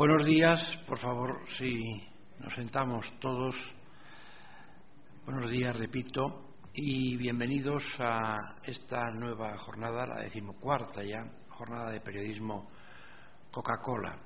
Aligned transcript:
Buenos 0.00 0.24
días, 0.24 0.58
por 0.86 0.98
favor, 0.98 1.42
si 1.58 2.02
nos 2.38 2.54
sentamos 2.54 3.04
todos. 3.20 3.54
Buenos 5.26 5.50
días, 5.50 5.76
repito, 5.76 6.54
y 6.72 7.18
bienvenidos 7.18 7.84
a 7.98 8.34
esta 8.62 9.10
nueva 9.10 9.58
jornada, 9.58 10.06
la 10.06 10.22
decimocuarta 10.22 11.02
ya, 11.04 11.22
jornada 11.50 11.90
de 11.90 12.00
periodismo 12.00 12.66
Coca-Cola. 13.50 14.16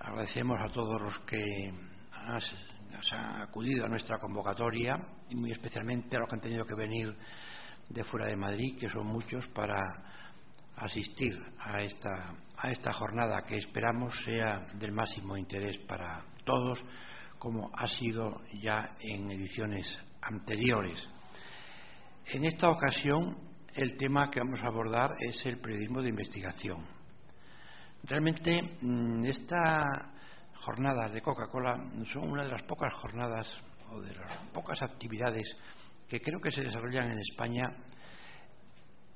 Agradecemos 0.00 0.60
a 0.60 0.72
todos 0.72 1.00
los 1.00 1.20
que 1.20 1.72
han 3.12 3.42
acudido 3.42 3.84
a 3.84 3.88
nuestra 3.88 4.18
convocatoria 4.18 4.96
y 5.28 5.36
muy 5.36 5.52
especialmente 5.52 6.16
a 6.16 6.18
los 6.18 6.28
que 6.28 6.34
han 6.34 6.42
tenido 6.42 6.64
que 6.64 6.74
venir 6.74 7.16
de 7.88 8.02
fuera 8.02 8.26
de 8.26 8.34
Madrid, 8.34 8.76
que 8.76 8.90
son 8.90 9.06
muchos, 9.06 9.46
para 9.54 9.78
asistir 10.80 11.38
a 11.58 11.82
esta, 11.82 12.34
a 12.56 12.70
esta 12.70 12.92
jornada 12.92 13.42
que 13.42 13.56
esperamos 13.56 14.14
sea 14.24 14.66
del 14.74 14.92
máximo 14.92 15.36
interés 15.36 15.78
para 15.86 16.24
todos, 16.44 16.82
como 17.38 17.70
ha 17.74 17.86
sido 17.86 18.40
ya 18.60 18.96
en 19.00 19.30
ediciones 19.30 19.86
anteriores. 20.22 20.98
En 22.26 22.44
esta 22.44 22.70
ocasión, 22.70 23.36
el 23.74 23.96
tema 23.96 24.30
que 24.30 24.40
vamos 24.40 24.60
a 24.62 24.68
abordar 24.68 25.16
es 25.20 25.44
el 25.46 25.60
periodismo 25.60 26.02
de 26.02 26.08
investigación. 26.08 26.86
Realmente, 28.04 28.76
mm, 28.80 29.24
estas 29.24 29.84
jornadas 30.54 31.12
de 31.12 31.22
Coca-Cola 31.22 31.76
son 32.12 32.30
una 32.30 32.44
de 32.44 32.50
las 32.50 32.62
pocas 32.62 32.92
jornadas 32.94 33.46
o 33.90 34.00
de 34.00 34.14
las 34.14 34.36
pocas 34.52 34.80
actividades 34.82 35.44
que 36.08 36.20
creo 36.20 36.40
que 36.40 36.50
se 36.50 36.62
desarrollan 36.62 37.12
en 37.12 37.18
España 37.18 37.62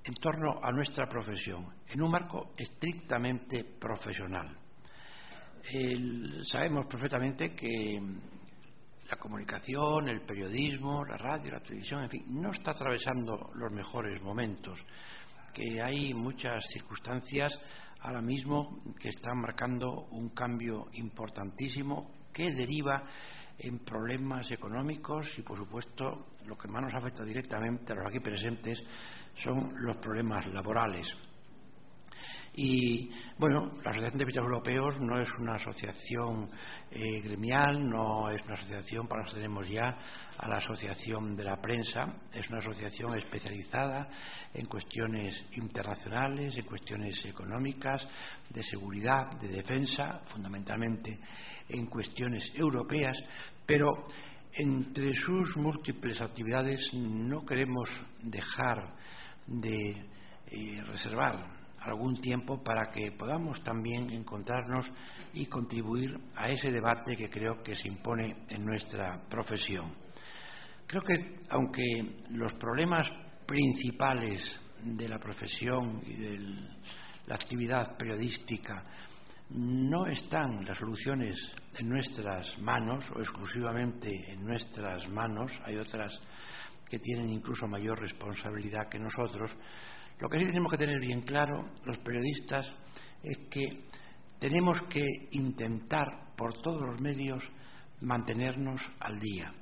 en 0.04 0.14
torno 0.14 0.60
a 0.62 0.70
nuestra 0.70 1.08
profesión, 1.08 1.66
en 1.88 2.02
un 2.02 2.10
marco 2.10 2.52
estrictamente 2.56 3.64
profesional. 3.64 4.54
sabemos 6.44 6.86
perfectamente 6.86 7.54
que 7.54 8.00
la 9.08 9.16
comunicación, 9.16 10.08
el 10.08 10.20
periodismo, 10.22 11.04
la 11.04 11.16
radio, 11.16 11.52
la 11.52 11.60
televisión, 11.60 12.02
en 12.02 12.10
fin, 12.10 12.24
no 12.28 12.52
está 12.52 12.72
atravesando 12.72 13.50
los 13.54 13.72
mejores 13.72 14.20
momentos, 14.22 14.78
que 15.54 15.80
hay 15.80 16.12
muchas 16.12 16.62
circunstancias 16.68 17.52
ahora 18.00 18.20
mismo 18.20 18.82
que 19.00 19.08
están 19.08 19.38
marcando 19.38 20.06
un 20.10 20.30
cambio 20.30 20.88
importantísimo 20.92 22.10
que 22.32 22.52
deriva 22.52 23.04
en 23.58 23.78
problemas 23.78 24.50
económicos 24.50 25.26
y, 25.38 25.42
por 25.42 25.56
supuesto, 25.56 26.26
lo 26.44 26.58
que 26.58 26.68
más 26.68 26.82
nos 26.82 26.94
afecta 26.94 27.24
directamente 27.24 27.92
a 27.92 27.96
los 27.96 28.06
aquí 28.06 28.20
presentes 28.20 28.78
son 29.42 29.72
los 29.82 29.96
problemas 29.96 30.46
laborales. 30.46 31.06
Y 32.56 33.10
bueno, 33.36 33.72
la 33.84 33.90
Asociación 33.90 34.18
de 34.18 34.26
Periodistas 34.26 34.44
Europeos 34.44 34.96
no 35.00 35.18
es 35.18 35.28
una 35.40 35.56
asociación 35.56 36.50
eh, 36.88 37.20
gremial, 37.20 37.88
no 37.90 38.30
es 38.30 38.40
una 38.44 38.54
asociación, 38.54 39.08
para 39.08 39.22
nosotros 39.22 39.42
tenemos 39.42 39.68
ya 39.68 39.98
a 40.38 40.48
la 40.48 40.58
Asociación 40.58 41.34
de 41.34 41.42
la 41.42 41.60
Prensa, 41.60 42.14
es 42.32 42.48
una 42.50 42.58
asociación 42.58 43.18
especializada 43.18 44.08
en 44.52 44.66
cuestiones 44.66 45.34
internacionales, 45.56 46.56
en 46.56 46.64
cuestiones 46.64 47.24
económicas, 47.24 48.06
de 48.50 48.62
seguridad, 48.62 49.32
de 49.40 49.48
defensa, 49.48 50.20
fundamentalmente 50.32 51.18
en 51.68 51.86
cuestiones 51.86 52.52
europeas, 52.54 53.16
pero 53.66 54.06
entre 54.52 55.12
sus 55.14 55.56
múltiples 55.56 56.20
actividades 56.20 56.80
no 56.94 57.44
queremos 57.44 57.90
dejar 58.22 58.94
de 59.46 59.90
eh, 60.46 60.82
reservar 60.86 61.54
algún 61.80 62.20
tiempo 62.20 62.62
para 62.62 62.90
que 62.90 63.12
podamos 63.12 63.62
también 63.62 64.10
encontrarnos 64.10 64.86
y 65.34 65.46
contribuir 65.46 66.18
a 66.34 66.48
ese 66.48 66.70
debate 66.70 67.16
que 67.16 67.28
creo 67.28 67.62
que 67.62 67.76
se 67.76 67.88
impone 67.88 68.46
en 68.48 68.64
nuestra 68.64 69.20
profesión. 69.28 69.92
Creo 70.86 71.02
que 71.02 71.40
aunque 71.50 71.82
los 72.30 72.54
problemas 72.54 73.06
principales 73.46 74.42
de 74.82 75.08
la 75.08 75.18
profesión 75.18 76.02
y 76.06 76.14
de 76.14 76.38
la 77.26 77.34
actividad 77.34 77.96
periodística 77.96 78.84
no 79.50 80.06
están 80.06 80.64
las 80.64 80.78
soluciones 80.78 81.36
en 81.78 81.88
nuestras 81.88 82.58
manos 82.58 83.04
o 83.14 83.20
exclusivamente 83.20 84.10
en 84.32 84.44
nuestras 84.44 85.06
manos, 85.08 85.50
hay 85.64 85.76
otras 85.76 86.12
que 86.94 87.00
tienen 87.00 87.28
incluso 87.28 87.66
mayor 87.66 87.98
responsabilidad 87.98 88.88
que 88.88 89.00
nosotros, 89.00 89.50
lo 90.20 90.28
que 90.28 90.38
sí 90.38 90.46
tenemos 90.46 90.70
que 90.70 90.78
tener 90.78 91.00
bien 91.00 91.22
claro 91.22 91.70
los 91.84 91.98
periodistas 91.98 92.64
es 93.20 93.36
que 93.50 93.88
tenemos 94.38 94.80
que 94.82 95.04
intentar 95.32 96.36
por 96.36 96.62
todos 96.62 96.82
los 96.82 97.00
medios 97.00 97.42
mantenernos 98.00 98.80
al 99.00 99.18
día, 99.18 99.52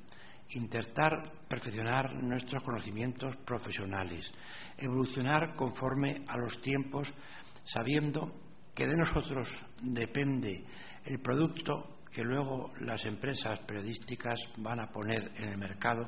intentar 0.49 1.23
perfeccionar 1.49 2.13
nuestros 2.21 2.61
conocimientos 2.61 3.35
profesionales, 3.37 4.31
evolucionar 4.77 5.55
conforme 5.55 6.23
a 6.27 6.37
los 6.37 6.61
tiempos, 6.61 7.11
sabiendo 7.65 8.31
que 8.75 8.85
de 8.85 8.95
nosotros 8.95 9.49
depende 9.81 10.63
el 11.05 11.19
producto 11.19 12.01
que 12.11 12.21
luego 12.21 12.71
las 12.81 13.03
empresas 13.05 13.57
periodísticas 13.61 14.39
van 14.57 14.81
a 14.81 14.91
poner 14.91 15.31
en 15.35 15.49
el 15.49 15.57
mercado 15.57 16.07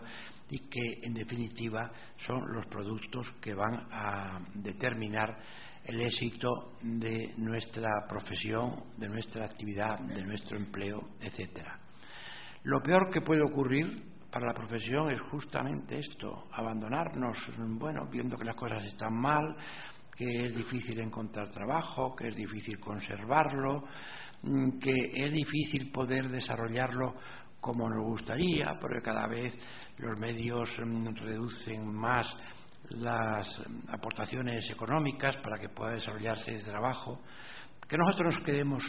y 0.50 0.60
que 0.70 1.00
en 1.04 1.14
definitiva 1.14 1.92
son 2.18 2.42
los 2.54 2.66
productos 2.68 3.32
que 3.42 3.54
van 3.54 3.88
a 3.92 4.40
determinar 4.54 5.38
el 5.84 6.02
éxito 6.02 6.74
de 6.82 7.34
nuestra 7.38 7.90
profesión, 8.08 8.72
de 8.98 9.08
nuestra 9.08 9.46
actividad, 9.46 10.00
de 10.00 10.24
nuestro 10.24 10.58
empleo, 10.58 11.10
etcétera. 11.20 11.80
Lo 12.64 12.82
peor 12.82 13.12
que 13.12 13.22
puede 13.22 13.44
ocurrir 13.44 14.16
para 14.32 14.48
la 14.48 14.54
profesión 14.54 15.12
es 15.12 15.22
justamente 15.30 16.00
esto, 16.00 16.48
abandonarnos, 16.52 17.38
bueno, 17.58 18.08
viendo 18.12 18.36
que 18.36 18.44
las 18.44 18.56
cosas 18.56 18.84
están 18.84 19.14
mal, 19.14 19.56
que 20.16 20.48
es 20.48 20.56
difícil 20.56 21.00
encontrar 21.00 21.52
trabajo, 21.52 22.16
que 22.16 22.30
es 22.30 22.36
difícil 22.36 22.80
conservarlo, 22.80 23.84
mm, 24.42 24.80
que 24.80 25.12
es 25.14 25.32
difícil 25.32 25.92
poder 25.92 26.30
desarrollarlo 26.30 27.16
como 27.66 27.90
nos 27.90 28.04
gustaría, 28.04 28.78
porque 28.80 29.02
cada 29.02 29.26
vez 29.26 29.52
los 29.98 30.20
medios 30.20 30.70
mm, 30.78 31.16
reducen 31.16 31.92
más 31.92 32.32
las 32.92 33.60
aportaciones 33.88 34.70
económicas 34.70 35.36
para 35.38 35.58
que 35.58 35.70
pueda 35.70 35.94
desarrollarse 35.94 36.54
el 36.54 36.64
trabajo, 36.64 37.20
que 37.90 37.98
nosotros 37.98 38.36
nos 38.36 38.46
quedemos 38.46 38.84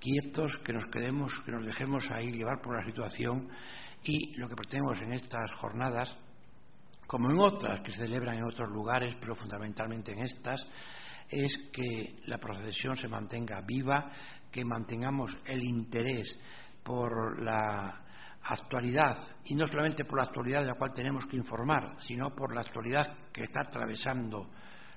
quietos, 0.00 0.50
que 0.64 0.72
nos 0.72 0.90
quedemos, 0.90 1.30
que 1.44 1.52
nos 1.52 1.66
dejemos 1.66 2.10
ahí 2.10 2.30
llevar 2.30 2.62
por 2.62 2.78
la 2.78 2.86
situación 2.86 3.50
y 4.02 4.34
lo 4.38 4.48
que 4.48 4.56
pretendemos 4.56 4.98
en 5.02 5.12
estas 5.12 5.52
jornadas, 5.60 6.16
como 7.06 7.30
en 7.30 7.38
otras 7.38 7.82
que 7.82 7.92
se 7.92 8.06
celebran 8.06 8.38
en 8.38 8.44
otros 8.44 8.70
lugares, 8.70 9.14
pero 9.20 9.34
fundamentalmente 9.34 10.12
en 10.12 10.20
estas, 10.20 10.58
es 11.28 11.52
que 11.70 12.16
la 12.24 12.38
profesión 12.38 12.96
se 12.96 13.08
mantenga 13.08 13.60
viva, 13.60 14.10
que 14.50 14.64
mantengamos 14.64 15.36
el 15.44 15.62
interés 15.62 16.26
por 16.82 17.42
la 17.42 18.05
actualidad, 18.48 19.36
y 19.44 19.54
no 19.54 19.66
solamente 19.66 20.04
por 20.04 20.18
la 20.18 20.24
actualidad 20.24 20.60
de 20.60 20.68
la 20.68 20.74
cual 20.74 20.92
tenemos 20.94 21.26
que 21.26 21.36
informar, 21.36 21.96
sino 22.00 22.34
por 22.34 22.54
la 22.54 22.60
actualidad 22.60 23.16
que 23.32 23.44
está 23.44 23.62
atravesando 23.62 24.50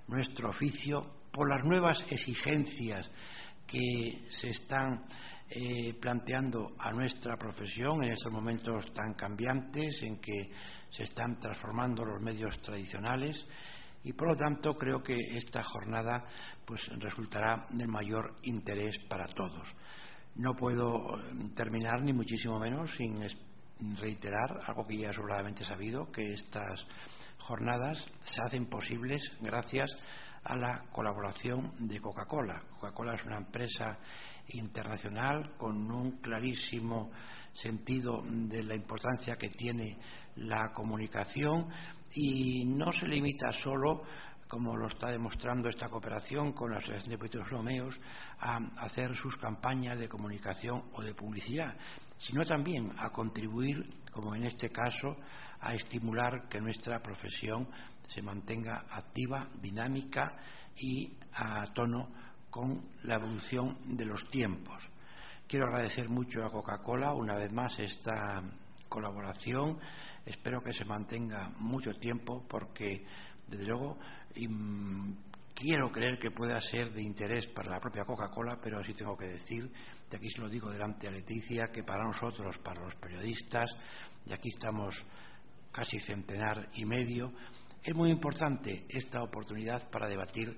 nuestro 0.07 0.49
oficio, 0.49 1.01
por 1.31 1.49
las 1.49 1.63
nuevas 1.65 2.03
exigencias 2.09 3.09
que 3.67 4.27
se 4.31 4.49
están 4.49 5.05
eh, 5.49 5.93
planteando 5.99 6.75
a 6.77 6.91
nuestra 6.91 7.35
profesión 7.37 8.03
en 8.03 8.11
estos 8.11 8.31
momentos 8.31 8.91
tan 8.93 9.13
cambiantes 9.13 10.01
en 10.03 10.19
que 10.19 10.51
se 10.89 11.03
están 11.03 11.39
transformando 11.39 12.03
los 12.05 12.21
medios 12.21 12.59
tradicionales 12.61 13.45
y 14.03 14.13
por 14.13 14.29
lo 14.29 14.35
tanto 14.35 14.75
creo 14.75 15.01
que 15.01 15.17
esta 15.37 15.63
jornada 15.63 16.23
pues 16.65 16.81
resultará 16.99 17.67
de 17.71 17.87
mayor 17.87 18.35
interés 18.43 18.95
para 19.09 19.25
todos. 19.25 19.67
No 20.39 20.55
puedo 20.55 21.19
terminar, 21.53 22.01
ni 22.01 22.13
muchísimo 22.13 22.59
menos, 22.59 22.89
sin 22.95 23.19
reiterar 23.99 24.61
algo 24.67 24.87
que 24.87 24.95
ya 24.95 25.09
es 25.09 25.15
sobradamente 25.17 25.65
sabido, 25.65 26.09
que 26.13 26.31
estas 26.31 26.79
jornadas 27.39 27.97
se 28.23 28.41
hacen 28.45 28.67
posibles 28.67 29.21
gracias 29.41 29.89
a 30.45 30.55
la 30.55 30.85
colaboración 30.93 31.73
de 31.79 31.99
Coca-Cola. 31.99 32.63
Coca-Cola 32.71 33.15
es 33.15 33.25
una 33.25 33.35
empresa 33.35 33.97
internacional 34.53 35.57
con 35.57 35.91
un 35.91 36.21
clarísimo 36.21 37.11
sentido 37.55 38.21
de 38.23 38.63
la 38.63 38.75
importancia 38.75 39.35
que 39.35 39.49
tiene 39.49 39.97
la 40.37 40.71
comunicación 40.71 41.67
y 42.13 42.63
no 42.63 42.93
se 42.93 43.07
limita 43.07 43.51
solo 43.61 44.03
como 44.49 44.75
lo 44.75 44.87
está 44.87 45.11
demostrando 45.11 45.69
esta 45.69 45.87
cooperación 45.89 46.53
con 46.53 46.71
la 46.71 46.79
Asociación 46.79 47.11
de 47.11 47.17
Periodistas 47.19 47.51
Romeos, 47.51 47.95
a 48.39 48.57
hacer 48.83 49.15
sus 49.15 49.37
campañas 49.37 49.99
de 49.99 50.09
comunicación 50.09 50.85
o 50.93 51.03
de 51.03 51.13
publicidad, 51.13 51.75
sino 52.17 52.43
también 52.43 52.91
a 52.97 53.11
contribuir, 53.11 53.87
como 54.11 54.33
en 54.33 54.45
este 54.45 54.71
caso, 54.71 55.15
a 55.61 55.75
estimular 55.75 56.49
que 56.49 56.59
nuestra 56.59 56.99
profesión 56.99 57.67
se 58.07 58.23
mantenga 58.23 58.85
activa, 58.89 59.47
dinámica 59.61 60.35
y 60.75 61.13
a 61.33 61.63
tono 61.73 62.09
con 62.49 62.89
la 63.03 63.15
evolución 63.15 63.77
de 63.85 64.05
los 64.05 64.27
tiempos. 64.31 64.81
Quiero 65.47 65.67
agradecer 65.67 66.09
mucho 66.09 66.43
a 66.43 66.51
Coca-Cola 66.51 67.13
una 67.13 67.35
vez 67.35 67.51
más 67.51 67.77
esta 67.77 68.41
colaboración. 68.87 69.77
Espero 70.25 70.63
que 70.63 70.73
se 70.73 70.85
mantenga 70.85 71.49
mucho 71.59 71.91
tiempo 71.93 72.45
porque, 72.49 73.05
desde 73.47 73.65
luego, 73.65 73.97
quiero 75.53 75.91
creer 75.91 76.17
que 76.19 76.31
pueda 76.31 76.59
ser 76.61 76.91
de 76.93 77.01
interés 77.01 77.47
para 77.47 77.71
la 77.71 77.79
propia 77.79 78.05
Coca-Cola, 78.05 78.59
pero 78.61 78.83
sí 78.83 78.93
tengo 78.93 79.17
que 79.17 79.27
decir, 79.27 79.69
de 80.09 80.17
aquí 80.17 80.29
se 80.29 80.41
lo 80.41 80.49
digo 80.49 80.69
delante 80.71 81.07
a 81.07 81.11
Leticia, 81.11 81.67
que 81.73 81.83
para 81.83 82.03
nosotros, 82.03 82.57
para 82.59 82.81
los 82.81 82.95
periodistas, 82.95 83.69
y 84.25 84.33
aquí 84.33 84.49
estamos 84.49 84.95
casi 85.71 85.99
centenar 85.99 86.69
y 86.75 86.85
medio, 86.85 87.33
es 87.83 87.95
muy 87.95 88.09
importante 88.09 88.85
esta 88.89 89.21
oportunidad 89.21 89.89
para 89.89 90.07
debatir 90.07 90.57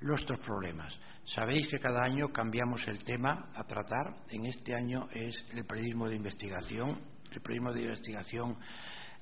nuestros 0.00 0.40
problemas. 0.40 0.94
Sabéis 1.26 1.66
que 1.68 1.78
cada 1.78 2.02
año 2.02 2.28
cambiamos 2.28 2.86
el 2.86 3.02
tema 3.04 3.50
a 3.54 3.64
tratar. 3.64 4.14
En 4.28 4.46
este 4.46 4.74
año 4.74 5.08
es 5.12 5.34
el 5.52 5.64
periodismo 5.64 6.08
de 6.08 6.16
investigación. 6.16 7.00
El 7.30 7.40
periodismo 7.40 7.72
de 7.72 7.82
investigación 7.82 8.56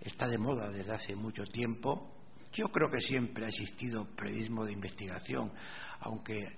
está 0.00 0.27
de 0.27 0.39
moda 0.39 0.69
desde 0.71 0.93
hace 0.93 1.15
mucho 1.15 1.44
tiempo. 1.44 2.22
Yo 2.53 2.67
creo 2.67 2.91
que 2.91 3.01
siempre 3.01 3.47
ha 3.47 3.49
existido 3.49 4.07
periodismo 4.15 4.65
de 4.65 4.73
investigación, 4.73 5.53
aunque 6.01 6.49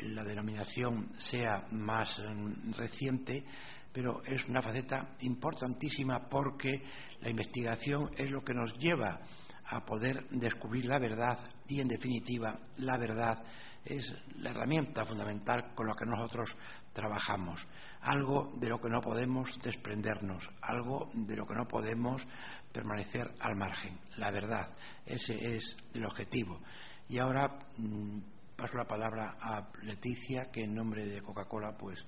la 0.00 0.24
denominación 0.24 1.12
sea 1.18 1.66
más 1.70 2.08
mm, 2.18 2.72
reciente, 2.72 3.44
pero 3.92 4.22
es 4.24 4.46
una 4.46 4.62
faceta 4.62 5.16
importantísima 5.20 6.28
porque 6.28 6.82
la 7.20 7.28
investigación 7.28 8.10
es 8.16 8.30
lo 8.30 8.42
que 8.42 8.54
nos 8.54 8.72
lleva 8.78 9.20
a 9.66 9.84
poder 9.84 10.26
descubrir 10.30 10.86
la 10.86 10.98
verdad 10.98 11.38
y, 11.68 11.80
en 11.80 11.88
definitiva, 11.88 12.58
la 12.78 12.96
verdad 12.96 13.42
es 13.84 14.10
la 14.36 14.50
herramienta 14.50 15.04
fundamental 15.04 15.74
con 15.74 15.86
la 15.86 15.94
que 15.94 16.06
nosotros 16.06 16.56
trabajamos. 16.92 17.66
Algo 18.00 18.52
de 18.56 18.68
lo 18.68 18.80
que 18.80 18.88
no 18.88 19.00
podemos 19.00 19.50
desprendernos, 19.62 20.48
algo 20.60 21.10
de 21.14 21.36
lo 21.36 21.46
que 21.46 21.54
no 21.54 21.66
podemos 21.66 22.26
permanecer 22.72 23.30
al 23.40 23.56
margen. 23.56 23.98
La 24.16 24.30
verdad, 24.30 24.70
ese 25.06 25.56
es 25.56 25.76
el 25.94 26.04
objetivo. 26.04 26.60
Y 27.08 27.18
ahora 27.18 27.58
mm, 27.76 28.18
paso 28.56 28.76
la 28.76 28.86
palabra 28.86 29.36
a 29.40 29.68
Leticia, 29.82 30.50
que 30.52 30.62
en 30.62 30.74
nombre 30.74 31.06
de 31.06 31.22
Coca-Cola, 31.22 31.76
pues 31.78 31.98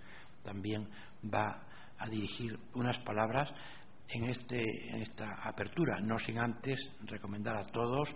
también 0.43 0.89
va 1.33 1.63
a 1.99 2.09
dirigir 2.09 2.59
unas 2.75 2.99
palabras 2.99 3.51
en, 4.09 4.25
este, 4.25 4.61
en 4.91 5.03
esta 5.03 5.35
apertura, 5.43 6.01
no 6.01 6.19
sin 6.19 6.39
antes 6.39 6.77
recomendar 7.07 7.57
a 7.57 7.65
todos 7.65 8.15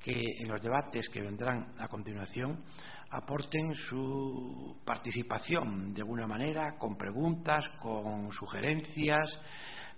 que 0.00 0.22
en 0.40 0.48
los 0.48 0.62
debates 0.62 1.08
que 1.08 1.22
vendrán 1.22 1.74
a 1.78 1.88
continuación 1.88 2.62
aporten 3.10 3.74
su 3.74 4.80
participación 4.84 5.94
de 5.94 6.02
alguna 6.02 6.26
manera, 6.26 6.76
con 6.78 6.96
preguntas, 6.96 7.64
con 7.80 8.30
sugerencias, 8.32 9.28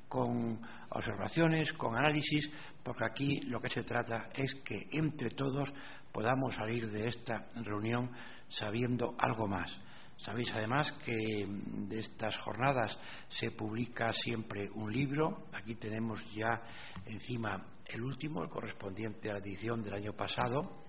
con 0.09 0.61
observaciones, 0.91 1.73
con 1.75 1.97
análisis, 1.97 2.51
porque 2.83 3.05
aquí 3.05 3.41
lo 3.43 3.61
que 3.61 3.71
se 3.71 3.83
trata 3.83 4.31
es 4.35 4.55
que 4.65 4.89
entre 4.93 5.31
todos 5.31 5.73
podamos 6.13 6.55
salir 6.55 6.91
de 6.91 7.09
esta 7.09 7.47
reunión 7.57 8.11
sabiendo 8.49 9.15
algo 9.19 9.47
más. 9.47 9.71
Sabéis 10.19 10.51
además 10.53 10.93
que 11.05 11.47
de 11.47 12.01
estas 12.01 12.37
jornadas 12.39 12.99
se 13.29 13.53
publica 13.53 14.13
siempre 14.13 14.69
un 14.75 14.93
libro. 14.93 15.47
Aquí 15.53 15.77
tenemos 15.77 16.21
ya 16.35 16.61
encima 17.07 17.65
el 17.87 18.03
último, 18.03 18.43
el 18.43 18.49
correspondiente 18.49 19.31
a 19.31 19.35
la 19.35 19.39
edición 19.39 19.83
del 19.83 19.95
año 19.95 20.13
pasado. 20.15 20.83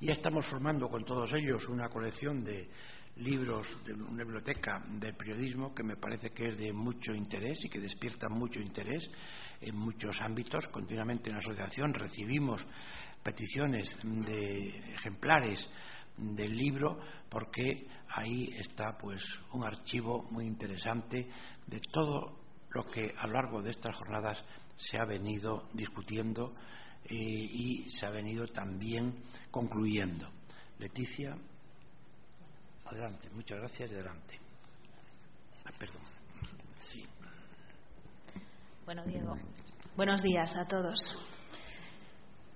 Ya 0.00 0.12
estamos 0.12 0.46
formando 0.46 0.88
con 0.88 1.04
todos 1.04 1.30
ellos 1.34 1.68
una 1.68 1.88
colección 1.88 2.40
de 2.40 2.70
libros 3.16 3.66
de 3.84 3.92
una 3.92 4.24
biblioteca 4.24 4.82
del 4.88 5.14
periodismo 5.14 5.74
que 5.74 5.82
me 5.82 5.96
parece 5.96 6.30
que 6.30 6.48
es 6.48 6.58
de 6.58 6.72
mucho 6.72 7.12
interés 7.12 7.58
y 7.64 7.68
que 7.68 7.80
despierta 7.80 8.28
mucho 8.28 8.60
interés 8.60 9.08
en 9.60 9.76
muchos 9.76 10.20
ámbitos. 10.20 10.66
Continuamente 10.68 11.28
en 11.28 11.36
la 11.36 11.40
asociación 11.40 11.92
recibimos 11.92 12.64
peticiones 13.22 13.96
de 14.02 14.68
ejemplares 14.94 15.60
del 16.16 16.56
libro 16.56 16.98
porque 17.28 17.86
ahí 18.08 18.50
está 18.58 18.96
pues 18.98 19.22
un 19.52 19.64
archivo 19.64 20.26
muy 20.30 20.46
interesante 20.46 21.28
de 21.66 21.80
todo 21.92 22.38
lo 22.70 22.86
que 22.90 23.14
a 23.16 23.26
lo 23.26 23.34
largo 23.34 23.62
de 23.62 23.70
estas 23.70 23.94
jornadas 23.96 24.42
se 24.76 24.98
ha 24.98 25.04
venido 25.04 25.68
discutiendo 25.74 26.54
eh, 27.04 27.14
y 27.14 27.90
se 27.90 28.06
ha 28.06 28.10
venido 28.10 28.46
también 28.48 29.22
concluyendo. 29.50 30.28
Leticia, 30.78 31.36
adelante, 32.92 33.28
muchas 33.30 33.58
gracias 33.58 33.90
y 33.90 33.94
adelante. 33.94 34.38
Ah, 35.64 35.70
perdón. 35.78 36.02
Sí. 36.78 37.06
Bueno, 38.84 39.04
Diego, 39.04 39.36
buenos 39.96 40.22
días 40.22 40.54
a 40.56 40.66
todos. 40.66 40.98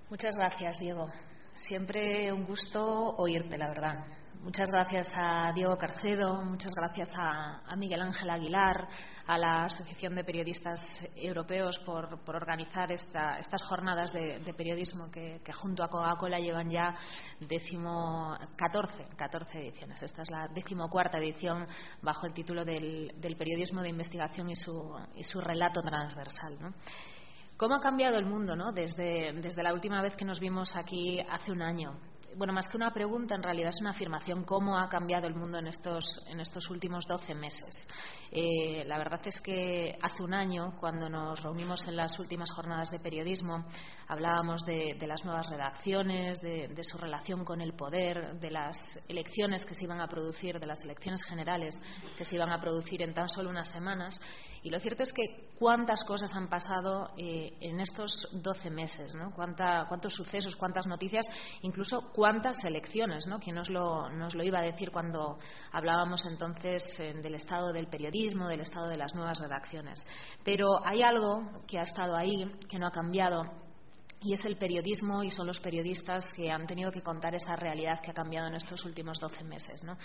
Muchas 0.09 0.35
gracias, 0.37 0.79
Diego. 0.79 1.11
Siempre 1.55 2.31
un 2.31 2.45
gusto 2.45 3.15
oírte, 3.17 3.57
la 3.57 3.67
verdad. 3.67 4.05
Muchas 4.43 4.69
gracias 4.71 5.07
a 5.15 5.51
Diego 5.53 5.77
Carcedo, 5.77 6.41
muchas 6.43 6.71
gracias 6.75 7.09
a, 7.17 7.75
Miguel 7.75 8.01
Ángel 8.01 8.29
Aguilar, 8.29 8.87
a 9.27 9.37
la 9.37 9.65
Asociación 9.65 10.15
de 10.15 10.23
Periodistas 10.23 10.79
Europeos 11.15 11.77
por, 11.85 12.19
organizar 12.27 12.91
estas 12.91 13.63
jornadas 13.67 14.13
de, 14.13 14.53
periodismo 14.53 15.11
que, 15.11 15.41
junto 15.53 15.83
a 15.83 15.89
Coca-Cola 15.89 16.39
llevan 16.39 16.69
ya 16.69 16.95
décimo, 17.41 18.37
14, 18.55 19.15
14 19.17 19.59
ediciones. 19.59 20.01
Esta 20.01 20.21
es 20.21 20.31
la 20.31 20.47
decimocuarta 20.47 21.17
edición 21.17 21.67
bajo 22.01 22.25
el 22.25 22.33
título 22.33 22.63
del, 22.63 23.13
periodismo 23.37 23.81
de 23.81 23.89
investigación 23.89 24.49
y 24.49 24.55
su, 24.55 24.95
y 25.15 25.23
su 25.25 25.41
relato 25.41 25.81
transversal. 25.81 26.73
¿Cómo 27.57 27.75
ha 27.75 27.81
cambiado 27.81 28.17
el 28.17 28.25
mundo 28.25 28.55
¿no? 28.55 28.71
desde, 28.71 29.33
desde 29.33 29.63
la 29.63 29.73
última 29.73 30.01
vez 30.01 30.15
que 30.15 30.25
nos 30.25 30.39
vimos 30.39 30.75
aquí 30.75 31.19
hace 31.19 31.51
un 31.51 31.61
año? 31.61 31.99
Bueno, 32.37 32.53
más 32.53 32.67
que 32.67 32.77
una 32.77 32.93
pregunta, 32.93 33.33
en 33.33 33.41
realidad 33.41 33.71
es 33.73 33.81
una 33.81 33.89
afirmación, 33.89 34.43
cómo 34.43 34.77
ha 34.77 34.87
cambiado 34.89 35.25
el 35.25 35.33
mundo 35.33 35.57
en 35.57 35.67
estos, 35.67 36.23
en 36.27 36.39
estos 36.39 36.69
últimos 36.69 37.05
12 37.07 37.33
meses. 37.33 37.87
Eh, 38.31 38.83
la 38.85 38.99
verdad 38.99 39.19
es 39.25 39.41
que 39.41 39.97
hace 40.01 40.21
un 40.21 40.35
año, 40.35 40.75
cuando 40.79 41.09
nos 41.09 41.41
reunimos 41.41 41.87
en 41.87 41.95
las 41.95 42.19
últimas 42.19 42.51
jornadas 42.51 42.91
de 42.91 42.99
periodismo, 42.99 43.65
hablábamos 44.07 44.61
de, 44.65 44.95
las 45.07 45.25
nuevas 45.25 45.49
redacciones, 45.49 46.39
de, 46.41 46.67
de, 46.67 46.83
su 46.83 46.97
relación 46.97 47.43
con 47.43 47.59
el 47.59 47.73
poder, 47.73 48.39
de 48.39 48.51
las 48.51 48.77
elecciones 49.07 49.65
que 49.65 49.73
se 49.73 49.85
iban 49.85 49.99
a 49.99 50.07
producir, 50.07 50.59
de 50.59 50.67
las 50.67 50.81
elecciones 50.83 51.23
generales 51.23 51.75
que 52.17 52.25
se 52.25 52.35
iban 52.35 52.51
a 52.51 52.59
producir 52.59 53.01
en 53.01 53.15
tan 53.15 53.29
solo 53.29 53.49
unas 53.49 53.69
semanas. 53.69 54.19
Y 54.67 54.69
lo 54.69 54.81
cierto 54.81 55.03
es 55.03 55.13
que 55.13 55.47
cuántas 55.57 56.03
cosas 56.03 56.29
han 56.35 56.49
pasado 56.49 57.11
eh, 57.15 57.53
en 57.61 57.79
estos 57.79 58.27
12 58.33 58.69
meses, 58.69 59.15
¿no? 59.15 59.31
cuántos 59.33 60.13
sucesos, 60.13 60.57
cuántas 60.57 60.85
noticias, 60.87 61.25
incluso 61.61 62.11
cuántas 62.13 62.61
elecciones, 62.65 63.25
¿no? 63.27 63.39
¿Quién 63.39 63.55
nos 63.55 63.69
lo, 63.69 64.09
nos 64.09 64.35
lo 64.35 64.43
iba 64.43 64.59
a 64.59 64.63
decir 64.63 64.91
cuando 64.91 65.39
hablábamos 65.71 66.25
entonces 66.25 66.83
eh, 66.99 67.13
del 67.13 67.35
estado 67.35 67.71
del 67.71 67.87
periodismo, 67.87 68.49
del 68.49 68.59
estado 68.59 68.89
de 68.89 68.97
las 68.97 69.15
nuevas 69.15 69.39
redacciones? 69.39 70.05
Pero 70.43 70.85
hay 70.85 71.01
algo 71.01 71.63
que 71.65 71.79
ha 71.79 71.83
estado 71.83 72.17
ahí, 72.17 72.51
que 72.67 72.77
no 72.77 72.87
ha 72.87 72.91
cambiado, 72.91 73.43
y 74.21 74.33
es 74.33 74.43
el 74.45 74.57
periodismo 74.57 75.23
y 75.23 75.31
son 75.31 75.47
los 75.47 75.59
periodistas 75.59 76.25
que 76.35 76.49
han 76.51 76.65
tenido 76.65 76.91
que 76.91 77.01
contar 77.01 77.35
esa 77.35 77.55
realidad 77.55 78.01
que 78.01 78.11
ha 78.11 78.15
cambiado 78.15 78.47
en 78.47 78.55
estos 78.55 78.83
últimos 78.83 79.19
12 79.19 79.43
meses. 79.43 79.83
¿no? 79.83 79.95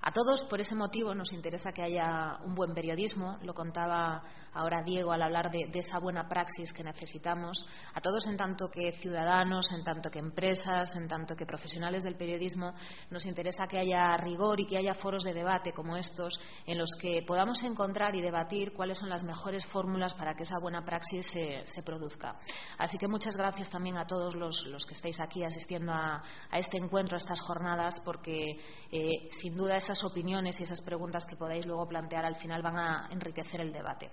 A 0.00 0.12
todos, 0.12 0.42
por 0.44 0.60
ese 0.60 0.74
motivo, 0.74 1.14
nos 1.14 1.32
interesa 1.32 1.72
que 1.72 1.82
haya 1.82 2.38
un 2.44 2.54
buen 2.54 2.74
periodismo, 2.74 3.38
lo 3.42 3.54
contaba 3.54 4.22
ahora 4.54 4.82
Diego 4.82 5.12
al 5.12 5.22
hablar 5.22 5.50
de, 5.50 5.68
esa 5.74 5.98
buena 5.98 6.28
praxis 6.28 6.72
que 6.72 6.84
necesitamos. 6.84 7.66
A 7.92 8.00
todos, 8.00 8.26
en 8.26 8.36
tanto 8.36 8.68
que 8.70 8.92
ciudadanos, 8.92 9.70
en 9.72 9.84
tanto 9.84 10.10
que 10.10 10.20
empresas, 10.20 10.94
en 10.96 11.08
tanto 11.08 11.34
que 11.34 11.44
profesionales 11.44 12.04
del 12.04 12.16
periodismo, 12.16 12.72
nos 13.10 13.26
interesa 13.26 13.66
que 13.66 13.78
haya 13.78 14.16
rigor 14.16 14.60
y 14.60 14.66
que 14.66 14.78
haya 14.78 14.94
foros 14.94 15.24
de 15.24 15.34
debate 15.34 15.72
como 15.72 15.96
estos, 15.96 16.38
en 16.66 16.78
los 16.78 16.90
que 17.00 17.22
podamos 17.26 17.62
encontrar 17.62 18.14
y 18.14 18.22
debatir 18.22 18.72
cuáles 18.72 18.98
son 18.98 19.10
las 19.10 19.24
mejores 19.24 19.66
fórmulas 19.66 20.14
para 20.14 20.34
que 20.34 20.44
esa 20.44 20.58
buena 20.60 20.84
praxis 20.84 21.26
se, 21.26 21.82
produzca. 21.84 22.36
Así 22.78 22.96
que 22.96 23.08
muchas 23.08 23.36
gracias 23.36 23.68
también 23.70 23.98
a 23.98 24.06
todos 24.06 24.34
los, 24.34 24.86
que 24.86 24.94
estáis 24.94 25.20
aquí 25.20 25.44
asistiendo 25.44 25.92
a, 25.92 26.22
este 26.52 26.78
encuentro, 26.78 27.16
a 27.16 27.18
estas 27.18 27.40
jornadas, 27.42 28.00
porque 28.04 28.56
eh, 28.90 29.28
sin 29.42 29.56
duda 29.56 29.76
esas 29.94 30.10
opiniones 30.10 30.60
y 30.60 30.64
esas 30.64 30.80
preguntas 30.80 31.24
que 31.24 31.36
podáis 31.36 31.64
luego 31.66 31.86
plantear 31.86 32.24
al 32.24 32.36
final 32.36 32.62
van 32.62 32.76
a 32.76 33.08
enriquecer 33.10 33.60
el 33.60 33.72
debate. 33.72 34.10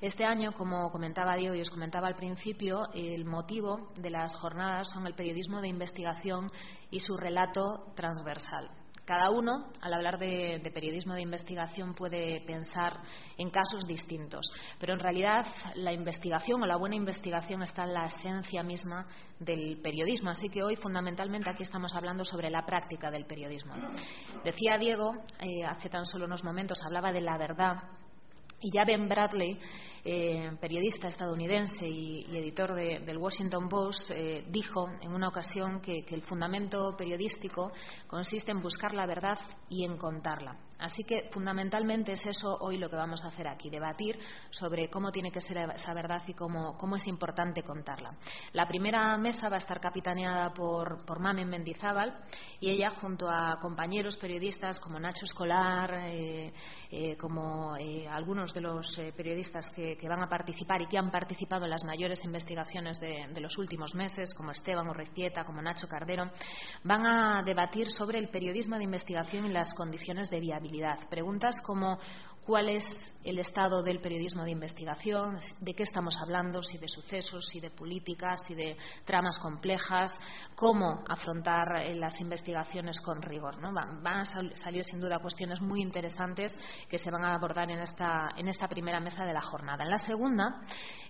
Este 0.00 0.24
año, 0.24 0.52
como 0.52 0.90
comentaba 0.90 1.36
Diego 1.36 1.54
y 1.54 1.60
os 1.60 1.70
comentaba 1.70 2.06
al 2.06 2.14
principio, 2.14 2.88
el 2.94 3.24
motivo 3.24 3.90
de 3.96 4.10
las 4.10 4.34
jornadas 4.36 4.88
son 4.88 5.06
el 5.06 5.14
periodismo 5.14 5.60
de 5.60 5.68
investigación 5.68 6.50
y 6.90 7.00
su 7.00 7.16
relato 7.16 7.92
transversal. 7.96 8.70
Cada 9.10 9.30
uno, 9.30 9.72
al 9.80 9.92
hablar 9.92 10.20
de, 10.20 10.70
periodismo 10.72 11.14
de 11.14 11.22
investigación, 11.22 11.94
puede 11.94 12.42
pensar 12.46 13.00
en 13.36 13.50
casos 13.50 13.84
distintos, 13.88 14.46
pero 14.78 14.92
en 14.92 15.00
realidad 15.00 15.46
la 15.74 15.92
investigación 15.92 16.62
o 16.62 16.66
la 16.66 16.76
buena 16.76 16.94
investigación 16.94 17.60
está 17.64 17.82
en 17.82 17.94
la 17.94 18.06
esencia 18.06 18.62
misma 18.62 19.04
del 19.40 19.80
periodismo. 19.82 20.30
Así 20.30 20.48
que 20.48 20.62
hoy, 20.62 20.76
fundamentalmente, 20.76 21.50
aquí 21.50 21.64
estamos 21.64 21.92
hablando 21.96 22.24
sobre 22.24 22.50
la 22.50 22.64
práctica 22.64 23.10
del 23.10 23.26
periodismo. 23.26 23.74
Decía 24.44 24.78
Diego, 24.78 25.10
eh, 25.40 25.64
hace 25.66 25.88
tan 25.88 26.06
solo 26.06 26.26
unos 26.26 26.44
momentos, 26.44 26.80
hablaba 26.84 27.10
de 27.10 27.22
la 27.22 27.36
verdad. 27.36 27.82
Y 28.62 28.70
ya 28.70 28.84
Ben 28.84 29.08
Bradley 29.08 29.58
eh, 30.04 30.50
periodista 30.60 31.08
estadounidense 31.08 31.86
y, 31.86 32.24
editor 32.36 32.74
del 32.74 33.18
Washington 33.18 33.68
Post, 33.68 34.10
eh, 34.12 34.44
dijo 34.48 34.88
en 35.00 35.12
una 35.12 35.28
ocasión 35.28 35.80
que, 35.80 36.04
el 36.08 36.22
fundamento 36.22 36.96
periodístico 36.96 37.72
consiste 38.06 38.50
en 38.50 38.62
buscar 38.62 38.94
la 38.94 39.06
verdad 39.06 39.38
y 39.68 39.84
en 39.84 39.96
contarla. 39.98 40.56
Así 40.80 41.04
que 41.04 41.28
fundamentalmente 41.32 42.12
es 42.12 42.26
eso 42.26 42.56
hoy 42.60 42.78
lo 42.78 42.88
que 42.88 42.96
vamos 42.96 43.22
a 43.24 43.28
hacer 43.28 43.46
aquí, 43.48 43.70
debatir 43.70 44.18
sobre 44.50 44.88
cómo 44.88 45.12
tiene 45.12 45.30
que 45.30 45.40
ser 45.40 45.58
esa 45.74 45.94
verdad 45.94 46.22
y 46.26 46.34
cómo, 46.34 46.96
es 46.96 47.06
importante 47.06 47.62
contarla. 47.62 48.14
La 48.52 48.66
primera 48.66 49.16
mesa 49.18 49.48
va 49.48 49.56
a 49.56 49.60
estar 49.60 49.80
capitaneada 49.80 50.52
por, 50.52 51.04
por 51.04 51.20
Mamen 51.20 51.48
Mendizábal 51.48 52.18
y 52.58 52.70
ella, 52.70 52.90
junto 52.90 53.28
a 53.28 53.58
compañeros 53.60 54.16
periodistas 54.16 54.80
como 54.80 54.98
Nacho 54.98 55.24
Escolar, 55.24 56.06
eh, 56.08 56.52
como 57.18 57.74
algunos 58.10 58.52
de 58.52 58.60
los 58.60 59.00
periodistas 59.16 59.66
que 59.74 60.08
van 60.08 60.22
a 60.22 60.28
participar 60.28 60.82
y 60.82 60.86
que 60.86 60.98
han 60.98 61.10
participado 61.10 61.64
en 61.64 61.70
las 61.70 61.84
mayores 61.84 62.24
investigaciones 62.24 62.98
de, 63.00 63.40
los 63.40 63.56
últimos 63.58 63.94
meses, 63.94 64.34
como 64.34 64.50
Esteban 64.50 64.88
Urrequieta, 64.88 65.44
como 65.44 65.62
Nacho 65.62 65.88
Cardero, 65.88 66.30
van 66.84 67.06
a 67.06 67.42
debatir 67.42 67.90
sobre 67.90 68.18
el 68.18 68.28
periodismo 68.28 68.76
de 68.76 68.84
investigación 68.84 69.46
y 69.46 69.50
las 69.50 69.72
condiciones 69.74 70.30
de 70.30 70.40
viabilidad. 70.40 70.69
Preguntas 71.08 71.60
como 71.62 71.98
cuál 72.46 72.68
es 72.68 72.84
el 73.24 73.38
estado 73.38 73.82
del 73.82 74.00
periodismo 74.00 74.44
de 74.44 74.50
investigación, 74.50 75.38
de 75.60 75.74
qué 75.74 75.82
estamos 75.82 76.16
hablando, 76.22 76.62
si 76.62 76.78
de 76.78 76.88
sucesos, 76.88 77.46
si 77.50 77.60
de 77.60 77.70
políticas, 77.70 78.40
si 78.46 78.54
de 78.54 78.76
tramas 79.04 79.38
complejas, 79.38 80.12
cómo 80.54 81.04
afrontar 81.08 81.82
eh, 81.82 81.94
las 81.94 82.20
investigaciones 82.20 83.00
con 83.00 83.20
rigor. 83.20 83.56
Van, 84.02 84.06
a 84.06 84.24
salir 84.24 84.84
sin 84.84 85.00
duda 85.00 85.18
cuestiones 85.18 85.60
muy 85.60 85.82
interesantes 85.82 86.56
que 86.88 86.98
se 86.98 87.10
van 87.10 87.24
a 87.24 87.34
abordar 87.34 87.70
en 87.70 87.80
esta, 87.80 88.30
en 88.36 88.48
esta 88.48 88.68
primera 88.68 89.00
mesa 89.00 89.24
de 89.24 89.32
la 89.32 89.42
jornada. 89.42 89.84
En 89.84 89.90
la 89.90 89.98
segunda 89.98 90.62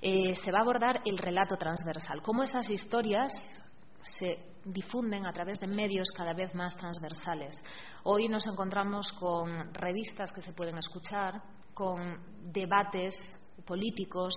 eh, 0.03 0.35
se 0.37 0.51
va 0.51 0.59
a 0.59 0.63
abordar 0.63 1.01
el 1.05 1.17
relato 1.17 1.57
transversal, 1.57 2.23
cómo 2.23 2.43
esas 2.43 2.69
historias 2.69 3.33
se 4.03 4.39
difunden 4.65 5.27
a 5.27 5.33
través 5.33 5.59
de 5.61 5.67
medios 5.67 6.11
cada 6.11 6.33
vez 6.35 6.55
más 6.55 6.77
transversales. 6.77 7.57
Hoy 8.03 8.29
nos 8.29 8.47
encontramos 8.47 9.13
con 9.13 9.75
revistas 9.75 10.33
que 10.33 10.41
se 10.41 10.55
pueden 10.55 10.79
escuchar, 10.79 11.43
con 11.75 12.19
debates 12.51 13.15
políticos 13.67 14.33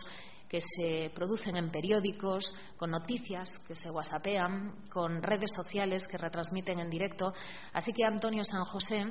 que 0.50 0.60
se 0.60 1.10
producen 1.15 1.55
en 1.55 1.72
periódicos, 1.72 2.53
con 2.75 2.91
noticias 2.91 3.50
que 3.65 3.75
se 3.75 3.89
whatsappean, 3.89 4.86
con 4.91 5.24
redes 5.24 5.51
sociales 5.55 6.05
que 6.10 6.17
retransmiten 6.17 6.79
en 6.79 6.89
directo. 6.89 7.34
Así 7.72 7.93
que 7.93 8.03
Antonio 8.03 8.43
San 8.43 8.65
José 8.65 9.05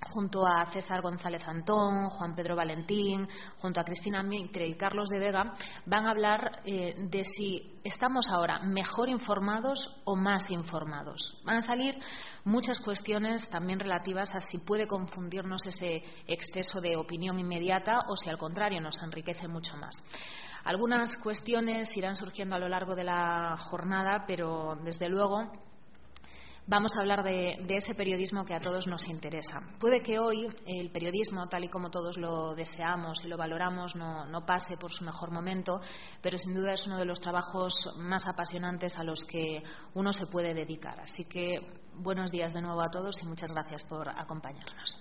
junto 0.00 0.46
a 0.46 0.70
César 0.72 1.02
González 1.02 1.46
Antón, 1.46 2.08
Juan 2.10 2.34
Pedro 2.34 2.56
Valentín, 2.56 3.28
junto 3.58 3.80
a 3.80 3.84
Cristina 3.84 4.22
Mitre 4.22 4.66
y 4.66 4.74
Carlos 4.74 5.08
de 5.08 5.18
Vega, 5.18 5.54
van 5.86 6.06
a 6.06 6.10
hablar 6.10 6.62
eh, 6.64 6.94
de 6.96 7.24
si 7.24 7.80
estamos 7.84 8.28
ahora 8.30 8.60
mejor 8.60 9.08
informados 9.08 10.00
o 10.04 10.16
más 10.16 10.50
informados. 10.50 11.40
Van 11.44 11.58
a 11.58 11.62
salir 11.62 11.98
muchas 12.44 12.80
cuestiones 12.80 13.48
también 13.50 13.78
relativas 13.78 14.34
a 14.34 14.40
si 14.40 14.58
puede 14.58 14.86
confundirnos 14.86 15.66
ese 15.66 16.02
exceso 16.26 16.80
de 16.80 16.96
opinión 16.96 17.38
inmediata 17.38 18.00
o 18.08 18.16
si 18.16 18.30
al 18.30 18.38
contrario 18.38 18.80
nos 18.80 19.00
enriquece 19.02 19.48
mucho 19.48 19.76
más. 19.76 19.94
Algunas 20.64 21.16
cuestiones 21.16 21.96
irán 21.96 22.16
surgiendo 22.16 22.56
a 22.56 22.58
lo 22.58 22.68
largo 22.68 22.94
de 22.94 23.04
la 23.04 23.56
jornada, 23.70 24.24
pero 24.26 24.76
desde 24.84 25.08
luego 25.08 25.50
vamos 26.70 26.92
a 26.96 27.00
hablar 27.00 27.24
de, 27.24 27.58
ese 27.68 27.94
periodismo 27.96 28.44
que 28.44 28.54
a 28.54 28.60
todos 28.60 28.86
nos 28.86 29.06
interesa. 29.08 29.60
Puede 29.80 30.02
que 30.02 30.20
hoy 30.20 30.46
el 30.64 30.90
periodismo, 30.90 31.48
tal 31.48 31.64
y 31.64 31.68
como 31.68 31.90
todos 31.90 32.16
lo 32.16 32.54
deseamos 32.54 33.24
y 33.24 33.28
lo 33.28 33.36
valoramos, 33.36 33.96
no, 33.96 34.46
pase 34.46 34.76
por 34.76 34.92
su 34.92 35.04
mejor 35.04 35.32
momento, 35.32 35.80
pero 36.22 36.38
sin 36.38 36.54
duda 36.54 36.74
es 36.74 36.86
uno 36.86 36.96
de 36.96 37.04
los 37.04 37.20
trabajos 37.20 37.74
más 37.98 38.26
apasionantes 38.28 38.96
a 38.96 39.02
los 39.02 39.24
que 39.24 39.64
uno 39.94 40.12
se 40.12 40.26
puede 40.26 40.54
dedicar. 40.54 41.00
Así 41.00 41.24
que 41.24 41.58
buenos 41.96 42.30
días 42.30 42.54
de 42.54 42.62
nuevo 42.62 42.80
a 42.80 42.88
todos 42.88 43.20
y 43.20 43.26
muchas 43.26 43.50
gracias 43.50 43.82
por 43.84 44.08
acompañarnos. 44.08 44.96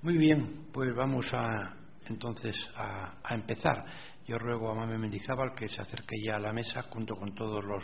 Muy 0.00 0.16
bien, 0.16 0.68
pues 0.72 0.94
vamos 0.94 1.30
a 1.34 1.76
entonces 2.06 2.56
a 2.74 3.34
empezar. 3.34 3.84
Yo 4.30 4.38
ruego 4.38 4.70
a 4.70 4.74
Mame 4.76 4.96
Mendizábal 4.96 5.56
que 5.56 5.68
se 5.68 5.82
acerque 5.82 6.14
ya 6.24 6.36
a 6.36 6.38
la 6.38 6.52
mesa 6.52 6.82
junto 6.82 7.16
con 7.16 7.34
todos 7.34 7.64
los 7.64 7.82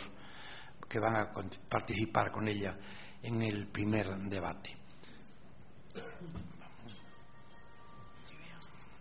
que 0.87 0.97
van 0.97 1.17
a 1.17 1.29
participar 1.69 2.31
con 2.31 2.47
ella 2.47 2.73
en 3.21 3.41
el 3.41 3.67
primer 3.67 4.07
debate. 4.29 4.73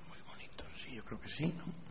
Muy 0.09 0.19
bonito, 0.27 0.65
sí, 0.85 0.97
yo 0.97 1.05
creo 1.05 1.21
que 1.21 1.29
sí, 1.29 1.55
¿no? 1.57 1.87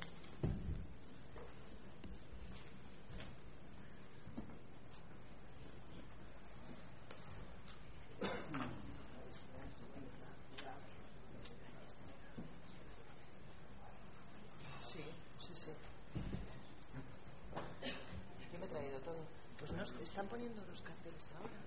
están 20.16 20.30
poniendo 20.30 20.64
los 20.66 20.82
carteles 20.82 21.30
ahora. 21.38 21.60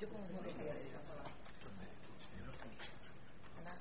Yo 0.00 0.08
como 0.08 0.26
no 0.26 0.40
Ana. 3.60 3.78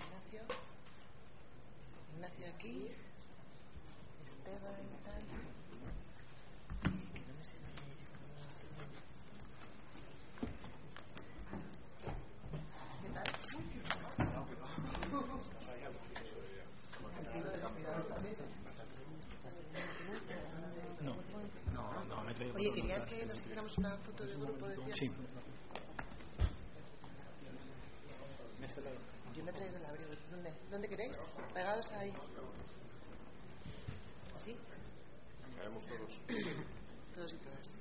Ignacio. 0.00 0.42
Ignacio 2.14 2.48
aquí. 2.54 2.88
Esteban 4.26 4.80
y 4.80 4.96
tal. 5.04 5.22
Que 7.12 7.20
no 7.20 7.34
me 7.36 7.44
sé 7.44 7.54
¿Qué 13.02 13.08
tal? 13.12 13.28
Oye, 22.54 22.72
quería 22.72 23.04
que 23.04 23.26
nos 23.26 23.38
hiciéramos 23.40 23.78
una 23.78 23.96
foto 23.98 24.24
del 24.24 24.38
grupo 24.38 24.66
de 24.66 24.76
Sí. 24.94 25.10
Yo 29.34 29.44
me 29.44 29.52
traigo 29.52 29.76
el 29.76 29.84
abrigo. 29.84 30.10
¿Dónde? 30.30 30.52
¿Dónde 30.70 30.88
queréis? 30.88 31.16
Pegados 31.54 31.90
ahí. 31.92 32.12
¿Sí? 34.44 34.56
Caemos 35.56 35.86
todos. 35.86 36.20
Todos 37.14 37.32
y 37.32 37.36
todas. 37.38 37.78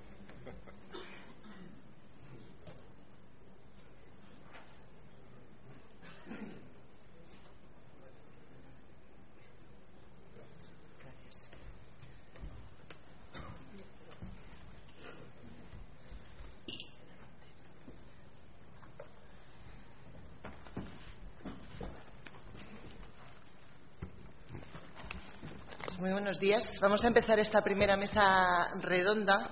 Muy 26.08 26.14
buenos 26.14 26.40
días. 26.40 26.66
Vamos 26.80 27.04
a 27.04 27.08
empezar 27.08 27.38
esta 27.38 27.62
primera 27.62 27.98
mesa 27.98 28.70
redonda, 28.80 29.50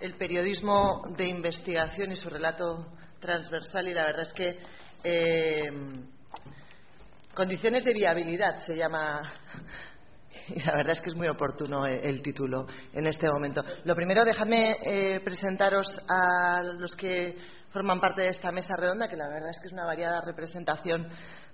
el 0.00 0.14
periodismo 0.14 1.02
de 1.18 1.28
investigación 1.28 2.10
y 2.12 2.16
su 2.16 2.30
relato 2.30 2.86
transversal. 3.20 3.86
Y 3.88 3.92
la 3.92 4.06
verdad 4.06 4.22
es 4.22 4.32
que 4.32 4.58
eh, 5.04 5.70
condiciones 7.34 7.84
de 7.84 7.92
viabilidad 7.92 8.56
se 8.60 8.74
llama 8.74 9.20
Y 10.48 10.60
la 10.60 10.76
verdad 10.76 10.92
es 10.92 11.02
que 11.02 11.10
es 11.10 11.14
muy 11.14 11.28
oportuno 11.28 11.84
el, 11.84 12.22
título 12.22 12.66
en 12.94 13.06
este 13.06 13.28
momento. 13.30 13.62
Lo 13.84 13.94
primero, 13.94 14.24
dejadme 14.24 14.76
eh, 14.82 15.20
presentaros 15.20 15.86
a 16.08 16.62
los 16.62 16.96
que 16.96 17.36
forman 17.70 18.00
parte 18.00 18.22
de 18.22 18.28
esta 18.30 18.50
mesa 18.50 18.76
redonda, 18.76 19.08
que 19.08 19.16
la 19.16 19.28
verdad 19.28 19.50
es 19.50 19.60
que 19.60 19.66
es 19.66 19.74
una 19.74 19.84
variada 19.84 20.22
representación 20.22 21.06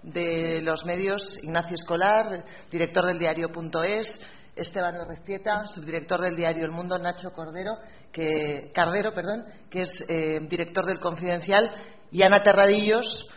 de 0.05 0.61
los 0.63 0.85
medios. 0.85 1.41
Ignacio 1.43 1.75
Escolar, 1.75 2.45
director 2.71 3.05
del 3.07 3.19
diario.es, 3.19 4.09
Esteban 4.57 4.97
Orrecieta, 4.97 5.67
subdirector 5.67 6.21
del 6.21 6.37
diario 6.37 6.65
El 6.65 6.71
Mundo, 6.71 6.99
Nacho 6.99 7.33
Cordero, 7.33 7.77
que, 8.13 8.71
Cardero, 8.75 9.13
perdón, 9.13 9.45
que 9.71 9.83
es 9.83 10.05
eh, 10.09 10.39
director 10.49 10.87
del 10.87 11.01
Confidencial, 11.01 11.71
y 12.11 12.23
Ana 12.23 12.43
Terradillos, 12.43 13.29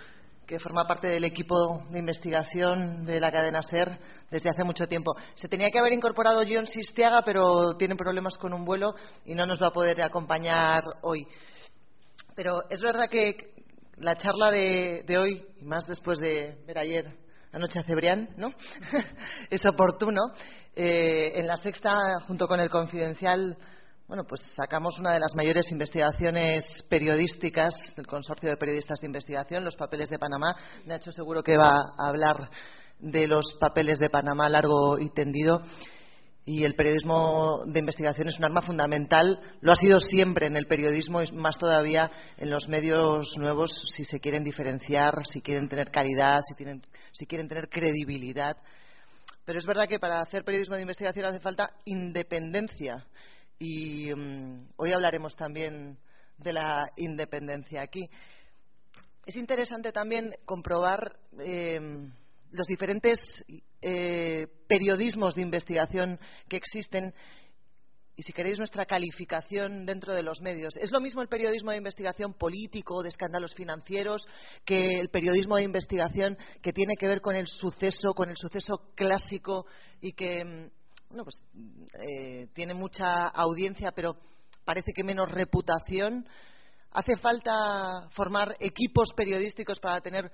que 0.45 0.59
forma 0.59 0.87
parte 0.87 1.07
del 1.07 1.25
equipo 1.25 1.83
de 1.89 1.99
investigación 1.99 3.05
de 3.05 3.19
la 3.19 3.31
cadena 3.31 3.61
SER 3.61 3.99
desde 4.31 4.49
hace 4.49 4.63
mucho 4.63 4.87
tiempo. 4.87 5.13
Se 5.35 5.49
tenía 5.49 5.69
que 5.69 5.79
haber 5.79 5.91
incorporado 5.91 6.43
John 6.49 6.65
Sistiaga, 6.65 7.21
pero 7.25 7.75
tiene 7.75 7.95
problemas 7.95 8.37
con 8.37 8.53
un 8.53 8.63
vuelo 8.63 8.93
y 9.25 9.35
no 9.35 9.45
nos 9.45 9.61
va 9.61 9.67
a 9.67 9.73
poder 9.73 10.01
acompañar 10.01 10.83
hoy. 11.01 11.27
Pero 12.33 12.61
es 12.69 12.81
verdad 12.81 13.09
que 13.09 13.35
la 13.97 14.15
charla 14.15 14.51
de, 14.51 15.03
hoy, 15.17 15.45
y 15.59 15.65
más 15.65 15.85
después 15.85 16.19
de 16.19 16.55
ver 16.65 16.77
ayer 16.77 17.26
Anoche 17.57 17.79
a 17.79 17.83
Cebrián, 17.83 18.29
¿no? 18.37 18.53
es 19.49 19.65
oportuno. 19.65 20.21
Eh, 20.75 21.39
en 21.39 21.47
la 21.47 21.57
sexta, 21.57 21.97
junto 22.27 22.47
con 22.47 22.59
el 22.59 22.69
Confidencial, 22.69 23.57
bueno, 24.07 24.25
pues 24.29 24.41
sacamos 24.55 24.99
una 24.99 25.11
de 25.13 25.19
las 25.19 25.33
mayores 25.33 25.71
investigaciones 25.71 26.63
periodísticas 26.87 27.73
del 27.95 28.05
Consorcio 28.05 28.51
de 28.51 28.57
Periodistas 28.57 28.99
de 28.99 29.07
Investigación, 29.07 29.65
los 29.65 29.75
papeles 29.75 30.07
de 30.09 30.19
Panamá. 30.19 30.55
Nacho 30.85 31.11
seguro 31.11 31.41
que 31.41 31.57
va 31.57 31.71
a 31.97 32.09
hablar 32.09 32.47
de 32.99 33.25
los 33.25 33.43
papeles 33.59 33.97
de 33.97 34.11
Panamá 34.11 34.49
largo 34.49 34.99
y 34.99 35.09
tendido. 35.09 35.63
Y 36.49 36.63
el 36.63 36.75
periodismo 36.75 37.65
de 37.65 37.79
investigación 37.79 38.29
es 38.29 38.37
un 38.39 38.45
arma 38.45 38.61
fundamental. 38.61 39.37
Lo 39.59 39.73
ha 39.73 39.75
sido 39.75 39.99
siempre 39.99 40.47
en 40.47 40.55
el 40.55 40.65
periodismo 40.65 41.21
y 41.21 41.29
más 41.33 41.57
todavía 41.57 42.09
en 42.37 42.49
los 42.49 42.69
medios 42.69 43.35
nuevos 43.37 43.69
si 43.93 44.05
se 44.05 44.21
quieren 44.21 44.45
diferenciar, 44.45 45.25
si 45.25 45.41
quieren 45.41 45.67
tener 45.67 45.91
calidad, 45.91 46.39
si, 46.47 46.55
tienen, 46.55 46.81
si 47.11 47.25
quieren 47.25 47.49
tener 47.49 47.67
credibilidad. 47.67 48.55
Pero 49.43 49.59
es 49.59 49.65
verdad 49.65 49.89
que 49.89 49.99
para 49.99 50.21
hacer 50.21 50.45
periodismo 50.45 50.77
de 50.77 50.83
investigación 50.83 51.25
hace 51.25 51.41
falta 51.41 51.69
independencia 51.83 53.05
y 53.59 54.15
mm, 54.15 54.69
hoy 54.77 54.93
hablaremos 54.93 55.35
también 55.35 55.97
de 56.37 56.53
la 56.53 56.89
independencia 56.95 57.81
aquí. 57.81 58.09
Es 59.25 59.35
interesante 59.35 59.91
también 59.91 60.33
comprobar 60.45 61.17
eh, 61.39 62.07
los 62.51 62.67
diferentes 62.67 63.19
eh, 63.81 64.47
periodismos 64.67 65.35
de 65.35 65.41
investigación 65.41 66.19
que 66.47 66.57
existen 66.57 67.13
y, 68.15 68.23
si 68.23 68.33
queréis, 68.33 68.57
nuestra 68.57 68.87
calificación 68.87 69.85
dentro 69.85 70.13
de 70.15 70.23
los 70.23 70.41
medios. 70.41 70.75
Es 70.77 70.91
lo 70.91 70.99
mismo 70.99 71.21
el 71.21 71.27
periodismo 71.27 71.69
de 71.69 71.77
investigación 71.77 72.33
político, 72.33 73.03
de 73.03 73.09
escándalos 73.09 73.53
financieros, 73.53 74.25
que 74.65 74.99
el 74.99 75.09
periodismo 75.09 75.55
de 75.55 75.63
investigación 75.63 76.35
que 76.63 76.73
tiene 76.73 76.95
que 76.97 77.07
ver 77.07 77.21
con 77.21 77.35
el 77.35 77.45
suceso, 77.45 78.13
con 78.15 78.29
el 78.29 78.35
suceso 78.35 78.91
clásico 78.95 79.67
y 80.01 80.13
que 80.13 80.43
mm, 80.43 80.67
bueno, 81.09 81.23
pues, 81.25 81.45
eh, 81.99 82.47
tiene 82.53 82.73
mucha 82.73 83.27
audiencia, 83.27 83.91
pero 83.91 84.17
parece 84.65 84.91
que 84.95 85.03
menos 85.03 85.31
reputación. 85.31 86.27
Hace 86.91 87.17
falta 87.17 88.09
formar 88.11 88.55
equipos 88.59 89.09
periodísticos 89.15 89.79
para 89.79 90.01
tener 90.01 90.31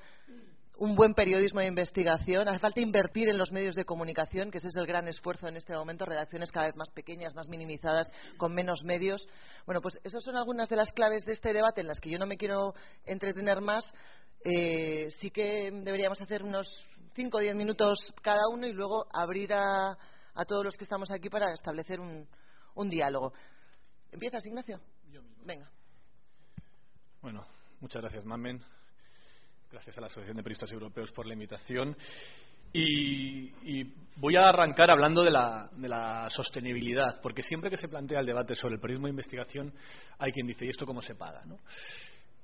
un 0.84 0.96
buen 0.96 1.14
periodismo 1.14 1.62
de 1.62 1.68
investigación. 1.68 2.50
Hace 2.50 2.60
falta 2.60 2.82
invertir 2.82 3.30
en 3.30 3.38
los 3.38 3.54
medios 3.54 3.74
de 3.74 3.86
comunicación, 3.86 4.52
que 4.52 4.58
ese 4.58 4.68
es 4.68 4.76
el 4.76 4.86
gran 4.86 5.08
esfuerzo 5.08 5.48
en 5.48 5.56
este 5.56 5.74
momento, 5.74 6.04
redacciones 6.04 6.52
cada 6.52 6.66
vez 6.66 6.76
más 6.76 6.92
pequeñas, 6.92 7.34
más 7.36 7.48
minimizadas, 7.48 8.12
con 8.36 8.54
menos 8.54 8.84
medios. 8.84 9.26
Bueno, 9.66 9.80
pues 9.80 9.98
esas 10.04 10.22
son 10.22 10.36
algunas 10.36 10.68
de 10.68 10.76
las 10.76 10.92
claves 10.92 11.24
de 11.24 11.32
este 11.32 11.54
debate 11.54 11.80
en 11.80 11.88
las 11.88 12.02
que 12.02 12.10
yo 12.10 12.20
no 12.20 12.26
me 12.26 12.36
quiero 12.36 12.74
entretener 13.06 13.62
más. 13.62 13.86
Eh, 14.44 15.08
sí 15.22 15.32
que 15.32 15.72
deberíamos 15.72 16.20
hacer 16.20 16.44
unos 16.44 16.68
cinco 17.16 17.38
o 17.38 17.40
diez 17.40 17.56
minutos 17.56 18.14
cada 18.22 18.42
uno 18.52 18.68
y 18.68 18.74
luego 18.74 19.06
abrir 19.14 19.54
a, 19.54 19.98
a 20.34 20.46
todos 20.46 20.66
los 20.66 20.76
que 20.76 20.84
estamos 20.84 21.12
aquí 21.12 21.30
para 21.30 21.54
establecer 21.54 22.02
un, 22.02 22.28
un 22.76 22.90
diálogo. 22.90 23.32
¿Empiezas, 24.12 24.46
Ignacio? 24.46 24.82
Venga. 25.46 25.72
Bueno, 27.22 27.46
muchas 27.80 28.02
gracias, 28.02 28.26
Mamen. 28.26 28.62
Gracias 29.74 29.98
a 29.98 30.02
la 30.02 30.06
Asociación 30.06 30.38
de 30.38 30.44
Periodistas 30.44 30.72
Europeos 30.72 31.12
por 31.12 31.26
la 31.26 31.34
invitación. 31.34 31.98
Y, 32.72 33.52
voy 34.18 34.36
a 34.36 34.50
arrancar 34.50 34.92
hablando 34.92 35.24
de 35.24 35.32
la, 35.32 35.68
de 35.76 35.90
la, 35.90 36.30
sostenibilidad, 36.30 37.20
porque 37.24 37.42
siempre 37.42 37.72
que 37.72 37.78
se 37.78 37.88
plantea 37.88 38.20
el 38.20 38.28
debate 38.28 38.54
sobre 38.54 38.76
el 38.76 38.80
periodismo 38.80 39.08
de 39.08 39.14
investigación 39.14 39.74
hay 40.20 40.32
quien 40.32 40.46
dice, 40.46 40.68
¿y 40.68 40.70
esto 40.70 40.86
cómo 40.86 41.02
se 41.02 41.16
paga? 41.16 41.44
¿no? 41.48 41.58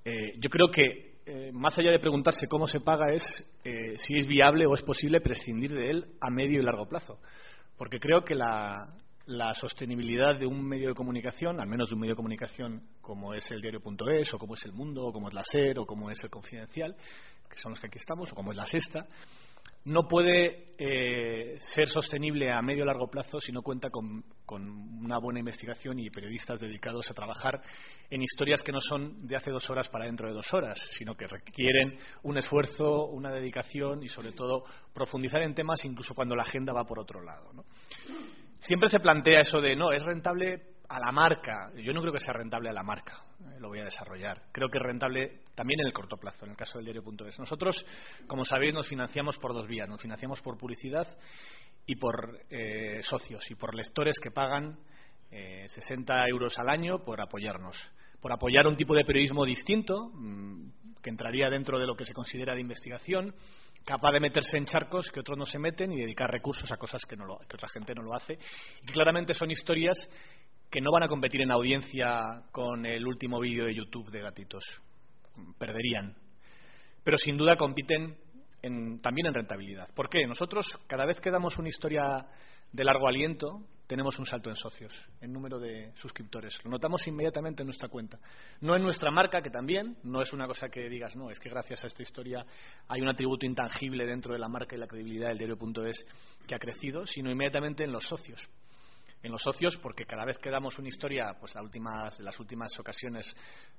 Eh, 0.04 0.39
yo 0.39 0.50
creo 0.50 0.72
que, 0.72 1.20
eh, 1.24 1.52
más 1.54 1.78
allá 1.78 1.92
de 1.92 2.00
preguntarse 2.00 2.48
cómo 2.48 2.65
se 2.65 2.80
paga, 2.80 3.13
es 3.13 3.22
eh, 3.63 3.94
si 3.98 4.18
es 4.18 4.26
viable 4.26 4.65
o 4.65 4.74
es 4.74 4.82
posible 4.82 5.22
prescindir 5.22 5.72
de 5.72 5.92
él 5.92 6.06
a 6.20 6.32
medio 6.32 6.60
y 6.60 6.63
largo 6.63 6.89
plazo. 6.89 7.20
Porque 7.78 8.00
creo 8.00 8.26
que 8.26 8.34
la, 8.34 8.92
sostenibilidad 9.54 10.38
de 10.39 10.46
un 10.46 10.63
medio 10.65 10.89
de 10.89 10.96
comunicación, 10.96 11.60
al 11.60 11.68
menos 11.68 11.89
de 11.89 11.96
un 11.96 12.02
medio 12.02 12.13
de 12.13 12.18
comunicación 12.18 12.82
como 13.02 13.34
es 13.34 13.50
el 13.52 13.62
diario.es, 13.62 14.34
o 14.34 14.38
como 14.38 14.56
es 14.56 14.65
el 14.65 14.74
Mundo, 14.74 15.06
o 15.06 15.13
como 15.13 15.28
es 15.28 15.34
la 15.34 15.44
SER, 15.44 15.80
o 15.80 15.86
como 15.86 16.10
es 16.10 16.24
el 16.24 16.30
Confidencial, 16.30 16.96
que 17.50 17.58
son 17.58 17.72
los 17.72 17.80
que 17.80 17.88
aquí 17.88 17.98
estamos, 17.98 18.32
o 18.32 18.36
como 18.36 18.52
es 18.52 18.58
la 18.58 18.65
Sexta, 18.65 19.06
no 19.86 20.08
puede 20.08 20.74
eh, 20.78 21.58
ser 21.74 21.88
sostenible 21.88 22.52
a 22.52 22.62
medio 22.62 22.84
o 22.84 22.86
largo 22.86 23.08
plazo 23.08 23.39
si 23.39 23.52
no 23.52 23.62
cuenta 23.62 23.89
con, 23.89 24.24
una 24.48 25.20
buena 25.20 25.39
investigación 25.39 26.00
y 26.00 26.10
periodistas 26.10 26.60
dedicados 26.60 27.10
a 27.10 27.13
trabajar 27.13 27.62
en 28.10 28.22
historias 28.22 28.62
que 28.63 28.72
no 28.72 28.82
son 28.82 29.26
de 29.26 29.36
hace 29.36 29.52
dos 29.52 29.70
horas 29.70 29.88
para 29.89 30.06
dentro 30.06 30.28
de 30.28 30.34
dos 30.34 30.54
horas, 30.54 30.80
sino 30.98 31.13
que 31.15 31.28
requieren 31.28 31.98
un 32.24 32.38
esfuerzo, 32.38 33.06
una 33.06 33.32
dedicación 33.32 34.04
y, 34.04 34.10
sobre 34.10 34.32
todo, 34.32 34.63
profundizar 34.94 35.42
en 35.44 35.54
temas 35.54 35.86
incluso 35.86 36.13
cuando 36.13 36.36
la 36.36 36.44
agenda 36.44 36.74
va 36.74 36.84
por 36.84 37.00
otro 37.00 37.22
lado. 37.22 37.52
Siempre 38.60 38.89
se 38.89 39.00
plantea 39.00 39.41
eso 39.41 39.62
de, 39.62 39.76
no, 39.76 39.91
es 39.91 40.04
rentable 40.04 40.62
a 40.89 41.00
la 41.00 41.12
marca. 41.12 41.72
Yo 41.76 41.93
no 41.93 42.02
creo 42.02 42.13
que 42.13 42.19
sea 42.19 42.34
rentable 42.34 42.69
a 42.69 42.74
la 42.74 42.84
marca. 42.84 43.24
Eh, 43.41 43.60
lo 43.60 43.69
voy 43.69 43.80
a 43.80 43.86
desarrollar. 43.86 44.41
Creo 44.52 44.69
que 44.69 44.80
es 44.80 44.84
rentable 44.84 45.41
también 45.56 45.80
en 45.80 45.86
el 45.86 45.93
corto 45.93 46.17
plazo, 46.17 46.45
en 46.45 46.52
el 46.52 46.58
caso 46.58 46.78
del 46.78 46.86
diario.es. 46.86 47.39
Nosotros, 47.39 47.86
como 48.28 48.43
sabéis, 48.43 48.74
nos 48.74 48.88
financiamos 48.88 49.38
por 49.38 49.54
dos 49.54 49.67
vías. 49.67 49.88
Nos 49.88 50.02
financiamos 50.02 50.41
por 50.41 50.58
publicidad 50.58 51.08
y 51.86 51.95
por 51.95 52.39
eh, 52.50 53.02
socios 53.04 53.50
y 53.50 53.56
por 53.56 53.76
lectores 53.76 54.19
que 54.19 54.32
pagan 54.32 54.78
60 55.30 56.26
eh, 56.26 56.30
euros 56.30 56.58
al 56.58 56.69
año 56.69 57.04
por 57.06 57.22
apoyarnos. 57.22 57.78
Por 58.19 58.34
apoyar 58.34 58.67
un 58.67 58.76
tipo 58.76 58.95
de 58.95 59.06
periodismo 59.06 59.45
distinto, 59.45 60.10
mm, 60.13 60.72
que 61.02 61.10
entraría 61.10 61.50
dentro 61.50 61.80
de 61.80 61.86
lo 61.86 61.95
que 61.95 62.06
se 62.06 62.13
considera 62.13 62.54
de 62.56 62.62
investigación, 62.62 63.34
capaz 63.89 64.12
de 64.12 64.19
meterse 64.19 64.56
en 64.56 64.65
charcos 64.65 65.10
que 65.10 65.19
otros 65.19 65.36
no 65.36 65.47
se 65.47 65.58
meten 65.58 65.91
y 65.91 65.97
dedicar 65.97 66.30
recursos 66.30 66.71
a 66.71 66.78
cosas 66.78 67.02
que, 67.10 67.15
no 67.15 67.39
que 67.39 67.56
otra 67.56 67.67
gente 67.69 67.95
no 67.95 68.04
lo 68.04 68.13
hace. 68.13 68.38
Y 68.84 68.91
claramente 68.91 69.34
son 69.34 69.49
historias 69.49 69.97
que 70.69 70.80
no 70.80 70.91
van 70.91 71.02
a 71.02 71.08
competir 71.08 71.41
en 71.41 71.49
audiencia 71.49 72.43
con 72.52 72.86
el 72.86 73.08
último 73.08 73.39
vídeo 73.39 73.65
de 73.65 73.73
YouTube 73.73 74.12
de 74.12 74.21
gatitos. 74.21 74.63
Perderían. 75.58 76.15
Pero 77.04 77.17
sin 77.17 77.36
duda 77.36 77.56
compiten 77.56 78.15
también 79.02 79.25
en 79.25 79.34
rentabilidad. 79.34 79.89
¿Por 79.95 80.08
qué? 80.08 80.28
Nosotros, 80.28 80.67
cada 80.86 81.06
vez 81.08 81.19
que 81.19 81.32
damos 81.32 81.58
una 81.58 81.69
historia 81.69 82.28
de 82.71 82.84
largo 82.84 83.08
aliento, 83.08 83.63
tenemos 83.89 84.19
un 84.19 84.25
salto 84.28 84.52
en 84.52 84.56
socios, 84.56 84.93
en 85.19 85.34
número 85.34 85.58
de 85.58 85.91
suscriptores. 85.95 86.63
Lo 86.63 86.69
notamos 86.69 87.08
inmediatamente 87.08 87.63
en 87.63 87.67
nuestra 87.67 87.89
cuenta. 87.89 88.19
No 88.62 88.75
en 88.75 88.84
nuestra 88.84 89.10
marca, 89.10 89.41
que 89.41 89.49
también, 89.49 89.97
no 90.04 90.21
es 90.21 90.32
una 90.32 90.45
cosa 90.45 90.69
que 90.69 90.88
digas, 90.88 91.15
no, 91.15 91.32
es 91.32 91.39
que 91.39 91.49
gracias 91.49 91.84
a 91.84 91.88
esta 91.88 92.04
historia 92.04 92.45
hay 92.88 93.02
un 93.02 93.10
atributo 93.10 93.47
intangible 93.47 94.06
dentro 94.06 94.32
de 94.32 94.38
la 94.38 94.47
marca 94.47 94.75
y 94.75 94.80
la 94.80 94.86
credibilidad 94.86 95.30
del 95.30 95.39
diario.es 95.39 96.06
que 96.47 96.54
ha 96.54 96.60
crecido, 96.60 97.08
sino 97.08 97.32
inmediatamente 97.32 97.84
en 97.84 97.91
los 97.91 98.08
socios 98.08 98.47
en 99.21 99.32
los 99.32 99.41
socios, 99.41 99.77
porque 99.77 100.05
cada 100.05 100.25
vez 100.25 100.38
que 100.38 100.49
damos 100.49 100.77
una 100.79 100.88
historia, 100.88 101.36
pues 101.39 101.53
las 101.53 101.63
últimas, 101.63 102.19
las 102.19 102.39
últimas 102.39 102.77
ocasiones, 102.79 103.36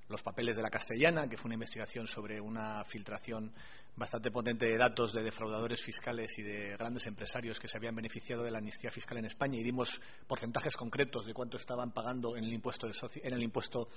los 0.08 0.22
papeles 0.22 0.56
de 0.56 0.62
la 0.62 0.70
castellana, 0.70 1.28
que 1.28 1.36
fue 1.36 1.48
una 1.48 1.54
investigación 1.54 2.06
sobre 2.06 2.40
una 2.40 2.84
filtración 2.84 3.52
bastante 3.96 4.30
potente 4.30 4.66
de 4.66 4.76
datos 4.76 5.12
de 5.12 5.22
defraudadores 5.22 5.82
fiscales 5.82 6.30
y 6.38 6.42
de 6.42 6.76
grandes 6.76 7.06
empresarios 7.06 7.58
que 7.58 7.68
se 7.68 7.76
habían 7.76 7.94
beneficiado 7.94 8.42
de 8.42 8.50
la 8.50 8.58
amnistía 8.58 8.90
fiscal 8.90 9.18
en 9.18 9.26
España 9.26 9.58
y 9.58 9.62
dimos 9.62 9.90
porcentajes 10.26 10.76
concretos 10.76 11.26
de 11.26 11.34
cuánto 11.34 11.56
estaban 11.56 11.92
pagando 11.92 12.36
en 12.36 12.44
el 12.44 12.52
impuesto, 12.52 12.86
de 12.86 12.94
en 13.22 13.34
el 13.34 13.42
impuesto 13.42 13.88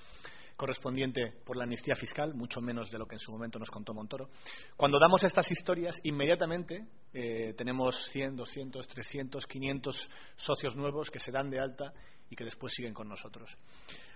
correspondiente 0.55 1.33
por 1.45 1.57
la 1.57 1.63
amnistía 1.63 1.95
fiscal, 1.95 2.33
mucho 2.33 2.61
menos 2.61 2.91
de 2.91 2.97
lo 2.97 3.05
que 3.05 3.15
en 3.15 3.19
su 3.19 3.31
momento 3.31 3.59
nos 3.59 3.69
contó 3.69 3.93
Montoro. 3.93 4.29
Cuando 4.77 4.99
damos 4.99 5.23
estas 5.23 5.49
historias, 5.51 5.99
inmediatamente 6.03 6.85
eh, 7.13 7.53
tenemos 7.57 7.95
100, 8.11 8.35
200, 8.35 8.87
300, 8.87 9.47
500 9.47 10.09
socios 10.35 10.75
nuevos 10.75 11.09
que 11.09 11.19
se 11.19 11.31
dan 11.31 11.49
de 11.49 11.59
alta 11.59 11.93
y 12.29 12.35
que 12.35 12.43
después 12.43 12.73
siguen 12.73 12.93
con 12.93 13.07
nosotros. 13.07 13.55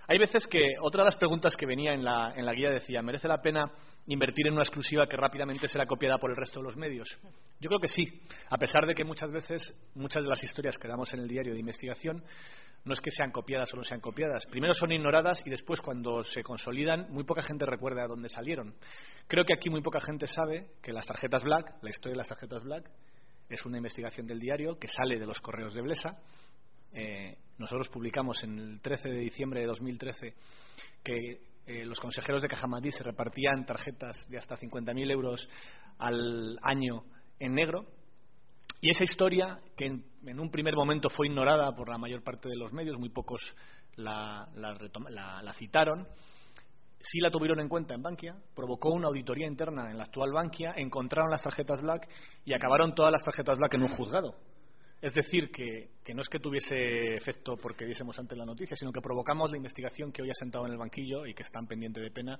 Hay 0.10 0.18
veces 0.18 0.48
que 0.48 0.76
otra 0.82 1.04
de 1.04 1.10
las 1.10 1.18
preguntas 1.18 1.56
que 1.58 1.66
venía 1.66 1.94
en 1.94 2.04
la, 2.04 2.34
en 2.36 2.46
la 2.46 2.54
guía 2.54 2.70
decía, 2.70 3.02
¿merece 3.02 3.28
la 3.28 3.42
pena 3.42 3.70
invertir 4.06 4.48
en 4.48 4.54
una 4.54 4.64
exclusiva 4.64 5.06
que 5.06 5.18
rápidamente 5.18 5.68
será 5.68 5.86
copiada 5.86 6.18
por 6.18 6.30
el 6.30 6.38
resto 6.38 6.62
de 6.62 6.66
los 6.66 6.78
medios? 6.78 7.10
Yo 7.60 7.68
creo 7.68 7.80
que 7.80 7.90
sí, 7.90 8.22
a 8.50 8.58
pesar 8.58 8.86
de 8.86 8.96
que 8.96 9.04
muchas 9.04 9.32
veces 9.34 9.78
muchas 9.96 10.24
de 10.24 10.30
las 10.30 10.42
historias 10.42 10.78
que 10.78 10.88
damos 10.88 11.14
en 11.14 11.20
el 11.20 11.28
diario 11.28 11.54
de 11.54 11.60
investigación 11.60 12.24
no 12.86 12.94
es 12.94 13.02
que 13.02 13.12
sean 13.12 13.32
copiadas 13.32 13.74
o 13.74 13.78
no 13.78 13.84
sean 13.84 14.00
copiadas. 14.00 14.46
Primero 14.50 14.74
son 14.74 14.94
ignoradas 14.94 15.46
y 15.46 15.50
después, 15.50 15.82
cuando 15.82 16.24
se 16.24 16.42
consolidan, 16.42 17.08
muy 17.10 17.26
poca 17.26 17.42
gente 17.42 17.66
recuerda 17.66 18.04
de 18.04 18.08
dónde 18.08 18.30
salieron. 18.30 18.76
Creo 19.28 19.44
que 19.44 19.54
aquí 19.54 19.70
muy 19.70 19.82
poca 19.82 20.00
gente 20.00 20.26
sabe 20.26 20.72
que 20.82 20.94
las 20.94 21.06
tarjetas 21.06 21.44
Black, 21.44 21.76
la 21.82 21.90
historia 21.90 22.14
de 22.14 22.18
las 22.18 22.30
tarjetas 22.30 22.64
Black, 22.64 22.90
es 23.50 23.66
una 23.66 23.78
investigación 23.78 24.26
del 24.26 24.40
diario 24.40 24.78
que 24.80 24.88
sale 24.88 25.20
de 25.20 25.26
los 25.26 25.42
correos 25.42 25.74
de 25.74 25.82
Blesa. 25.82 26.18
Eh, 26.94 27.38
nosotros 27.58 27.90
publicamos 27.90 28.44
en 28.44 28.60
el 28.60 28.82
13 28.82 29.10
de 29.10 29.20
diciembre 29.20 29.62
de 29.62 29.68
2013 29.68 30.34
que 31.04 31.42
eh, 31.66 31.86
los 31.86 32.00
consejeros 32.00 32.42
de 32.42 32.48
Cajamadí 32.48 32.92
se 32.92 33.04
repartían 33.04 33.66
tarjetas 33.66 34.28
de 34.30 34.38
hasta 34.38 34.58
50.000 34.58 35.12
euros 35.12 35.48
al 35.98 36.58
año 36.62 37.04
en 37.40 37.54
negro 37.54 37.86
y 38.80 38.92
esa 38.92 39.04
historia, 39.04 39.60
que 39.76 39.86
en, 39.86 40.40
un 40.40 40.52
primer 40.52 40.76
momento 40.76 41.10
fue 41.10 41.28
ignorada 41.28 41.76
por 41.76 41.90
la 41.90 41.98
mayor 41.98 42.24
parte 42.24 42.48
de 42.48 42.56
los 42.56 42.72
medios, 42.74 42.98
muy 43.00 43.10
pocos 43.10 43.42
la, 43.96 44.48
citaron, 45.58 46.08
sí 47.00 47.20
la 47.20 47.32
tuvieron 47.32 47.60
en 47.60 47.70
cuenta 47.70 47.96
en 47.96 48.04
Bankia, 48.04 48.36
provocó 48.56 48.90
una 48.90 49.08
auditoría 49.08 49.48
interna 49.48 49.90
en 49.90 49.98
la 49.98 50.04
actual 50.04 50.32
Bankia, 50.32 50.74
encontraron 50.76 51.32
las 51.32 51.42
tarjetas 51.42 51.82
Black 51.82 52.08
y 52.46 52.54
acabaron 52.54 52.94
todas 52.94 53.12
las 53.12 53.24
tarjetas 53.24 53.58
Black 53.58 53.74
en 53.74 53.84
un 53.84 53.90
juzgado. 53.90 54.36
Es 55.00 55.14
decir, 55.14 55.52
que, 55.52 55.90
no 56.14 56.22
es 56.22 56.30
que 56.30 56.40
tuviese 56.40 57.16
efecto 57.16 57.56
porque 57.56 57.86
diésemos 57.86 58.18
antes 58.18 58.36
la 58.36 58.46
noticia, 58.46 58.76
sino 58.76 58.92
que 58.92 59.00
provocamos 59.00 59.52
la 59.52 59.58
investigación 59.58 60.12
que 60.12 60.24
hoy 60.24 60.32
ha 60.32 60.34
sentado 60.34 60.66
en 60.66 60.72
el 60.72 60.78
banquillo 60.78 61.28
y 61.28 61.36
que 61.36 61.44
están 61.44 61.68
pendiente 61.68 62.02
de 62.02 62.10
pena 62.10 62.40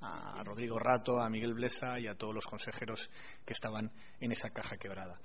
a 0.00 0.40
Rodrigo 0.44 0.78
Rato, 0.78 1.20
a 1.20 1.28
Miguel 1.28 1.54
Blesa 1.54 1.98
y 1.98 2.06
a 2.06 2.14
todos 2.14 2.34
los 2.34 2.46
consejeros 2.46 3.10
que 3.44 3.54
estaban 3.54 3.90
en 4.20 4.30
esa 4.30 4.50
caja 4.50 4.76
quebrada. 4.76 5.18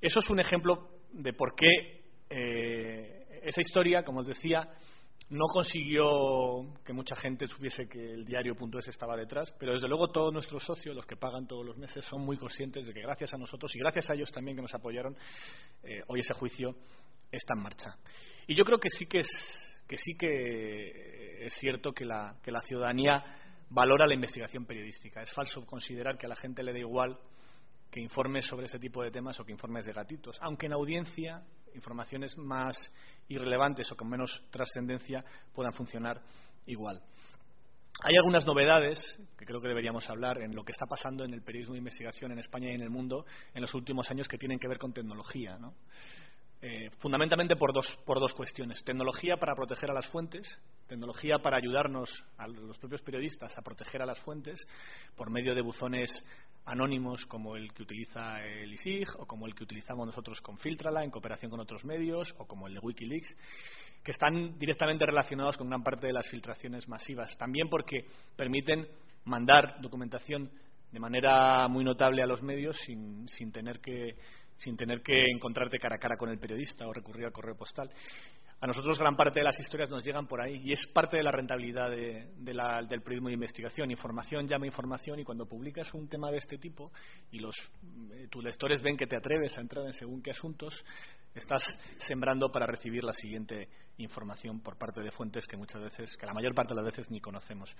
Eso 0.00 0.20
es 0.20 0.30
un 0.30 0.40
ejemplo 0.40 0.88
de 1.12 1.34
por 1.34 1.54
qué 1.54 2.02
eh, 2.30 3.40
esa 3.42 3.60
historia, 3.60 4.02
como 4.02 4.20
os 4.20 4.26
decía, 4.26 4.66
no 5.30 5.46
consiguió 5.46 6.74
que 6.84 6.92
mucha 6.92 7.14
gente 7.16 7.46
supiese 7.46 7.86
que 7.86 8.12
el 8.12 8.24
diario.es 8.24 8.88
estaba 8.88 9.16
detrás, 9.16 9.52
pero 9.58 9.72
desde 9.72 9.88
luego 9.88 10.08
todos 10.08 10.32
nuestros 10.32 10.64
socios, 10.64 10.96
los 10.96 11.04
que 11.04 11.16
pagan 11.16 11.46
todos 11.46 11.66
los 11.66 11.76
meses, 11.76 12.04
son 12.06 12.22
muy 12.22 12.38
conscientes 12.38 12.86
de 12.86 12.94
que 12.94 13.02
gracias 13.02 13.34
a 13.34 13.38
nosotros 13.38 13.74
y 13.74 13.78
gracias 13.78 14.08
a 14.10 14.14
ellos 14.14 14.32
también 14.32 14.56
que 14.56 14.62
nos 14.62 14.74
apoyaron, 14.74 15.16
eh, 15.82 16.02
hoy 16.06 16.20
ese 16.20 16.32
juicio 16.32 16.74
está 17.30 17.54
en 17.54 17.62
marcha. 17.62 17.96
Y 18.46 18.54
yo 18.54 18.64
creo 18.64 18.78
que 18.78 18.88
sí 18.88 19.04
que 19.06 19.18
es, 19.18 19.28
que 19.86 19.96
sí 19.98 20.14
que 20.14 21.44
es 21.44 21.52
cierto 21.54 21.92
que 21.92 22.06
la, 22.06 22.36
que 22.42 22.50
la 22.50 22.62
ciudadanía 22.62 23.22
valora 23.70 24.06
la 24.06 24.14
investigación 24.14 24.64
periodística. 24.64 25.20
Es 25.20 25.32
falso 25.32 25.64
considerar 25.66 26.16
que 26.16 26.26
a 26.26 26.30
la 26.30 26.36
gente 26.36 26.62
le 26.62 26.72
da 26.72 26.78
igual 26.78 27.18
que 27.90 28.00
informes 28.00 28.46
sobre 28.46 28.66
ese 28.66 28.78
tipo 28.78 29.02
de 29.02 29.10
temas 29.10 29.38
o 29.40 29.44
que 29.44 29.52
informes 29.52 29.86
de 29.86 29.92
gatitos, 29.92 30.38
aunque 30.40 30.66
en 30.66 30.72
audiencia 30.72 31.42
informaciones 31.78 32.36
más 32.36 32.76
irrelevantes 33.28 33.90
o 33.90 33.96
con 33.96 34.08
menos 34.08 34.42
trascendencia 34.50 35.24
puedan 35.54 35.72
funcionar 35.72 36.20
igual. 36.66 37.00
Hay 38.02 38.16
algunas 38.16 38.46
novedades 38.46 38.98
que 39.36 39.44
creo 39.44 39.60
que 39.60 39.68
deberíamos 39.68 40.08
hablar 40.08 40.40
en 40.40 40.54
lo 40.54 40.62
que 40.64 40.72
está 40.72 40.86
pasando 40.86 41.24
en 41.24 41.34
el 41.34 41.42
periodismo 41.42 41.74
de 41.74 41.78
investigación 41.78 42.30
en 42.30 42.38
España 42.38 42.70
y 42.70 42.74
en 42.74 42.82
el 42.82 42.90
mundo 42.90 43.24
en 43.54 43.62
los 43.62 43.74
últimos 43.74 44.08
años 44.10 44.28
que 44.28 44.38
tienen 44.38 44.58
que 44.58 44.68
ver 44.68 44.78
con 44.78 44.92
tecnología. 44.92 45.58
Eh, 46.60 46.90
fundamentalmente 46.98 47.54
por 47.54 47.72
dos, 47.72 47.86
por 48.04 48.18
dos 48.18 48.34
cuestiones. 48.34 48.82
Tecnología 48.82 49.36
para 49.36 49.54
proteger 49.54 49.92
a 49.92 49.94
las 49.94 50.08
fuentes, 50.08 50.44
tecnología 50.88 51.38
para 51.38 51.56
ayudarnos 51.56 52.10
a 52.36 52.48
los 52.48 52.76
propios 52.78 53.00
periodistas 53.02 53.56
a 53.56 53.62
proteger 53.62 54.02
a 54.02 54.06
las 54.06 54.18
fuentes 54.22 54.66
por 55.16 55.30
medio 55.30 55.54
de 55.54 55.60
buzones 55.60 56.10
anónimos 56.64 57.24
como 57.26 57.54
el 57.54 57.72
que 57.72 57.84
utiliza 57.84 58.44
el 58.44 58.72
ISIG 58.72 59.08
o 59.20 59.26
como 59.26 59.46
el 59.46 59.54
que 59.54 59.62
utilizamos 59.62 60.04
nosotros 60.04 60.40
con 60.40 60.58
Filtrala 60.58 61.04
en 61.04 61.12
cooperación 61.12 61.48
con 61.48 61.60
otros 61.60 61.84
medios 61.84 62.34
o 62.38 62.46
como 62.46 62.66
el 62.66 62.74
de 62.74 62.80
Wikileaks, 62.80 63.36
que 64.02 64.10
están 64.10 64.58
directamente 64.58 65.06
relacionados 65.06 65.56
con 65.56 65.68
gran 65.68 65.84
parte 65.84 66.08
de 66.08 66.12
las 66.12 66.28
filtraciones 66.28 66.88
masivas. 66.88 67.36
También 67.38 67.68
porque 67.68 68.04
permiten 68.34 68.88
mandar 69.26 69.80
documentación 69.80 70.50
de 70.90 70.98
manera 70.98 71.68
muy 71.68 71.84
notable 71.84 72.22
a 72.22 72.26
los 72.26 72.42
medios 72.42 72.76
sin, 72.84 73.28
sin 73.28 73.52
tener 73.52 73.78
que 73.80 74.16
sin 74.58 74.76
tener 74.76 75.02
que 75.02 75.30
encontrarte 75.30 75.78
cara 75.78 75.96
a 75.96 75.98
cara 75.98 76.16
con 76.16 76.28
el 76.28 76.38
periodista 76.38 76.86
o 76.86 76.92
recurrir 76.92 77.24
al 77.26 77.32
correo 77.32 77.56
postal. 77.56 77.90
A 78.60 78.66
nosotros 78.66 78.98
gran 78.98 79.14
parte 79.14 79.38
de 79.38 79.44
las 79.44 79.58
historias 79.60 79.88
nos 79.88 80.04
llegan 80.04 80.26
por 80.26 80.40
ahí 80.40 80.60
y 80.64 80.72
es 80.72 80.84
parte 80.88 81.16
de 81.16 81.22
la 81.22 81.30
rentabilidad 81.30 81.90
del 81.90 83.02
periodismo 83.02 83.28
de 83.28 83.34
investigación. 83.34 83.88
Información 83.92 84.48
llama 84.48 84.66
información 84.66 85.20
y 85.20 85.24
cuando 85.24 85.46
publicas 85.46 85.94
un 85.94 86.08
tema 86.08 86.32
de 86.32 86.38
este 86.38 86.58
tipo 86.58 86.90
y 87.30 87.38
los, 87.38 87.54
eh, 88.10 88.26
tus 88.28 88.42
lectores 88.42 88.82
ven 88.82 88.96
que 88.96 89.06
te 89.06 89.16
atreves 89.16 89.56
a 89.56 89.60
entrar 89.60 89.86
en 89.86 89.92
según 89.92 90.22
qué 90.22 90.32
asuntos, 90.32 90.74
estás 91.36 91.62
sembrando 91.98 92.50
para 92.50 92.66
recibir 92.66 93.04
la 93.04 93.12
siguiente 93.12 93.68
información 93.98 94.60
por 94.60 94.76
parte 94.76 95.02
de 95.02 95.12
fuentes 95.12 95.46
que 95.46 95.56
muchas 95.56 95.80
veces, 95.80 96.16
que 96.16 96.26
la 96.26 96.34
mayor 96.34 96.52
parte 96.52 96.74
de 96.74 96.82
las 96.82 96.86
veces 96.86 97.08
ni 97.12 97.20
conocemos. 97.20 97.72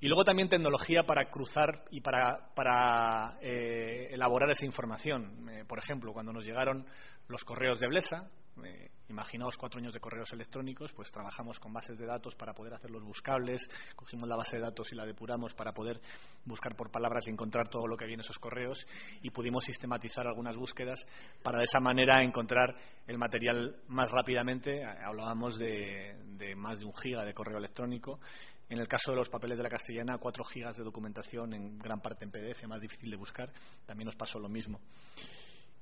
Y 0.00 0.06
luego 0.06 0.24
también 0.24 0.48
tecnología 0.48 1.02
para 1.02 1.28
cruzar 1.28 1.84
y 1.90 2.00
para, 2.00 3.38
eh, 3.42 4.08
elaborar 4.10 4.50
esa 4.50 4.64
información. 4.64 5.48
Eh, 5.50 5.64
por 5.66 5.78
ejemplo, 5.78 6.14
cuando 6.14 6.32
nos 6.32 6.46
llegaron 6.46 6.86
los 7.28 7.44
correos 7.44 7.78
de 7.78 7.88
Blesa, 7.88 8.30
eh, 8.64 8.90
imaginaos 9.08 9.56
cuatro 9.56 9.80
años 9.80 9.92
de 9.92 10.00
correos 10.00 10.32
electrónicos, 10.32 10.92
pues 10.92 11.10
trabajamos 11.10 11.58
con 11.58 11.72
bases 11.72 11.98
de 11.98 12.06
datos 12.06 12.34
para 12.34 12.54
poder 12.54 12.74
hacerlos 12.74 13.02
buscables, 13.02 13.60
cogimos 13.96 14.28
la 14.28 14.36
base 14.36 14.56
de 14.56 14.62
datos 14.62 14.90
y 14.92 14.94
la 14.94 15.04
depuramos 15.04 15.54
para 15.54 15.72
poder 15.72 16.00
buscar 16.44 16.76
por 16.76 16.90
palabras 16.90 17.26
y 17.26 17.30
encontrar 17.30 17.68
todo 17.68 17.86
lo 17.86 17.96
que 17.96 18.04
había 18.04 18.14
en 18.14 18.20
esos 18.20 18.38
correos 18.38 18.78
y 19.22 19.30
pudimos 19.30 19.64
sistematizar 19.64 20.26
algunas 20.26 20.56
búsquedas 20.56 20.98
para 21.42 21.58
de 21.58 21.64
esa 21.64 21.80
manera 21.80 22.22
encontrar 22.22 22.74
el 23.06 23.18
material 23.18 23.76
más 23.88 24.10
rápidamente. 24.10 24.84
Hablábamos 24.84 25.58
de, 25.58 26.16
de 26.36 26.54
más 26.54 26.78
de 26.78 26.86
un 26.86 26.94
giga 26.94 27.24
de 27.24 27.34
correo 27.34 27.58
electrónico. 27.58 28.20
En 28.68 28.78
el 28.78 28.88
caso 28.88 29.10
de 29.10 29.18
los 29.18 29.28
papeles 29.28 29.58
de 29.58 29.62
la 29.62 29.68
castellana, 29.68 30.18
cuatro 30.18 30.42
gigas 30.44 30.76
de 30.76 30.84
documentación, 30.84 31.52
en 31.52 31.78
gran 31.78 32.00
parte 32.00 32.24
en 32.24 32.30
PDF, 32.30 32.66
más 32.66 32.80
difícil 32.80 33.10
de 33.10 33.16
buscar. 33.16 33.52
También 33.84 34.06
nos 34.06 34.16
pasó 34.16 34.38
lo 34.38 34.48
mismo. 34.48 34.80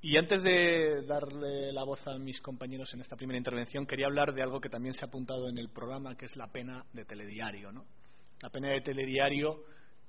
Y 0.05 0.17
antes 0.17 0.43
de 0.43 1.05
darle 1.07 1.71
la 1.71 1.85
voz 1.85 2.05
a 2.07 2.17
mis 2.17 2.41
compañeros 2.41 2.93
en 2.93 2.99
esta 2.99 3.15
primera 3.15 3.37
intervención, 3.37 3.85
quería 3.85 4.07
hablar 4.07 4.33
de 4.33 4.43
algo 4.43 4.59
que 4.59 4.67
también 4.67 4.93
se 4.93 5.05
ha 5.05 5.07
apuntado 5.07 5.47
en 5.47 5.57
el 5.57 5.69
programa, 5.69 6.17
que 6.17 6.25
es 6.25 6.35
la 6.35 6.47
pena 6.47 6.83
de 6.91 7.05
telediario. 7.05 7.71
¿no? 7.71 7.85
La 8.41 8.49
pena 8.49 8.67
de 8.67 8.81
telediario 8.81 9.63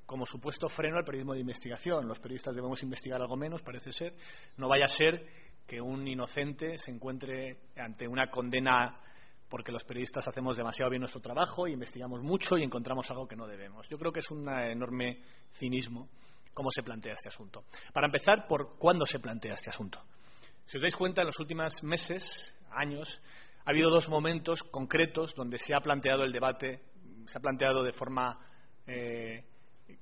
como 0.04 0.26
supuesto 0.26 0.68
freno 0.68 0.96
al 0.98 1.04
periodismo 1.04 1.34
de 1.34 1.42
investigación. 1.42 2.08
Los 2.08 2.18
periodistas 2.18 2.56
debemos 2.56 2.82
investigar 2.82 3.22
algo 3.22 3.36
menos, 3.36 3.62
parece 3.62 3.92
ser. 3.92 4.14
No 4.56 4.68
vaya 4.68 4.86
a 4.86 4.88
ser 4.88 5.28
que 5.64 5.80
un 5.80 6.08
inocente 6.08 6.76
se 6.76 6.90
encuentre 6.90 7.58
ante 7.76 8.08
una 8.08 8.28
condena 8.30 8.98
porque 9.48 9.70
los 9.70 9.84
periodistas 9.84 10.26
hacemos 10.26 10.56
demasiado 10.56 10.90
bien 10.90 11.02
nuestro 11.02 11.20
trabajo 11.20 11.68
y 11.68 11.72
investigamos 11.72 12.20
mucho 12.20 12.58
y 12.58 12.64
encontramos 12.64 13.08
algo 13.12 13.28
que 13.28 13.36
no 13.36 13.46
debemos. 13.46 13.88
Yo 13.88 13.96
creo 13.96 14.10
que 14.10 14.18
es 14.18 14.30
un 14.32 14.48
enorme 14.48 15.20
cinismo 15.52 16.08
cómo 16.54 16.70
se 16.70 16.82
plantea 16.82 17.14
este 17.14 17.28
asunto. 17.28 17.64
Para 17.92 18.06
empezar, 18.06 18.46
por 18.46 18.78
cuándo 18.78 19.04
se 19.04 19.18
plantea 19.18 19.54
este 19.54 19.70
asunto. 19.70 20.00
Si 20.64 20.78
os 20.78 20.82
dais 20.82 20.96
cuenta, 20.96 21.20
en 21.20 21.26
los 21.26 21.38
últimos 21.38 21.82
meses, 21.82 22.22
años, 22.70 23.20
ha 23.64 23.70
habido 23.70 23.90
dos 23.90 24.08
momentos 24.08 24.62
concretos 24.70 25.34
donde 25.34 25.58
se 25.58 25.74
ha 25.74 25.80
planteado 25.80 26.24
el 26.24 26.32
debate, 26.32 26.80
se 27.26 27.38
ha 27.38 27.40
planteado 27.40 27.82
de 27.82 27.92
forma 27.92 28.38
eh, 28.86 29.44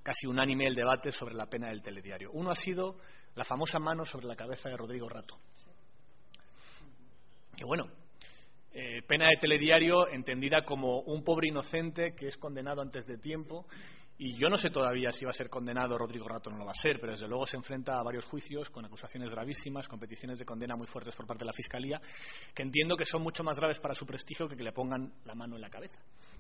casi 0.03 0.27
unánime 0.27 0.67
el 0.67 0.75
debate 0.75 1.11
sobre 1.13 1.35
la 1.35 1.47
pena 1.47 1.69
del 1.69 1.83
telediario. 1.83 2.31
Uno 2.33 2.51
ha 2.51 2.57
sido 2.57 2.99
la 3.35 3.45
famosa 3.45 3.79
mano 3.79 4.05
sobre 4.05 4.27
la 4.27 4.37
cabeza 4.37 4.69
de 4.69 4.77
Rodrigo 4.77 5.09
Rato. 5.09 5.39
Que 7.57 7.65
bueno, 7.65 7.87
eh, 8.73 9.03
pena 9.07 9.29
de 9.29 9.37
telediario 9.37 10.09
entendida 10.09 10.65
como 10.65 11.01
un 11.01 11.23
pobre 11.23 11.49
inocente 11.49 12.15
que 12.15 12.29
es 12.29 12.37
condenado 12.37 12.81
antes 12.81 13.07
de 13.07 13.19
tiempo 13.19 13.67
y 14.19 14.37
yo 14.37 14.49
no 14.49 14.57
sé 14.57 14.71
todavía 14.71 15.11
si 15.11 15.25
va 15.25 15.31
a 15.31 15.35
ser 15.35 15.51
condenado 15.51 15.99
Rodrigo 15.99 16.29
Rato 16.29 16.49
o 16.49 16.53
no 16.53 16.59
lo 16.59 16.67
va 16.67 16.73
a 16.73 16.81
ser, 16.81 17.01
pero 17.01 17.13
desde 17.13 17.29
luego 17.29 17.47
se 17.47 17.57
enfrenta 17.57 17.99
a 17.99 18.03
varios 18.03 18.25
juicios 18.27 18.71
con 18.71 18.85
acusaciones 18.85 19.31
gravísimas, 19.31 19.89
con 19.89 19.99
peticiones 19.99 20.39
de 20.39 20.45
condena 20.45 20.77
muy 20.77 20.87
fuertes 20.87 21.17
por 21.17 21.27
parte 21.27 21.41
de 21.41 21.47
la 21.47 21.53
Fiscalía, 21.53 22.01
que 22.55 22.63
entiendo 22.63 22.97
que 22.97 23.05
son 23.05 23.23
mucho 23.23 23.43
más 23.43 23.57
graves 23.57 23.79
para 23.81 23.95
su 23.95 24.07
prestigio 24.07 24.49
que 24.49 24.57
que 24.57 24.63
le 24.63 24.73
pongan 24.73 25.13
la 25.25 25.35
mano 25.35 25.57
en 25.57 25.63
la 25.63 25.71
cabeza 25.71 25.99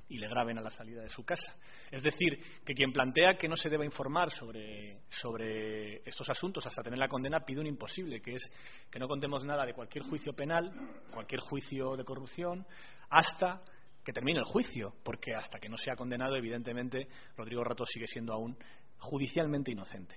y 0.08 0.18
le 0.18 0.28
graben 0.28 0.58
a 0.58 0.60
la 0.60 0.70
salida 0.70 1.02
de 1.02 1.08
su 1.08 1.24
casa. 1.24 1.56
Es 1.90 2.02
decir, 2.02 2.38
que 2.64 2.74
quien 2.74 2.92
plantea 2.92 3.36
que 3.36 3.48
no 3.48 3.56
se 3.56 3.70
deba 3.70 3.84
informar 3.84 4.30
sobre, 4.30 5.00
sobre 5.08 5.96
estos 6.08 6.28
asuntos 6.28 6.66
hasta 6.66 6.82
tener 6.82 6.98
la 6.98 7.08
condena 7.08 7.40
pide 7.40 7.60
un 7.60 7.66
imposible, 7.66 8.20
que 8.20 8.34
es 8.34 8.42
que 8.90 8.98
no 8.98 9.08
contemos 9.08 9.44
nada 9.44 9.64
de 9.64 9.74
cualquier 9.74 10.04
juicio 10.04 10.34
penal, 10.34 10.70
cualquier 11.10 11.40
juicio 11.40 11.96
de 11.96 12.04
corrupción, 12.04 12.66
hasta 13.08 13.62
que 14.04 14.12
termine 14.12 14.38
el 14.38 14.44
juicio, 14.44 14.94
porque 15.04 15.34
hasta 15.34 15.58
que 15.58 15.68
no 15.68 15.76
sea 15.76 15.94
condenado, 15.94 16.36
evidentemente, 16.36 17.06
Rodrigo 17.36 17.62
Rato 17.64 17.84
sigue 17.86 18.06
siendo 18.06 18.32
aún 18.32 18.56
judicialmente 18.98 19.70
inocente. 19.70 20.16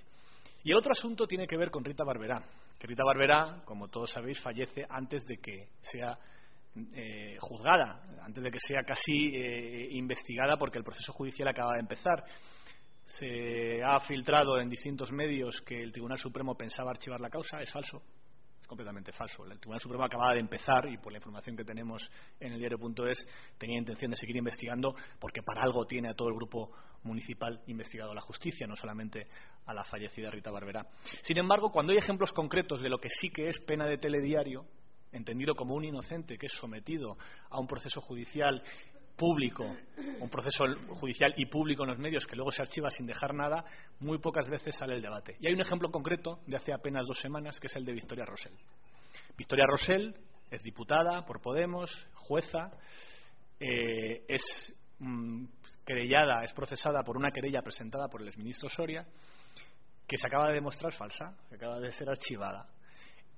Y 0.64 0.70
el 0.70 0.76
otro 0.76 0.92
asunto 0.92 1.26
tiene 1.26 1.46
que 1.46 1.56
ver 1.56 1.70
con 1.70 1.84
Rita 1.84 2.04
Barberá, 2.04 2.42
que 2.78 2.86
Rita 2.86 3.04
Barberá, 3.04 3.62
como 3.64 3.88
todos 3.88 4.10
sabéis, 4.10 4.40
fallece 4.40 4.84
antes 4.88 5.24
de 5.24 5.38
que 5.38 5.68
sea 5.80 6.18
eh, 6.92 7.36
juzgada, 7.40 8.02
antes 8.22 8.42
de 8.42 8.50
que 8.50 8.58
sea 8.58 8.82
casi 8.82 9.34
eh, 9.34 9.88
investigada 9.92 10.56
porque 10.56 10.78
el 10.78 10.84
proceso 10.84 11.12
judicial 11.12 11.48
acaba 11.48 11.74
de 11.74 11.80
empezar. 11.80 12.24
Se 13.04 13.82
ha 13.84 14.00
filtrado 14.00 14.58
en 14.58 14.68
distintos 14.68 15.12
medios 15.12 15.62
que 15.62 15.80
el 15.80 15.92
Tribunal 15.92 16.18
Supremo 16.18 16.56
pensaba 16.56 16.90
archivar 16.90 17.20
la 17.20 17.30
causa. 17.30 17.60
Es 17.60 17.70
falso 17.70 18.02
completamente 18.66 19.12
falso. 19.12 19.44
El 19.44 19.58
Tribunal 19.58 19.80
Supremo 19.80 20.04
acaba 20.04 20.32
de 20.34 20.40
empezar 20.40 20.88
y 20.88 20.98
por 20.98 21.12
la 21.12 21.18
información 21.18 21.56
que 21.56 21.64
tenemos 21.64 22.08
en 22.40 22.52
el 22.52 22.58
diario.es 22.58 23.26
tenía 23.58 23.78
intención 23.78 24.10
de 24.10 24.16
seguir 24.16 24.36
investigando 24.36 24.94
porque 25.18 25.42
para 25.42 25.62
algo 25.62 25.86
tiene 25.86 26.10
a 26.10 26.14
todo 26.14 26.28
el 26.28 26.34
grupo 26.34 26.72
municipal 27.02 27.60
investigado 27.66 28.12
la 28.12 28.20
justicia, 28.20 28.66
no 28.66 28.76
solamente 28.76 29.28
a 29.66 29.74
la 29.74 29.84
fallecida 29.84 30.30
Rita 30.30 30.50
Barberá. 30.50 30.86
Sin 31.22 31.38
embargo, 31.38 31.70
cuando 31.70 31.92
hay 31.92 31.98
ejemplos 31.98 32.32
concretos 32.32 32.82
de 32.82 32.88
lo 32.88 32.98
que 32.98 33.08
sí 33.08 33.30
que 33.30 33.48
es 33.48 33.60
pena 33.60 33.86
de 33.86 33.98
telediario, 33.98 34.66
entendido 35.12 35.54
como 35.54 35.74
un 35.74 35.84
inocente 35.84 36.36
que 36.36 36.46
es 36.46 36.52
sometido 36.52 37.16
a 37.48 37.58
un 37.58 37.66
proceso 37.66 38.00
judicial 38.00 38.62
público, 39.16 39.64
un 40.20 40.28
proceso 40.28 40.64
judicial 41.00 41.34
y 41.36 41.46
público 41.46 41.82
en 41.82 41.90
los 41.90 41.98
medios 41.98 42.26
que 42.26 42.36
luego 42.36 42.52
se 42.52 42.62
archiva 42.62 42.90
sin 42.90 43.06
dejar 43.06 43.34
nada, 43.34 43.64
muy 44.00 44.18
pocas 44.18 44.48
veces 44.48 44.76
sale 44.76 44.94
el 44.94 45.02
debate. 45.02 45.36
Y 45.40 45.46
hay 45.46 45.54
un 45.54 45.60
ejemplo 45.60 45.90
concreto 45.90 46.40
de 46.46 46.56
hace 46.56 46.72
apenas 46.72 47.06
dos 47.06 47.18
semanas, 47.18 47.58
que 47.58 47.66
es 47.66 47.76
el 47.76 47.84
de 47.84 47.92
Victoria 47.92 48.24
Rosell. 48.24 48.54
Victoria 49.36 49.66
Rosell 49.66 50.14
es 50.50 50.62
diputada 50.62 51.24
por 51.24 51.40
Podemos, 51.40 51.90
jueza, 52.14 52.70
eh, 53.58 54.24
es 54.28 54.74
mm, 54.98 55.44
querellada, 55.84 56.44
es 56.44 56.52
procesada 56.52 57.02
por 57.02 57.16
una 57.16 57.30
querella 57.30 57.62
presentada 57.62 58.08
por 58.08 58.22
el 58.22 58.28
exministro 58.28 58.68
Soria, 58.68 59.06
que 60.06 60.16
se 60.16 60.26
acaba 60.26 60.48
de 60.48 60.54
demostrar 60.54 60.92
falsa, 60.92 61.36
que 61.48 61.56
acaba 61.56 61.80
de 61.80 61.90
ser 61.92 62.08
archivada. 62.08 62.68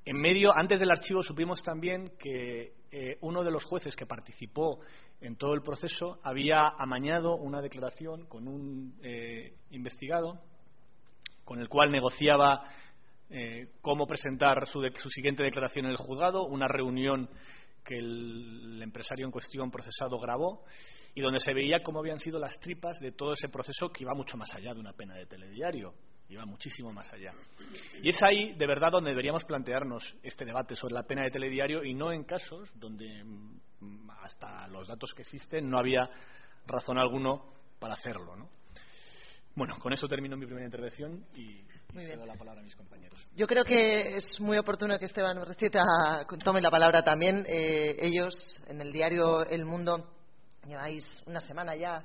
En 0.04 0.16
medio, 0.16 0.50
antes 0.56 0.80
del 0.80 0.90
archivo, 0.90 1.22
supimos 1.22 1.62
también 1.62 2.12
que 2.18 2.72
eh, 2.90 3.18
uno 3.20 3.44
de 3.44 3.50
los 3.50 3.64
jueces 3.64 3.94
que 3.94 4.06
participó 4.06 4.80
en 5.20 5.36
todo 5.36 5.52
el 5.52 5.62
proceso 5.62 6.18
había 6.22 6.68
amañado 6.78 7.36
una 7.36 7.60
declaración 7.60 8.26
con 8.26 8.48
un 8.48 8.98
eh, 9.02 9.54
investigado, 9.70 10.40
con 11.44 11.60
el 11.60 11.68
cual 11.68 11.90
negociaba 11.90 12.64
eh, 13.28 13.68
cómo 13.82 14.06
presentar 14.06 14.66
su, 14.68 14.80
su, 14.94 15.10
siguiente 15.10 15.42
declaración 15.42 15.84
en 15.84 15.90
el 15.90 15.98
juzgado, 15.98 16.46
una 16.46 16.68
reunión 16.68 17.28
que 17.84 17.98
el 17.98 18.80
empresario 18.82 19.26
en 19.26 19.32
cuestión 19.32 19.70
procesado 19.70 20.18
grabó 20.18 20.64
y 21.14 21.20
donde 21.20 21.40
se 21.40 21.52
veía 21.52 21.82
cómo 21.82 21.98
habían 21.98 22.18
sido 22.18 22.38
las 22.38 22.58
tripas 22.60 22.98
de 23.00 23.12
todo 23.12 23.32
ese 23.32 23.48
proceso 23.48 23.90
que 23.90 24.04
iba 24.04 24.14
mucho 24.14 24.36
más 24.36 24.54
allá 24.54 24.72
de 24.72 24.80
una 24.80 24.92
pena 24.92 25.14
de 25.14 25.26
telediario 25.26 25.94
iba 26.28 26.44
muchísimo 26.44 26.92
más 26.92 27.10
allá. 27.12 27.32
Y 28.02 28.10
es 28.10 28.22
ahí, 28.22 28.54
de 28.54 28.66
verdad, 28.66 28.92
donde 28.92 29.10
deberíamos 29.10 29.44
plantearnos 29.44 30.14
este 30.22 30.44
debate 30.44 30.74
sobre 30.74 30.94
la 30.94 31.02
pena 31.02 31.22
de 31.22 31.30
telediario 31.30 31.82
y 31.82 31.94
no 31.94 32.12
en 32.12 32.24
casos 32.24 32.70
donde, 32.74 33.24
mm, 33.24 34.10
hasta 34.22 34.68
los 34.68 34.86
datos 34.88 35.12
que 35.14 35.22
existen, 35.22 35.68
no 35.70 35.78
había 35.78 36.08
razón 36.66 36.98
alguno 36.98 37.52
para 37.78 37.94
hacerlo. 37.94 38.36
¿no? 38.36 38.48
Bueno, 39.54 39.76
con 39.80 39.92
eso 39.92 40.06
termino 40.06 40.36
mi 40.36 40.46
primera 40.46 40.66
intervención 40.66 41.24
y, 41.34 41.64
cedo 41.92 42.26
la 42.26 42.34
palabra 42.34 42.60
a 42.60 42.64
mis 42.64 42.76
compañeros. 42.76 43.18
Yo 43.34 43.46
creo 43.46 43.64
que 43.64 44.16
es 44.16 44.38
muy 44.40 44.58
oportuno 44.58 44.98
que 44.98 45.06
Esteban 45.06 45.44
Recita 45.44 45.82
tome 46.44 46.60
la 46.60 46.70
palabra 46.70 47.02
también. 47.02 47.44
Eh, 47.48 47.96
ellos, 47.98 48.62
en 48.68 48.80
el 48.80 48.92
diario 48.92 49.44
El 49.44 49.64
Mundo, 49.64 50.12
lleváis 50.66 51.04
una 51.26 51.40
semana 51.40 51.74
ya 51.74 52.04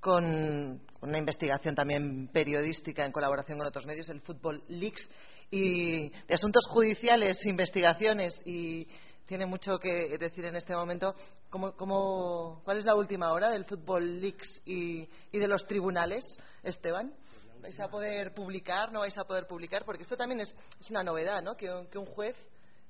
con 0.00 0.80
una 1.02 1.18
investigación 1.18 1.74
también 1.74 2.28
periodística 2.28 3.04
en 3.04 3.12
colaboración 3.12 3.58
con 3.58 3.66
otros 3.66 3.86
medios, 3.86 4.08
el 4.08 4.20
Fútbol 4.20 4.64
Leaks, 4.68 5.08
y 5.50 6.10
de 6.10 6.34
asuntos 6.34 6.64
judiciales, 6.70 7.44
investigaciones, 7.44 8.34
y 8.46 8.86
tiene 9.26 9.46
mucho 9.46 9.78
que 9.78 10.16
decir 10.18 10.44
en 10.44 10.56
este 10.56 10.74
momento. 10.74 11.14
¿Cómo, 11.50 12.60
cuál 12.64 12.78
es 12.78 12.84
la 12.84 12.94
última 12.94 13.32
hora 13.32 13.50
del 13.50 13.64
Fútbol 13.64 14.20
Leaks 14.20 14.62
y, 14.64 15.06
de 15.32 15.48
los 15.48 15.66
tribunales, 15.66 16.24
Esteban? 16.62 17.14
¿Vais 17.60 17.78
a 17.78 17.88
poder 17.88 18.32
publicar? 18.32 18.90
¿No 18.90 19.00
vais 19.00 19.16
a 19.18 19.24
poder 19.24 19.46
publicar? 19.46 19.84
Porque 19.84 20.02
esto 20.02 20.16
también 20.16 20.40
es, 20.40 20.56
una 20.88 21.02
novedad, 21.02 21.42
¿no? 21.42 21.56
Que, 21.56 21.68
que 21.90 21.98
un 21.98 22.06
juez 22.06 22.36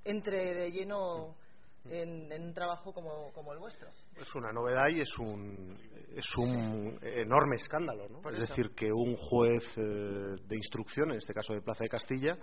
entre 0.04 0.54
de 0.54 0.70
lleno 0.70 1.36
en, 1.84 2.32
un 2.32 2.54
trabajo 2.54 2.92
como, 2.92 3.52
el 3.52 3.58
vuestro. 3.58 3.88
Es 4.16 4.34
una 4.34 4.52
novedad 4.52 4.88
y 4.88 5.00
es 5.00 5.18
un, 5.18 5.78
es 6.14 6.36
un 6.36 6.98
enorme 7.02 7.56
escándalo. 7.56 8.08
¿no? 8.08 8.30
Es 8.30 8.48
decir, 8.48 8.70
que 8.74 8.92
un 8.92 9.16
juez 9.16 9.64
eh, 9.76 10.36
de 10.46 10.56
instrucción, 10.56 11.10
en 11.10 11.18
este 11.18 11.32
caso 11.32 11.52
de 11.52 11.62
Plaza 11.62 11.84
de 11.84 11.88
Castilla, 11.88 12.36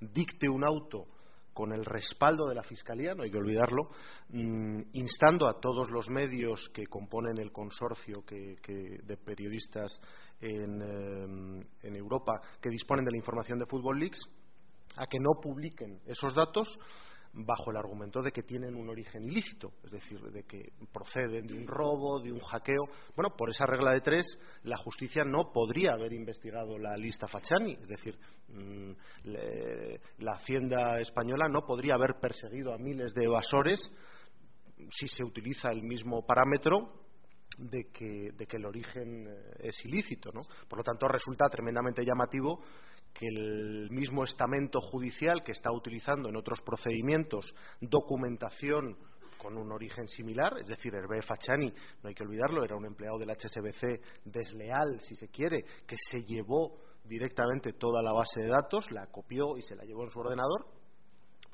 dicte 0.00 0.48
un 0.48 0.64
auto 0.64 1.06
con 1.52 1.72
el 1.72 1.84
respaldo 1.84 2.48
de 2.48 2.54
la 2.56 2.64
Fiscalía, 2.64 3.14
no 3.14 3.22
hay 3.22 3.30
que 3.30 3.38
olvidarlo, 3.38 3.90
mm, 4.30 4.80
instando 4.92 5.46
a 5.48 5.60
todos 5.60 5.88
los 5.90 6.10
medios 6.10 6.68
que 6.74 6.86
componen 6.86 7.38
el 7.38 7.52
consorcio 7.52 8.24
que, 8.26 8.56
de 9.02 9.16
periodistas 9.16 10.00
en, 10.40 10.82
eh, 10.82 11.66
en 11.82 11.96
Europa 11.96 12.40
que 12.60 12.70
disponen 12.70 13.04
de 13.04 13.12
la 13.12 13.18
información 13.18 13.60
de 13.60 13.66
Football 13.66 14.00
Leaks 14.00 14.18
a 14.96 15.06
que 15.06 15.18
no 15.20 15.40
publiquen 15.40 16.00
esos 16.06 16.34
datos 16.34 16.68
bajo 17.34 17.70
el 17.70 17.76
argumento 17.76 18.22
de 18.22 18.30
que 18.30 18.42
tienen 18.42 18.76
un 18.76 18.88
origen 18.88 19.24
ilícito, 19.24 19.72
es 19.82 19.90
decir, 19.90 20.20
de 20.20 20.44
que 20.44 20.72
proceden 20.92 21.46
de 21.46 21.54
un 21.54 21.66
robo, 21.66 22.20
de 22.20 22.30
un 22.30 22.40
hackeo. 22.40 22.86
Bueno, 23.16 23.34
por 23.36 23.50
esa 23.50 23.66
regla 23.66 23.92
de 23.92 24.00
tres, 24.00 24.38
la 24.62 24.76
justicia 24.76 25.24
no 25.24 25.52
podría 25.52 25.92
haber 25.92 26.12
investigado 26.12 26.78
la 26.78 26.96
lista 26.96 27.26
Fachani, 27.26 27.72
es 27.72 27.88
decir, 27.88 28.16
mm, 28.48 28.92
la 30.18 30.32
Hacienda 30.32 31.00
española 31.00 31.46
no 31.48 31.62
podría 31.66 31.94
haber 31.94 32.20
perseguido 32.20 32.72
a 32.72 32.78
miles 32.78 33.14
de 33.14 33.24
evasores 33.24 33.80
si 34.90 35.08
se 35.08 35.24
utiliza 35.24 35.70
el 35.70 35.82
mismo 35.82 36.24
parámetro 36.26 37.04
de 37.58 37.90
que, 37.90 38.32
de 38.36 38.46
que 38.46 38.56
el 38.56 38.66
origen 38.66 39.26
eh, 39.28 39.68
es 39.68 39.84
ilícito. 39.84 40.30
¿no? 40.32 40.42
Por 40.68 40.78
lo 40.78 40.84
tanto, 40.84 41.08
resulta 41.08 41.48
tremendamente 41.48 42.04
llamativo 42.04 42.60
que 43.14 43.28
el 43.28 43.88
mismo 43.90 44.24
estamento 44.24 44.80
judicial 44.80 45.42
que 45.44 45.52
está 45.52 45.70
utilizando 45.72 46.28
en 46.28 46.36
otros 46.36 46.60
procedimientos 46.60 47.54
documentación 47.80 48.98
con 49.38 49.56
un 49.56 49.70
origen 49.72 50.08
similar, 50.08 50.58
es 50.58 50.66
decir, 50.66 50.94
Hervé 50.94 51.22
Fachani, 51.22 51.72
no 52.02 52.08
hay 52.08 52.14
que 52.14 52.24
olvidarlo, 52.24 52.64
era 52.64 52.76
un 52.76 52.86
empleado 52.86 53.18
del 53.18 53.30
HSBC 53.30 54.24
desleal, 54.24 55.00
si 55.00 55.14
se 55.14 55.28
quiere, 55.28 55.64
que 55.86 55.96
se 56.10 56.24
llevó 56.24 56.78
directamente 57.04 57.74
toda 57.74 58.02
la 58.02 58.12
base 58.12 58.40
de 58.40 58.48
datos, 58.48 58.90
la 58.90 59.06
copió 59.08 59.58
y 59.58 59.62
se 59.62 59.76
la 59.76 59.84
llevó 59.84 60.04
en 60.04 60.10
su 60.10 60.18
ordenador, 60.18 60.66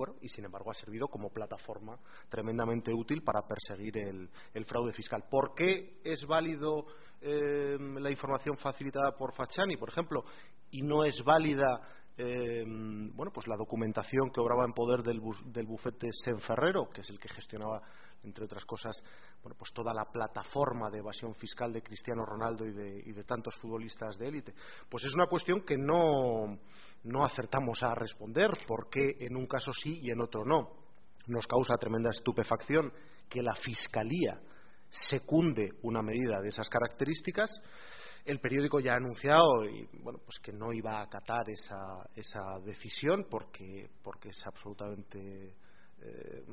bueno, 0.01 0.15
y 0.23 0.31
sin 0.31 0.47
embargo 0.47 0.71
ha 0.71 0.75
servido 0.75 1.09
como 1.09 1.29
plataforma 1.29 1.99
tremendamente 2.31 2.91
útil 2.91 3.23
para 3.23 3.43
perseguir 3.43 3.99
el, 3.99 4.65
fraude 4.65 4.95
fiscal. 4.95 5.25
¿Por 5.31 5.55
qué 5.55 6.01
es 6.03 6.25
válido 6.25 6.87
eh, 7.21 7.77
la 7.79 8.11
información 8.11 8.57
facilitada 8.57 9.13
por 9.17 9.35
Fachani, 9.35 9.77
por 9.77 9.91
ejemplo, 9.91 10.25
y 10.71 10.83
no 10.83 11.05
es 11.05 11.23
válida 11.25 11.81
eh, 12.23 12.65
bueno, 12.67 13.33
pues 13.33 13.47
la 13.49 13.57
documentación 13.57 14.31
que 14.31 14.41
obraba 14.41 14.65
en 14.67 14.75
poder 14.75 15.03
del, 15.03 15.23
del 15.47 15.67
bufete 15.67 16.09
Senferrero, 16.23 16.91
que 16.91 17.01
es 17.01 17.09
el 17.09 17.19
que 17.19 17.29
gestionaba, 17.29 17.81
entre 18.23 18.45
otras 18.45 18.65
cosas, 18.67 18.95
bueno, 19.43 19.57
pues 19.59 19.73
toda 19.73 19.95
la 19.95 20.05
plataforma 20.05 20.91
de 20.91 20.99
evasión 20.99 21.35
fiscal 21.35 21.73
de 21.73 21.83
Cristiano 21.83 22.27
Ronaldo 22.27 22.67
y 22.67 22.73
de, 22.73 23.03
y 23.07 23.13
de 23.13 23.25
tantos 23.25 23.55
futbolistas 23.57 24.19
de 24.19 24.29
élite. 24.29 24.53
Pues 24.91 25.05
es 25.05 25.15
una 25.15 25.29
cuestión 25.29 25.63
que 25.63 25.79
no, 25.79 26.59
no 27.05 27.25
acertamos 27.25 27.83
a 27.83 27.95
responder, 27.95 28.51
por 28.67 28.91
qué 28.91 29.17
en 29.21 29.37
un 29.37 29.47
caso 29.47 29.73
sí 29.73 30.01
y 30.03 30.11
en 30.11 30.21
otro 30.21 30.45
no. 30.45 30.73
Nos 31.27 31.47
causa 31.47 31.75
tremenda 31.77 32.11
estupefacción 32.11 32.93
que 33.31 33.43
la 33.43 33.55
Fiscalía 33.55 34.41
secunde 34.91 35.71
una 35.83 36.03
medida 36.03 36.41
de 36.41 36.49
esas 36.49 36.69
características 36.69 37.51
el 38.25 38.39
periódico 38.41 38.81
ya 38.81 38.93
ha 38.93 38.97
anunciado 38.97 39.65
y, 39.65 39.89
bueno, 40.03 40.21
pues 40.25 40.39
que 40.41 40.53
no 40.53 40.73
iba 40.73 40.99
a 40.99 41.03
acatar 41.03 41.49
esa, 41.49 42.09
esa 42.15 42.59
decisión 42.65 43.27
porque, 43.31 43.89
porque 44.03 44.29
es 44.29 44.47
absolutamente 44.47 45.55
eh, 46.03 46.45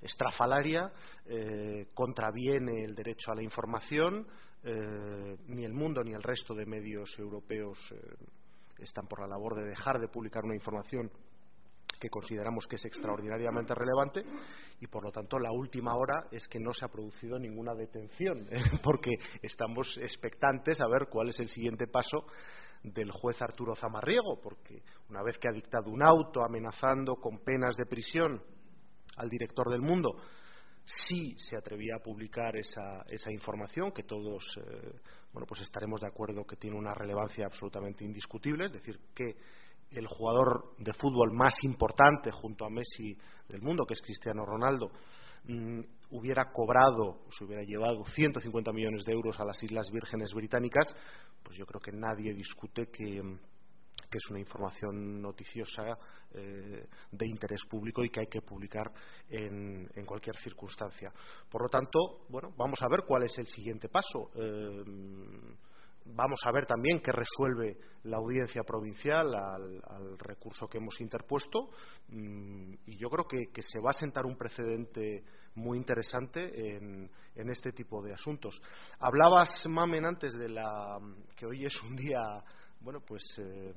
estrafalaria, 0.00 0.92
eh, 1.26 1.88
contraviene 1.94 2.84
el 2.84 2.94
derecho 2.94 3.32
a 3.32 3.34
la 3.34 3.42
información, 3.42 4.26
eh, 4.62 5.36
ni 5.48 5.64
el 5.64 5.72
mundo 5.72 6.02
ni 6.02 6.12
el 6.12 6.22
resto 6.22 6.54
de 6.54 6.66
medios 6.66 7.18
europeos 7.18 7.78
están 8.78 9.06
por 9.06 9.20
la 9.20 9.26
labor 9.26 9.56
de 9.56 9.68
dejar 9.68 9.98
de 10.00 10.08
publicar 10.08 10.44
una 10.44 10.54
información 10.54 11.10
que 12.04 12.10
consideramos 12.10 12.66
que 12.66 12.76
es 12.76 12.84
extraordinariamente 12.84 13.74
relevante 13.74 14.22
y 14.78 14.86
por 14.88 15.04
lo 15.04 15.10
tanto 15.10 15.38
la 15.38 15.50
última 15.50 15.96
hora 15.96 16.26
es 16.30 16.46
que 16.48 16.60
no 16.60 16.74
se 16.74 16.84
ha 16.84 16.88
producido 16.88 17.38
ninguna 17.38 17.72
detención 17.74 18.46
porque 18.84 19.12
estamos 19.40 19.96
expectantes 19.96 20.82
a 20.82 20.86
ver 20.86 21.06
cuál 21.08 21.30
es 21.30 21.40
el 21.40 21.48
siguiente 21.48 21.86
paso 21.86 22.26
del 22.82 23.10
juez 23.10 23.40
Arturo 23.40 23.74
Zamarriego 23.74 24.38
porque 24.42 24.82
una 25.08 25.22
vez 25.22 25.38
que 25.38 25.48
ha 25.48 25.52
dictado 25.52 25.88
un 25.88 26.06
auto 26.06 26.44
amenazando 26.44 27.14
con 27.14 27.38
penas 27.38 27.74
de 27.74 27.86
prisión 27.86 28.42
al 29.16 29.30
director 29.30 29.70
del 29.70 29.80
mundo 29.80 30.14
sí 30.84 31.34
se 31.38 31.56
atrevía 31.56 31.96
a 31.96 32.02
publicar 32.02 32.54
esa, 32.58 33.02
esa 33.08 33.32
información 33.32 33.92
que 33.92 34.02
todos 34.02 34.44
eh, 34.58 34.92
bueno 35.32 35.46
pues 35.46 35.62
estaremos 35.62 36.02
de 36.02 36.08
acuerdo 36.08 36.44
que 36.44 36.56
tiene 36.56 36.76
una 36.76 36.92
relevancia 36.92 37.46
absolutamente 37.46 38.04
indiscutible 38.04 38.66
es 38.66 38.72
decir 38.72 39.00
que 39.14 39.36
el 39.96 40.06
jugador 40.06 40.74
de 40.78 40.92
fútbol 40.92 41.32
más 41.32 41.54
importante 41.62 42.30
junto 42.30 42.64
a 42.64 42.70
Messi 42.70 43.16
del 43.48 43.62
mundo, 43.62 43.84
que 43.84 43.94
es 43.94 44.02
Cristiano 44.02 44.44
Ronaldo, 44.44 44.90
mm, 45.44 45.80
hubiera 46.10 46.50
cobrado, 46.52 47.22
se 47.30 47.44
hubiera 47.44 47.62
llevado 47.62 48.04
150 48.04 48.72
millones 48.72 49.04
de 49.04 49.12
euros 49.12 49.38
a 49.40 49.44
las 49.44 49.62
Islas 49.62 49.90
Vírgenes 49.90 50.32
Británicas, 50.32 50.94
pues 51.42 51.56
yo 51.56 51.66
creo 51.66 51.80
que 51.80 51.92
nadie 51.92 52.34
discute 52.34 52.86
que, 52.86 53.20
es 54.14 54.30
una 54.30 54.38
información 54.38 55.20
noticiosa 55.20 55.98
eh, 56.30 56.86
de 57.10 57.26
interés 57.26 57.64
público 57.68 58.04
y 58.04 58.10
que 58.10 58.20
hay 58.20 58.28
que 58.28 58.42
publicar 58.42 58.92
en, 59.28 59.88
cualquier 60.06 60.36
circunstancia. 60.36 61.12
Por 61.50 61.62
lo 61.62 61.68
tanto, 61.68 62.24
bueno, 62.28 62.54
vamos 62.56 62.80
a 62.80 62.88
ver 62.88 63.00
cuál 63.04 63.24
es 63.24 63.36
el 63.38 63.46
siguiente 63.48 63.88
paso. 63.88 64.30
Eh, 64.36 64.84
Vamos 66.06 66.40
a 66.44 66.52
ver 66.52 66.66
también 66.66 67.00
qué 67.00 67.12
resuelve 67.12 67.78
la 68.04 68.18
audiencia 68.18 68.62
provincial 68.62 69.34
al, 69.34 70.18
recurso 70.18 70.68
que 70.68 70.76
hemos 70.76 71.00
interpuesto 71.00 71.70
mm, 72.08 72.74
y 72.86 72.98
yo 72.98 73.08
creo 73.08 73.26
que, 73.26 73.62
se 73.62 73.80
va 73.80 73.90
a 73.90 73.94
sentar 73.94 74.26
un 74.26 74.36
precedente 74.36 75.24
muy 75.54 75.78
interesante 75.78 76.76
en, 76.76 77.10
este 77.34 77.72
tipo 77.72 78.02
de 78.02 78.12
asuntos. 78.12 78.60
Hablabas, 78.98 79.66
Mamen, 79.66 80.04
antes 80.04 80.34
de 80.34 80.48
la 80.50 80.98
que 81.34 81.46
hoy 81.46 81.64
es 81.64 81.82
un 81.82 81.96
día, 81.96 82.20
bueno, 82.80 83.00
pues 83.00 83.22
eh, 83.38 83.72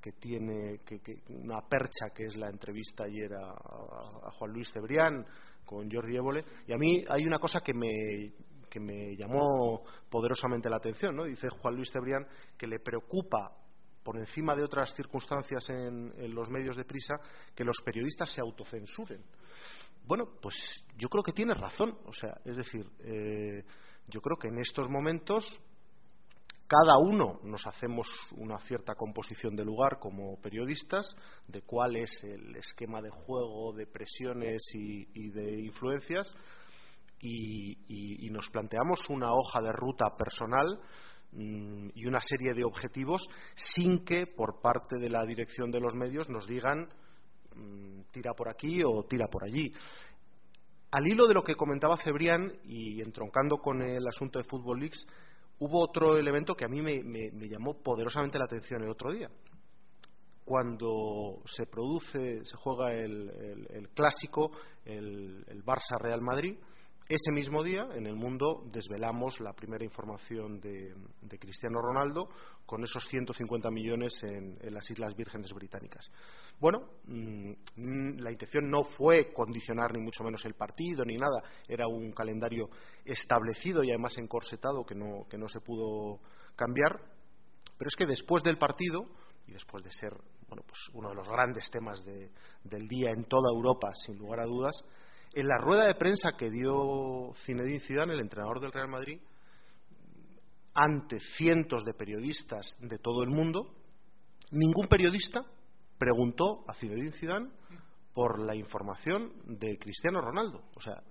que 0.00 0.12
tiene 0.12 0.80
una 1.28 1.62
percha 1.62 2.10
que 2.14 2.26
es 2.26 2.36
la 2.36 2.48
entrevista 2.48 3.04
ayer 3.04 3.32
a, 3.34 4.30
Juan 4.38 4.52
Luis 4.52 4.70
Cebrián 4.72 5.26
con 5.64 5.90
Jordi 5.90 6.16
Évole 6.16 6.44
y 6.66 6.74
a 6.74 6.76
mí 6.76 7.04
hay 7.08 7.24
una 7.24 7.38
cosa 7.38 7.60
que 7.60 7.72
me 7.72 7.90
que 8.74 8.80
me 8.80 9.14
llamó 9.14 9.84
poderosamente 10.10 10.68
la 10.68 10.78
atención. 10.78 11.14
¿no? 11.14 11.22
Dice 11.22 11.48
Juan 11.48 11.76
Luis 11.76 11.92
Cebrián 11.92 12.26
que 12.58 12.66
le 12.66 12.80
preocupa, 12.80 13.52
por 14.02 14.18
encima 14.18 14.56
de 14.56 14.64
otras 14.64 14.92
circunstancias 14.94 15.70
en, 15.70 16.34
los 16.34 16.50
medios 16.50 16.76
de 16.76 16.84
prisa, 16.84 17.14
que 17.54 17.64
los 17.64 17.76
periodistas 17.84 18.32
se 18.34 18.40
autocensuren. 18.40 19.22
Bueno, 20.04 20.24
pues 20.42 20.56
yo 20.98 21.08
creo 21.08 21.22
que 21.22 21.32
tiene 21.32 21.54
razón. 21.54 21.96
O 22.04 22.12
sea, 22.12 22.36
es 22.44 22.56
decir, 22.56 22.84
eh, 22.98 23.62
yo 24.08 24.20
creo 24.20 24.36
que 24.36 24.48
en 24.48 24.58
estos 24.58 24.90
momentos 24.90 25.44
cada 26.66 26.98
uno 26.98 27.38
nos 27.44 27.64
hacemos 27.68 28.08
una 28.32 28.58
cierta 28.66 28.96
composición 28.96 29.54
de 29.54 29.64
lugar 29.64 30.00
como 30.00 30.40
periodistas, 30.40 31.06
de 31.46 31.62
cuál 31.62 31.94
es 31.94 32.10
el 32.24 32.56
esquema 32.56 33.00
de 33.00 33.10
juego, 33.10 33.72
de 33.72 33.86
presiones 33.86 34.60
y 34.74 35.30
de 35.30 35.60
influencias 35.60 36.34
y, 37.20 38.28
nos 38.30 38.50
planteamos 38.50 39.08
una 39.10 39.32
hoja 39.32 39.60
de 39.60 39.72
ruta 39.72 40.16
personal 40.16 40.80
mm, 41.32 41.90
y 41.94 42.06
una 42.06 42.20
serie 42.20 42.52
de 42.52 42.64
objetivos 42.64 43.22
sin 43.54 44.04
que 44.04 44.26
por 44.26 44.60
parte 44.60 44.98
de 44.98 45.08
la 45.08 45.24
dirección 45.24 45.70
de 45.70 45.80
los 45.80 45.94
medios 45.94 46.28
nos 46.28 46.46
digan 46.48 46.88
mm, 47.54 48.00
tira 48.10 48.34
por 48.34 48.48
aquí 48.48 48.82
o 48.84 49.04
tira 49.04 49.28
por 49.28 49.44
allí. 49.44 49.70
Al 50.90 51.06
hilo 51.06 51.26
de 51.26 51.34
lo 51.34 51.42
que 51.42 51.54
comentaba 51.54 51.96
Cebrián 51.96 52.52
y 52.64 53.00
entroncando 53.00 53.58
con 53.58 53.82
el 53.82 54.06
asunto 54.06 54.38
de 54.38 54.44
Football 54.44 54.80
Leagues, 54.80 55.06
hubo 55.58 55.80
otro 55.80 56.16
elemento 56.16 56.54
que 56.54 56.64
a 56.64 56.68
mí 56.68 56.82
me, 56.82 57.48
llamó 57.48 57.82
poderosamente 57.82 58.38
la 58.38 58.44
atención 58.44 58.82
el 58.82 58.90
otro 58.90 59.12
día. 59.12 59.28
Cuando 60.44 61.42
se 61.46 61.66
produce, 61.66 62.44
se 62.44 62.56
juega 62.56 62.92
el, 62.92 63.88
clásico, 63.94 64.52
el 64.84 65.64
Barça 65.64 65.98
Real 65.98 66.20
Madrid, 66.20 66.58
ese 67.06 67.32
mismo 67.32 67.62
día, 67.62 67.86
en 67.94 68.06
el 68.06 68.14
mundo, 68.14 68.62
desvelamos 68.72 69.38
la 69.40 69.52
primera 69.52 69.84
información 69.84 70.58
de, 70.60 70.94
Cristiano 71.38 71.80
Ronaldo 71.82 72.28
con 72.64 72.82
esos 72.82 73.06
150 73.08 73.70
millones 73.70 74.14
en, 74.22 74.56
las 74.72 74.90
Islas 74.90 75.14
Vírgenes 75.14 75.52
Británicas. 75.52 76.10
Bueno, 76.58 76.78
mm, 77.04 78.20
la 78.20 78.32
intención 78.32 78.70
no 78.70 78.84
fue 78.84 79.32
condicionar 79.34 79.92
ni 79.92 80.00
mucho 80.00 80.24
menos 80.24 80.44
el 80.46 80.54
partido 80.54 81.04
ni 81.04 81.16
nada, 81.16 81.42
era 81.68 81.86
un 81.86 82.12
calendario 82.12 82.70
establecido 83.04 83.84
y 83.84 83.90
además 83.90 84.16
encorsetado 84.16 84.84
que 84.84 84.94
no, 84.94 85.26
que 85.28 85.36
no 85.36 85.48
se 85.48 85.60
pudo 85.60 86.20
cambiar. 86.56 86.96
Pero 87.76 87.88
es 87.88 87.96
que 87.96 88.06
después 88.06 88.42
del 88.42 88.56
partido, 88.56 89.04
y 89.46 89.52
después 89.52 89.82
de 89.84 89.90
ser 89.90 90.14
bueno, 90.48 90.62
pues 90.66 90.80
uno 90.92 91.08
de 91.08 91.14
los 91.16 91.28
grandes 91.28 91.68
temas 91.70 92.02
del 92.04 92.88
día 92.88 93.10
en 93.10 93.24
toda 93.24 93.50
Europa, 93.52 93.92
sin 93.94 94.16
lugar 94.16 94.40
a 94.40 94.46
dudas, 94.46 94.74
en 95.34 95.48
la 95.48 95.58
rueda 95.58 95.86
de 95.86 95.94
prensa 95.94 96.32
que 96.36 96.50
dio 96.50 97.32
Zinedine 97.44 97.80
Zidane, 97.80 98.14
el 98.14 98.20
entrenador 98.20 98.60
del 98.60 98.72
Real 98.72 98.88
Madrid, 98.88 99.20
ante 100.74 101.20
cientos 101.36 101.84
de 101.84 101.94
periodistas 101.94 102.76
de 102.80 102.98
todo 102.98 103.22
el 103.22 103.30
mundo, 103.30 103.74
ningún 104.50 104.86
periodista 104.88 105.44
preguntó 105.98 106.64
a 106.68 106.74
Zinedine 106.74 107.12
Zidane 107.12 107.50
por 108.12 108.40
la 108.40 108.54
información 108.54 109.32
de 109.46 109.78
Cristiano 109.78 110.20
Ronaldo. 110.20 110.62
O 110.76 110.80
sea, 110.80 111.02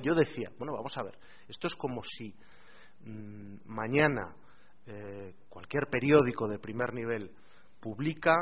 yo 0.00 0.14
decía, 0.14 0.50
bueno, 0.58 0.74
vamos 0.74 0.96
a 0.96 1.02
ver, 1.02 1.18
esto 1.48 1.66
es 1.66 1.74
como 1.74 2.02
si 2.04 2.34
mm, 3.04 3.56
mañana 3.66 4.36
eh, 4.86 5.34
cualquier 5.48 5.88
periódico 5.90 6.46
de 6.48 6.58
primer 6.58 6.94
nivel 6.94 7.32
publica 7.80 8.34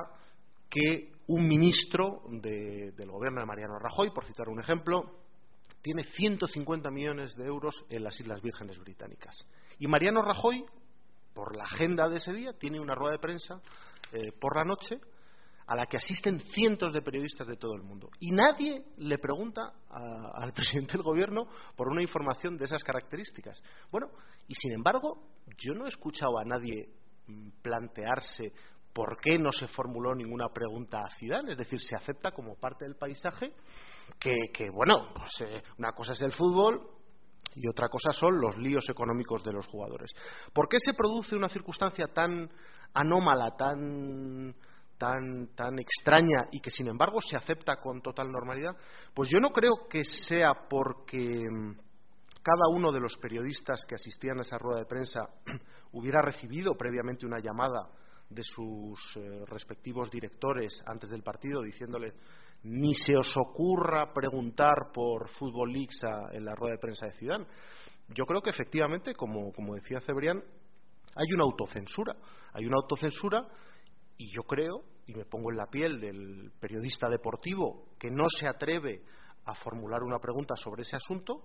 que 0.68 1.12
un 1.26 1.48
ministro 1.48 2.22
del 2.28 3.10
gobierno 3.10 3.40
de 3.40 3.46
Mariano 3.46 3.78
Rajoy, 3.78 4.10
por 4.10 4.26
citar 4.26 4.48
un 4.48 4.60
ejemplo, 4.60 5.19
tiene 5.82 6.04
150 6.04 6.90
millones 6.90 7.34
de 7.36 7.46
euros 7.46 7.84
en 7.88 8.04
las 8.04 8.18
Islas 8.20 8.42
Vírgenes 8.42 8.78
Británicas. 8.78 9.46
Y 9.78 9.86
Mariano 9.86 10.22
Rajoy, 10.22 10.64
por 11.34 11.56
la 11.56 11.64
agenda 11.64 12.08
de 12.08 12.18
ese 12.18 12.32
día, 12.32 12.52
tiene 12.52 12.80
una 12.80 12.94
rueda 12.94 13.12
de 13.12 13.18
prensa 13.18 13.60
eh, 14.12 14.32
por 14.38 14.56
la 14.56 14.64
noche 14.64 15.00
a 15.66 15.76
la 15.76 15.86
que 15.86 15.98
asisten 15.98 16.40
cientos 16.40 16.92
de 16.92 17.00
periodistas 17.00 17.46
de 17.46 17.56
todo 17.56 17.74
el 17.74 17.82
mundo. 17.82 18.10
Y 18.18 18.32
nadie 18.32 18.82
le 18.96 19.18
pregunta 19.18 19.72
al 19.88 20.52
presidente 20.54 20.94
del 20.94 21.02
gobierno 21.02 21.46
por 21.76 21.88
una 21.88 22.02
información 22.02 22.56
de 22.56 22.64
esas 22.64 22.82
características. 22.82 23.62
Bueno, 23.90 24.08
y 24.48 24.54
sin 24.56 24.72
embargo, 24.72 25.22
yo 25.58 25.72
no 25.74 25.86
he 25.86 25.88
escuchado 25.88 26.38
a 26.38 26.44
nadie 26.44 26.88
mm, 27.28 27.50
plantearse 27.62 28.52
por 28.92 29.16
qué 29.18 29.38
no 29.38 29.52
se 29.52 29.68
formuló 29.68 30.14
ninguna 30.14 30.48
pregunta 30.48 31.04
a 31.04 31.16
Zidane, 31.16 31.52
es 31.52 31.58
decir, 31.58 31.80
se 31.80 31.94
acepta 31.94 32.32
como 32.32 32.56
parte 32.56 32.84
del 32.84 32.96
paisaje 32.96 33.52
que, 34.18 34.70
bueno, 34.70 35.12
pues 35.14 35.30
eh, 35.40 35.62
una 35.78 35.92
cosa 35.92 36.12
es 36.12 36.22
el 36.22 36.32
fútbol 36.32 36.80
y 37.54 37.68
otra 37.68 37.88
cosa 37.88 38.12
son 38.12 38.40
los 38.40 38.56
líos 38.56 38.88
económicos 38.88 39.42
de 39.42 39.52
los 39.52 39.66
jugadores. 39.66 40.10
¿Por 40.52 40.68
qué 40.68 40.78
se 40.78 40.94
produce 40.94 41.36
una 41.36 41.48
circunstancia 41.48 42.06
tan 42.06 42.50
anómala, 42.94 43.56
tan, 43.56 44.54
tan, 44.98 45.48
tan 45.54 45.78
extraña 45.78 46.48
y 46.52 46.60
que 46.60 46.70
sin 46.70 46.88
embargo 46.88 47.20
se 47.20 47.36
acepta 47.36 47.76
con 47.76 48.00
total 48.00 48.30
normalidad? 48.30 48.76
Pues 49.14 49.28
yo 49.30 49.38
no 49.40 49.50
creo 49.50 49.88
que 49.88 50.04
sea 50.04 50.54
porque 50.68 51.18
mm, 51.18 51.72
cada 52.42 52.68
uno 52.72 52.92
de 52.92 53.00
los 53.00 53.16
periodistas 53.18 53.84
que 53.86 53.96
asistían 53.96 54.38
a 54.38 54.42
esa 54.42 54.58
rueda 54.58 54.80
de 54.80 54.86
prensa 54.86 55.28
hubiera 55.92 56.22
recibido 56.22 56.74
previamente 56.74 57.26
una 57.26 57.40
llamada 57.40 57.90
de 58.28 58.42
sus 58.44 58.98
eh, 59.16 59.44
respectivos 59.46 60.10
directores 60.10 60.82
antes 60.86 61.10
del 61.10 61.22
partido 61.22 61.62
diciéndole 61.62 62.14
ni 62.62 62.94
se 62.94 63.16
os 63.16 63.34
ocurra 63.36 64.12
preguntar 64.12 64.92
por 64.92 65.28
Fútbol 65.30 65.72
Leagues 65.72 66.00
en 66.32 66.44
la 66.44 66.54
rueda 66.54 66.74
de 66.74 66.80
prensa 66.80 67.06
de 67.06 67.12
Zidane. 67.12 67.46
Yo 68.08 68.26
creo 68.26 68.42
que 68.42 68.50
efectivamente, 68.50 69.14
como, 69.14 69.52
decía 69.74 70.00
Cebrián, 70.00 70.42
hay 71.14 71.32
una 71.34 71.44
autocensura. 71.44 72.14
Hay 72.52 72.66
una 72.66 72.76
autocensura 72.76 73.46
y 74.16 74.30
yo 74.32 74.42
creo, 74.42 74.82
y 75.06 75.14
me 75.14 75.24
pongo 75.24 75.50
en 75.50 75.56
la 75.56 75.66
piel 75.66 76.00
del 76.00 76.52
periodista 76.60 77.08
deportivo 77.08 77.94
que 77.98 78.10
no 78.10 78.28
se 78.28 78.46
atreve 78.46 79.02
a 79.44 79.54
formular 79.54 80.02
una 80.02 80.18
pregunta 80.18 80.54
sobre 80.56 80.82
ese 80.82 80.96
asunto, 80.96 81.42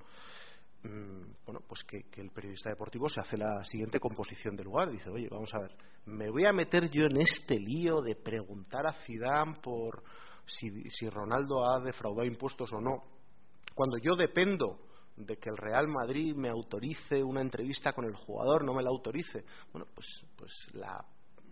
mm, 0.83 1.45
bueno, 1.45 1.61
pues 1.67 1.83
que, 1.83 2.03
el 2.21 2.31
periodista 2.31 2.69
deportivo 2.69 3.07
se 3.07 3.21
hace 3.21 3.37
la 3.37 3.63
siguiente 3.63 3.99
composición 3.99 4.55
del 4.55 4.65
lugar. 4.65 4.91
Dice, 4.91 5.09
oye, 5.09 5.29
vamos 5.29 5.53
a 5.53 5.59
ver, 5.59 5.71
me 6.05 6.29
voy 6.29 6.45
a 6.45 6.51
meter 6.51 6.89
yo 6.89 7.05
en 7.05 7.21
este 7.21 7.59
lío 7.59 8.01
de 8.01 8.15
preguntar 8.15 8.87
a 8.87 8.93
Zidane 9.05 9.55
por 9.61 10.03
si, 10.45 11.09
Ronaldo 11.09 11.65
ha 11.65 11.79
defraudado 11.79 12.25
impuestos 12.25 12.71
o 12.73 12.81
no. 12.81 13.03
Cuando 13.73 13.97
yo 13.97 14.15
dependo 14.15 14.79
de 15.17 15.37
que 15.37 15.49
el 15.49 15.57
Real 15.57 15.87
Madrid 15.87 16.35
me 16.35 16.49
autorice 16.49 17.23
una 17.23 17.41
entrevista 17.41 17.93
con 17.93 18.05
el 18.05 18.15
jugador, 18.15 18.63
no 18.65 18.73
me 18.73 18.83
la 18.83 18.89
autorice. 18.89 19.43
Bueno, 19.71 19.87
pues, 19.93 20.07
pues 20.37 20.51
la 20.73 21.03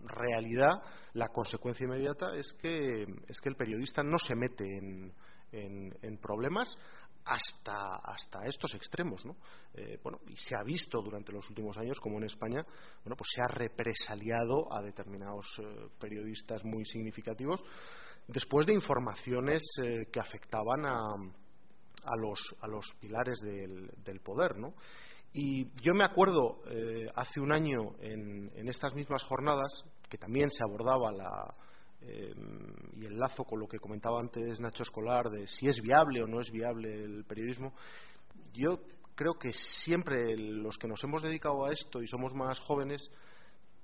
realidad, 0.04 0.82
la 1.14 1.28
consecuencia 1.28 1.84
inmediata 1.84 2.36
es 2.36 2.52
que, 2.60 3.06
es 3.28 3.40
que 3.40 3.48
el 3.48 3.56
periodista 3.56 4.02
no 4.02 4.18
se 4.18 4.34
mete 4.34 4.64
en, 4.64 5.12
en, 5.52 6.18
problemas 6.18 6.76
hasta, 7.24 7.96
hasta 7.96 8.44
estos 8.46 8.74
extremos. 8.74 9.24
¿no? 9.24 9.36
Eh, 9.74 9.98
bueno, 10.02 10.20
y 10.26 10.36
se 10.36 10.54
ha 10.56 10.62
visto 10.62 11.00
durante 11.00 11.32
los 11.32 11.48
últimos 11.48 11.76
años 11.78 11.98
como 12.00 12.18
en 12.18 12.24
España 12.24 12.64
bueno, 13.02 13.16
pues 13.16 13.30
se 13.34 13.42
ha 13.42 13.48
represaliado 13.48 14.72
a 14.72 14.82
determinados 14.82 15.46
eh, 15.58 15.88
periodistas 15.98 16.64
muy 16.64 16.84
significativos 16.84 17.62
después 18.28 18.66
de 18.66 18.74
informaciones 18.74 19.62
eh, 19.82 20.06
que 20.12 20.20
afectaban 20.20 20.86
a, 20.86 20.98
a, 22.04 22.16
los, 22.16 22.40
a 22.60 22.66
los 22.68 22.86
pilares 23.00 23.38
del, 23.40 23.90
del 24.04 24.20
poder. 24.20 24.56
¿no? 24.56 24.74
Y 25.32 25.66
yo 25.82 25.94
me 25.94 26.04
acuerdo 26.04 26.62
eh, 26.70 27.08
hace 27.14 27.40
un 27.40 27.52
año 27.52 27.96
en, 28.00 28.50
en, 28.54 28.68
estas 28.68 28.94
mismas 28.94 29.22
jornadas 29.24 29.84
que 30.08 30.18
también 30.18 30.50
se 30.50 30.62
abordaba 30.62 31.10
la, 31.12 31.54
y 32.96 33.06
enlazo 33.06 33.44
con 33.44 33.58
lo 33.58 33.66
que 33.66 33.78
comentaba 33.78 34.20
antes 34.20 34.60
Nacho 34.60 34.82
Escolar 34.82 35.30
de 35.30 35.46
si 35.46 35.68
es 35.68 35.80
viable 35.80 36.22
o 36.22 36.26
no 36.26 36.40
es 36.40 36.50
viable 36.50 37.02
el 37.02 37.24
periodismo, 37.24 37.72
yo 38.52 38.78
creo 39.14 39.34
que 39.34 39.52
siempre 39.84 40.36
los 40.36 40.76
que 40.76 40.88
nos 40.88 41.02
hemos 41.04 41.22
dedicado 41.22 41.64
a 41.64 41.72
esto 41.72 42.02
y 42.02 42.06
somos 42.06 42.34
más 42.34 42.58
jóvenes 42.60 43.10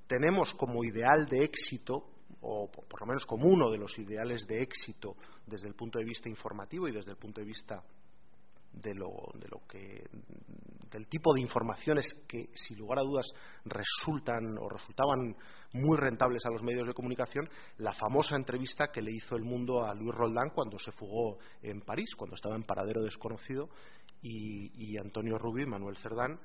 tenemos 0.07 0.53
como 0.55 0.85
ideal 0.85 1.27
de 1.27 1.45
éxito 1.45 2.05
o 2.43 2.71
por 2.71 3.01
lo 3.01 3.07
menos 3.07 3.27
como 3.27 3.49
uno 3.49 3.71
de 3.71 3.79
los 3.79 3.99
ideales 3.99 4.47
de 4.47 4.63
éxito 4.63 5.17
desde 5.47 5.69
el 5.69 5.75
punto 5.75 5.99
de 5.99 6.05
vista 6.05 6.29
informativo 6.29 6.89
y 6.89 6.93
desde 6.93 7.11
el 7.11 7.17
punto 7.17 7.41
de 7.41 7.47
vista 7.47 7.83
de 8.73 8.95
lo, 8.95 9.11
de 9.35 9.49
lo 9.49 9.67
que 9.67 10.05
del 10.91 11.07
tipo 11.07 11.33
de 11.35 11.41
informaciones 11.41 12.05
que 12.27 12.51
sin 12.55 12.79
lugar 12.79 12.99
a 12.99 13.03
dudas 13.03 13.27
resultan 13.65 14.57
o 14.59 14.69
resultaban 14.69 15.37
muy 15.73 15.97
rentables 15.97 16.45
a 16.47 16.51
los 16.51 16.63
medios 16.63 16.87
de 16.87 16.95
comunicación 16.95 17.49
la 17.79 17.93
famosa 17.95 18.37
entrevista 18.37 18.91
que 18.93 19.03
le 19.03 19.13
hizo 19.13 19.37
el 19.37 19.45
mundo 19.45 19.85
a 19.85 19.95
Luis 19.95 20.15
Roldán 20.15 20.51
cuando 20.55 20.79
se 20.79 20.93
fugó 20.93 21.39
en 21.63 21.81
París 21.81 22.11
cuando 22.17 22.35
estaba 22.35 22.57
en 22.57 22.65
paradero 22.65 23.03
desconocido 23.03 23.69
y, 24.23 24.99
Antonio 24.99 25.39
Rubio 25.39 25.65
y 25.65 25.71
Manuel 25.71 25.97
Cerdán 25.97 26.39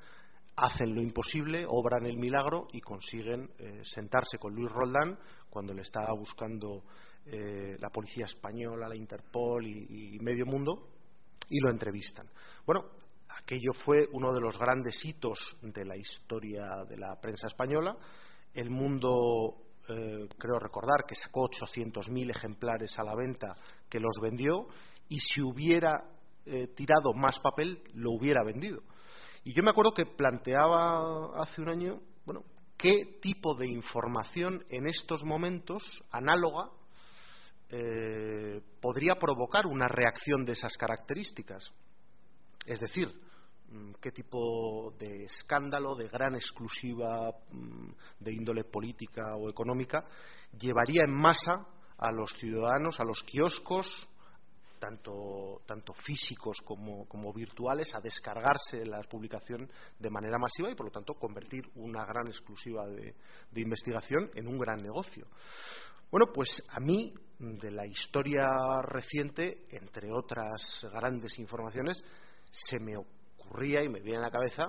hacen 0.55 0.95
lo 0.95 1.01
imposible, 1.01 1.65
obran 1.67 2.05
el 2.05 2.17
milagro 2.17 2.67
y 2.71 2.79
consiguen 2.79 3.49
eh, 3.59 3.81
sentarse 3.83 4.37
con 4.37 4.53
Luis 4.53 4.71
Roldán 4.71 5.17
cuando 5.49 5.73
le 5.73 5.81
estaba 5.81 6.13
buscando 6.13 6.83
eh, 7.25 7.75
la 7.79 7.89
policía 7.89 8.25
española, 8.25 8.87
la 8.87 8.95
Interpol 8.95 9.65
y, 9.67 10.17
medio 10.21 10.45
mundo 10.45 10.89
y 11.49 11.59
lo 11.59 11.69
entrevistan. 11.69 12.27
Bueno, 12.65 12.85
aquello 13.29 13.73
fue 13.73 14.07
uno 14.13 14.33
de 14.33 14.39
los 14.39 14.57
grandes 14.57 15.03
hitos 15.03 15.57
de 15.61 15.85
la 15.85 15.97
historia 15.97 16.85
de 16.87 16.97
la 16.97 17.19
prensa 17.19 17.47
española. 17.47 17.95
El 18.53 18.69
mundo, 18.69 19.57
eh, 19.89 20.27
creo 20.37 20.59
recordar, 20.59 21.03
que 21.05 21.15
sacó 21.15 21.49
800.000 21.49 22.29
ejemplares 22.29 22.97
a 22.97 23.03
la 23.03 23.15
venta, 23.15 23.57
que 23.89 23.99
los 23.99 24.17
vendió, 24.21 24.67
y 25.09 25.19
si 25.19 25.41
hubiera 25.41 26.11
tirado 26.75 27.11
más 27.15 27.39
papel, 27.39 27.81
lo 27.95 28.11
hubiera 28.11 28.43
vendido. 28.43 28.83
Y 29.45 29.53
yo 29.53 29.61
me 29.61 29.69
acuerdo 29.69 29.93
que 29.93 30.07
planteaba 30.07 31.39
hace 31.39 31.61
un 31.61 31.69
año, 31.69 32.01
bueno, 32.25 32.43
qué 32.75 33.19
tipo 33.21 33.53
de 33.53 33.69
información 33.69 34.65
en 34.69 34.87
estos 34.87 35.23
momentos, 35.23 35.83
análoga, 36.09 36.71
eh, 37.69 38.59
podría 38.81 39.13
provocar 39.15 39.67
una 39.67 39.87
reacción 39.87 40.45
de 40.45 40.53
esas 40.53 40.75
características. 40.77 41.71
Es 42.65 42.79
decir, 42.79 43.07
mm, 43.69 43.91
qué 44.01 44.11
tipo 44.11 44.91
de 44.97 45.25
escándalo, 45.25 45.93
de 45.93 46.07
gran 46.07 46.33
exclusiva 46.33 47.29
mm, 47.51 47.89
de 48.21 48.33
índole 48.33 48.63
política 48.63 49.35
o 49.35 49.47
económica 49.47 50.05
llevaría 50.59 51.03
en 51.03 51.13
masa 51.13 51.67
a 51.99 52.11
los 52.11 52.33
ciudadanos, 52.39 52.99
a 52.99 53.03
los 53.03 53.21
kioscos, 53.21 53.85
tanto, 54.85 55.61
tanto 55.65 55.93
físicos 55.93 56.57
como, 56.63 57.33
virtuales, 57.33 57.93
a 57.95 57.99
descargarse 57.99 58.85
la 58.85 59.01
publicación 59.01 59.67
de 59.97 60.09
manera 60.11 60.37
masiva 60.37 60.69
y, 60.69 60.75
por 60.75 60.85
lo 60.85 60.91
tanto, 60.91 61.15
convertir 61.15 61.63
una 61.75 62.05
gran 62.05 62.27
exclusiva 62.27 62.85
de, 62.85 63.15
investigación 63.55 64.29
en 64.35 64.47
un 64.47 64.59
gran 64.59 64.81
negocio. 64.81 65.25
Bueno, 66.11 66.27
pues 66.31 66.63
a 66.69 66.79
mí, 66.79 67.13
de 67.39 67.71
la 67.71 67.87
historia 67.87 68.47
reciente, 68.83 69.65
entre 69.71 70.11
otras 70.11 70.85
grandes 70.93 71.39
informaciones, 71.39 72.03
se 72.51 72.79
me 72.79 72.95
ocurría 72.95 73.83
y 73.83 73.89
me 73.89 74.01
viene 74.01 74.19
a 74.19 74.27
la 74.27 74.31
cabeza 74.31 74.65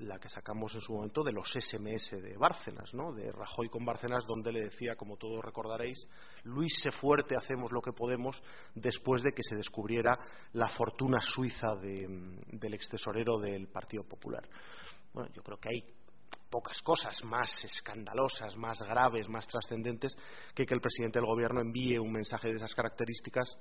la 0.00 0.18
que 0.18 0.28
sacamos 0.28 0.74
en 0.74 0.80
su 0.80 0.92
momento 0.92 1.22
de 1.22 1.32
los 1.32 1.50
SMS 1.50 2.10
de 2.10 2.36
Bárcenas, 2.36 2.92
¿no? 2.94 3.12
de 3.12 3.30
Rajoy 3.32 3.68
con 3.68 3.84
Bárcenas, 3.84 4.24
donde 4.26 4.52
le 4.52 4.64
decía, 4.64 4.96
como 4.96 5.16
todos 5.16 5.44
recordaréis, 5.44 5.98
Luis 6.44 6.72
se 6.82 6.90
fuerte, 6.90 7.36
hacemos 7.36 7.72
lo 7.72 7.80
que 7.80 7.92
podemos, 7.92 8.40
después 8.74 9.22
de 9.22 9.32
que 9.32 9.42
se 9.42 9.56
descubriera 9.56 10.18
la 10.52 10.68
fortuna 10.68 11.18
suiza 11.20 11.74
del 11.76 12.74
ex 12.74 12.88
tesorero 12.88 13.38
del 13.38 13.68
Partido 13.68 14.04
Popular. 14.04 14.48
Bueno, 15.12 15.30
yo 15.34 15.42
creo 15.42 15.58
que 15.58 15.70
hay 15.70 15.84
pocas 16.50 16.80
cosas 16.82 17.22
más 17.24 17.50
escandalosas, 17.64 18.56
más 18.56 18.78
graves, 18.80 19.28
más 19.28 19.46
trascendentes 19.46 20.16
que 20.54 20.64
que 20.64 20.74
el 20.74 20.80
presidente 20.80 21.18
del 21.18 21.26
Gobierno 21.26 21.60
envíe 21.60 21.98
un 21.98 22.12
mensaje 22.12 22.48
de 22.48 22.54
esas 22.54 22.74
características 22.74 23.56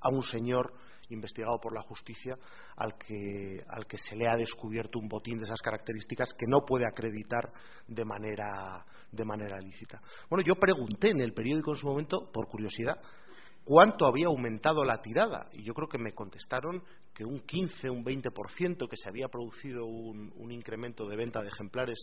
a 0.00 0.08
un 0.10 0.22
señor 0.22 0.72
investigado 1.10 1.58
por 1.60 1.74
la 1.74 1.82
justicia 1.82 2.36
al 2.76 2.96
que, 2.96 3.64
al 3.68 3.86
que 3.86 3.98
se 3.98 4.16
le 4.16 4.28
ha 4.28 4.36
descubierto 4.36 4.98
un 4.98 5.08
botín 5.08 5.38
de 5.38 5.44
esas 5.44 5.60
características 5.60 6.32
que 6.34 6.46
no 6.46 6.64
puede 6.66 6.84
acreditar 6.86 7.52
de 7.86 8.04
manera, 8.04 8.84
de 9.10 9.24
manera 9.24 9.58
lícita. 9.58 10.00
Bueno, 10.28 10.44
yo 10.44 10.54
pregunté 10.56 11.10
en 11.10 11.20
el 11.20 11.32
periódico 11.32 11.72
en 11.72 11.78
su 11.78 11.86
momento, 11.86 12.30
por 12.32 12.48
curiosidad, 12.48 13.00
cuánto 13.64 14.06
había 14.06 14.28
aumentado 14.28 14.82
la 14.84 15.02
tirada 15.02 15.48
y 15.52 15.62
yo 15.62 15.74
creo 15.74 15.88
que 15.88 15.98
me 15.98 16.12
contestaron 16.12 16.82
que 17.14 17.24
un 17.24 17.40
15, 17.40 17.90
un 17.90 18.04
20%, 18.04 18.88
que 18.88 18.96
se 18.96 19.08
había 19.08 19.28
producido 19.28 19.84
un, 19.84 20.32
un 20.36 20.52
incremento 20.52 21.06
de 21.06 21.16
venta 21.16 21.42
de 21.42 21.48
ejemplares, 21.48 21.98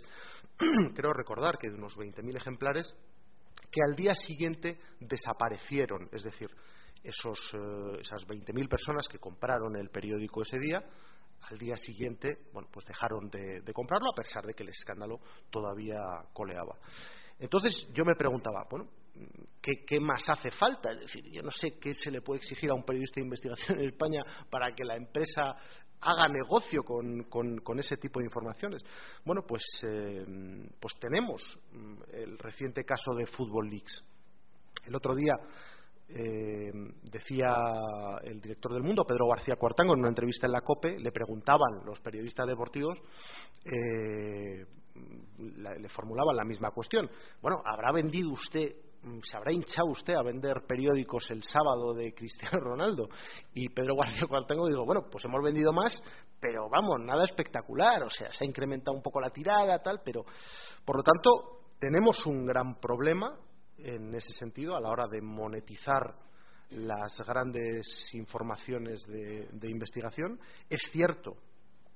creo 0.93 1.13
recordar 1.13 1.57
que 1.57 1.69
de 1.69 1.75
unos 1.75 1.95
20.000 1.97 2.37
ejemplares, 2.37 2.95
que 3.71 3.81
al 3.87 3.95
día 3.95 4.13
siguiente 4.13 4.77
desaparecieron, 4.99 6.07
es 6.11 6.23
decir, 6.23 6.49
esos, 7.05 7.39
eh, 7.53 7.99
esas 8.01 8.25
20.000 8.27 8.67
personas 8.67 9.07
que 9.07 9.19
compraron 9.19 9.75
el 9.75 9.89
periódico 9.89 10.41
ese 10.41 10.57
día, 10.59 10.83
al 11.49 11.57
día 11.57 11.77
siguiente, 11.77 12.39
bueno, 12.51 12.67
pues 12.71 12.85
dejaron 12.85 13.29
de, 13.29 13.61
comprarlo 13.73 14.09
a 14.11 14.15
pesar 14.15 14.45
de 14.45 14.53
que 14.53 14.63
el 14.63 14.69
escándalo 14.69 15.19
todavía 15.49 15.99
coleaba. 16.33 16.75
Entonces 17.39 17.87
yo 17.93 18.03
me 18.03 18.15
preguntaba, 18.15 18.65
bueno, 18.69 18.87
¿qué, 19.61 19.99
más 19.99 20.27
hace 20.29 20.49
falta? 20.51 20.91
Es 20.91 21.01
decir, 21.01 21.29
yo 21.29 21.43
no 21.43 21.51
sé 21.51 21.77
qué 21.79 21.93
se 21.93 22.09
le 22.09 22.21
puede 22.21 22.39
exigir 22.39 22.71
a 22.71 22.73
un 22.73 22.83
periodista 22.83 23.15
de 23.19 23.25
investigación 23.25 23.79
en 23.79 23.89
España 23.89 24.23
para 24.49 24.73
que 24.73 24.83
la 24.83 24.95
empresa 24.95 25.55
haga 26.01 26.27
negocio 26.27 26.83
con, 26.83 27.79
ese 27.79 27.97
tipo 27.97 28.19
de 28.19 28.25
informaciones. 28.25 28.83
Bueno, 29.23 29.43
pues, 29.47 29.63
eh, 29.83 30.25
pues 30.79 30.95
tenemos 30.99 31.41
mm, 31.71 31.95
el 32.13 32.37
reciente 32.37 32.83
caso 32.83 33.13
de 33.15 33.27
Football 33.27 33.69
Leaks. 33.69 34.03
El 34.85 34.95
otro 34.95 35.15
día 35.15 35.33
eh, 36.07 36.71
decía 37.01 37.47
el 38.23 38.39
director 38.39 38.73
del 38.73 38.83
Mundo, 38.83 39.05
Pedro 39.05 39.27
García 39.27 39.55
Cuartango, 39.55 39.93
en 39.93 39.99
una 39.99 40.09
entrevista 40.09 40.45
en 40.45 40.53
la 40.53 40.61
COPE, 40.61 40.99
le 40.99 41.11
preguntaban 41.11 41.83
los 41.85 41.99
periodistas 41.99 42.47
deportivos, 42.47 42.97
eh, 43.65 44.65
le 45.37 45.89
formulaban 45.89 46.35
la 46.35 46.45
misma 46.45 46.71
cuestión. 46.71 47.09
Bueno, 47.41 47.57
¿habrá 47.65 47.91
vendido 47.91 48.31
usted, 48.31 48.75
se 49.23 49.37
habrá 49.37 49.51
hinchado 49.51 49.87
usted 49.89 50.13
a 50.13 50.23
vender 50.23 50.63
periódicos 50.67 51.29
el 51.31 51.43
sábado 51.43 51.93
de 51.93 52.13
Cristiano 52.13 52.59
Ronaldo? 52.59 53.09
Y 53.53 53.69
Pedro 53.69 53.95
García 53.95 54.27
Cuartango 54.27 54.67
dijo, 54.67 54.85
bueno, 54.85 55.07
pues 55.11 55.25
hemos 55.25 55.41
vendido 55.43 55.73
más, 55.73 56.01
pero 56.39 56.69
vamos, 56.69 56.99
nada 57.01 57.25
espectacular, 57.25 58.03
o 58.03 58.09
sea, 58.09 58.31
se 58.31 58.45
ha 58.45 58.47
incrementado 58.47 58.95
un 58.95 59.03
poco 59.03 59.19
la 59.19 59.31
tirada, 59.31 59.81
tal, 59.81 60.01
pero 60.05 60.23
por 60.85 60.97
lo 60.97 61.03
tanto 61.03 61.71
tenemos 61.79 62.25
un 62.25 62.45
gran 62.45 62.75
problema 62.79 63.37
en 63.77 64.13
ese 64.15 64.33
sentido 64.33 64.75
a 64.75 64.81
la 64.81 64.89
hora 64.89 65.07
de 65.07 65.21
monetizar 65.21 66.15
las 66.71 67.17
grandes 67.25 67.85
informaciones 68.13 69.05
de, 69.05 69.69
investigación. 69.69 70.39
Es 70.69 70.81
cierto, 70.91 71.37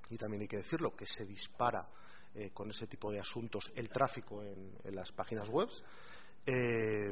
y 0.10 0.18
también 0.18 0.42
hay 0.42 0.48
que 0.48 0.58
decirlo, 0.58 0.96
que 0.96 1.06
se 1.06 1.26
dispara 1.26 1.88
eh, 2.36 2.52
con 2.52 2.70
ese 2.70 2.88
tipo 2.88 3.12
de 3.12 3.20
asuntos 3.20 3.72
el 3.76 3.90
tráfico 3.90 4.44
en, 4.44 4.96
las 4.96 5.12
páginas 5.12 5.50
web, 5.50 5.70
eh, 6.46 7.12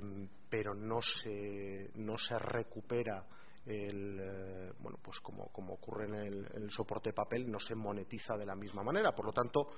pero 0.49 0.74
no 0.74 1.01
se, 1.01 1.91
no 1.95 2.18
se 2.18 2.38
recupera 2.38 3.26
el, 3.65 4.20
eh, 4.20 4.72
bueno, 4.80 4.97
pues 5.01 5.20
como, 5.20 5.47
como 5.51 5.74
ocurre 5.74 6.05
en 6.05 6.15
el, 6.15 6.47
el 6.53 6.72
soporte 6.72 7.09
de 7.09 7.13
papel, 7.13 7.49
no 7.49 7.59
se 7.59 7.76
monetiza 7.76 8.38
de 8.38 8.45
la 8.45 8.55
misma 8.55 8.84
manera. 8.84 9.13
Por 9.13 9.26
lo 9.26 9.34
tanto, 9.34 9.72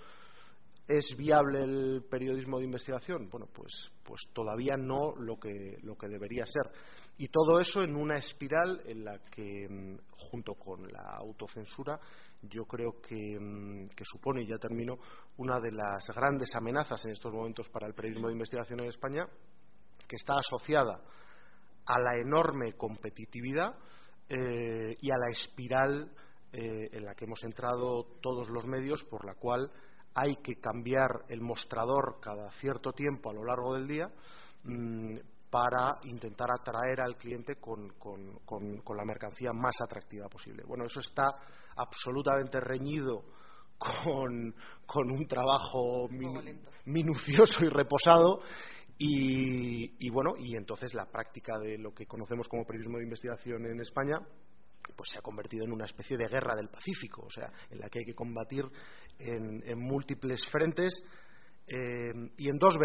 ¿Es 0.90 1.16
viable 1.16 1.62
el 1.62 2.04
periodismo 2.10 2.58
de 2.58 2.66
investigación? 2.66 3.30
Bueno, 3.30 3.46
pues, 3.54 3.72
pues 4.04 4.22
todavía 4.34 4.76
no 4.76 5.14
lo 5.18 5.40
que, 5.40 5.78
lo 5.84 5.96
que 5.96 6.08
debería 6.08 6.48
ser. 6.48 6.74
Y 7.20 7.28
todo 7.28 7.60
eso 7.60 7.84
en 7.84 7.96
una 7.96 8.18
espiral 8.18 8.82
en 8.88 9.06
la 9.06 9.20
que, 9.30 9.68
mm, 9.70 9.98
junto 10.18 10.56
con 10.56 10.92
la 10.92 11.16
autocensura, 11.18 12.00
yo 12.42 12.66
creo 12.66 13.00
que, 13.08 13.38
mm, 13.40 13.90
que 13.90 14.04
supone, 14.04 14.42
y 14.42 14.48
ya 14.48 14.58
termino, 14.58 14.98
una 15.38 15.60
de 15.60 15.72
las 15.72 16.08
grandes 16.08 16.56
amenazas 16.56 17.06
en 17.06 17.12
estos 17.12 17.32
momentos 17.32 17.70
para 17.70 17.86
el 17.86 17.94
periodismo 17.94 18.26
de 18.26 18.34
investigación 18.34 18.80
en 18.80 18.90
España, 18.90 19.28
que 20.08 20.16
está 20.16 20.40
asociada 20.40 21.04
a 21.86 22.00
la 22.00 22.18
enorme 22.18 22.74
competitividad 22.74 23.78
eh, 24.28 24.98
y 25.00 25.12
a 25.12 25.18
la 25.20 25.28
espiral 25.28 26.12
eh, 26.52 26.90
en 26.94 27.06
la 27.06 27.14
que 27.14 27.26
hemos 27.26 27.44
entrado 27.44 28.18
todos 28.24 28.50
los 28.50 28.66
medios, 28.66 29.04
por 29.04 29.24
la 29.24 29.36
cual 29.36 29.72
hay 30.22 30.36
que 30.38 30.56
cambiar 30.56 31.26
el 31.30 31.42
mostrador 31.42 32.20
cada 32.22 32.52
cierto 32.54 32.92
tiempo 32.92 33.30
a 33.30 33.34
lo 33.34 33.46
largo 33.46 33.76
del 33.76 33.88
día 33.88 34.10
mm, 34.64 35.18
para 35.50 35.98
intentar 36.04 36.50
atraer 36.52 37.02
al 37.02 37.16
cliente 37.16 37.56
con, 37.56 37.88
la 38.96 39.06
mercancía 39.06 39.52
más 39.54 39.76
atractiva 39.82 40.28
posible. 40.28 40.64
Bueno, 40.68 40.86
eso 40.86 41.00
está 41.00 41.36
absolutamente 41.76 42.60
reñido 42.60 43.24
con, 43.78 44.54
un 45.12 45.28
trabajo 45.28 46.08
minucioso 46.86 47.64
y 47.64 47.70
reposado 47.70 48.42
Y, 48.98 50.10
bueno, 50.10 50.36
y 50.38 50.56
entonces 50.56 50.94
la 50.94 51.06
práctica 51.06 51.58
de 51.58 51.78
lo 51.78 51.94
que 51.94 52.06
conocemos 52.06 52.48
como 52.48 52.66
periodismo 52.66 52.98
de 52.98 53.06
investigación 53.06 53.66
en 53.66 53.80
España 53.80 54.20
pues 54.96 55.12
se 55.12 55.20
ha 55.20 55.22
convertido 55.22 55.64
en 55.66 55.72
una 55.72 55.86
especie 55.86 56.18
de 56.18 56.28
guerra 56.28 56.56
del 56.56 56.68
Pacífico, 56.68 57.24
o 57.26 57.30
sea, 57.30 57.50
en 57.70 57.80
la 57.80 57.90
que 57.90 58.00
hay 58.00 58.06
que 58.06 58.16
combatir 58.16 58.66
en, 59.20 59.80
múltiples 59.80 60.46
frentes 60.50 60.94
eh, 61.68 62.12
y 62.38 62.50
en 62.50 62.58
dos, 62.58 62.78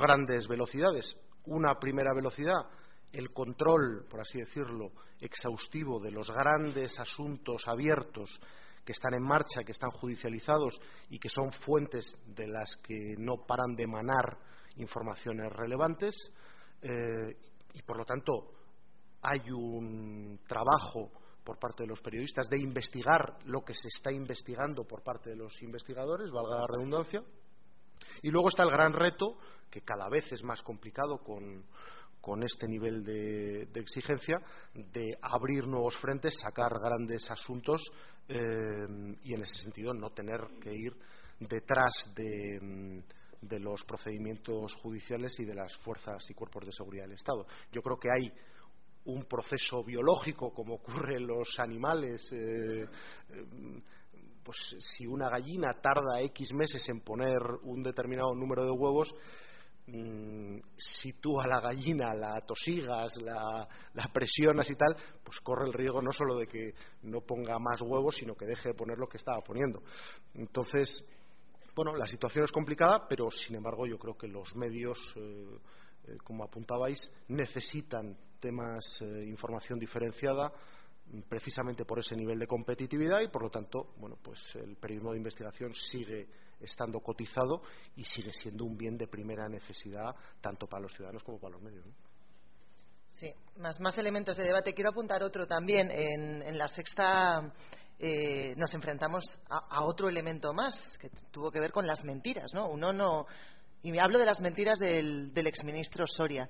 grandes 0.00 0.48
velocidades. 0.48 1.16
Una 1.46 1.78
primera 1.78 2.12
velocidad, 2.14 2.66
el 3.12 3.32
control, 3.32 4.06
por 4.10 4.20
así 4.20 4.38
decirlo, 4.38 4.92
exhaustivo 5.20 6.00
de 6.00 6.10
los 6.10 6.30
grandes 6.30 6.98
asuntos 6.98 7.62
abiertos 7.66 8.40
que 8.84 8.92
están 8.92 9.14
en 9.14 9.22
marcha, 9.22 9.62
que 9.64 9.72
están 9.72 9.90
judicializados 9.90 10.78
y 11.10 11.18
que 11.18 11.28
son 11.28 11.52
fuentes 11.52 12.14
de 12.26 12.46
las 12.48 12.76
que 12.78 13.14
no 13.18 13.46
paran 13.46 13.74
de 13.76 13.84
emanar 13.84 14.38
informaciones 14.76 15.50
relevantes 15.52 16.14
eh, 16.82 17.36
y, 17.72 17.82
por 17.82 17.96
lo 17.96 18.04
tanto, 18.04 18.52
hay 19.22 19.50
un 19.50 20.40
trabajo 20.46 21.10
por 21.44 21.58
parte 21.58 21.82
de 21.82 21.88
los 21.88 22.00
periodistas 22.00 22.48
de 22.48 22.60
investigar 22.60 23.38
lo 23.44 23.62
que 23.62 23.74
se 23.74 23.88
está 23.88 24.10
investigando 24.10 24.84
por 24.84 25.02
parte 25.02 25.30
de 25.30 25.36
los 25.36 25.60
investigadores, 25.62 26.30
valga 26.30 26.60
la 26.60 26.66
redundancia. 26.66 27.22
Y 28.22 28.30
luego 28.30 28.48
está 28.48 28.62
el 28.62 28.70
gran 28.70 28.92
reto, 28.92 29.36
que 29.70 29.82
cada 29.82 30.08
vez 30.08 30.30
es 30.32 30.42
más 30.42 30.62
complicado 30.62 31.18
con, 31.18 31.64
este 32.42 32.66
nivel 32.66 33.04
de, 33.04 33.68
exigencia, 33.74 34.38
de 34.72 35.18
abrir 35.20 35.66
nuevos 35.66 35.96
frentes, 35.98 36.34
sacar 36.40 36.72
grandes 36.82 37.30
asuntos 37.30 37.82
eh, 38.28 38.86
y 39.22 39.34
en 39.34 39.42
ese 39.42 39.62
sentido 39.62 39.92
no 39.92 40.10
tener 40.10 40.40
que 40.60 40.72
ir 40.72 40.96
detrás 41.38 41.92
de 42.14 43.02
de 43.48 43.60
los 43.60 43.84
procedimientos 43.84 44.74
judiciales 44.76 45.38
y 45.38 45.44
de 45.44 45.54
las 45.54 45.76
fuerzas 45.78 46.24
y 46.30 46.34
cuerpos 46.34 46.64
de 46.66 46.72
seguridad 46.72 47.04
del 47.04 47.16
Estado. 47.16 47.46
Yo 47.72 47.82
creo 47.82 47.98
que 47.98 48.08
hay 48.10 48.32
un 49.06 49.24
proceso 49.24 49.82
biológico, 49.84 50.52
como 50.52 50.74
ocurre 50.74 51.16
en 51.16 51.26
los 51.26 51.48
animales. 51.58 52.26
Eh, 52.32 52.86
pues 54.44 54.76
si 54.78 55.06
una 55.06 55.28
gallina 55.28 55.72
tarda 55.72 56.20
X 56.20 56.52
meses 56.52 56.86
en 56.88 57.00
poner 57.00 57.40
un 57.62 57.82
determinado 57.82 58.34
número 58.34 58.64
de 58.64 58.70
huevos, 58.70 59.14
mm, 59.86 60.58
si 60.76 61.14
tú 61.14 61.40
a 61.40 61.46
la 61.46 61.60
gallina 61.60 62.14
la 62.14 62.40
tosigas, 62.42 63.16
la, 63.22 63.66
la, 63.94 64.08
presionas 64.12 64.68
y 64.68 64.76
tal, 64.76 64.94
pues 65.24 65.40
corre 65.40 65.66
el 65.66 65.72
riesgo 65.72 66.02
no 66.02 66.12
solo 66.12 66.36
de 66.36 66.46
que 66.46 66.74
no 67.02 67.22
ponga 67.22 67.58
más 67.58 67.80
huevos, 67.80 68.16
sino 68.16 68.34
que 68.34 68.46
deje 68.46 68.70
de 68.70 68.74
poner 68.74 68.98
lo 68.98 69.08
que 69.08 69.16
estaba 69.16 69.40
poniendo. 69.40 69.82
Entonces, 70.34 71.04
bueno, 71.74 71.96
la 71.96 72.06
situación 72.06 72.44
es 72.44 72.52
complicada, 72.52 73.06
pero 73.08 73.30
sin 73.30 73.56
embargo 73.56 73.86
yo 73.86 73.98
creo 73.98 74.16
que 74.16 74.28
los 74.28 74.54
medios, 74.54 74.98
eh, 75.16 75.58
eh, 76.06 76.16
como 76.22 76.44
apuntabais, 76.44 77.10
necesitan 77.28 78.16
temas, 78.44 78.84
eh, 79.00 79.24
información 79.26 79.78
diferenciada, 79.78 80.52
precisamente 81.28 81.84
por 81.84 81.98
ese 81.98 82.16
nivel 82.16 82.38
de 82.38 82.46
competitividad 82.46 83.20
y 83.20 83.28
por 83.28 83.42
lo 83.42 83.50
tanto, 83.50 83.94
bueno, 83.98 84.16
pues 84.22 84.38
el 84.56 84.76
periodismo 84.76 85.12
de 85.12 85.18
investigación 85.18 85.74
sigue 85.74 86.26
estando 86.60 87.00
cotizado 87.00 87.62
y 87.96 88.04
sigue 88.04 88.32
siendo 88.32 88.64
un 88.64 88.76
bien 88.76 88.96
de 88.96 89.06
primera 89.06 89.48
necesidad 89.48 90.14
tanto 90.40 90.66
para 90.66 90.82
los 90.82 90.92
ciudadanos 90.94 91.22
como 91.22 91.38
para 91.38 91.54
los 91.54 91.62
medios. 91.62 91.84
Sí, 93.12 93.30
más, 93.58 93.78
más 93.80 93.96
elementos 93.98 94.36
de 94.36 94.44
debate. 94.44 94.74
Quiero 94.74 94.90
apuntar 94.90 95.22
otro 95.22 95.46
también. 95.46 95.90
en 95.90 96.58
la 96.58 96.68
sexta 96.68 97.52
eh, 97.98 98.54
nos 98.56 98.74
enfrentamos 98.74 99.22
a, 99.48 99.84
otro 99.84 100.08
elemento 100.08 100.52
más 100.52 100.98
que 101.00 101.10
tuvo 101.30 101.50
que 101.52 101.60
ver 101.60 101.70
con 101.70 101.86
las 101.86 102.02
mentiras, 102.04 102.52
¿no? 102.52 102.68
Uno 102.68 102.92
no 102.92 103.26
y 103.82 103.96
hablo 103.98 104.18
de 104.18 104.26
las 104.26 104.40
mentiras 104.40 104.78
del, 104.78 105.32
del 105.32 105.46
exministro 105.46 106.04
Soria. 106.06 106.48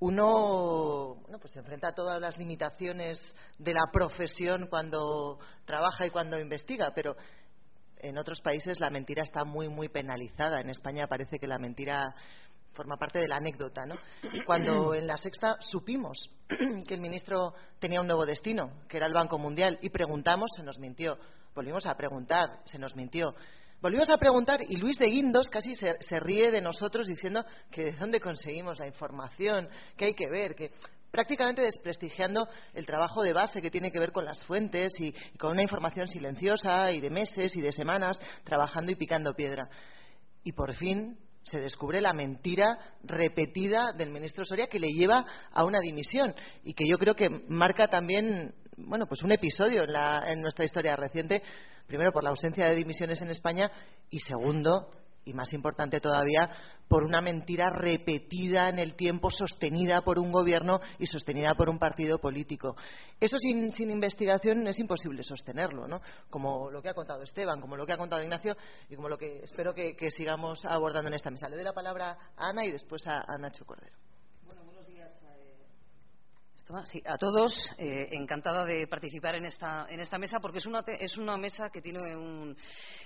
Uno 0.00 1.16
bueno, 1.22 1.38
pues 1.38 1.52
se 1.52 1.60
enfrenta 1.60 1.88
a 1.88 1.94
todas 1.94 2.20
las 2.20 2.36
limitaciones 2.36 3.18
de 3.58 3.72
la 3.72 3.86
profesión 3.92 4.66
cuando 4.68 5.38
trabaja 5.64 6.06
y 6.06 6.10
cuando 6.10 6.38
investiga, 6.38 6.92
pero 6.94 7.16
en 7.98 8.18
otros 8.18 8.40
países 8.40 8.80
la 8.80 8.90
mentira 8.90 9.22
está 9.22 9.44
muy 9.44 9.68
muy 9.68 9.88
penalizada. 9.88 10.60
En 10.60 10.68
España 10.68 11.06
parece 11.06 11.38
que 11.38 11.46
la 11.46 11.58
mentira 11.58 12.14
forma 12.74 12.96
parte 12.96 13.20
de 13.20 13.28
la 13.28 13.36
anécdota, 13.36 13.86
¿no? 13.86 13.94
Cuando 14.44 14.94
en 14.94 15.06
la 15.06 15.16
sexta 15.16 15.56
supimos 15.60 16.30
que 16.86 16.94
el 16.94 17.00
ministro 17.00 17.54
tenía 17.78 18.00
un 18.00 18.06
nuevo 18.06 18.26
destino, 18.26 18.82
que 18.88 18.98
era 18.98 19.06
el 19.06 19.14
Banco 19.14 19.38
Mundial, 19.38 19.78
y 19.80 19.90
preguntamos, 19.90 20.50
se 20.56 20.62
nos 20.62 20.78
mintió. 20.78 21.18
Volvimos 21.54 21.86
a 21.86 21.96
preguntar, 21.96 22.60
se 22.66 22.78
nos 22.78 22.96
mintió. 22.96 23.34
Volvimos 23.80 24.08
a 24.08 24.16
preguntar 24.16 24.60
y 24.66 24.76
Luis 24.76 24.98
de 24.98 25.06
Guindos 25.06 25.48
casi 25.48 25.74
se, 25.74 26.20
ríe 26.20 26.50
de 26.50 26.62
nosotros 26.62 27.06
diciendo 27.06 27.44
que 27.70 27.84
de 27.84 27.92
dónde 27.92 28.20
conseguimos 28.20 28.78
la 28.78 28.86
información, 28.86 29.68
que 29.96 30.06
hay 30.06 30.14
que 30.14 30.28
ver, 30.28 30.54
que 30.54 30.70
prácticamente 31.10 31.62
desprestigiando 31.62 32.48
el 32.72 32.86
trabajo 32.86 33.22
de 33.22 33.32
base 33.32 33.60
que 33.60 33.70
tiene 33.70 33.92
que 33.92 33.98
ver 33.98 34.10
con 34.10 34.24
las 34.24 34.42
fuentes 34.46 34.98
y 34.98 35.12
con 35.38 35.52
una 35.52 35.62
información 35.62 36.08
silenciosa 36.08 36.90
y 36.92 37.00
de 37.00 37.10
meses 37.10 37.54
y 37.56 37.60
de 37.60 37.72
semanas 37.72 38.18
trabajando 38.42 38.90
y 38.90 38.96
picando 38.96 39.34
piedra. 39.34 39.68
Y 40.42 40.52
por 40.52 40.74
fin 40.74 41.18
se 41.44 41.60
descubre 41.60 42.00
la 42.00 42.14
mentira 42.14 42.78
repetida 43.02 43.92
del 43.92 44.10
ministro 44.10 44.44
Soria 44.46 44.66
que 44.66 44.78
le 44.78 44.92
lleva 44.92 45.26
a 45.52 45.64
una 45.64 45.80
dimisión 45.80 46.34
y 46.64 46.72
que 46.72 46.88
yo 46.88 46.96
creo 46.96 47.14
que 47.14 47.28
marca 47.48 47.88
también 47.88 48.54
bueno 48.76 49.06
pues 49.06 49.22
un 49.22 49.30
episodio 49.30 49.84
en, 49.84 49.94
en 50.30 50.40
nuestra 50.40 50.64
historia 50.64 50.96
reciente 50.96 51.42
primero 51.86 52.12
por 52.12 52.24
la 52.24 52.30
ausencia 52.30 52.66
de 52.66 52.74
dimisiones 52.74 53.20
en 53.22 53.30
España 53.30 53.70
y 54.10 54.20
segundo 54.20 54.90
y 55.24 55.32
más 55.32 55.52
importante 55.52 56.00
todavía, 56.00 56.50
por 56.88 57.02
una 57.02 57.20
mentira 57.20 57.70
repetida 57.70 58.68
en 58.68 58.78
el 58.78 58.94
tiempo, 58.94 59.30
sostenida 59.30 60.02
por 60.02 60.18
un 60.18 60.30
gobierno 60.30 60.80
y 60.98 61.06
sostenida 61.06 61.54
por 61.54 61.70
un 61.70 61.78
partido 61.78 62.18
político. 62.18 62.76
Eso 63.18 63.38
sin, 63.38 63.90
investigación 63.90 64.66
es 64.68 64.78
imposible 64.78 65.22
sostenerlo, 65.22 65.88
¿no? 65.88 66.00
Como 66.28 66.70
lo 66.70 66.82
que 66.82 66.90
ha 66.90 66.94
contado 66.94 67.22
Esteban, 67.22 67.60
como 67.60 67.76
lo 67.76 67.86
que 67.86 67.94
ha 67.94 67.96
contado 67.96 68.22
Ignacio 68.22 68.56
y 68.90 68.96
como 68.96 69.08
lo 69.08 69.16
que 69.16 69.40
espero 69.42 69.74
que, 69.74 69.96
sigamos 70.10 70.64
abordando 70.64 71.08
en 71.08 71.14
esta 71.14 71.30
mesa. 71.30 71.48
Le 71.48 71.56
doy 71.56 71.64
la 71.64 71.72
palabra 71.72 72.18
a 72.36 72.50
Ana 72.50 72.64
y 72.64 72.70
después 72.70 73.06
a 73.06 73.24
Nacho 73.38 73.64
Cordero. 73.64 73.96
Sí, 76.84 77.02
a 77.04 77.18
todos, 77.18 77.52
eh, 77.76 78.08
encantada 78.12 78.64
de 78.64 78.86
participar 78.86 79.34
en 79.34 79.44
esta, 79.44 79.86
en 79.90 80.00
esta 80.00 80.16
mesa 80.16 80.38
porque 80.40 80.58
es 80.58 80.66
una, 80.66 80.82
es 80.98 81.18
una 81.18 81.36
mesa 81.36 81.68
que 81.68 81.82
tiene 81.82 82.16
un, 82.16 82.56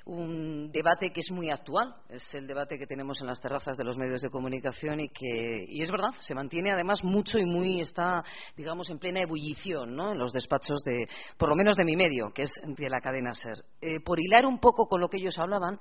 un, 0.07 0.71
debate 0.71 1.11
que 1.11 1.21
es 1.21 1.31
muy 1.33 1.51
actual. 1.51 1.93
Es 2.09 2.23
el 2.35 2.47
debate 2.47 2.79
que 2.79 2.87
tenemos 2.87 3.21
en 3.21 3.27
las 3.27 3.41
terrazas 3.41 3.77
de 3.77 3.83
los 3.83 3.97
medios 3.97 4.23
de 4.23 4.31
comunicación 4.31 5.01
y 5.01 5.09
que, 5.09 5.67
y 5.69 5.83
es 5.83 5.91
verdad, 5.91 6.11
se 6.21 6.37
mantiene 6.37 6.71
además 6.71 7.03
mucho 7.03 7.37
y 7.37 7.45
muy, 7.47 7.81
está, 7.81 8.23
digamos, 8.57 8.91
en 8.91 9.01
plena 9.01 9.23
ebullición 9.23 9.95
¿no? 9.95 10.13
en 10.13 10.19
los 10.19 10.33
despachos 10.33 10.81
de, 10.85 11.09
por 11.37 11.49
lo 11.49 11.57
menos 11.57 11.77
de 11.77 11.85
mi 11.85 11.97
medio, 11.97 12.31
que 12.33 12.43
es 12.43 12.53
de 12.65 12.89
la 12.89 13.01
cadena 13.01 13.35
SER. 13.35 13.57
Eh, 13.81 13.99
por 14.01 14.21
hilar 14.21 14.47
un 14.47 14.61
poco 14.61 14.87
con 14.87 15.01
lo 15.01 15.09
que 15.09 15.17
ellos 15.17 15.37
hablaban, 15.37 15.81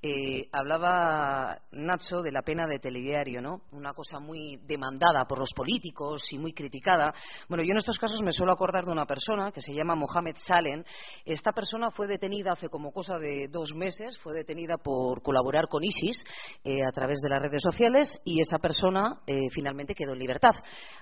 eh, 0.00 0.48
hablaba 0.52 1.58
Nacho 1.72 2.22
de 2.22 2.30
la 2.30 2.42
pena 2.42 2.68
de 2.68 2.78
telediario, 2.78 3.42
¿no? 3.42 3.62
Una 3.72 3.94
cosa 3.94 4.20
muy 4.20 4.60
demandada 4.64 5.24
por 5.24 5.40
los 5.40 5.52
políticos 5.52 6.22
y 6.30 6.38
muy 6.38 6.52
criticada 6.52 7.12
bueno, 7.48 7.64
yo 7.64 7.72
en 7.72 7.78
estos 7.78 7.98
casos 7.98 8.20
me 8.22 8.32
suelo 8.32 8.52
acordar 8.52 8.84
de 8.84 8.92
una 8.92 9.06
persona 9.06 9.52
que 9.52 9.60
se 9.60 9.74
llama 9.74 9.94
Mohamed 9.94 10.36
Salen. 10.38 10.84
Esta 11.24 11.52
persona 11.52 11.90
fue 11.90 12.06
detenida 12.06 12.52
hace 12.52 12.68
como 12.68 12.92
cosa 12.92 13.18
de 13.18 13.48
dos 13.48 13.74
meses, 13.74 14.18
fue 14.18 14.34
detenida 14.34 14.76
por 14.76 15.22
colaborar 15.22 15.66
con 15.68 15.82
ISIS 15.84 16.24
eh, 16.64 16.84
a 16.86 16.92
través 16.92 17.20
de 17.20 17.28
las 17.28 17.42
redes 17.42 17.62
sociales 17.62 18.20
y 18.24 18.40
esa 18.40 18.58
persona 18.58 19.20
eh, 19.26 19.48
finalmente 19.50 19.94
quedó 19.94 20.12
en 20.12 20.18
libertad. 20.18 20.54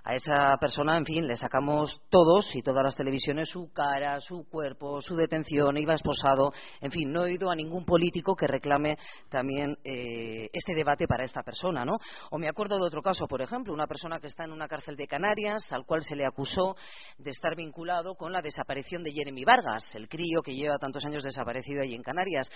A 0.05 0.15
esa 0.15 0.57
persona, 0.61 0.97
en 0.97 1.05
fin, 1.05 1.27
le 1.27 1.37
sacamos 1.37 2.01
todos 2.11 2.55
y 2.55 2.63
todas 2.63 2.85
las 2.85 2.97
televisiones 2.97 3.49
su 3.49 3.73
cara, 3.73 4.21
su 4.21 4.49
cuerpo, 4.49 5.01
su 5.01 5.17
detención, 5.17 5.77
iba 5.77 5.95
esposado. 5.95 6.53
En 6.81 6.91
fin, 6.91 7.13
no 7.13 7.23
he 7.23 7.31
oído 7.31 7.51
a 7.51 7.55
ningún 7.55 7.85
político 7.85 8.35
que 8.37 8.47
reclame 8.47 8.97
también 9.29 9.77
eh, 9.85 10.49
este 10.53 10.75
debate 10.75 11.07
para 11.07 11.25
esta 11.25 11.43
persona, 11.43 11.85
¿no? 11.85 11.99
O 12.31 12.39
me 12.39 12.49
acuerdo 12.49 12.79
de 12.79 12.87
otro 12.87 13.03
caso, 13.03 13.27
por 13.27 13.43
ejemplo, 13.43 13.73
una 13.73 13.87
persona 13.87 14.21
que 14.21 14.29
está 14.29 14.45
en 14.45 14.53
una 14.53 14.69
cárcel 14.69 14.97
de 14.97 15.07
Canarias, 15.07 15.73
al 15.73 15.85
cual 15.85 16.03
se 16.05 16.15
le 16.17 16.27
acusó 16.27 16.77
de 17.19 17.31
estar 17.31 17.57
vinculado 17.57 18.15
con 18.15 18.33
la 18.33 18.43
desaparición 18.43 19.03
de 19.03 19.13
Jeremy 19.13 19.45
Vargas, 19.45 19.95
el 19.95 20.09
crío 20.09 20.43
que 20.43 20.55
lleva 20.55 20.79
tantos 20.79 21.05
años 21.05 21.25
desaparecido 21.25 21.83
allí 21.83 21.95
en 21.95 22.03
Canarias. 22.03 22.49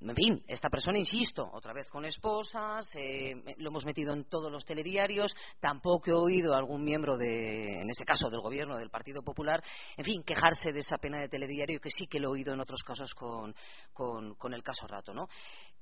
En 0.00 0.16
fin, 0.16 0.42
esta 0.48 0.68
persona, 0.68 0.98
insisto, 0.98 1.48
otra 1.52 1.72
vez 1.72 1.88
con 1.88 2.04
esposas, 2.04 2.88
eh, 2.96 3.34
lo 3.58 3.70
hemos 3.70 3.84
metido 3.84 4.12
en 4.12 4.24
todos 4.24 4.50
los 4.50 4.64
telediarios, 4.64 5.32
tampoco 5.60 6.10
he 6.10 6.14
oído 6.14 6.54
a 6.54 6.58
algún 6.58 6.82
miembro 6.82 7.16
de, 7.16 7.80
en 7.80 7.88
este 7.88 8.04
caso 8.04 8.28
del 8.28 8.40
gobierno 8.40 8.76
del 8.76 8.90
Partido 8.90 9.22
Popular, 9.22 9.62
en 9.96 10.04
fin, 10.04 10.24
quejarse 10.24 10.72
de 10.72 10.80
esa 10.80 10.98
pena 10.98 11.20
de 11.20 11.28
telediario 11.28 11.80
que 11.80 11.90
sí 11.90 12.08
que 12.08 12.18
lo 12.18 12.28
he 12.28 12.32
oído 12.32 12.52
en 12.52 12.60
otros 12.60 12.82
casos 12.82 13.14
con, 13.14 13.54
con, 13.92 14.54
el 14.54 14.62
caso 14.62 14.86
Rato, 14.88 15.14
¿no? 15.14 15.28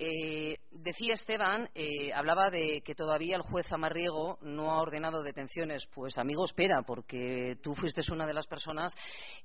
Eh, 0.02 0.56
decía 0.70 1.12
Esteban, 1.12 1.68
eh, 1.74 2.10
hablaba 2.14 2.48
de 2.48 2.80
que 2.82 2.94
todavía 2.94 3.36
el 3.36 3.42
juez 3.42 3.70
Amarriego 3.70 4.38
no 4.40 4.70
ha 4.70 4.80
ordenado 4.80 5.22
detenciones. 5.22 5.86
Pues, 5.94 6.16
amigo, 6.16 6.46
espera, 6.46 6.80
porque 6.86 7.58
tú 7.62 7.74
fuiste 7.74 8.00
una 8.10 8.26
de 8.26 8.32
las 8.32 8.46
personas 8.46 8.94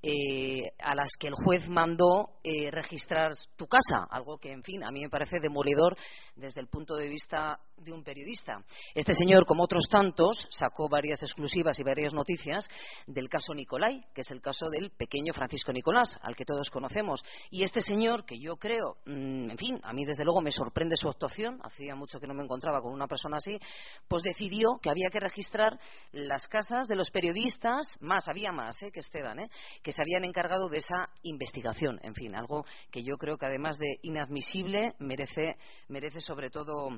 eh, 0.02 0.62
a 0.80 0.96
las 0.96 1.10
que 1.20 1.28
el 1.28 1.34
juez 1.34 1.68
mandó 1.68 2.30
registrar 2.72 3.34
tu 3.58 3.68
casa, 3.68 4.08
algo 4.10 4.38
que, 4.38 4.52
en 4.52 4.64
fin, 4.64 4.82
a 4.84 4.92
mí 4.92 5.02
me 5.02 5.10
parece 5.10 5.40
demoledor 5.42 5.98
desde 6.38 6.62
el 6.62 6.68
punto 6.68 6.96
de 6.96 7.10
vista 7.10 7.60
de 7.76 7.92
un 7.92 8.04
periodista. 8.04 8.64
Este 8.94 9.14
señor, 9.14 9.46
como 9.46 9.64
otros 9.64 9.88
tantos, 9.90 10.48
sacó 10.52 10.88
varias 10.88 11.22
exclusivas 11.22 11.78
y 11.80 11.84
varias 11.84 12.14
noticias 12.14 12.66
del 13.08 13.28
caso 13.28 13.54
Nicolai, 13.54 14.06
que 14.14 14.22
es 14.22 14.32
el 14.32 14.42
caso 14.42 14.68
del 14.70 14.92
pequeño 14.92 15.34
Francisco 15.34 15.74
Nicolás, 15.74 16.18
al 16.22 16.36
que 16.36 16.46
todos 16.46 16.70
conocemos. 16.70 17.22
Y 17.50 17.64
este 17.64 17.82
señor, 17.82 18.26
que 18.26 18.40
yo 18.40 18.56
creo, 18.56 18.98
mm, 19.06 19.50
en 19.50 19.58
fin, 19.58 19.80
a 19.84 19.92
mí 19.92 20.06
desde 20.06 20.24
luego 20.24 20.45
me 20.46 20.52
sorprende 20.52 20.96
su 20.96 21.10
actuación, 21.10 21.60
hacía 21.64 21.96
mucho 21.96 22.20
que 22.20 22.28
no 22.28 22.36
me 22.36 22.44
encontraba 22.44 22.80
con 22.80 22.94
una 22.94 23.08
persona 23.08 23.38
así, 23.38 23.60
pues 24.08 24.22
decidió 24.22 24.78
que 24.80 24.92
había 24.92 25.10
que 25.12 25.20
registrar 25.20 25.80
las 26.12 26.48
casas 26.48 26.88
de 26.88 26.96
los 26.96 27.10
periodistas, 27.10 27.88
más, 28.00 28.28
había 28.28 28.52
más 28.52 28.80
¿eh? 28.84 28.92
que 28.92 29.00
Esteban, 29.00 29.40
¿eh? 29.40 29.50
que 29.82 29.92
se 29.92 30.04
habían 30.04 30.24
encargado 30.24 30.70
de 30.70 30.78
esa 30.78 31.10
investigación. 31.24 32.00
En 32.04 32.14
fin, 32.14 32.36
algo 32.36 32.64
que 32.92 33.02
yo 33.02 33.18
creo 33.18 33.40
que 33.40 33.48
además 33.48 33.80
de 33.80 33.98
inadmisible 34.04 34.94
merece, 35.00 35.56
merece 35.88 36.22
sobre 36.22 36.52
todo 36.52 36.90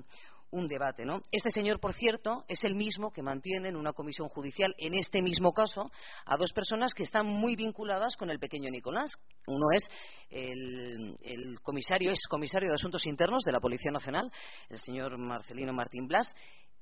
un 0.51 0.67
debate. 0.67 1.05
¿no? 1.05 1.21
Este 1.31 1.49
señor, 1.49 1.79
por 1.79 1.93
cierto, 1.93 2.45
es 2.47 2.63
el 2.63 2.75
mismo 2.75 3.11
que 3.11 3.21
mantiene 3.21 3.69
en 3.69 3.75
una 3.75 3.93
comisión 3.93 4.29
judicial, 4.29 4.73
en 4.77 4.93
este 4.93 5.21
mismo 5.21 5.53
caso, 5.53 5.91
a 6.25 6.37
dos 6.37 6.51
personas 6.53 6.93
que 6.93 7.03
están 7.03 7.25
muy 7.25 7.55
vinculadas 7.55 8.15
con 8.15 8.29
el 8.29 8.39
pequeño 8.39 8.69
Nicolás. 8.69 9.11
Uno 9.47 9.67
es 9.73 9.83
el, 10.29 11.17
el 11.21 11.59
comisario, 11.61 12.11
es 12.11 12.27
comisario 12.27 12.69
de 12.69 12.75
Asuntos 12.75 13.05
Internos 13.05 13.43
de 13.43 13.51
la 13.51 13.59
Policía 13.59 13.91
Nacional, 13.91 14.31
el 14.69 14.79
señor 14.79 15.17
Marcelino 15.17 15.73
Martín 15.73 16.07
Blas, 16.07 16.27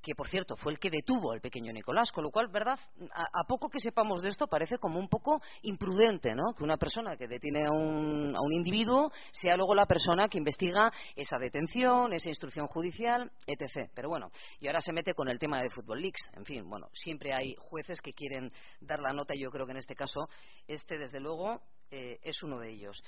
que 0.05 0.13
por 0.13 0.29
cierto 0.29 0.55
fue 0.55 0.71
el 0.71 0.77
que 0.77 0.91
detuvo 0.91 1.31
al 1.31 1.41
pequeño 1.41 1.73
Nicolás, 1.73 2.11
con 2.11 2.23
lo 2.23 2.29
cual, 2.29 2.47
¿verdad? 2.49 2.77
A, 3.11 3.43
poco 3.47 3.69
que 3.69 3.79
sepamos 3.79 4.21
de 4.21 4.29
esto 4.29 4.45
parece 4.45 4.77
como 4.77 4.99
un 4.99 5.09
poco 5.09 5.41
imprudente, 5.63 6.35
¿no? 6.35 6.53
Que 6.55 6.63
una 6.63 6.77
persona 6.77 7.17
que 7.17 7.27
detiene 7.27 7.65
a 7.65 7.71
un, 7.71 8.35
a 8.35 8.39
un 8.39 8.53
individuo 8.53 9.11
sea 9.31 9.57
luego 9.57 9.73
la 9.73 9.87
persona 9.87 10.27
que 10.27 10.37
investiga 10.37 10.91
esa 11.15 11.39
detención, 11.39 12.13
esa 12.13 12.29
instrucción 12.29 12.67
judicial, 12.67 13.31
etc. 13.47 13.89
Pero 13.95 14.09
bueno, 14.09 14.29
y 14.59 14.67
ahora 14.67 14.79
se 14.79 14.93
mete 14.93 15.15
con 15.15 15.27
el 15.27 15.39
tema 15.39 15.59
de 15.63 15.71
Football 15.71 16.01
Leaks. 16.01 16.31
En 16.35 16.45
fin, 16.45 16.69
bueno, 16.69 16.87
siempre 16.93 17.33
hay 17.33 17.55
jueces 17.57 17.99
que 17.99 18.13
quieren 18.13 18.51
dar 18.81 18.99
la 18.99 19.11
nota 19.11 19.33
y 19.33 19.41
yo 19.41 19.49
creo 19.49 19.65
que 19.65 19.71
en 19.71 19.79
este 19.79 19.95
caso 19.95 20.29
este, 20.67 20.99
desde 20.99 21.19
luego, 21.19 21.61
eh, 21.89 22.19
es 22.21 22.43
uno 22.43 22.59
de 22.59 22.69
ellos. 22.69 23.03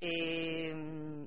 Eh, 0.00 1.26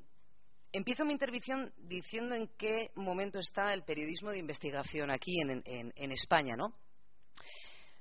Empiezo 0.74 1.04
mi 1.04 1.12
intervención 1.12 1.70
diciendo 1.76 2.34
en 2.34 2.48
qué 2.56 2.88
momento 2.94 3.38
está 3.38 3.74
el 3.74 3.82
periodismo 3.82 4.30
de 4.30 4.38
investigación 4.38 5.10
aquí 5.10 5.38
en, 5.38 6.12
España, 6.12 6.56
¿no? 6.56 6.72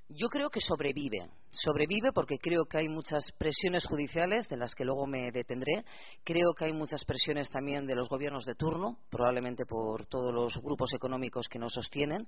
Yo 0.07 0.29
creo 0.29 0.49
que 0.49 0.61
sobrevive. 0.61 1.27
Sobrevive 1.51 2.13
porque 2.13 2.37
creo 2.37 2.63
que 2.65 2.77
hay 2.77 2.87
muchas 2.87 3.29
presiones 3.37 3.85
judiciales 3.85 4.47
de 4.47 4.55
las 4.55 4.73
que 4.73 4.85
luego 4.85 5.05
me 5.05 5.31
detendré. 5.33 5.83
Creo 6.23 6.53
que 6.57 6.63
hay 6.63 6.71
muchas 6.71 7.03
presiones 7.03 7.49
también 7.49 7.85
de 7.85 7.95
los 7.95 8.07
gobiernos 8.07 8.45
de 8.45 8.55
turno, 8.55 8.99
probablemente 9.09 9.65
por 9.65 10.05
todos 10.05 10.33
los 10.33 10.55
grupos 10.61 10.93
económicos 10.93 11.49
que 11.49 11.59
nos 11.59 11.73
sostienen. 11.73 12.25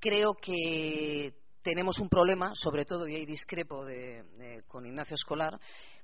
Creo 0.00 0.34
que 0.34 1.34
tenemos 1.62 2.00
un 2.00 2.08
problema, 2.08 2.52
sobre 2.54 2.84
todo, 2.84 3.06
y 3.06 3.14
ahí 3.14 3.26
discrepo 3.26 3.84
con 4.66 4.86
Ignacio 4.86 5.14
Escolar, 5.14 5.60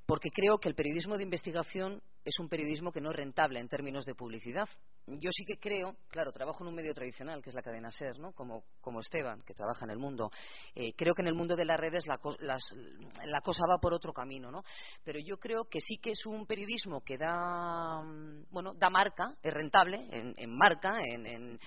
porque 0.06 0.30
creo 0.30 0.58
que 0.58 0.68
el 0.68 0.74
periodismo 0.74 1.16
de 1.16 1.24
investigación 1.24 2.00
es 2.24 2.38
un 2.40 2.48
periodismo 2.48 2.90
que 2.92 3.00
no 3.00 3.10
es 3.10 3.16
rentable 3.16 3.60
en 3.60 3.68
términos 3.68 4.04
de 4.04 4.14
publicidad. 4.14 4.68
Yo 5.06 5.30
sí 5.30 5.44
que 5.44 5.58
creo, 5.58 5.94
claro, 6.08 6.32
trabajo 6.32 6.64
en 6.64 6.68
un 6.68 6.74
medio 6.74 6.92
tradicional, 6.92 7.40
que 7.40 7.50
es 7.50 7.54
la 7.54 7.62
cadena 7.62 7.92
SER, 7.92 8.18
¿no? 8.18 8.32
como, 8.32 8.64
Esteban, 9.00 9.42
que 9.42 9.54
trabaja 9.54 9.84
en 9.84 9.92
el 9.92 9.98
mundo. 9.98 10.32
Eh, 10.74 10.94
creo 10.96 11.14
que 11.14 11.22
en 11.22 11.28
el 11.28 11.34
mundo 11.34 11.54
de 11.54 11.64
las 11.64 11.78
redes 11.78 12.04
la, 12.06 12.18
cosa 12.18 13.62
va 13.70 13.78
por 13.80 13.94
otro 13.94 14.12
camino, 14.12 14.50
¿no? 14.50 14.64
Pero 15.04 15.20
yo 15.20 15.38
creo 15.38 15.66
que 15.66 15.80
sí 15.80 15.98
que 15.98 16.10
es 16.10 16.26
un 16.26 16.46
periodismo 16.46 17.02
que 17.02 17.16
da, 17.16 18.02
mm, 18.02 18.46
bueno, 18.50 18.74
da 18.74 18.90
marca, 18.90 19.36
es 19.40 19.54
rentable 19.54 20.08
en, 20.10 20.56
marca, 20.56 20.98
en, 21.00 21.60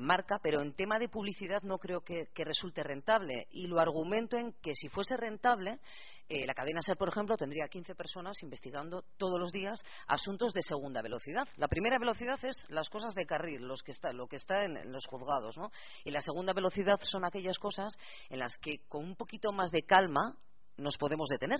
marca, 0.00 0.38
pero 0.40 0.60
en 0.60 0.74
tema 0.74 1.00
de 1.00 1.08
publicidad 1.08 1.62
no 1.62 1.78
creo 1.78 2.02
que, 2.02 2.28
resulte 2.36 2.84
rentable. 2.84 3.48
Y 3.50 3.66
lo 3.66 3.80
argumento 3.80 4.36
en 4.36 4.52
que 4.62 4.74
si 4.74 4.88
fuese 4.88 5.16
rentable, 5.16 5.80
eh, 6.32 6.46
la 6.46 6.54
cadena 6.54 6.80
SER, 6.80 6.96
por 6.96 7.08
ejemplo, 7.08 7.36
tendría 7.36 7.66
15 7.66 7.96
personas 7.96 8.40
investigando 8.44 9.02
todos 9.18 9.36
los 9.40 9.50
días 9.50 9.82
asuntos 10.06 10.52
de 10.52 10.62
segunda 10.62 11.02
velocidad. 11.02 11.48
La 11.56 11.66
primera 11.66 11.98
velocidad 11.98 12.38
es 12.44 12.56
las 12.68 12.88
cosas 12.88 13.14
de 13.14 13.26
carril, 13.26 13.66
los 13.66 13.82
que 13.82 13.90
está, 13.90 14.12
lo 14.12 14.28
que 14.28 14.36
está 14.36 14.64
en, 14.64 14.92
los 14.92 15.06
juzgados, 15.06 15.58
¿no? 15.58 15.72
Y 16.04 16.12
la 16.12 16.20
segunda 16.20 16.52
velocidad 16.52 17.00
son 17.02 17.24
aquellas 17.24 17.58
cosas 17.58 17.92
en 18.28 18.38
las 18.38 18.56
que 18.58 18.86
con 18.86 19.04
un 19.04 19.16
poquito 19.16 19.50
más 19.50 19.72
de 19.72 19.82
calma 19.82 20.36
nos 20.76 20.96
podemos 20.98 21.28
detener. 21.28 21.58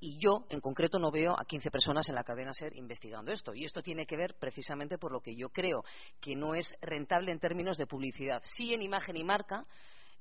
Y 0.00 0.18
yo, 0.18 0.46
en 0.48 0.62
concreto, 0.62 0.98
no 0.98 1.10
veo 1.10 1.38
a 1.38 1.44
15 1.44 1.70
personas 1.70 2.08
en 2.08 2.14
la 2.14 2.24
cadena 2.24 2.54
SER 2.54 2.74
investigando 2.74 3.32
esto. 3.32 3.54
Y 3.54 3.66
esto 3.66 3.82
tiene 3.82 4.06
que 4.06 4.16
ver 4.16 4.36
precisamente 4.40 4.96
por 4.96 5.12
lo 5.12 5.20
que 5.20 5.36
yo 5.36 5.50
creo 5.50 5.84
que 6.22 6.34
no 6.34 6.54
es 6.54 6.74
rentable 6.80 7.32
en 7.32 7.38
términos 7.38 7.76
de 7.76 7.86
publicidad. 7.86 8.42
Sí 8.56 8.72
en 8.72 8.80
imagen 8.80 9.18
y 9.18 9.24
marca, 9.24 9.66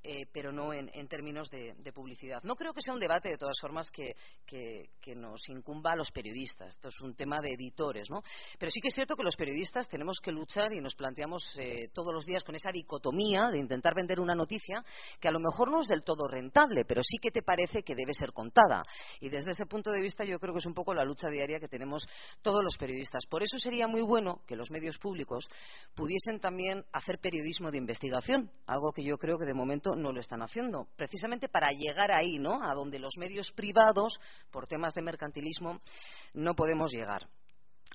eh, 0.07 0.27
pero 0.31 0.51
no 0.51 0.71
en, 0.71 1.07
términos 1.07 1.49
de, 1.49 1.73
publicidad. 1.91 2.43
No 2.43 2.55
creo 2.55 2.73
que 2.73 2.81
sea 2.81 2.93
un 2.93 2.99
debate, 2.99 3.29
de 3.29 3.37
todas 3.39 3.57
formas, 3.59 3.89
que, 3.89 4.13
nos 5.15 5.49
incumba 5.49 5.93
a 5.93 5.95
los 5.95 6.11
periodistas. 6.11 6.75
Esto 6.75 6.89
es 6.89 7.01
un 7.01 7.15
tema 7.15 7.41
de 7.41 7.53
editores, 7.53 8.07
¿no? 8.11 8.21
Pero 8.59 8.69
sí 8.69 8.81
que 8.81 8.89
es 8.89 8.93
cierto 8.93 9.15
que 9.15 9.23
los 9.23 9.35
periodistas 9.35 9.87
tenemos 9.87 10.19
que 10.21 10.31
luchar 10.31 10.73
y 10.73 10.81
nos 10.81 10.93
planteamos 10.93 11.43
eh, 11.57 11.89
todos 11.91 12.13
los 12.13 12.25
días 12.25 12.43
con 12.43 12.53
esa 12.53 12.71
dicotomía 12.71 13.49
de 13.49 13.57
intentar 13.57 13.95
vender 13.95 14.19
una 14.19 14.35
noticia 14.35 14.83
que 15.19 15.27
a 15.27 15.31
lo 15.31 15.39
mejor 15.39 15.71
no 15.71 15.81
es 15.81 15.87
del 15.87 16.03
todo 16.03 16.27
rentable, 16.27 16.85
pero 16.85 17.01
sí 17.01 17.17
que 17.19 17.31
te 17.31 17.41
parece 17.41 17.81
que 17.81 17.95
debe 17.95 18.13
ser 18.13 18.31
contada. 18.31 18.83
Y 19.19 19.29
desde 19.29 19.51
ese 19.51 19.65
punto 19.65 19.89
de 19.89 20.01
vista 20.01 20.23
yo 20.23 20.37
creo 20.37 20.53
que 20.53 20.59
es 20.59 20.67
un 20.67 20.75
poco 20.75 20.93
la 20.93 21.03
lucha 21.03 21.29
diaria 21.29 21.59
que 21.59 21.67
tenemos 21.67 22.07
todos 22.43 22.61
los 22.63 22.77
periodistas. 22.77 23.25
Por 23.25 23.41
eso 23.41 23.57
sería 23.57 23.87
muy 23.87 24.01
bueno 24.01 24.41
que 24.45 24.55
los 24.55 24.69
medios 24.69 24.99
públicos 24.99 25.47
pudiesen 25.95 26.39
también 26.39 26.85
hacer 26.91 27.17
periodismo 27.19 27.71
de 27.71 27.79
investigación, 27.79 28.51
algo 28.67 28.91
que 28.91 29.03
yo 29.03 29.17
creo 29.17 29.39
que 29.39 29.45
de 29.45 29.55
no 29.95 30.11
lo 30.11 30.19
están 30.19 30.41
haciendo, 30.41 30.87
precisamente 30.95 31.49
para 31.49 31.69
llegar 31.71 32.11
ahí, 32.11 32.39
¿no? 32.39 32.61
A 32.63 32.73
donde 32.73 32.99
los 32.99 33.17
medios 33.17 33.51
privados, 33.51 34.19
por 34.51 34.67
temas 34.67 34.93
de 34.93 35.01
mercantilismo, 35.01 35.79
no 36.33 36.53
podemos 36.53 36.91
llegar. 36.91 37.27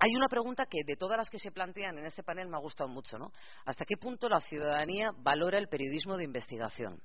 Hay 0.03 0.15
una 0.15 0.29
pregunta 0.29 0.65
que 0.65 0.79
de 0.87 0.97
todas 0.97 1.19
las 1.19 1.29
que 1.29 1.39
se 1.39 1.53
plantean 1.53 1.99
en 1.99 2.07
este 2.07 2.23
panel 2.23 2.49
me 2.49 2.57
ha 2.57 2.61
gustado 2.61 2.89
mucho, 2.89 3.19
¿no? 3.19 3.33
¿Hasta 3.67 3.85
qué 3.85 3.97
punto 3.99 4.29
la 4.29 4.41
ciudadanía 4.41 5.11
valora 5.19 5.59
el 5.59 5.69
periodismo 5.69 6.17
de 6.17 6.25
investigación? 6.25 7.03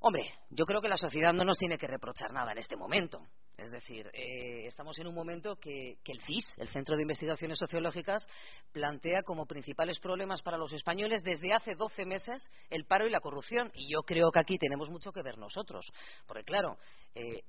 Hombre, 0.00 0.30
yo 0.50 0.64
creo 0.66 0.80
que 0.80 0.88
la 0.88 0.96
sociedad 0.96 1.32
no 1.32 1.44
nos 1.44 1.58
tiene 1.58 1.78
que 1.78 1.86
reprochar 1.86 2.32
nada 2.32 2.52
en 2.52 2.58
este 2.58 2.76
momento. 2.76 3.20
Es 3.56 3.70
decir, 3.70 4.06
eh, 4.12 4.66
estamos 4.66 4.98
en 4.98 5.06
un 5.06 5.14
momento 5.14 5.56
que, 5.56 5.98
el 6.04 6.20
CIS, 6.20 6.54
el 6.58 6.68
Centro 6.68 6.94
de 6.94 7.02
Investigaciones 7.02 7.58
Sociológicas, 7.58 8.26
plantea 8.72 9.22
como 9.24 9.46
principales 9.46 9.98
problemas 9.98 10.42
para 10.42 10.58
los 10.58 10.72
españoles 10.72 11.22
desde 11.22 11.54
hace 11.54 11.74
12 11.74 12.04
meses 12.04 12.50
el 12.68 12.84
paro 12.84 13.06
y 13.06 13.10
la 13.10 13.20
corrupción. 13.20 13.70
Y 13.74 13.90
yo 13.90 14.02
creo 14.02 14.30
que 14.30 14.40
aquí 14.40 14.58
tenemos 14.58 14.90
mucho 14.90 15.10
que 15.10 15.22
ver 15.22 15.38
nosotros. 15.38 15.86
Porque, 16.26 16.44
claro, 16.44 16.76
eh, 17.14 17.42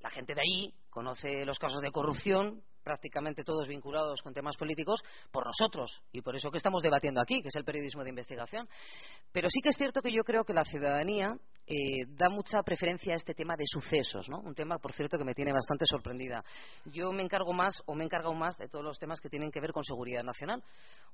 la 0.00 0.10
gente 0.10 0.34
de 0.34 0.42
ahí 0.42 0.74
conoce 0.90 1.46
los 1.46 1.58
casos 1.58 1.80
de 1.80 1.90
corrupción, 1.90 2.62
prácticamente 2.84 3.44
todos 3.44 3.66
vinculados 3.66 4.20
con 4.22 4.34
temas 4.34 4.56
políticos, 4.56 5.02
por 5.32 5.46
nosotros. 5.46 6.02
Y 6.12 6.20
por 6.20 6.36
eso 6.36 6.50
que 6.50 6.58
estamos 6.58 6.82
debatiendo 6.82 7.22
aquí, 7.22 7.40
que 7.40 7.48
es 7.48 7.56
el 7.56 7.64
periodismo 7.64 8.04
de 8.04 8.10
investigación. 8.10 8.68
Pero 9.32 9.48
sí 9.48 9.60
que 9.62 9.70
es 9.70 9.76
cierto 9.76 10.02
que 10.02 10.12
yo 10.12 10.22
creo 10.24 10.44
que 10.44 10.52
la 10.52 10.64
ciudadanía 10.64 11.38
eh, 11.70 12.06
da 12.16 12.30
mucha 12.30 12.62
preferencia 12.62 13.12
a 13.12 13.16
este 13.16 13.34
tema 13.34 13.54
de 13.54 13.64
sucesos, 13.66 14.26
¿no? 14.30 14.38
Un 14.40 14.54
tema, 14.54 14.78
por 14.78 14.94
cierto, 14.94 15.18
que 15.18 15.24
me 15.24 15.34
tiene 15.34 15.52
bastante 15.52 15.84
sorprendida. 15.84 16.42
Yo 16.86 17.12
me 17.12 17.22
encargo 17.22 17.52
más, 17.52 17.82
o 17.84 17.94
me 17.94 18.04
he 18.04 18.06
encargado 18.06 18.32
más, 18.32 18.56
de 18.56 18.68
todos 18.68 18.82
los 18.82 18.98
temas 18.98 19.20
que 19.20 19.28
tienen 19.28 19.50
que 19.50 19.60
ver 19.60 19.72
con 19.72 19.84
seguridad 19.84 20.22
nacional. 20.22 20.64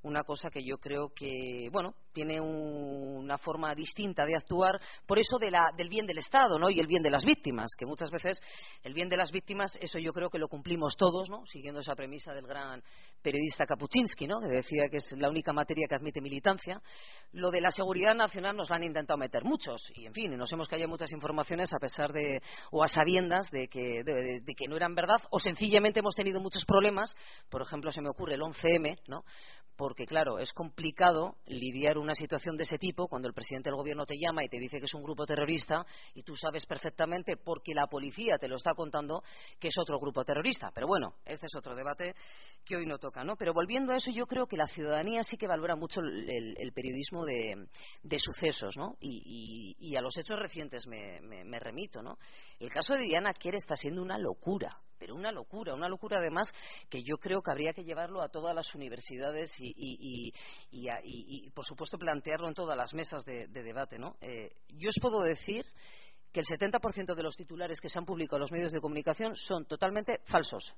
Una 0.03 0.23
cosa 0.23 0.51
que 0.51 0.63
yo 0.63 0.79
creo 0.79 1.09
que, 1.13 1.69
bueno, 1.73 1.95
tiene 2.13 2.41
una 2.41 3.37
forma 3.37 3.75
distinta 3.75 4.25
de 4.25 4.37
actuar, 4.37 4.81
por 5.07 5.19
eso 5.19 5.39
del 5.39 5.89
bien 5.89 6.07
del 6.07 6.19
Estado, 6.19 6.57
¿no? 6.57 6.71
Y 6.71 6.79
el 6.79 6.87
bien 6.87 7.03
de 7.03 7.11
las 7.11 7.25
víctimas, 7.25 7.73
que 7.77 7.85
muchas 7.85 8.11
veces 8.13 8.41
el 8.85 8.95
bien 8.95 9.09
de 9.09 9.17
las 9.17 9.33
víctimas, 9.33 9.77
eso 9.81 9.99
yo 9.99 10.13
creo 10.13 10.31
que 10.31 10.39
lo 10.39 10.47
cumplimos 10.47 10.97
todos, 10.97 11.29
¿no? 11.31 11.45
Siguiendo 11.47 11.81
esa 11.81 11.97
premisa 11.97 12.33
del 12.33 12.47
gran 12.47 12.81
periodista 13.23 13.65
Kapuczynski, 13.67 14.29
¿no? 14.29 14.39
Que 14.39 14.49
decía 14.49 14.89
que 14.89 14.99
es 14.99 15.17
la 15.19 15.29
única 15.29 15.53
materia 15.53 15.87
que 15.89 15.97
admite 15.97 16.21
militancia. 16.21 16.81
Lo 17.33 17.51
de 17.51 17.61
la 17.61 17.73
seguridad 17.73 18.15
nacional 18.15 18.57
nos 18.57 18.69
lo 18.69 18.77
han 18.77 18.85
intentado 18.85 19.19
meter 19.19 19.43
muchos, 19.43 19.83
y 19.95 20.07
en 20.07 20.13
fin, 20.13 20.44
conocemos 20.45 20.69
que 20.69 20.77
haya 20.77 20.87
muchas 20.87 21.11
informaciones 21.13 21.73
a 21.73 21.79
pesar 21.79 22.13
de 22.13 22.43
o 22.71 22.85
a 22.85 22.89
sabiendas 22.89 23.51
de 23.51 23.67
que, 23.67 24.05
de, 24.05 24.55
que 24.55 24.69
no 24.69 24.77
eran 24.77 24.95
verdad 24.95 25.17
o 25.31 25.41
sencillamente 25.41 26.01
hemos 26.01 26.15
tenido 26.15 26.39
muchos 26.39 26.67
problemas 26.67 27.17
por 27.49 27.63
ejemplo 27.63 27.91
se 27.91 28.03
me 28.03 28.11
ocurre 28.11 28.35
el 28.35 28.43
11M 28.43 28.99
¿no? 29.09 29.25
Porque 29.77 30.07
claro, 30.07 30.39
es 30.39 30.53
complicado 30.53 31.37
lidiar 31.47 31.99
una 31.99 32.14
situación 32.14 32.57
de 32.57 32.64
ese 32.64 32.79
tipo 32.79 33.09
cuando 33.09 33.29
el 33.29 33.35
presidente 33.35 33.70
del 33.70 33.77
gobierno 33.77 34.07
te 34.07 34.16
llama 34.18 34.45
y 34.45 34.49
te 34.49 34.59
dice 34.59 34.79
que 34.79 34.87
es 34.87 34.95
un 34.95 35.03
grupo 35.03 35.27
terrorista 35.27 35.85
y 36.14 36.22
tú 36.22 36.37
sabes 36.37 36.66
perfectamente 36.66 37.37
porque 37.37 37.75
la 37.75 37.87
policía 37.87 38.39
te 38.39 38.49
lo 38.49 38.57
está 38.57 38.75
contando 38.75 39.22
que 39.59 39.68
es 39.68 39.79
otro 39.79 39.99
grupo 39.99 40.25
terrorista. 40.25 40.70
Pero 40.75 40.87
bueno, 40.87 41.14
este 41.25 41.47
es 41.47 41.57
otro 41.57 41.75
debate 41.75 42.14
que 42.64 42.77
hoy 42.77 42.87
no 42.87 42.99
toca, 42.99 43.25
¿no? 43.25 43.37
Pero 43.37 43.53
volviendo 43.53 43.93
a 43.93 43.97
eso, 43.97 44.11
yo 44.11 44.27
creo 44.27 44.47
que 44.47 44.57
la 44.57 44.66
ciudadanía 44.66 45.22
sí 45.22 45.37
que 45.37 45.47
valora 45.47 45.77
mucho 45.77 46.01
el, 46.01 46.72
periodismo 46.72 47.25
de, 47.25 47.66
sucesos, 48.18 48.77
¿no? 48.77 48.97
Y, 49.01 49.95
a 49.97 50.01
los 50.01 50.16
hechos 50.18 50.39
recientes 50.39 50.87
me, 50.87 51.20
me 51.20 51.59
remito, 51.59 52.03
¿no? 52.03 52.18
El 52.59 52.70
caso 52.70 52.95
de 52.95 53.03
Diana 53.03 53.33
Kerr 53.33 53.57
está 53.57 53.77
siendo 53.77 54.03
una 54.03 54.18
locura 54.18 54.81
pero 54.99 55.15
una 55.15 55.33
locura, 55.33 55.75
una 55.75 55.89
locura 55.89 56.19
además 56.19 56.53
que 56.89 57.03
yo 57.03 57.19
creo 57.19 57.43
que 57.43 57.51
habría 57.51 57.73
que 57.73 57.85
llevarlo 57.85 58.23
a 58.23 58.29
todas 58.29 58.55
las 58.55 58.75
universidades 58.75 59.53
y, 59.59 60.33
por 61.55 61.65
supuesto 61.65 61.99
plantearlo 61.99 62.49
en 62.49 62.55
todas 62.55 62.77
las 62.77 62.95
mesas 62.95 63.25
de, 63.25 63.47
debate. 63.49 63.99
¿no? 63.99 64.17
Eh, 64.21 64.53
yo 64.69 64.91
os 64.91 64.99
puedo 65.01 65.23
decir 65.23 65.65
que 66.33 66.41
el 66.41 66.47
70% 66.47 67.15
de 67.15 67.23
los 67.23 67.37
titulares 67.37 67.81
que 67.81 67.89
se 67.89 67.99
han 67.99 68.05
publicado 68.05 68.39
en 68.39 68.43
los 68.43 68.53
medios 68.53 68.73
de 68.73 68.81
comunicación 68.81 69.37
son 69.37 69.65
totalmente 69.67 70.21
falsos. 70.25 70.75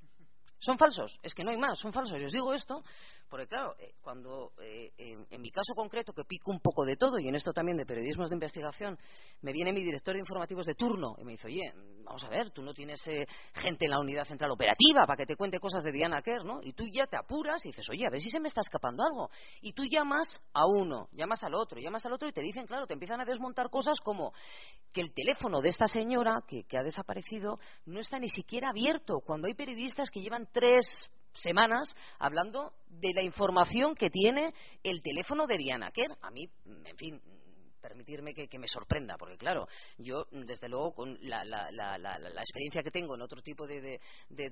Son 0.58 0.78
falsos, 0.78 1.18
es 1.22 1.34
que 1.34 1.44
no 1.44 1.50
hay 1.50 1.58
más, 1.58 1.78
son 1.78 1.92
falsos. 1.92 2.18
Yo 2.18 2.26
os 2.26 2.32
digo 2.32 2.54
esto 2.54 2.82
porque, 3.28 3.46
claro, 3.46 3.74
eh, 3.78 3.94
cuando 4.00 4.52
eh, 4.62 4.92
en, 4.98 5.42
mi 5.42 5.50
caso 5.50 5.74
concreto, 5.74 6.12
que 6.12 6.24
pico 6.24 6.50
un 6.50 6.60
poco 6.60 6.84
de 6.84 6.96
todo, 6.96 7.18
y 7.18 7.28
en 7.28 7.34
esto 7.34 7.52
también 7.52 7.76
de 7.76 7.84
periodismos 7.84 8.30
de 8.30 8.36
investigación, 8.36 8.96
me 9.42 9.52
viene 9.52 9.72
mi 9.72 9.82
director 9.82 10.14
de 10.14 10.20
informativos 10.20 10.64
de 10.64 10.74
turno 10.74 11.16
y 11.18 11.24
me 11.24 11.32
dice, 11.32 11.48
oye, 11.48 11.72
vamos 12.04 12.22
a 12.24 12.28
ver, 12.28 12.52
tú 12.52 12.62
no 12.62 12.72
tienes 12.72 13.00
eh, 13.08 13.26
gente 13.52 13.84
en 13.86 13.90
la 13.90 13.98
unidad 13.98 14.24
central 14.24 14.52
operativa 14.52 15.06
para 15.06 15.16
que 15.16 15.26
te 15.26 15.36
cuente 15.36 15.58
cosas 15.58 15.82
de 15.82 15.92
Diana 15.92 16.22
Kerr, 16.22 16.44
¿no? 16.44 16.60
Y 16.62 16.72
tú 16.72 16.84
ya 16.90 17.06
te 17.06 17.16
apuras 17.16 17.64
y 17.64 17.70
dices, 17.70 17.86
oye, 17.90 18.06
a 18.06 18.10
ver 18.10 18.20
si 18.20 18.30
se 18.30 18.40
me 18.40 18.48
está 18.48 18.60
escapando 18.60 19.02
algo. 19.02 19.28
Y 19.60 19.72
tú 19.72 19.84
llamas 19.84 20.40
a 20.54 20.64
uno, 20.66 21.08
llamas 21.12 21.42
al 21.42 21.54
otro, 21.54 21.80
llamas 21.80 22.06
al 22.06 22.12
otro 22.12 22.28
y 22.28 22.32
te 22.32 22.40
dicen, 22.40 22.66
claro, 22.66 22.86
te 22.86 22.94
empiezan 22.94 23.20
a 23.20 23.24
desmontar 23.24 23.70
cosas 23.70 23.98
como 24.00 24.32
que 24.92 25.00
el 25.00 25.12
teléfono 25.12 25.60
de 25.60 25.68
esta 25.68 25.86
señora 25.86 26.42
que 26.46 26.78
ha 26.78 26.82
desaparecido 26.82 27.58
no 27.86 28.00
está 28.00 28.18
ni 28.18 28.28
siquiera 28.28 28.70
abierto, 28.70 29.20
cuando 29.24 29.48
hay 29.48 29.54
periodistas 29.54 30.10
que 30.10 30.20
llevan 30.20 30.45
tres 30.52 30.86
semanas 31.32 31.94
hablando 32.18 32.72
de 32.88 33.12
la 33.14 33.22
información 33.22 33.94
que 33.94 34.10
tiene 34.10 34.54
el 34.82 35.02
teléfono 35.02 35.46
de 35.46 35.58
Diana 35.58 35.90
Kerr. 35.90 36.16
A 36.22 36.30
mí, 36.30 36.48
en 36.84 36.96
fin, 36.96 37.20
permitirme 37.86 38.34
que, 38.34 38.58
me 38.58 38.66
sorprenda, 38.66 39.16
porque 39.16 39.36
claro, 39.36 39.68
yo 39.98 40.26
desde 40.32 40.68
luego 40.68 40.92
con 40.92 41.16
la, 41.22 41.42
experiencia 42.40 42.82
que 42.82 42.90
tengo 42.90 43.14
en 43.14 43.22
otro 43.22 43.40
tipo 43.42 43.66
de, 43.66 44.00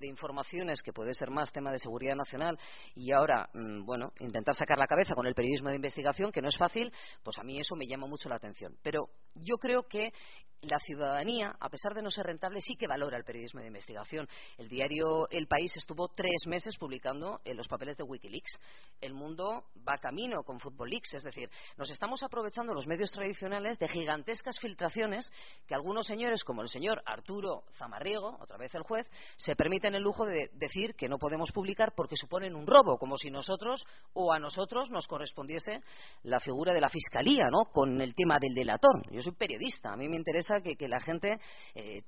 informaciones 0.03 0.81
que 0.83 0.93
puede 0.93 1.15
ser 1.15 1.31
más 1.31 1.51
tema 1.51 1.73
de 1.73 1.79
seguridad 1.79 2.15
nacional 2.15 2.59
y 2.95 3.11
ahora, 3.13 3.49
mm, 3.53 3.85
bueno, 3.85 4.13
intentar 4.21 4.55
sacar 4.55 4.79
la 4.79 4.87
cabeza 4.87 5.15
con 5.15 5.27
el 5.27 5.35
periodismo 5.35 5.71
de 5.71 5.77
investigación, 5.77 6.31
que 6.31 6.41
no 6.41 6.49
es 6.49 6.57
fácil, 6.57 6.93
pues 7.23 7.37
a 7.39 7.43
mí 7.43 7.59
eso 7.59 7.75
me 7.75 7.87
llama 7.87 8.07
mucho 8.07 8.29
la 8.29 8.37
atención. 8.37 8.77
Pero 8.83 9.09
yo 9.35 9.57
creo 9.57 9.83
que 9.89 10.13
la 10.63 10.79
ciudadanía, 10.79 11.55
a 11.61 11.69
pesar 11.69 11.95
de 11.95 12.03
no 12.03 12.11
ser 12.11 12.27
rentable, 12.27 12.61
sí 12.61 12.77
que 12.77 12.87
valora 12.87 13.17
el 13.17 13.25
periodismo 13.25 13.61
de 13.61 13.67
investigación. 13.67 14.29
El 14.57 14.69
diario 14.69 15.29
El 15.31 15.47
País 15.47 15.77
estuvo 15.77 16.09
tres 16.09 16.47
meses 16.47 16.77
publicando 16.79 17.41
en 17.45 17.57
los 17.57 17.69
papeles 17.69 17.97
de 17.97 18.05
Wikileaks. 18.05 18.59
El 19.01 19.15
mundo 19.15 19.67
va 19.87 19.99
camino 19.99 20.43
con 20.43 20.61
Football 20.61 20.91
Leaks, 20.91 21.15
es 21.15 21.23
decir, 21.23 21.51
nos 21.77 21.91
estamos 21.91 22.23
aprovechando 22.23 22.73
los 22.73 22.87
medios 22.87 23.11
tradicionales 23.11 23.24
de 23.79 23.89
gigantescas 23.89 24.59
filtraciones 24.61 25.31
que 25.67 25.75
algunos 25.75 26.07
señores, 26.07 26.45
como 26.45 26.61
el 26.61 26.69
señor 26.69 27.03
Arturo 27.07 27.65
Zamarriego, 27.79 28.37
otra 28.41 28.59
vez 28.59 28.75
el 28.75 28.83
juez, 28.83 29.11
se 29.37 29.57
permiten 29.57 29.95
el 29.95 30.03
lujo 30.03 30.27
de 30.27 30.51
decir 30.55 30.95
que 30.95 31.09
no 31.09 31.19
podemos 31.19 31.51
publicar 31.51 31.95
porque 31.97 32.17
suponen 32.17 32.55
un 32.55 32.67
robo, 32.67 32.99
como 32.99 33.17
si 33.17 33.31
nosotros 33.31 33.83
o 34.13 34.33
a 34.33 34.39
nosotros 34.39 34.91
nos 34.91 35.07
correspondiese 35.07 35.81
la 36.25 36.39
figura 36.39 36.75
de 36.75 36.81
la 36.81 36.91
fiscalía, 36.91 37.47
¿no? 37.51 37.65
Con 37.73 38.01
el 38.03 38.15
tema 38.15 38.37
del 38.39 38.55
delator. 38.55 39.11
Yo 39.11 39.23
soy 39.23 39.33
periodista, 39.33 39.93
a 39.93 39.97
mí 39.97 40.07
me 40.09 40.17
interesa 40.17 40.61
que, 40.61 40.85
la 40.85 41.01
gente 41.01 41.39
eh, 41.75 42.03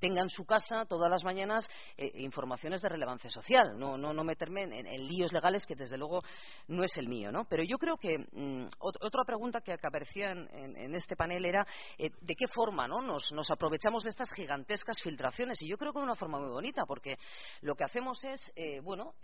tenga 0.00 0.22
en 0.22 0.28
su 0.28 0.44
casa 0.44 0.84
todas 0.84 1.08
las 1.08 1.22
mañanas 1.22 1.68
eh, 1.96 2.10
informaciones 2.16 2.82
de 2.82 2.88
relevancia 2.88 3.30
social, 3.30 3.78
no, 3.78 3.96
no, 3.96 4.12
no 4.12 4.24
meterme 4.24 4.64
en, 4.64 5.04
líos 5.06 5.32
legales 5.32 5.64
que 5.64 5.76
desde 5.76 5.96
luego 5.96 6.22
no 6.66 6.82
es 6.82 6.96
el 6.96 7.08
mío. 7.08 7.30
¿no? 7.30 7.44
Pero 7.44 7.62
yo 7.62 7.78
creo 7.78 7.96
que 7.96 8.18
mm, 8.18 8.66
otra 8.80 9.22
pregunta 9.24 9.60
que 9.60 9.72
en, 10.24 10.94
este 10.94 11.16
panel 11.16 11.44
era 11.44 11.66
eh, 11.98 12.10
de 12.20 12.34
qué 12.34 12.46
forma 12.46 12.88
¿no? 12.88 13.00
nos, 13.00 13.50
aprovechamos 13.50 14.04
de 14.04 14.10
estas 14.10 14.32
gigantescas 14.32 15.00
filtraciones. 15.02 15.60
Y 15.62 15.68
yo 15.68 15.76
creo 15.76 15.92
que 15.92 15.98
de 15.98 16.04
una 16.04 16.14
forma 16.14 16.38
muy 16.38 16.50
bonita, 16.50 16.84
porque 16.86 17.16
lo 17.62 17.74
que 17.74 17.84
hacemos 17.84 18.22
es 18.24 18.40
bueno, 18.82 19.14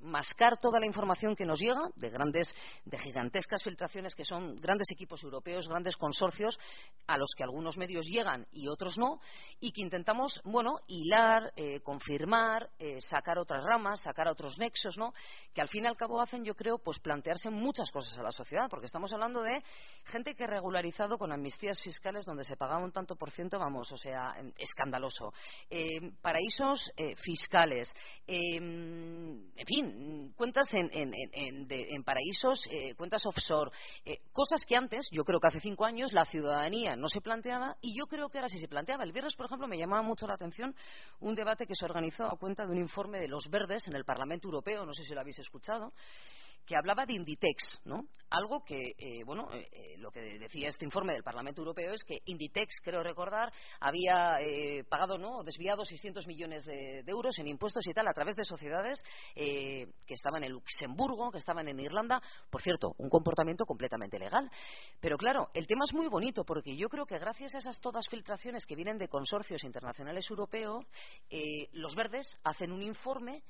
mascar 0.00 0.58
toda 0.58 0.80
la 0.80 0.86
información 0.86 1.34
que 1.36 1.44
nos 1.44 1.60
llega 1.60 1.80
de 1.96 2.10
grandes, 2.10 2.54
de 2.84 2.98
gigantescas 2.98 3.62
filtraciones 3.62 4.14
que 4.14 4.24
son 4.24 4.56
grandes 4.56 4.90
equipos 4.90 5.22
europeos, 5.22 5.68
grandes 5.68 5.96
consorcios, 5.96 6.58
a 7.06 7.16
los 7.16 7.32
que 7.36 7.44
algunos 7.44 7.76
medios 7.76 8.06
llegan 8.06 8.46
y 8.52 8.68
otros 8.68 8.98
no, 8.98 9.20
y 9.60 9.72
que 9.72 9.82
intentamos, 9.82 10.40
bueno, 10.44 10.76
hilar, 10.86 11.52
eh, 11.56 11.80
confirmar, 11.80 12.70
eh, 12.78 13.00
sacar 13.00 13.38
otras 13.38 13.62
ramas, 13.64 14.00
sacar 14.02 14.28
otros 14.28 14.58
nexos, 14.58 14.96
¿no? 14.96 15.12
Que 15.54 15.60
al 15.60 15.68
fin 15.68 15.84
y 15.84 15.86
al 15.86 15.96
cabo 15.96 16.20
hacen, 16.20 16.44
yo 16.44 16.54
creo, 16.54 16.78
pues 16.78 16.98
plantearse 17.00 17.50
muchas 17.50 17.90
cosas 17.90 18.18
a 18.18 18.22
la 18.22 18.32
sociedad, 18.32 18.68
porque 18.68 18.86
estamos 18.86 19.12
hablando 19.12 19.42
de 19.42 19.62
gente 20.04 20.34
que 20.34 20.41
regularizado 20.46 21.18
con 21.18 21.32
amnistías 21.32 21.80
fiscales 21.82 22.24
donde 22.24 22.44
se 22.44 22.56
pagaba 22.56 22.84
un 22.84 22.92
tanto 22.92 23.16
por 23.16 23.30
ciento, 23.30 23.58
vamos, 23.58 23.90
o 23.92 23.96
sea, 23.96 24.34
escandaloso. 24.56 25.32
Eh, 25.70 26.12
paraísos 26.20 26.90
fiscales, 27.16 27.88
en 28.26 29.52
fin, 29.66 30.32
cuentas 30.36 30.72
en, 30.74 30.90
en 30.92 32.04
paraísos, 32.04 32.64
cuentas 32.96 33.24
offshore, 33.26 33.70
cosas 34.32 34.64
que 34.66 34.76
antes, 34.76 35.08
yo 35.10 35.24
creo 35.24 35.40
que 35.40 35.48
hace 35.48 35.60
cinco 35.60 35.84
años, 35.84 36.12
la 36.12 36.24
ciudadanía 36.24 36.96
no 36.96 37.08
se 37.08 37.20
planteaba 37.20 37.76
y 37.80 37.96
yo 37.96 38.06
creo 38.06 38.28
que 38.28 38.38
ahora 38.38 38.48
sí 38.48 38.58
se 38.58 38.68
planteaba. 38.68 39.04
El 39.04 39.12
viernes, 39.12 39.34
por 39.34 39.46
ejemplo, 39.46 39.68
me 39.68 39.78
llamaba 39.78 40.02
mucho 40.02 40.26
la 40.26 40.34
atención 40.34 40.74
un 41.20 41.34
debate 41.34 41.66
que 41.66 41.74
se 41.74 41.84
organizó 41.84 42.24
a 42.24 42.36
cuenta 42.36 42.64
de 42.64 42.72
un 42.72 42.78
informe 42.78 43.20
de 43.20 43.28
los 43.28 43.48
verdes 43.48 43.86
en 43.88 43.96
el 43.96 44.04
Parlamento 44.04 44.48
Europeo, 44.48 44.84
no 44.84 44.94
sé 44.94 45.04
si 45.04 45.14
lo 45.14 45.20
habéis 45.20 45.38
escuchado, 45.38 45.92
que 46.66 46.76
hablaba 46.76 47.06
de 47.06 47.14
Inditex, 47.14 47.80
¿no? 47.84 48.06
Algo 48.32 48.64
que, 48.64 48.94
eh, 48.96 49.24
bueno, 49.24 49.52
eh, 49.52 49.68
eh, 49.72 49.98
lo 49.98 50.10
que 50.10 50.38
decía 50.38 50.70
este 50.70 50.86
informe 50.86 51.12
del 51.12 51.22
Parlamento 51.22 51.60
Europeo 51.60 51.92
es 51.92 52.02
que 52.02 52.22
Inditex, 52.24 52.80
creo 52.82 53.02
recordar, 53.02 53.52
había 53.78 54.38
pagado, 54.88 55.18
¿no?, 55.18 55.42
desviado 55.42 55.84
600 55.84 56.26
millones 56.26 56.64
de, 56.64 57.04
euros 57.06 57.38
en 57.38 57.48
impuestos 57.48 57.86
y 57.86 57.92
tal 57.92 58.08
a 58.08 58.14
través 58.14 58.34
de 58.36 58.44
sociedades 58.44 59.02
que 59.34 60.14
estaban 60.14 60.44
en 60.44 60.52
Luxemburgo, 60.52 61.30
que 61.30 61.38
estaban 61.38 61.68
en 61.68 61.78
Irlanda. 61.78 62.22
Por 62.50 62.62
cierto, 62.62 62.94
un 62.96 63.10
comportamiento 63.10 63.66
completamente 63.66 64.18
legal. 64.18 64.50
Pero 65.00 65.18
claro, 65.18 65.50
el 65.52 65.66
tema 65.66 65.84
es 65.86 65.92
muy 65.92 66.08
bonito 66.08 66.44
porque 66.44 66.74
yo 66.74 66.88
creo 66.88 67.04
que 67.04 67.18
gracias 67.18 67.54
a 67.54 67.58
esas 67.58 67.80
todas 67.80 68.08
filtraciones 68.08 68.64
que 68.64 68.76
vienen 68.76 68.96
de 68.96 69.08
consorcios 69.08 69.62
internacionales 69.64 70.26
europeos, 70.30 70.86
los 71.72 71.94
verdes 71.94 72.38
hacen 72.44 72.72
un 72.72 72.82
informe 72.82 73.42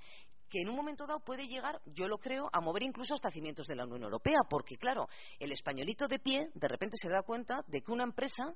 que 0.53 0.61
en 0.61 0.69
un 0.69 0.77
momento 0.77 1.07
dado 1.07 1.21
puede 1.21 1.49
llegar, 1.49 1.81
yo 1.87 2.07
lo 2.09 2.19
creo, 2.19 2.51
a 2.53 2.61
mover 2.61 2.83
incluso 2.83 3.15
hasta 3.15 3.31
cimientos 3.31 3.67
de 3.67 3.75
la 3.75 3.85
Unión 3.85 4.03
Europea, 4.03 4.41
porque 4.51 4.77
claro, 4.77 5.09
el 5.39 5.51
españolito 5.51 6.07
de 6.09 6.19
pie 6.19 6.51
de 6.53 6.69
repente 6.69 6.99
se 7.01 7.09
da 7.09 7.23
cuenta 7.23 7.65
de 7.69 7.81
que 7.81 7.91
una 7.91 8.05
empresa 8.05 8.55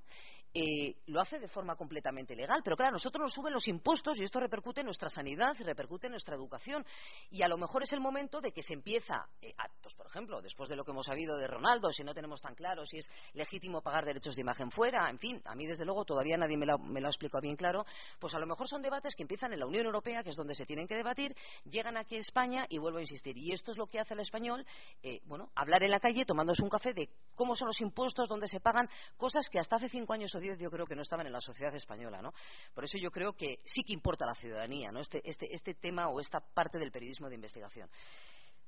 eh, 0.54 0.96
lo 1.06 1.20
hace 1.20 1.38
de 1.38 1.48
forma 1.48 1.76
completamente 1.76 2.34
legal, 2.34 2.60
pero 2.64 2.76
claro, 2.76 2.92
nosotros 2.92 3.22
nos 3.22 3.32
suben 3.32 3.52
los 3.52 3.66
impuestos 3.68 4.18
y 4.18 4.24
esto 4.24 4.40
repercute 4.40 4.80
en 4.80 4.86
nuestra 4.86 5.08
sanidad 5.08 5.54
repercute 5.58 6.06
en 6.06 6.12
nuestra 6.12 6.34
educación 6.34 6.84
y 7.30 7.42
a 7.42 7.48
lo 7.48 7.56
mejor 7.56 7.82
es 7.82 7.92
el 7.92 8.00
momento 8.00 8.40
de 8.40 8.52
que 8.52 8.62
se 8.62 8.74
empieza, 8.74 9.26
eh, 9.40 9.54
pues 9.82 9.94
por 9.94 10.06
ejemplo, 10.06 10.40
después 10.40 10.68
de 10.68 10.76
lo 10.76 10.84
que 10.84 10.90
hemos 10.92 11.06
sabido 11.06 11.36
de 11.36 11.46
Ronaldo, 11.46 11.90
si 11.90 12.04
no 12.04 12.14
tenemos 12.14 12.40
tan 12.40 12.54
claro 12.54 12.86
si 12.86 12.98
es 12.98 13.08
legítimo 13.34 13.82
pagar 13.82 14.04
derechos 14.04 14.34
de 14.34 14.40
imagen 14.40 14.70
fuera, 14.70 15.08
en 15.10 15.18
fin, 15.18 15.42
a 15.44 15.54
mí 15.54 15.66
desde 15.66 15.84
luego 15.84 16.04
todavía 16.04 16.36
nadie 16.36 16.56
me 16.56 16.66
lo, 16.66 16.78
me 16.78 17.00
lo 17.00 17.06
ha 17.06 17.10
explicado 17.10 17.42
bien 17.42 17.56
claro, 17.56 17.84
pues 18.18 18.34
a 18.34 18.38
lo 18.38 18.46
mejor 18.46 18.68
son 18.68 18.82
debates 18.82 19.14
que 19.14 19.22
empiezan 19.22 19.52
en 19.52 19.60
la 19.60 19.66
Unión 19.66 19.86
Europea, 19.86 20.22
que 20.22 20.30
es 20.30 20.36
donde 20.36 20.54
se 20.54 20.64
tienen 20.64 20.86
que 20.86 20.94
debatir, 20.94 21.34
aquí 21.96 22.16
a 22.16 22.20
España 22.20 22.66
y 22.68 22.78
vuelvo 22.78 22.98
a 22.98 23.02
insistir. 23.02 23.36
Y 23.36 23.52
esto 23.52 23.70
es 23.70 23.78
lo 23.78 23.86
que 23.86 24.00
hace 24.00 24.14
el 24.14 24.20
español, 24.20 24.66
eh, 25.02 25.20
bueno, 25.24 25.50
hablar 25.54 25.82
en 25.82 25.90
la 25.90 26.00
calle 26.00 26.24
tomándose 26.24 26.62
un 26.62 26.68
café 26.68 26.92
de 26.92 27.08
cómo 27.34 27.54
son 27.54 27.68
los 27.68 27.80
impuestos, 27.80 28.28
dónde 28.28 28.48
se 28.48 28.60
pagan, 28.60 28.88
cosas 29.16 29.48
que 29.48 29.58
hasta 29.58 29.76
hace 29.76 29.88
cinco 29.88 30.12
años 30.12 30.34
o 30.36 30.40
diez 30.40 30.58
yo 30.58 30.70
creo 30.70 30.86
que 30.86 30.94
no 30.94 31.02
estaban 31.02 31.26
en 31.26 31.32
la 31.32 31.40
sociedad 31.40 31.74
española, 31.74 32.22
¿no? 32.22 32.32
Por 32.74 32.84
eso 32.84 32.98
yo 32.98 33.10
creo 33.10 33.32
que 33.32 33.60
sí 33.64 33.82
que 33.82 33.92
importa 33.92 34.24
a 34.24 34.28
la 34.28 34.34
ciudadanía, 34.34 34.90
¿no? 34.92 35.00
Este, 35.00 35.20
este, 35.24 35.52
este 35.52 35.74
tema 35.74 36.08
o 36.08 36.20
esta 36.20 36.40
parte 36.40 36.78
del 36.78 36.90
periodismo 36.90 37.28
de 37.28 37.34
investigación. 37.34 37.90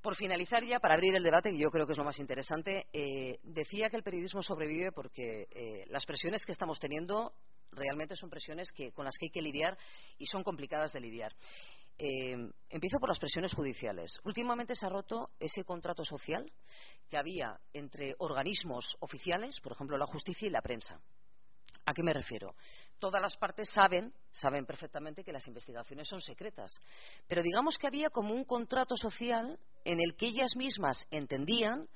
Por 0.00 0.14
finalizar 0.14 0.64
ya, 0.64 0.78
para 0.78 0.94
abrir 0.94 1.14
el 1.16 1.24
debate, 1.24 1.50
que 1.50 1.58
yo 1.58 1.70
creo 1.70 1.84
que 1.84 1.92
es 1.92 1.98
lo 1.98 2.04
más 2.04 2.18
interesante, 2.18 2.86
eh, 2.92 3.40
decía 3.42 3.90
que 3.90 3.96
el 3.96 4.04
periodismo 4.04 4.42
sobrevive 4.42 4.92
porque 4.92 5.48
eh, 5.50 5.84
las 5.88 6.06
presiones 6.06 6.44
que 6.44 6.52
estamos 6.52 6.78
teniendo 6.78 7.32
realmente 7.72 8.14
son 8.16 8.30
presiones 8.30 8.70
que, 8.72 8.92
con 8.92 9.04
las 9.04 9.16
que 9.18 9.26
hay 9.26 9.30
que 9.30 9.42
lidiar 9.42 9.76
y 10.16 10.26
son 10.26 10.44
complicadas 10.44 10.92
de 10.92 11.00
lidiar. 11.00 11.32
Eh, 11.98 12.36
empiezo 12.70 12.98
por 13.00 13.08
las 13.08 13.18
presiones 13.18 13.52
judiciales. 13.52 14.20
Últimamente 14.22 14.76
se 14.76 14.86
ha 14.86 14.88
roto 14.88 15.30
ese 15.40 15.64
contrato 15.64 16.04
social 16.04 16.48
que 17.08 17.18
había 17.18 17.58
entre 17.72 18.14
organismos 18.18 18.96
oficiales, 19.00 19.58
por 19.60 19.72
ejemplo 19.72 19.98
la 19.98 20.06
justicia 20.06 20.46
y 20.46 20.50
la 20.50 20.62
prensa. 20.62 21.00
¿A 21.88 21.94
qué 21.94 22.02
me 22.02 22.12
refiero? 22.12 22.54
Todas 22.98 23.22
las 23.22 23.38
partes 23.38 23.70
saben, 23.70 24.12
saben 24.30 24.66
perfectamente 24.66 25.24
que 25.24 25.32
las 25.32 25.46
investigaciones 25.46 26.06
son 26.06 26.20
secretas. 26.20 26.70
Pero 27.26 27.42
digamos 27.42 27.78
que 27.78 27.86
había 27.86 28.10
como 28.10 28.34
un 28.34 28.44
contrato 28.44 28.94
social 28.94 29.58
en 29.86 29.98
el 29.98 30.14
que 30.14 30.26
ellas 30.26 30.54
mismas 30.54 31.02
entendían 31.10 31.88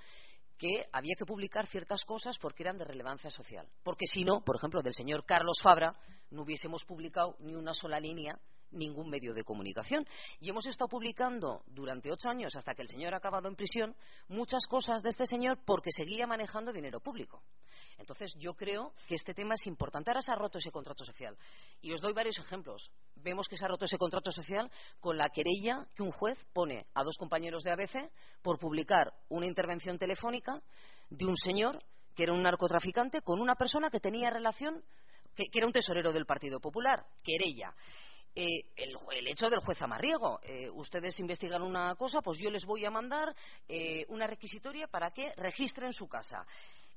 que 0.56 0.86
había 0.92 1.14
que 1.14 1.26
publicar 1.26 1.66
ciertas 1.66 2.04
cosas 2.04 2.38
porque 2.38 2.62
eran 2.62 2.78
de 2.78 2.86
relevancia 2.86 3.28
social. 3.28 3.68
Porque 3.82 4.06
si 4.06 4.24
no, 4.24 4.42
por 4.42 4.56
ejemplo, 4.56 4.80
del 4.80 4.94
señor 4.94 5.26
Carlos 5.26 5.58
Fabra, 5.62 5.94
no 6.30 6.40
hubiésemos 6.40 6.86
publicado 6.86 7.36
ni 7.40 7.54
una 7.54 7.74
sola 7.74 8.00
línea 8.00 8.38
ningún 8.72 9.08
medio 9.08 9.34
de 9.34 9.44
comunicación. 9.44 10.06
Y 10.40 10.50
hemos 10.50 10.66
estado 10.66 10.88
publicando 10.88 11.62
durante 11.66 12.10
ocho 12.10 12.28
años, 12.28 12.54
hasta 12.56 12.74
que 12.74 12.82
el 12.82 12.88
señor 12.88 13.14
ha 13.14 13.18
acabado 13.18 13.48
en 13.48 13.56
prisión, 13.56 13.94
muchas 14.28 14.64
cosas 14.66 15.02
de 15.02 15.10
este 15.10 15.26
señor 15.26 15.58
porque 15.64 15.90
seguía 15.92 16.26
manejando 16.26 16.72
dinero 16.72 17.00
público. 17.00 17.42
Entonces, 17.98 18.34
yo 18.38 18.54
creo 18.54 18.92
que 19.06 19.14
este 19.14 19.34
tema 19.34 19.54
es 19.54 19.66
importante. 19.66 20.10
Ahora 20.10 20.22
se 20.22 20.32
ha 20.32 20.36
roto 20.36 20.58
ese 20.58 20.70
contrato 20.70 21.04
social. 21.04 21.36
Y 21.80 21.92
os 21.92 22.00
doy 22.00 22.12
varios 22.12 22.38
ejemplos. 22.38 22.90
Vemos 23.16 23.46
que 23.48 23.56
se 23.56 23.64
ha 23.64 23.68
roto 23.68 23.84
ese 23.84 23.98
contrato 23.98 24.32
social 24.32 24.70
con 25.00 25.16
la 25.16 25.28
querella 25.28 25.86
que 25.94 26.02
un 26.02 26.10
juez 26.10 26.38
pone 26.52 26.86
a 26.94 27.04
dos 27.04 27.16
compañeros 27.16 27.62
de 27.62 27.70
ABC 27.70 28.10
por 28.42 28.58
publicar 28.58 29.12
una 29.28 29.46
intervención 29.46 29.98
telefónica 29.98 30.60
de 31.10 31.26
un 31.26 31.36
señor 31.36 31.78
que 32.14 32.24
era 32.24 32.32
un 32.32 32.42
narcotraficante 32.42 33.22
con 33.22 33.40
una 33.40 33.54
persona 33.54 33.90
que 33.90 34.00
tenía 34.00 34.30
relación 34.30 34.82
que, 35.34 35.44
era 35.52 35.66
un 35.66 35.72
tesorero 35.72 36.12
del 36.12 36.26
Partido 36.26 36.60
Popular, 36.60 37.04
querella. 37.22 37.74
Eh, 38.34 38.64
el, 38.76 39.28
hecho 39.28 39.50
del 39.50 39.60
juez 39.60 39.80
Amarriego. 39.82 40.40
Eh, 40.42 40.70
ustedes 40.70 41.18
investigan 41.20 41.62
una 41.62 41.94
cosa, 41.96 42.22
pues 42.22 42.38
yo 42.38 42.50
les 42.50 42.64
voy 42.64 42.84
a 42.84 42.90
mandar 42.90 43.34
eh, 43.68 44.06
una 44.08 44.26
requisitoria 44.26 44.86
para 44.86 45.10
que 45.10 45.34
registren 45.36 45.92
su 45.92 46.08
casa. 46.08 46.46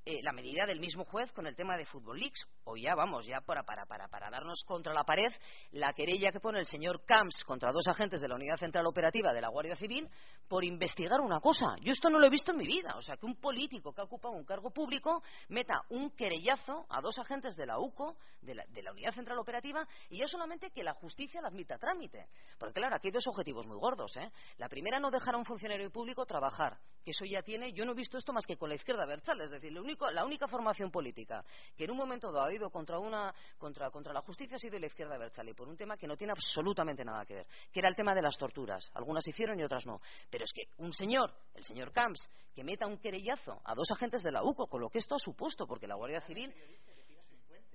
Eh, 0.08 0.22
la 0.22 0.34
medida 0.34 0.68
del 0.68 0.80
mismo 0.80 1.04
juez 1.04 1.32
con 1.32 1.48
el 1.48 1.56
tema 1.56 1.76
de 1.76 1.86
Football 1.88 2.20
Leaks. 2.20 2.46
O 2.66 2.78
ya, 2.78 2.94
vamos, 2.94 3.26
ya 3.26 3.42
para, 3.42 3.64
para, 3.64 3.88
para, 3.88 4.08
para 4.08 4.30
darnos 4.30 4.64
contra 4.64 4.94
la 4.94 5.04
pared 5.04 5.32
la 5.72 5.94
querella 5.94 6.32
que 6.32 6.40
pone 6.40 6.60
el 6.60 6.68
señor 6.68 7.04
Camps 7.06 7.44
contra 7.44 7.72
dos 7.72 7.88
agentes 7.88 8.22
de 8.22 8.28
la 8.28 8.36
Unidad 8.36 8.58
Central 8.58 8.86
Operativa 8.86 9.34
de 9.34 9.42
la 9.42 9.50
Guardia 9.50 9.76
Civil 9.76 10.08
por 10.48 10.64
investigar 10.64 11.22
una 11.22 11.40
cosa. 11.40 11.76
Yo 11.82 11.92
esto 11.92 12.12
no 12.12 12.20
lo 12.20 12.28
he 12.28 12.30
visto 12.30 12.52
en 12.52 12.58
mi 12.58 12.68
vida. 12.68 12.94
O 12.96 13.02
sea, 13.02 13.18
que 13.18 13.26
un 13.26 13.38
político 13.38 13.94
que 13.94 14.02
ha 14.02 14.04
ocupado 14.04 14.36
un 14.36 14.46
cargo 14.46 14.70
público 14.70 15.24
meta 15.50 15.82
un 15.90 16.12
querellazo 16.12 16.86
a 16.88 17.02
dos 17.02 17.18
agentes 17.18 17.56
de 17.56 17.66
la 17.66 17.80
UCO, 17.80 18.16
de 18.42 18.54
la, 18.54 18.64
de 18.68 18.84
la 18.84 18.92
Unidad 18.92 19.12
Central 19.12 19.40
Operativa, 19.40 19.88
y 20.12 20.20
ya 20.20 20.28
solamente 20.28 20.70
que 20.70 20.84
la 20.84 20.94
justicia 20.94 21.42
la 21.42 21.48
admita 21.48 21.80
trámite. 21.80 22.28
Porque 22.60 22.76
claro, 22.76 22.96
aquí 22.96 23.08
hay 23.08 23.12
dos 23.12 23.26
objetivos 23.26 23.66
muy 23.66 23.78
gordos. 23.78 24.16
¿eh? 24.18 24.32
La 24.58 24.70
primera, 24.70 25.00
no 25.00 25.10
dejar 25.10 25.34
a 25.34 25.40
un 25.40 25.46
funcionario 25.46 25.90
público 25.90 26.28
trabajar, 26.28 26.78
que 27.04 27.10
eso 27.10 27.26
ya 27.26 27.42
tiene, 27.42 27.74
yo 27.74 27.86
no 27.86 27.94
he 27.94 27.96
visto 27.96 28.20
esto 28.20 28.34
más 28.34 28.46
que 28.46 28.56
con 28.56 28.70
la 28.70 28.76
izquierda 28.76 29.08
versal, 29.08 29.42
es 29.42 29.50
decir, 29.50 29.72
lo 29.72 29.82
único 29.82 29.95
la 30.12 30.26
única 30.26 30.48
formación 30.48 30.92
política 30.92 31.44
que 31.76 31.86
en 31.86 31.92
un 31.92 31.98
momento 31.98 32.32
dado 32.32 32.48
ha 32.48 32.54
ido 32.54 32.70
contra, 32.70 33.00
una, 33.00 33.34
contra, 33.58 33.90
contra 33.90 34.14
la 34.14 34.22
justicia 34.22 34.56
ha 34.56 34.60
sido 34.60 34.78
la 34.80 34.88
izquierda 34.88 35.18
y 35.46 35.54
por 35.54 35.68
un 35.68 35.78
tema 35.78 35.98
que 35.98 36.08
no 36.08 36.16
tiene 36.16 36.32
absolutamente 36.32 37.04
nada 37.04 37.26
que 37.26 37.36
ver, 37.36 37.48
que 37.72 37.80
era 37.80 37.90
el 37.90 37.96
tema 37.96 38.14
de 38.14 38.22
las 38.22 38.38
torturas. 38.38 38.90
Algunas 38.94 39.28
hicieron 39.28 39.60
y 39.60 39.64
otras 39.64 39.86
no. 39.86 40.00
Pero 40.30 40.44
es 40.44 40.52
que 40.54 40.64
un 40.78 40.92
señor, 40.94 41.34
el 41.54 41.64
señor 41.64 41.92
Camps, 41.92 42.30
que 42.54 42.64
meta 42.64 42.88
un 42.88 42.98
querellazo 42.98 43.62
a 43.64 43.74
dos 43.76 43.90
agentes 43.92 44.22
de 44.24 44.32
la 44.32 44.44
UCO, 44.44 44.68
con 44.68 44.82
lo 44.82 44.90
que 44.90 45.00
esto 45.00 45.16
ha 45.16 45.20
supuesto, 45.20 45.68
porque 45.68 45.88
la 45.88 45.96
Guardia 45.96 46.22
Civil 46.22 46.54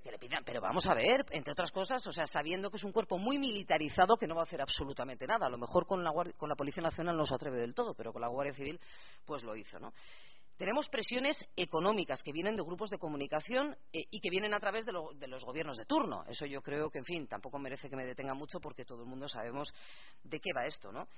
que 0.02 0.10
le 0.10 0.18
pidan, 0.18 0.42
pero 0.44 0.60
vamos 0.60 0.86
a 0.86 0.94
ver, 0.94 1.26
entre 1.30 1.52
otras 1.52 1.70
cosas, 1.70 2.06
o 2.06 2.12
sea, 2.12 2.26
sabiendo 2.26 2.70
que 2.70 2.78
es 2.78 2.84
un 2.84 2.92
cuerpo 2.92 3.18
muy 3.18 3.38
militarizado 3.38 4.16
que 4.16 4.26
no 4.26 4.34
va 4.34 4.42
a 4.42 4.44
hacer 4.44 4.60
absolutamente 4.60 5.26
nada. 5.26 5.46
A 5.46 5.50
lo 5.50 5.58
mejor 5.58 5.86
con 5.86 6.02
la, 6.02 6.10
con 6.36 6.48
la 6.48 6.56
Policía 6.56 6.82
Nacional 6.82 7.16
no 7.16 7.26
se 7.26 7.34
atreve 7.34 7.58
del 7.58 7.74
todo, 7.74 7.94
pero 7.94 8.12
con 8.12 8.22
la 8.22 8.28
Guardia 8.28 8.54
Civil 8.54 8.80
pues 9.26 9.44
lo 9.44 9.54
hizo, 9.54 9.78
¿no? 9.78 9.92
Tenemos 10.60 10.90
presiones 10.90 11.38
económicas 11.56 12.22
que 12.22 12.32
vienen 12.32 12.54
de 12.54 12.62
grupos 12.62 12.90
de 12.90 12.98
comunicación 12.98 13.74
eh, 13.94 14.04
y 14.10 14.20
que 14.20 14.28
vienen 14.28 14.52
a 14.52 14.60
través 14.60 14.84
de, 14.84 14.92
los 14.92 15.42
gobiernos 15.42 15.78
de 15.78 15.86
turno. 15.86 16.22
Eso 16.28 16.44
yo 16.44 16.60
creo 16.60 16.90
que, 16.90 16.98
en 16.98 17.06
fin, 17.06 17.26
tampoco 17.26 17.58
merece 17.58 17.88
que 17.88 17.96
me 17.96 18.04
detenga 18.04 18.34
mucho 18.34 18.60
porque 18.60 18.84
todo 18.84 19.00
el 19.00 19.08
mundo 19.08 19.26
sabemos 19.26 19.72
de 20.22 20.38
qué 20.38 20.50
va 20.54 20.66
esto, 20.66 20.92
¿no? 20.92 21.08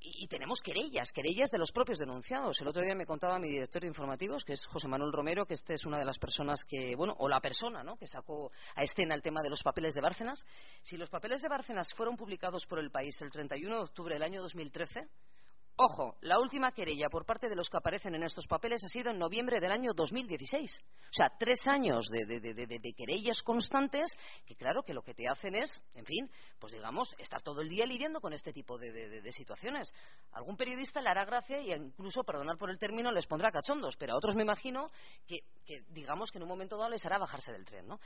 y, 0.00 0.26
tenemos 0.28 0.60
querellas, 0.62 1.12
querellas 1.12 1.50
de 1.50 1.58
los 1.58 1.72
propios 1.72 1.98
denunciados. 1.98 2.58
El 2.58 2.68
otro 2.68 2.80
día 2.80 2.94
me 2.94 3.04
contaba 3.04 3.38
mi 3.38 3.50
director 3.50 3.82
de 3.82 3.88
informativos, 3.88 4.44
que 4.44 4.54
es 4.54 4.64
José 4.64 4.88
Manuel 4.88 5.12
Romero, 5.12 5.44
que 5.44 5.54
este 5.54 5.74
es 5.74 5.84
una 5.84 5.98
de 5.98 6.06
las 6.06 6.18
personas 6.18 6.64
que, 6.64 6.96
bueno, 6.96 7.14
o 7.18 7.28
la 7.28 7.40
persona, 7.40 7.84
¿no?, 7.84 7.98
que 7.98 8.06
sacó 8.06 8.50
a 8.76 8.82
escena 8.82 9.14
el 9.14 9.20
tema 9.20 9.42
de 9.42 9.50
los 9.50 9.62
papeles 9.62 9.92
de 9.92 10.00
Bárcenas. 10.00 10.42
Si 10.82 10.96
los 10.96 11.10
papeles 11.10 11.42
de 11.42 11.48
Bárcenas 11.48 11.92
fueron 11.92 12.16
publicados 12.16 12.64
por 12.64 12.78
el 12.78 12.90
país 12.90 13.20
el 13.20 13.30
31 13.30 13.76
de 13.76 13.82
octubre 13.82 14.14
del 14.14 14.22
año 14.22 14.40
2013, 14.40 15.06
Ojo, 15.76 16.16
la 16.20 16.38
última 16.38 16.70
querella 16.70 17.08
por 17.08 17.26
parte 17.26 17.48
de 17.48 17.56
los 17.56 17.68
que 17.68 17.76
aparecen 17.76 18.14
en 18.14 18.22
estos 18.22 18.46
papeles 18.46 18.84
ha 18.84 18.88
sido 18.88 19.10
en 19.10 19.18
noviembre 19.18 19.58
del 19.58 19.72
año 19.72 19.92
2016. 19.92 20.70
O 20.80 21.12
sea, 21.12 21.32
tres 21.36 21.66
años 21.66 22.06
de, 22.10 22.94
querellas 22.96 23.42
constantes 23.42 24.08
que, 24.46 24.54
claro, 24.54 24.84
que 24.84 24.94
lo 24.94 25.02
que 25.02 25.14
te 25.14 25.26
hacen 25.26 25.56
es, 25.56 25.68
en 25.94 26.04
fin, 26.04 26.30
pues 26.60 26.72
digamos, 26.72 27.12
estar 27.18 27.42
todo 27.42 27.60
el 27.60 27.68
día 27.68 27.86
lidiando 27.86 28.20
con 28.20 28.32
este 28.32 28.52
tipo 28.52 28.78
de, 28.78 29.32
situaciones. 29.32 29.92
Algún 30.30 30.56
periodista 30.56 31.02
le 31.02 31.08
hará 31.08 31.24
gracia 31.24 31.60
y 31.60 31.72
incluso, 31.72 32.22
perdonar 32.22 32.56
por 32.56 32.70
el 32.70 32.78
término, 32.78 33.10
les 33.10 33.26
pondrá 33.26 33.50
cachondos, 33.50 33.96
pero 33.96 34.12
a 34.12 34.16
otros 34.16 34.36
me 34.36 34.42
imagino 34.42 34.92
que, 35.26 35.40
digamos, 35.88 36.30
que 36.30 36.38
en 36.38 36.44
un 36.44 36.50
momento 36.50 36.76
dado 36.76 36.90
les 36.90 37.04
hará 37.04 37.18
bajarse 37.18 37.50
del 37.50 37.64
tren, 37.64 37.88
¿no? 37.88 37.98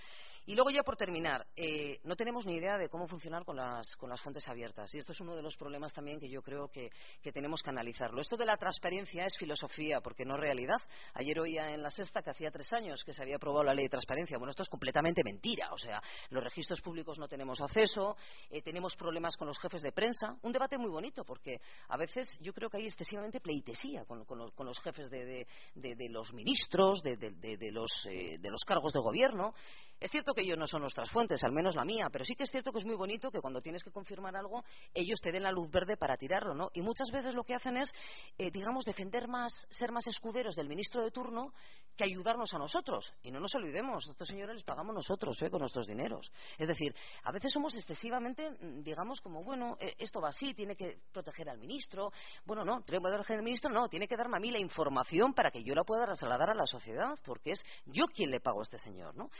Y 0.47 0.55
luego 0.55 0.71
ya 0.71 0.83
por 0.83 0.97
terminar, 0.97 1.47
eh, 1.55 2.01
no 2.05 2.17
tenemos 2.17 2.47
ni 2.47 2.55
idea 2.55 2.79
de 2.79 2.89
cómo 2.89 3.07
funcionar 3.07 3.45
con 3.45 3.57
las, 3.57 3.95
con 3.97 4.09
las 4.09 4.23
fuentes 4.23 4.49
abiertas. 4.49 4.95
Y 4.95 4.99
esto 4.99 5.13
es 5.13 5.21
uno 5.21 5.37
de 5.37 5.43
los 5.43 5.55
problemas 5.57 5.93
también 5.93 6.19
que 6.19 6.31
yo 6.31 6.41
creo 6.41 6.69
que 6.69 6.91
tenemos 7.31 7.58
que 7.63 7.71
analizarlo. 7.71 8.21
Esto 8.21 8.37
de 8.37 8.47
la 8.47 8.57
transparencia 8.57 9.25
es 9.25 9.37
filosofía, 9.39 10.01
porque 10.01 10.25
no 10.25 10.37
realidad. 10.37 10.81
Ayer 11.15 11.39
oía 11.39 11.73
en 11.73 11.83
la 11.83 11.91
sexta 11.91 12.23
que 12.23 12.31
hacía 12.31 12.51
tres 12.51 12.73
años 12.73 13.03
que 13.05 13.13
se 13.13 13.23
había 13.23 13.37
aprobado 13.37 13.65
la 13.65 13.75
ley 13.75 13.85
de 13.85 13.91
transparencia. 13.91 14.39
Bueno, 14.39 14.51
esto 14.51 14.63
es 14.63 14.69
completamente 14.69 15.23
mentira. 15.25 15.73
O 15.73 15.79
sea, 15.79 16.03
los 16.31 16.43
registros 16.43 16.81
públicos 16.81 17.19
no 17.19 17.29
tenemos 17.29 17.61
acceso, 17.61 18.17
eh, 18.51 18.63
tenemos 18.63 18.97
problemas 18.97 19.37
con 19.37 19.49
los 19.49 19.59
jefes 19.59 19.83
de 19.83 19.93
prensa. 19.93 20.37
Un 20.43 20.53
debate 20.53 20.79
muy 20.79 20.91
bonito, 20.91 21.25
porque 21.25 21.61
a 21.89 21.97
veces 21.97 22.39
yo 22.41 22.53
creo 22.53 22.71
que 22.71 22.79
hay 22.79 22.87
excesivamente 22.87 23.41
pleitesía 23.41 24.05
con, 24.05 24.25
los, 24.67 24.81
jefes 24.81 25.11
de, 25.11 25.47
los 26.11 26.33
ministros, 26.33 27.03
de, 27.03 27.17
los, 27.73 27.91
eh, 28.11 28.39
de 28.39 28.51
los 28.51 28.65
cargos 28.65 28.93
de 28.93 29.01
gobierno. 29.01 29.53
Es 30.01 30.13
cierto 30.13 30.33
que 30.33 30.43
ellos 30.43 30.57
no 30.57 30.67
son 30.69 30.83
nuestras 30.83 31.11
fuentes, 31.11 31.43
al 31.43 31.53
menos 31.53 31.75
la 31.75 31.85
mía, 31.85 32.09
pero 32.13 32.25
sí 32.25 32.37
que 32.37 32.45
es 32.45 32.51
cierto 32.51 32.71
que 32.71 32.79
es 32.79 32.85
muy 32.85 32.95
bonito 32.95 33.33
que 33.33 33.41
cuando 33.41 33.61
tienes 33.61 33.83
que 33.83 33.91
confirmar 33.91 34.37
algo, 34.37 34.63
ellos 34.95 35.21
te 35.21 35.33
den 35.33 35.43
la 35.43 35.51
luz 35.51 35.69
verde 35.71 35.97
para 35.97 36.17
tirarlo, 36.17 36.55
¿no? 36.55 36.71
Y 36.73 36.83
muchas 36.83 37.11
veces 37.11 37.35
lo 37.35 37.43
hacen 37.55 37.77
es, 37.77 37.93
eh, 38.39 38.51
digamos, 38.51 38.85
defender 38.85 39.29
más, 39.29 39.53
ser 39.71 39.93
más 39.93 40.07
escuderos 40.07 40.55
del 40.55 40.69
ministro 40.69 41.03
de 41.03 41.11
turno 41.11 41.53
que 41.97 42.05
ayudarnos 42.05 42.55
a 42.55 42.59
nosotros. 42.59 43.13
Y 43.23 43.33
no 43.33 43.41
nos 43.41 43.55
olvidemos, 43.57 44.07
estos 44.09 44.29
señores 44.29 44.55
les 44.55 44.65
pagamos 44.65 44.95
nosotros, 44.95 45.41
¿eh? 45.43 45.51
con 45.51 45.61
nuestros 45.61 45.87
dineros. 45.87 46.31
Es 46.57 46.69
decir, 46.69 46.95
a 47.25 47.33
veces 47.33 47.53
somos 47.53 47.75
excesivamente, 47.75 48.51
mm, 48.51 48.83
digamos, 48.83 49.21
como, 49.21 49.43
bueno, 49.43 49.77
eh, 49.81 49.95
esto 49.99 50.21
va 50.21 50.29
así, 50.29 50.55
tiene 50.55 50.77
que 50.77 51.01
proteger 51.13 51.51
al 51.51 51.59
ministro. 51.59 52.13
Bueno, 52.45 52.65
no, 52.65 52.83
tiene 52.83 52.99
que 52.99 53.09
proteger 53.09 53.39
al 53.39 53.43
ministro, 53.43 53.71
no, 53.71 53.89
tiene 53.89 54.07
que 54.07 54.17
darme 54.17 54.37
a 54.37 54.41
mí 54.41 54.53
la 54.53 54.61
información 54.61 55.35
para 55.35 55.51
que 55.51 55.65
yo 55.65 55.75
la 55.75 55.83
pueda 55.83 56.05
trasladar 56.07 56.51
a 56.51 56.55
la 56.55 56.67
sociedad, 56.67 57.19
porque 57.25 57.53
es 57.53 57.65
yo 57.87 58.07
quien 58.07 58.31
le 58.31 58.41
pago 58.41 58.61
a 58.61 58.63
este 58.63 58.79
señor, 58.79 59.17
¿no? 59.17 59.31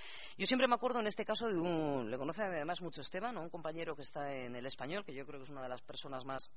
siempre 0.49 0.67
me 0.67 0.75
acuerdo 0.75 0.99
en 1.01 1.07
este 1.07 1.25
caso 1.25 1.47
de 1.47 1.59
un, 1.59 2.11
le 2.11 2.17
conoce 2.17 2.43
además 2.43 2.81
mucho 2.81 3.03
Esteban, 3.03 3.37
un 3.37 3.51
compañero 3.51 3.95
que 3.95 4.03
está 4.03 4.33
en 4.33 4.57
el 4.57 4.67
español, 4.67 5.05
que 5.05 5.15
yo 5.15 5.27
creo 5.27 5.39
que 5.39 5.45
es 5.45 5.51
una 5.51 5.63
de 5.63 5.69
las 5.69 5.83
personas 5.83 6.25
más 6.25 6.51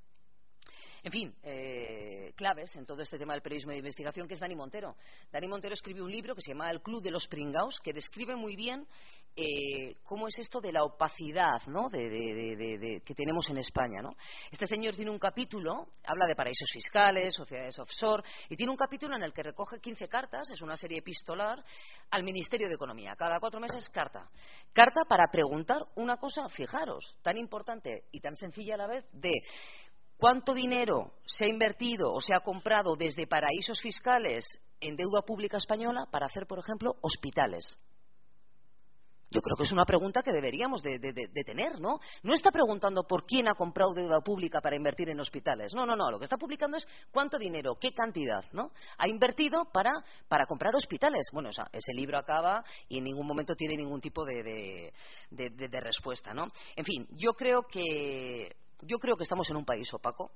en 1.04 1.12
fin, 1.12 1.36
eh, 1.42 2.32
claves 2.36 2.76
en 2.76 2.86
todo 2.86 3.02
este 3.02 3.18
tema 3.18 3.34
del 3.34 3.42
periodismo 3.42 3.72
de 3.72 3.80
investigación, 3.80 4.28
que 4.28 4.36
es 4.36 4.40
Dani 4.40 4.56
Montero. 4.56 4.96
Dani 5.32 5.48
Montero 5.48 5.74
escribió 5.74 6.04
un 6.04 6.12
libro 6.12 6.36
que 6.36 6.42
se 6.42 6.52
llama 6.52 6.70
El 6.70 6.82
Club 6.82 7.02
de 7.02 7.10
los 7.10 7.28
Pringaos, 7.28 7.80
que 7.84 7.92
describe 7.92 8.36
muy 8.36 8.56
bien 8.56 8.88
eh, 9.36 9.96
cómo 10.04 10.28
es 10.28 10.38
esto 10.38 10.60
de 10.60 10.72
la 10.72 10.84
opacidad 10.84 11.62
¿no? 11.68 11.90
de, 11.90 13.02
que 13.04 13.16
tenemos 13.16 13.50
en 13.50 13.58
España. 13.58 14.02
¿no? 14.02 14.12
Este 14.52 14.68
señor 14.68 14.96
tiene 14.96 15.10
un 15.10 15.18
capítulo, 15.18 15.88
habla 16.04 16.28
de 16.28 16.36
paraísos 16.36 16.70
fiscales, 16.72 17.34
sociedades 17.34 17.80
offshore, 17.80 18.24
y 18.50 18.56
tiene 18.56 18.72
un 18.72 18.78
capítulo 18.78 19.16
en 19.16 19.24
el 19.24 19.34
que 19.34 19.42
recoge 19.42 19.80
15 19.80 20.08
cartas, 20.08 20.50
es 20.54 20.62
una 20.62 20.78
serie 20.78 21.00
epistolar, 21.00 21.64
al 22.12 22.24
Ministerio 22.24 22.68
de 22.68 22.76
Economía. 22.76 23.16
Cada 23.18 23.40
cuatro 23.40 23.60
meses, 23.60 23.90
carta. 23.90 24.26
Carta 24.72 25.02
para 25.08 25.32
preguntar 25.32 25.80
una 25.96 26.18
cosa, 26.18 26.48
fijaros, 26.50 27.18
tan 27.24 27.38
importante 27.38 28.04
y 28.12 28.20
tan 28.20 28.36
sencilla 28.36 28.76
a 28.76 28.78
la 28.78 28.88
vez, 28.88 29.06
de 29.14 29.34
¿Cuánto 30.22 30.54
dinero 30.54 31.14
se 31.26 31.46
ha 31.46 31.50
invertido 31.50 32.14
o 32.14 32.22
se 32.22 32.36
ha 32.36 32.42
comprado 32.42 32.96
desde 32.96 33.26
paraísos 33.26 33.82
fiscales 33.82 34.46
en 34.80 34.96
deuda 34.96 35.24
pública 35.24 35.58
española 35.58 36.06
para 36.12 36.28
hacer, 36.28 36.46
por 36.46 36.60
ejemplo, 36.60 36.96
hospitales? 37.02 37.80
Yo 39.32 39.42
creo 39.42 39.56
que 39.58 39.64
es 39.64 39.72
una 39.72 39.84
pregunta 39.84 40.22
que 40.22 40.32
deberíamos 40.32 40.84
de, 40.84 41.00
tener, 41.44 41.80
¿no? 41.80 42.00
No 42.22 42.36
está 42.36 42.52
preguntando 42.52 43.02
por 43.08 43.26
quién 43.26 43.48
ha 43.48 43.56
comprado 43.56 43.96
deuda 43.96 44.20
pública 44.24 44.62
para 44.62 44.76
invertir 44.76 45.10
en 45.10 45.20
hospitales. 45.20 45.74
No, 45.74 45.88
no, 45.88 45.96
no. 45.96 46.12
Lo 46.12 46.20
que 46.20 46.26
está 46.26 46.38
publicando 46.38 46.78
es 46.78 46.88
cuánto 47.12 47.40
dinero, 47.40 47.78
qué 47.82 47.92
cantidad, 47.92 48.46
¿no? 48.52 48.74
Ha 49.00 49.08
invertido 49.08 49.66
para, 49.74 49.92
para 50.28 50.46
comprar 50.46 50.76
hospitales. 50.76 51.30
Bueno, 51.34 51.50
ese 51.50 51.94
libro 51.96 52.20
acaba 52.20 52.64
y 52.90 53.00
en 53.00 53.06
ningún 53.06 53.26
momento 53.26 53.56
tiene 53.56 53.76
ningún 53.76 54.02
tipo 54.02 54.24
de, 54.24 54.94
respuesta, 55.82 56.32
¿no? 56.32 56.46
En 56.76 56.86
fin, 56.86 57.08
yo 57.14 57.34
creo 57.34 57.64
que 57.64 58.56
yo 58.84 58.98
creo 59.00 59.16
que 59.16 59.24
estamos 59.24 59.50
en 59.50 59.58
un 59.58 59.66
país 59.66 59.94
opaco, 59.94 60.32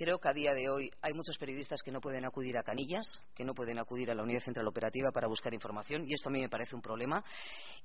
Creo 0.00 0.18
que 0.18 0.30
a 0.30 0.32
día 0.32 0.54
de 0.54 0.70
hoy 0.70 0.90
hay 1.02 1.12
muchos 1.12 1.36
periodistas 1.36 1.82
que 1.82 1.92
no 1.92 2.00
pueden 2.00 2.24
acudir 2.24 2.56
a 2.56 2.62
Canillas, 2.62 3.20
que 3.34 3.44
no 3.44 3.52
pueden 3.52 3.78
acudir 3.78 4.10
a 4.10 4.14
la 4.14 4.22
Unidad 4.22 4.40
Central 4.40 4.66
Operativa 4.66 5.10
para 5.12 5.28
buscar 5.28 5.52
información, 5.52 6.06
y 6.08 6.14
esto 6.14 6.30
a 6.30 6.32
mí 6.32 6.40
me 6.40 6.48
parece 6.48 6.74
un 6.74 6.80
problema. 6.80 7.22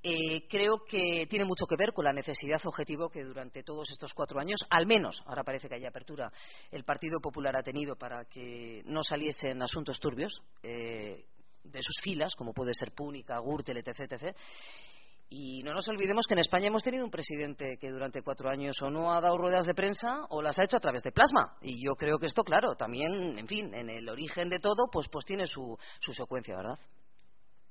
Eh, 0.01 0.47
creo 0.47 0.85
que 0.85 1.27
tiene 1.29 1.43
mucho 1.43 1.65
que 1.65 1.75
ver 1.75 1.91
con 1.91 2.05
la 2.05 2.13
necesidad 2.13 2.65
objetivo 2.65 3.09
que 3.09 3.25
durante 3.25 3.63
todos 3.63 3.89
estos 3.91 4.13
cuatro 4.13 4.39
años, 4.39 4.61
al 4.69 4.87
menos, 4.87 5.21
ahora 5.25 5.43
parece 5.43 5.67
que 5.67 5.75
hay 5.75 5.85
apertura, 5.85 6.27
el 6.71 6.85
Partido 6.85 7.19
Popular 7.19 7.57
ha 7.57 7.63
tenido 7.63 7.97
para 7.97 8.23
que 8.23 8.81
no 8.85 9.03
saliesen 9.03 9.61
asuntos 9.61 9.99
turbios. 9.99 10.41
Eh, 10.63 11.25
de 11.65 11.81
sus 11.81 11.95
filas, 11.99 12.35
como 12.35 12.53
puede 12.53 12.75
ser 12.75 12.91
Púnica, 12.91 13.39
Gürtel, 13.39 13.77
etc., 13.77 14.01
etc. 14.01 14.37
Y 15.29 15.63
no 15.63 15.73
nos 15.73 15.87
olvidemos 15.89 16.25
que 16.27 16.35
en 16.35 16.39
España 16.39 16.67
hemos 16.67 16.83
tenido 16.83 17.03
un 17.03 17.11
presidente 17.11 17.77
que 17.79 17.89
durante 17.89 18.21
cuatro 18.21 18.49
años 18.49 18.79
o 18.81 18.89
no 18.89 19.11
ha 19.11 19.19
dado 19.19 19.37
ruedas 19.37 19.65
de 19.65 19.73
prensa 19.73 20.25
o 20.29 20.41
las 20.41 20.57
ha 20.59 20.63
hecho 20.63 20.77
a 20.77 20.79
través 20.81 21.01
de 21.01 21.11
plasma. 21.11 21.57
Y 21.61 21.83
yo 21.83 21.95
creo 21.95 22.19
que 22.19 22.27
esto, 22.27 22.43
claro, 22.43 22.75
también, 22.75 23.37
en 23.39 23.47
fin, 23.47 23.73
en 23.73 23.89
el 23.89 24.07
origen 24.07 24.49
de 24.49 24.59
todo, 24.59 24.87
pues, 24.91 25.07
pues 25.11 25.25
tiene 25.25 25.47
su, 25.47 25.77
su 25.99 26.13
secuencia, 26.13 26.55
¿verdad? 26.55 26.77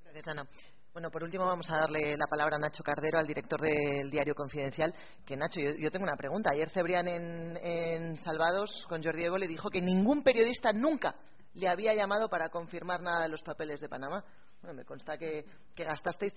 Gracias, 0.03 0.29
Ana. 0.29 0.49
Bueno, 0.93 1.11
por 1.11 1.25
último 1.25 1.45
vamos 1.45 1.69
a 1.71 1.79
darle 1.79 2.17
la 2.17 2.27
palabra 2.27 2.55
a 2.57 2.59
Nacho 2.61 2.85
Cardero, 2.85 3.19
al 3.19 3.27
director 3.27 3.61
del 3.61 4.11
diario 4.11 4.35
Confidencial. 4.35 4.95
Que 5.27 5.37
Nacho, 5.37 5.59
yo, 5.61 5.91
tengo 5.91 6.05
una 6.05 6.17
pregunta. 6.17 6.51
Ayer 6.53 6.71
Cebrián 6.71 7.09
en, 7.09 7.57
en 7.57 8.17
Salvados 8.19 8.87
con 8.89 9.03
Jordi 9.03 9.25
Evo 9.25 9.37
le 9.37 9.49
dijo 9.49 9.71
que 9.71 9.81
ningún 9.81 10.23
periodista 10.23 10.73
nunca 10.73 11.17
le 11.55 11.69
había 11.69 11.95
llamado 11.95 12.29
para 12.29 12.49
confirmar 12.49 13.01
nada 13.01 13.23
de 13.23 13.29
los 13.29 13.43
papeles 13.43 13.81
de 13.81 13.89
Panamá. 13.89 14.25
Bueno, 14.63 14.77
me 14.77 14.85
consta 14.85 15.19
que, 15.19 15.45
que 15.75 15.85
gastasteis 15.85 16.33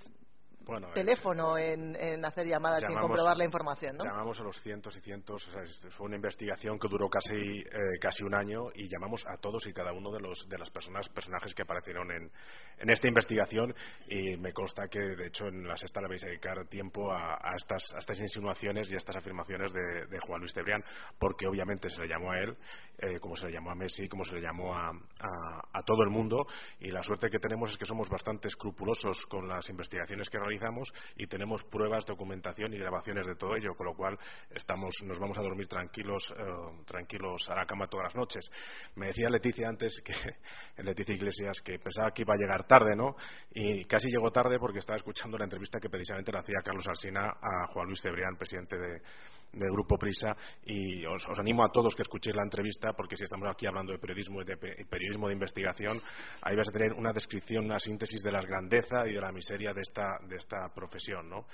bueno, 0.68 0.88
teléfono 0.94 1.58
en, 1.58 1.96
en, 1.96 2.26
hacer 2.26 2.46
llamadas 2.46 2.84
y 2.88 2.92
en 2.92 3.00
comprobar 3.00 3.38
la 3.38 3.46
información, 3.46 3.98
¿no? 3.98 4.04
Llamamos 4.04 4.40
a 4.40 4.44
los 4.44 4.62
cientos 4.62 4.96
y 4.98 5.02
cientos, 5.02 5.48
o 5.48 5.52
sea, 5.52 5.92
fue 5.92 6.08
una 6.08 6.16
investigación 6.16 6.78
que 6.78 6.88
duró 6.88 7.10
casi 7.10 7.36
eh, 7.36 8.00
casi 8.02 8.24
un 8.24 8.36
año 8.36 8.66
y 8.76 8.88
llamamos 8.88 9.24
a 9.28 9.38
todos 9.38 9.66
y 9.68 9.74
cada 9.74 9.94
uno 9.94 10.12
de 10.12 10.20
los 10.20 10.48
de 10.50 10.58
las 10.58 10.70
personas 10.70 11.08
personajes 11.10 11.54
que 11.54 11.62
aparecieron 11.62 12.12
en, 12.12 12.32
en 12.80 12.90
esta 12.90 13.08
investigación 13.08 13.74
y 14.10 14.38
me 14.38 14.54
consta 14.54 14.88
que 14.88 15.00
de 15.00 15.28
hecho 15.28 15.48
en 15.48 15.68
la 15.68 15.78
sexta 15.78 16.02
le 16.02 16.08
vais 16.08 16.24
a 16.24 16.28
dedicar 16.28 16.68
tiempo 16.68 17.12
a, 17.12 17.36
a, 17.36 17.56
estas, 17.56 17.84
a 17.94 18.00
estas 18.00 18.20
insinuaciones 18.20 18.92
y 18.92 18.96
a 18.96 18.98
estas 18.98 19.16
afirmaciones 19.16 19.72
de, 19.72 20.06
de, 20.08 20.20
Juan 20.20 20.42
Luis 20.42 20.54
Tebrián 20.54 20.84
porque 21.18 21.48
obviamente 21.48 21.90
se 21.90 22.02
le 22.02 22.08
llamó 22.08 22.32
a 22.32 22.40
él 22.40 22.58
eh, 22.98 23.20
como 23.20 23.36
se 23.36 23.46
le 23.46 23.54
llamó 23.54 23.72
a 23.72 23.76
Messi, 23.76 24.08
como 24.08 24.24
se 24.24 24.36
le 24.36 24.42
llamó 24.42 24.76
a, 24.76 24.90
a, 24.90 25.80
a 25.80 25.84
todo 25.84 26.04
el 26.04 26.10
mundo 26.10 26.46
y 26.80 26.90
la 26.92 27.02
suerte 27.02 27.30
que 27.30 27.40
tenemos 27.40 27.70
es 27.70 27.78
que 27.78 27.86
somos 27.86 28.10
bastante 28.10 28.48
escrupulosos 28.48 29.26
con 29.28 29.48
las 29.48 29.70
investigaciones 29.70 30.30
que 30.30 30.40
realizamos 30.40 30.57
y 31.16 31.28
tenemos 31.28 31.64
pruebas, 31.64 32.06
documentación 32.06 32.74
y 32.74 32.78
grabaciones 32.78 33.26
de 33.28 33.36
todo 33.36 33.56
ello, 33.56 33.76
con 33.76 33.88
lo 33.88 33.94
cual 33.94 34.18
estamos, 34.52 34.96
nos 35.04 35.20
vamos 35.20 35.38
a 35.38 35.42
dormir 35.42 35.68
tranquilos, 35.68 36.34
eh, 36.38 36.44
tranquilos 36.86 37.50
a 37.50 37.56
la 37.56 37.66
cama 37.66 37.88
todas 37.88 38.06
las 38.06 38.16
noches. 38.16 38.50
Me 38.96 39.08
decía 39.08 39.30
Leticia 39.30 39.68
antes, 39.68 40.02
que 40.04 40.14
Leticia 40.84 41.16
Iglesias, 41.16 41.62
que 41.62 41.80
pensaba 41.80 42.12
que 42.12 42.24
iba 42.24 42.34
a 42.34 42.38
llegar 42.38 42.66
tarde, 42.66 42.96
¿no? 42.96 43.16
Y 43.52 43.86
casi 43.86 44.10
llegó 44.10 44.32
tarde 44.32 44.60
porque 44.60 44.80
estaba 44.80 44.98
escuchando 44.98 45.38
la 45.38 45.46
entrevista 45.46 45.80
que 45.80 45.90
precisamente 45.90 46.32
le 46.32 46.40
hacía 46.40 46.62
Carlos 46.64 46.88
Alsina 46.88 47.30
a 47.42 47.68
Juan 47.68 47.88
Luis 47.88 48.02
Cebrián, 48.02 48.36
presidente 48.38 48.78
de, 48.78 49.02
del 49.54 49.72
Grupo 49.72 49.98
Prisa 49.98 50.36
y 50.66 51.06
os, 51.06 51.28
animo 51.40 51.64
a 51.64 51.72
todos 51.72 51.96
que 51.96 52.04
escuchéis 52.04 52.36
la 52.36 52.44
entrevista 52.44 52.94
porque 52.94 53.18
si 53.18 53.24
estamos 53.24 53.50
aquí 53.50 53.66
hablando 53.66 53.92
de 53.92 54.00
periodismo 54.00 54.42
y 54.42 54.46
de 54.46 54.58
periodismo 54.58 55.28
de 55.28 55.34
investigación 55.34 56.02
ahí 56.42 56.56
vas 56.56 56.70
a 56.70 56.72
tener 56.72 56.94
una 56.94 57.14
descripción, 57.14 57.66
una 57.66 57.80
síntesis 57.80 58.22
de 58.22 58.32
la 58.32 58.42
grandeza 58.42 59.08
y 59.08 59.14
de 59.14 59.22
la 59.22 59.32
miseria 59.32 59.74
de 59.74 59.82
esta, 59.82 60.20
de 60.28 60.36
esta 60.36 60.74
profesión 60.74 61.30
¿no? 61.30 61.46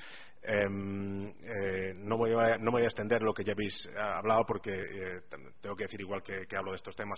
Em, 0.46 1.30
eh, 1.30 1.94
no, 1.96 2.18
voy 2.18 2.34
a, 2.34 2.58
no 2.58 2.72
voy 2.72 2.82
a 2.82 2.86
extender 2.86 3.22
lo 3.22 3.34
que 3.34 3.46
ya 3.46 3.54
habéis 3.54 3.86
eh, 3.86 3.98
hablado 3.98 4.44
porque 4.46 4.72
eh, 4.74 5.22
tengo 5.62 5.74
que 5.74 5.86
decir 5.86 6.02
igual 6.02 6.22
que, 6.22 6.46
hablo 6.58 6.72
de 6.72 6.78
estos 6.78 6.96
temas 6.98 7.18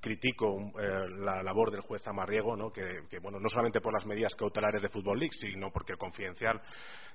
critico 0.00 0.72
la 1.20 1.42
labor 1.42 1.70
del 1.70 1.82
juez 1.82 2.06
Amarriego 2.08 2.56
¿no? 2.56 2.72
Que, 2.72 3.02
que, 3.08 3.20
bueno, 3.20 3.38
no 3.38 3.48
solamente 3.48 3.80
por 3.80 3.92
las 3.92 4.04
medidas 4.06 4.34
cautelares 4.34 4.82
de 4.82 4.88
Fútbol 4.88 5.20
League 5.20 5.36
sino 5.38 5.70
porque 5.70 5.94
confidencial 5.96 6.60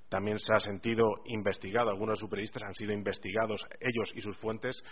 también 0.10 0.40
se 0.40 0.54
ha 0.54 0.60
sentido 0.60 1.06
investigado, 1.26 1.90
algunos 1.90 2.18
de 2.18 2.22
sus 2.22 2.30
periodistas 2.30 2.64
han 2.64 2.76
sido 2.76 2.94
investigados, 2.94 3.66
ellos 3.80 4.12
y 4.16 4.22
sus 4.22 4.38
fuentes, 4.38 4.84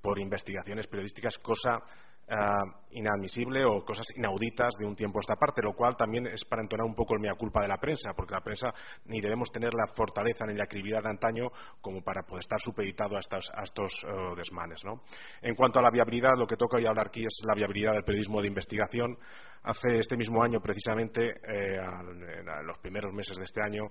por 0.00 0.18
investigaciones 0.18 0.86
periodísticas, 0.86 1.36
cosa 1.38 1.82
Ah, 2.30 2.62
inadmisible 2.90 3.64
o 3.64 3.82
cosas 3.86 4.04
inauditas 4.14 4.74
de 4.78 4.84
un 4.84 4.94
tiempo 4.94 5.18
a 5.18 5.22
esta 5.22 5.36
parte, 5.36 5.62
lo 5.62 5.72
cual 5.72 5.96
también 5.96 6.26
es 6.26 6.44
para 6.44 6.60
entonar 6.60 6.84
un 6.84 6.94
poco 6.94 7.14
el 7.14 7.20
mea 7.20 7.32
culpa 7.34 7.62
de 7.62 7.68
la 7.68 7.78
prensa, 7.78 8.12
porque 8.14 8.34
la 8.34 8.42
prensa 8.42 8.68
ni 9.06 9.18
debemos 9.22 9.50
tener 9.50 9.72
la 9.72 9.86
fortaleza 9.94 10.44
ni 10.44 10.54
la 10.54 10.64
acribilidad 10.64 11.02
de 11.02 11.08
antaño 11.08 11.48
como 11.80 12.02
para 12.02 12.24
poder 12.24 12.40
estar 12.40 12.60
supeditado 12.60 13.16
a 13.16 13.20
estos, 13.20 13.50
a 13.54 13.62
estos 13.62 13.92
eh, 14.04 14.34
desmanes. 14.36 14.84
¿no? 14.84 15.00
En 15.40 15.54
cuanto 15.54 15.78
a 15.78 15.82
la 15.82 15.90
viabilidad, 15.90 16.36
lo 16.36 16.46
que 16.46 16.56
toca 16.56 16.76
hoy 16.76 16.86
hablar 16.86 17.06
aquí 17.06 17.24
es 17.24 17.40
la 17.46 17.54
viabilidad 17.54 17.92
del 17.92 18.04
periodismo 18.04 18.42
de 18.42 18.48
investigación. 18.48 19.16
Hace 19.62 19.98
este 19.98 20.16
mismo 20.16 20.42
año, 20.42 20.60
precisamente, 20.60 21.20
eh, 21.28 21.78
los 22.64 22.78
primeros 22.78 23.12
meses 23.12 23.36
de 23.36 23.44
este 23.44 23.60
año, 23.62 23.84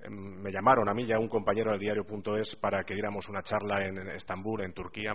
em, 0.00 0.42
me 0.42 0.52
llamaron 0.52 0.88
a 0.88 0.94
mí 0.94 1.04
y 1.04 1.12
a 1.12 1.18
un 1.18 1.28
compañero 1.28 1.70
del 1.72 1.80
diario.es 1.80 2.56
para 2.56 2.84
que 2.84 2.94
diéramos 2.94 3.28
una 3.28 3.42
charla 3.42 3.84
en, 3.84 3.98
Estambul, 4.10 4.62
en 4.62 4.72
Turquía, 4.72 5.12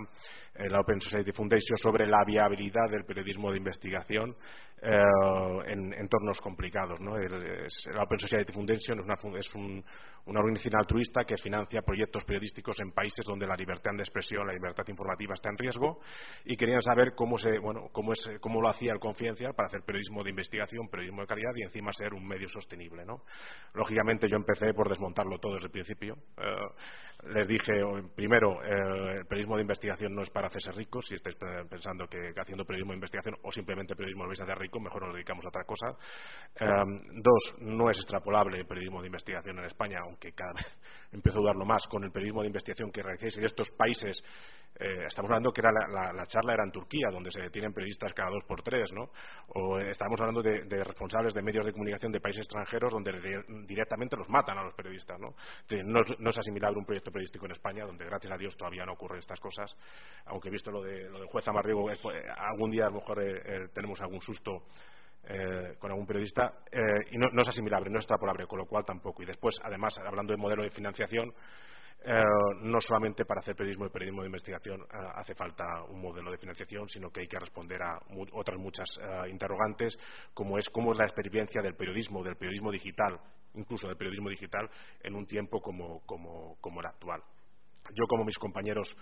en 0.54 0.72
la 0.72 0.80
Open 0.80 1.00
Society 1.00 1.32
Foundation, 1.32 1.76
sobre 1.78 2.06
la 2.06 2.24
viabilidad 2.24 2.90
del 2.90 3.04
periodismo 3.04 3.50
de 3.50 3.58
investigación 3.58 4.36
eh, 4.82 4.98
en 5.66 5.92
entornos 5.92 6.40
complicados. 6.40 6.98
¿no? 7.00 7.18
la 7.18 8.02
Open 8.02 8.18
Society 8.18 8.52
Foundation 8.52 8.98
es, 8.98 9.04
una, 9.04 9.38
es 9.38 9.54
un, 9.54 9.84
una 10.26 10.40
organización 10.40 10.76
altruista 10.76 11.24
que 11.24 11.36
financia 11.36 11.82
proyectos 11.82 12.24
periodísticos 12.24 12.80
en 12.80 12.92
países 12.92 13.24
donde 13.26 13.46
la 13.46 13.56
libertad 13.56 13.90
de 13.94 14.02
expresión, 14.02 14.46
la 14.46 14.52
libertad 14.52 14.84
informativa 14.88 15.34
está 15.34 15.50
en 15.50 15.58
riesgo 15.58 16.00
y 16.44 16.56
querían 16.56 16.80
saber 16.82 17.12
cómo, 17.14 17.36
se, 17.36 17.58
bueno, 17.58 17.88
cómo, 17.92 18.12
es, 18.12 18.26
cómo 18.40 18.60
lo 18.62 18.68
hacía 18.68 18.92
el 18.92 19.00
Confidencial 19.00 19.54
para 19.54 19.66
hacer 19.66 19.82
periodismo 19.82 19.99
de 20.24 20.30
investigación, 20.30 20.88
periodismo 20.88 21.22
de 21.22 21.26
calidad 21.26 21.52
y 21.56 21.62
encima 21.62 21.92
ser 21.92 22.14
un 22.14 22.26
medio 22.26 22.48
sostenible. 22.48 23.04
¿no? 23.04 23.22
Lógicamente 23.74 24.28
yo 24.28 24.36
empecé 24.36 24.72
por 24.74 24.88
desmontarlo 24.88 25.38
todo 25.38 25.54
desde 25.54 25.66
el 25.66 25.72
principio. 25.72 26.16
Eh, 26.36 27.32
les 27.32 27.46
dije, 27.46 27.72
primero, 28.14 28.62
eh, 28.64 29.18
el 29.18 29.26
periodismo 29.26 29.56
de 29.56 29.62
investigación 29.62 30.14
no 30.14 30.22
es 30.22 30.30
para 30.30 30.46
hacerse 30.46 30.72
ricos, 30.72 31.04
si 31.06 31.16
estáis 31.16 31.36
pensando 31.68 32.06
que, 32.06 32.32
haciendo 32.36 32.64
periodismo 32.64 32.92
de 32.92 32.96
investigación 32.96 33.36
o 33.42 33.52
simplemente 33.52 33.94
periodismo 33.94 34.24
lo 34.24 34.28
vais 34.28 34.40
a 34.40 34.44
hacer 34.44 34.58
rico, 34.58 34.80
mejor 34.80 35.04
nos 35.04 35.14
dedicamos 35.14 35.44
a 35.44 35.48
otra 35.48 35.64
cosa. 35.64 35.88
Eh, 36.58 36.66
dos, 37.22 37.54
no 37.58 37.90
es 37.90 37.98
extrapolable 37.98 38.58
el 38.58 38.66
periodismo 38.66 39.00
de 39.02 39.08
investigación 39.08 39.58
en 39.58 39.66
España, 39.66 39.98
aunque 40.02 40.32
cada 40.32 40.52
vez 40.54 40.78
empiezo 41.12 41.38
a 41.38 41.42
dudarlo 41.42 41.66
más 41.66 41.86
con 41.88 42.04
el 42.04 42.10
periodismo 42.10 42.40
de 42.40 42.48
investigación 42.48 42.90
que 42.90 43.02
realizáis 43.02 43.36
en 43.36 43.44
estos 43.44 43.70
países. 43.72 44.22
Estamos 44.80 45.28
hablando 45.28 45.52
que 45.52 45.60
era 45.60 45.70
la, 45.72 46.24
charla 46.26 46.54
era 46.54 46.64
en 46.64 46.70
Turquía, 46.70 47.08
donde 47.12 47.30
se 47.30 47.42
detienen 47.42 47.72
periodistas 47.72 48.14
cada 48.14 48.30
dos 48.30 48.44
por 48.44 48.62
tres, 48.62 48.90
¿no? 48.92 49.10
O 49.48 49.78
estamos 49.90 50.20
hablando 50.20 50.42
de, 50.42 50.84
responsables 50.84 51.34
de 51.34 51.42
medios 51.42 51.64
de 51.64 51.72
comunicación 51.72 52.12
de 52.12 52.20
países 52.20 52.44
extranjeros 52.44 52.92
donde 52.92 53.12
directamente 53.66 54.16
los 54.16 54.28
matan 54.28 54.58
a 54.58 54.64
los 54.64 54.74
periodistas, 54.74 55.18
¿no? 55.18 55.34
no, 55.84 56.30
es 56.30 56.38
asimilable 56.38 56.78
un 56.78 56.84
proyecto 56.84 57.10
periodístico 57.10 57.46
en 57.46 57.52
España, 57.52 57.84
donde 57.84 58.04
gracias 58.04 58.32
a 58.32 58.36
Dios 58.36 58.56
todavía 58.56 58.84
no 58.84 58.92
ocurren 58.92 59.18
estas 59.18 59.40
cosas, 59.40 59.76
aunque 60.26 60.50
visto 60.50 60.70
lo, 60.70 60.82
de, 60.82 61.08
lo 61.10 61.18
del 61.18 61.28
juez 61.28 61.46
Amarrigo, 61.48 61.90
eh, 61.90 61.96
algún 62.36 62.70
día 62.70 62.86
a 62.86 62.90
lo 62.90 62.96
mejor 62.96 63.22
eh, 63.22 63.68
tenemos 63.72 64.00
algún 64.00 64.20
susto 64.20 64.64
eh, 65.22 65.76
con 65.78 65.90
algún 65.90 66.06
periodista 66.06 66.54
eh, 66.72 66.80
y 67.12 67.18
no, 67.18 67.28
es 67.42 67.48
asimilable, 67.48 67.90
no 67.90 67.98
es 67.98 68.04
extrapolable, 68.04 68.46
con 68.46 68.58
lo 68.58 68.66
cual 68.66 68.84
tampoco. 68.84 69.22
Y 69.22 69.26
después, 69.26 69.54
además, 69.62 69.96
hablando 69.98 70.32
de 70.32 70.38
modelo 70.38 70.62
de 70.62 70.70
financiación, 70.70 71.32
eh, 72.02 72.22
no 72.62 72.80
solamente 72.80 73.24
para 73.24 73.40
hacer 73.40 73.54
periodismo 73.54 73.86
y 73.86 73.90
periodismo 73.90 74.22
de 74.22 74.28
investigación 74.28 74.86
hace 75.14 75.34
falta 75.34 75.82
un 75.84 76.00
modelo 76.00 76.30
de 76.30 76.38
financiación, 76.38 76.88
sino 76.88 77.10
que 77.10 77.20
hay 77.20 77.28
que 77.28 77.38
responder 77.38 77.82
a 77.82 77.98
otras 78.32 78.58
muchas 78.58 78.88
interrogantes, 79.28 79.98
como 80.32 80.58
es 80.58 80.68
cómo 80.70 80.92
es 80.92 80.98
la 80.98 81.04
experiencia 81.04 81.60
del 81.62 81.74
periodismo, 81.74 82.22
del 82.22 82.36
periodismo 82.36 82.70
digital, 82.70 83.20
incluso 83.54 83.86
del 83.86 83.96
periodismo 83.96 84.30
digital, 84.30 84.70
en 85.02 85.14
un 85.14 85.26
tiempo 85.26 85.60
como 85.60 86.80
el 86.80 86.86
actual. 86.86 87.22
Yo, 87.94 88.06
como 88.06 88.24
mis 88.24 88.38
compañeros 88.38 88.96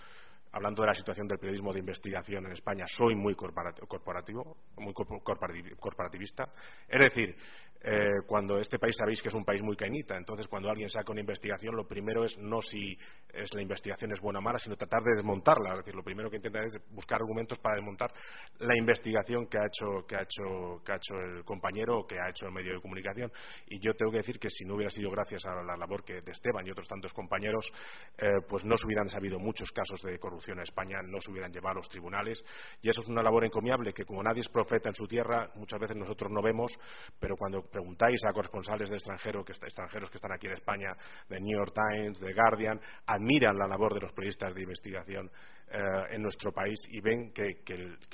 hablando 0.51 0.81
de 0.81 0.87
la 0.87 0.93
situación 0.93 1.27
del 1.27 1.37
periodismo 1.37 1.71
de 1.73 1.79
investigación 1.79 2.45
en 2.45 2.53
España, 2.53 2.85
soy 2.87 3.15
muy 3.15 3.35
corporativo, 3.35 4.57
muy 4.77 4.93
corporativista. 4.93 6.49
Es 6.87 6.99
decir, 6.99 7.35
eh, 7.81 8.23
cuando 8.27 8.57
este 8.57 8.77
país 8.77 8.95
sabéis 8.97 9.21
que 9.21 9.29
es 9.29 9.33
un 9.33 9.45
país 9.45 9.61
muy 9.61 9.77
cainita, 9.77 10.17
entonces 10.17 10.47
cuando 10.47 10.69
alguien 10.69 10.89
saca 10.89 11.11
una 11.11 11.21
investigación, 11.21 11.75
lo 11.75 11.87
primero 11.87 12.25
es 12.25 12.37
no 12.37 12.61
si 12.61 12.97
es 13.31 13.53
la 13.53 13.61
investigación 13.61 14.11
es 14.11 14.19
buena 14.19 14.39
o 14.39 14.41
mala, 14.41 14.59
sino 14.59 14.75
tratar 14.75 15.01
de 15.03 15.11
desmontarla. 15.15 15.71
Es 15.71 15.77
decir, 15.77 15.95
lo 15.95 16.03
primero 16.03 16.29
que 16.29 16.37
intenta 16.37 16.61
es 16.63 16.77
buscar 16.91 17.21
argumentos 17.21 17.57
para 17.59 17.75
desmontar 17.75 18.11
la 18.59 18.75
investigación 18.77 19.47
que 19.47 19.57
ha 19.59 19.65
hecho, 19.65 20.05
que 20.07 20.15
ha 20.15 20.23
hecho, 20.23 20.81
que 20.83 20.91
ha 20.91 20.95
hecho 20.95 21.15
el 21.15 21.45
compañero 21.45 21.99
o 21.99 22.07
que 22.07 22.19
ha 22.19 22.29
hecho 22.29 22.47
el 22.47 22.51
medio 22.51 22.73
de 22.73 22.81
comunicación. 22.81 23.31
Y 23.67 23.79
yo 23.79 23.93
tengo 23.93 24.11
que 24.11 24.17
decir 24.17 24.39
que 24.39 24.49
si 24.49 24.65
no 24.65 24.75
hubiera 24.75 24.89
sido 24.89 25.09
gracias 25.11 25.45
a 25.45 25.63
la 25.63 25.77
labor 25.77 26.03
que 26.03 26.21
de 26.21 26.31
Esteban 26.31 26.65
y 26.67 26.71
otros 26.71 26.87
tantos 26.87 27.13
compañeros, 27.13 27.71
eh, 28.17 28.41
pues 28.49 28.65
no 28.65 28.75
se 28.75 28.87
hubieran 28.87 29.07
sabido 29.07 29.39
muchos 29.39 29.71
casos 29.71 30.01
de 30.01 30.17
corrupción 30.19 30.38
en 30.47 30.59
España, 30.59 31.01
no 31.03 31.19
se 31.21 31.31
hubieran 31.31 31.51
llevado 31.51 31.73
a 31.73 31.75
los 31.75 31.89
tribunales. 31.89 32.43
Y 32.81 32.89
eso 32.89 33.01
es 33.01 33.07
una 33.07 33.21
labor 33.21 33.45
encomiable 33.45 33.93
que, 33.93 34.05
como 34.05 34.23
nadie 34.23 34.41
es 34.41 34.49
profeta 34.49 34.89
en 34.89 34.95
su 34.95 35.07
tierra, 35.07 35.49
muchas 35.55 35.79
veces 35.79 35.97
nosotros 35.97 36.31
no 36.31 36.41
vemos, 36.41 36.71
pero 37.19 37.35
cuando 37.35 37.61
preguntáis 37.61 38.19
a 38.25 38.33
corresponsales 38.33 38.89
de 38.89 38.95
extranjero, 38.95 39.43
que, 39.43 39.53
extranjeros 39.53 40.09
que 40.09 40.17
están 40.17 40.31
aquí 40.31 40.47
en 40.47 40.53
España, 40.53 40.95
de 41.27 41.39
New 41.39 41.57
York 41.57 41.73
Times, 41.73 42.19
de 42.19 42.33
Guardian, 42.33 42.79
admiran 43.05 43.57
la 43.57 43.67
labor 43.67 43.93
de 43.93 44.01
los 44.01 44.13
periodistas 44.13 44.53
de 44.53 44.61
investigación 44.61 45.29
eh, 45.71 46.15
en 46.15 46.23
nuestro 46.23 46.51
país 46.51 46.79
y 46.89 46.99
ven 46.99 47.31
que, 47.31 47.61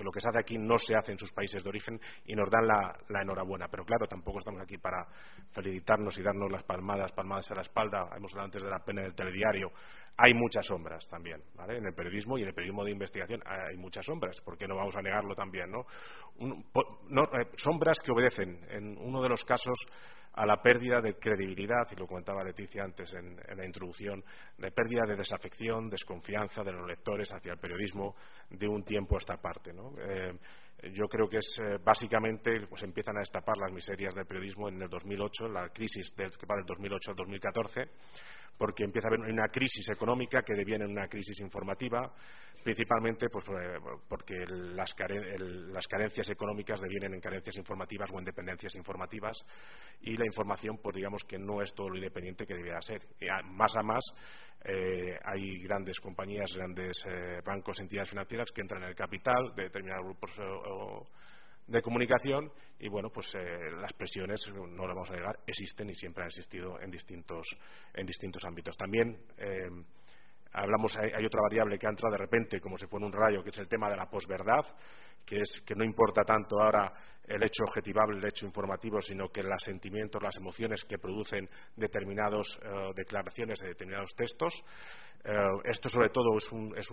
lo 0.04 0.12
que 0.12 0.20
se 0.20 0.28
hace 0.28 0.40
aquí 0.40 0.58
no 0.58 0.78
se 0.78 0.94
hace 0.94 1.14
en 1.14 1.18
sus 1.18 1.32
países 1.32 1.64
de 1.64 1.70
origen 1.70 1.98
y 2.26 2.36
nos 2.36 2.50
dan 2.50 2.68
la, 2.68 3.22
enhorabuena. 3.22 3.70
Pero 3.70 3.86
claro, 3.86 4.08
tampoco 4.08 4.40
estamos 4.40 4.62
aquí 4.62 4.78
para 4.78 5.08
felicitarnos 5.54 6.18
y 6.18 6.22
darnos 6.22 6.52
las 6.52 6.64
palmadas, 6.64 7.14
palmadas 7.14 7.50
a 7.52 7.56
la 7.56 7.62
espalda. 7.62 8.10
Hemos 8.18 8.34
hablado 8.34 8.48
antes 8.48 8.62
de 8.62 8.70
la 8.70 8.80
pena 8.80 9.04
del 9.04 9.16
telediario. 9.16 9.72
Hay 10.18 10.34
muchas 10.34 10.66
sombras 10.66 11.06
también, 11.10 11.42
¿vale? 11.56 11.78
En 11.78 11.86
el 11.86 11.94
periodismo 11.94 12.38
y 12.38 12.42
en 12.42 12.48
el 12.48 12.54
periodismo 12.54 12.86
de 12.86 12.92
investigación 12.92 13.42
hay 13.46 13.76
muchas 13.76 14.06
sombras, 14.06 14.40
¿por 14.42 14.58
qué 14.58 14.66
no 14.66 14.78
vamos 14.78 14.96
a 14.96 15.02
negarlo 15.02 15.36
también, 15.36 15.70
no? 15.70 15.86
Eh, 16.40 17.46
sombras 17.58 18.00
que 18.02 18.12
obedecen, 18.12 18.66
en 18.70 18.98
uno 18.98 19.22
de 19.22 19.28
los 19.28 19.44
casos, 19.44 19.78
a 20.36 20.46
la 20.46 20.62
pérdida 20.62 21.02
de 21.02 21.16
credibilidad, 21.16 21.88
y 21.92 21.96
lo 21.96 22.08
comentaba 22.08 22.44
Leticia 22.44 22.84
antes 22.84 23.14
en, 23.14 23.38
la 23.58 23.66
introducción, 23.66 24.24
de 24.58 24.72
pérdida 24.72 25.06
de 25.06 25.16
desafección, 25.16 25.90
desconfianza 25.90 26.64
de 26.64 26.72
los 26.72 26.88
lectores 26.88 27.30
hacia 27.34 27.54
el 27.54 27.60
periodismo 27.60 28.16
de 28.50 28.68
un 28.68 28.84
tiempo 28.84 29.16
a 29.16 29.20
esta 29.20 29.38
parte. 29.38 29.72
Eh, 29.72 30.34
yo 30.94 31.08
creo 31.08 31.28
que 31.28 31.38
es 31.38 31.60
eh, 31.62 31.78
básicamente 31.84 32.68
pues 32.68 32.84
empiezan 32.84 33.16
a 33.18 33.22
destapar 33.22 33.58
las 33.58 33.72
miserias 33.72 34.14
del 34.14 34.26
periodismo 34.26 34.68
en 34.68 34.82
el 34.82 34.90
2008, 34.90 35.48
la 35.48 35.70
crisis 35.70 36.14
del, 36.16 36.32
que 36.38 36.46
va 36.46 36.56
del 36.56 36.66
2008 36.66 37.12
al 37.12 37.18
2014 37.18 37.90
porque 38.58 38.84
empieza 38.84 39.08
a 39.08 39.10
haber 39.10 39.32
una 39.32 39.48
crisis 39.50 39.88
económica 39.90 40.42
que 40.42 40.54
deviene 40.54 40.86
en 40.86 40.92
una 40.92 41.08
crisis 41.08 41.40
informativa, 41.40 42.12
principalmente 42.64 43.30
pues, 43.30 43.44
eh, 43.50 43.78
porque 44.08 44.46
las, 44.48 44.94
carencias 44.94 46.30
económicas 46.30 46.80
devienen 46.82 47.14
en 47.14 47.20
carencias 47.20 47.58
informativas 47.58 48.10
o 48.14 48.20
en 48.20 48.26
dependencias 48.26 48.76
informativas 48.76 49.38
y 50.02 50.16
la 50.16 50.26
información, 50.26 50.80
pues 50.82 50.96
digamos 50.96 51.24
que 51.28 51.38
no 51.38 51.62
es 51.62 51.74
todo 51.74 51.90
lo 51.90 51.96
independiente 51.96 52.46
que 52.46 52.56
debiera 52.56 52.82
ser. 52.82 53.02
más 53.46 53.76
a 53.76 53.84
más, 53.84 54.04
eh, 54.64 55.18
hay 55.24 55.62
grandes 55.64 56.00
compañías, 56.00 56.52
grandes 56.56 56.98
eh, 57.08 57.42
bancos, 57.46 57.80
entidades 57.80 58.10
financieras 58.10 58.50
que 58.54 58.62
entran 58.62 58.84
en 58.84 58.90
el 58.90 58.96
capital 58.96 59.54
de 59.56 59.64
determinados 59.64 60.06
grupos 60.06 60.32
de 61.68 61.82
comunicación 61.82 62.52
y 62.80 62.88
bueno 62.90 63.10
pues 63.10 63.34
eh, 63.36 63.72
las 63.80 63.92
presiones 63.94 64.40
no 64.54 64.86
lo 64.86 64.94
vamos 64.94 65.10
a 65.10 65.16
negar 65.16 65.40
existen 65.48 65.90
y 65.90 65.96
siempre 65.96 66.24
han 66.24 66.28
existido 66.28 66.80
en 66.80 66.92
distintos 66.92 67.48
en 67.94 68.06
distintos 68.06 68.44
ámbitos. 68.46 68.76
También 68.78 69.18
eh, 69.38 69.70
hablamos 70.54 70.96
hay, 70.98 71.26
otra 71.26 71.42
variable 71.42 71.78
que 71.78 71.88
ha 71.88 71.90
entrado 71.90 72.14
de 72.14 72.20
repente 72.20 72.60
como 72.60 72.78
si 72.78 72.88
fuera 72.88 73.06
un 73.06 73.12
rayo 73.12 73.44
que 73.44 73.50
es 73.50 73.58
el 73.58 73.68
tema 73.68 73.90
de 73.90 73.98
la 73.98 74.10
posverdad 74.10 74.66
que 75.26 75.38
es 75.38 75.64
que 75.66 75.76
no 75.76 75.84
importa 75.84 76.24
tanto 76.24 76.62
ahora 76.62 76.94
el 77.28 77.44
hecho 77.44 77.64
objetivable, 77.64 78.18
el 78.18 78.26
hecho 78.26 78.46
informativo, 78.46 79.02
sino 79.02 79.30
que 79.30 79.42
los 79.42 79.62
sentimientos, 79.64 80.22
las 80.22 80.38
emociones 80.38 80.84
que 80.86 80.98
producen 80.98 81.50
determinadas 81.76 82.46
eh, 82.62 82.92
declaraciones 82.96 83.60
de 83.60 83.70
determinados 83.70 84.14
textos. 84.16 84.54
Eh, 85.28 85.32
esto, 85.64 85.90
sobre 85.90 86.10
todo, 86.10 86.38
es, 86.38 86.92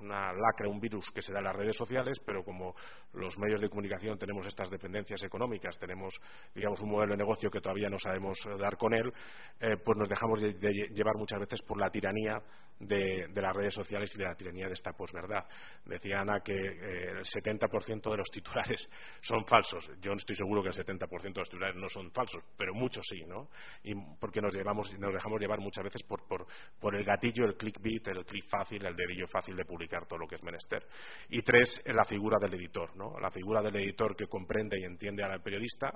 una 0.00 0.32
lacra, 0.32 0.68
un 0.68 0.80
virus 0.80 1.08
que 1.14 1.22
se 1.22 1.32
da 1.32 1.38
en 1.38 1.44
las 1.44 1.54
redes 1.54 1.76
sociales, 1.76 2.18
pero 2.26 2.42
como 2.42 2.74
los 3.12 3.38
medios 3.38 3.60
de 3.60 3.68
comunicación 3.68 4.18
tenemos 4.18 4.44
estas 4.46 4.68
dependencias 4.68 5.22
económicas, 5.22 5.78
tenemos, 5.78 6.12
digamos, 6.52 6.80
un 6.80 6.90
modelo 6.90 7.12
de 7.12 7.18
negocio 7.18 7.50
que 7.50 7.60
todavía 7.60 7.88
no 7.88 8.00
sabemos 8.00 8.36
dar 8.58 8.76
con 8.76 8.92
él, 8.94 9.12
eh, 9.60 9.76
pues 9.84 9.96
nos 9.96 10.08
dejamos 10.08 10.40
de, 10.40 10.54
llevar 10.92 11.14
muchas 11.16 11.38
veces 11.38 11.62
por 11.62 11.78
la 11.78 11.88
tiranía 11.88 12.42
de, 12.80 13.28
las 13.32 13.54
redes 13.54 13.74
sociales 13.74 14.10
y 14.12 14.18
de 14.18 14.24
la 14.24 14.34
tiranía 14.34 14.66
de 14.66 14.72
esta 14.72 14.92
posverdad. 14.92 15.44
Decía 15.84 16.20
Ana 16.20 16.40
que 16.40 16.52
el 16.52 17.22
70% 17.22 18.10
de 18.10 18.16
los 18.16 18.28
titulares 18.30 18.88
son 19.20 19.44
falsos. 19.52 19.86
Yo 20.00 20.12
no 20.12 20.16
estoy 20.16 20.34
seguro 20.34 20.62
que 20.62 20.70
el 20.70 20.74
70% 20.74 21.20
de 21.20 21.40
los 21.40 21.50
titulares 21.50 21.76
no 21.76 21.86
son 21.90 22.10
falsos, 22.10 22.42
pero 22.56 22.72
muchos 22.72 23.04
sí, 23.06 23.22
¿no? 23.26 23.50
Y 23.84 23.92
porque 24.18 24.40
nos, 24.40 24.54
llevamos, 24.54 24.90
nos 24.98 25.12
dejamos 25.12 25.38
llevar 25.38 25.60
muchas 25.60 25.84
veces 25.84 26.02
por, 26.04 26.26
por, 26.26 26.46
por 26.80 26.96
el 26.96 27.04
gatillo, 27.04 27.44
el 27.44 27.54
clickbait, 27.54 28.08
el 28.08 28.24
click 28.24 28.48
fácil, 28.48 28.82
el 28.86 28.96
dedillo 28.96 29.26
fácil 29.28 29.54
de 29.54 29.66
publicar 29.66 30.06
todo 30.06 30.20
lo 30.20 30.26
que 30.26 30.36
es 30.36 30.42
menester. 30.42 30.86
Y 31.28 31.42
tres, 31.42 31.82
la 31.84 32.04
figura 32.06 32.38
del 32.40 32.54
editor, 32.54 32.96
¿no? 32.96 33.20
La 33.20 33.30
figura 33.30 33.60
del 33.60 33.76
editor 33.76 34.16
que 34.16 34.26
comprende 34.26 34.80
y 34.80 34.84
entiende 34.84 35.22
al 35.22 35.42
periodista, 35.42 35.92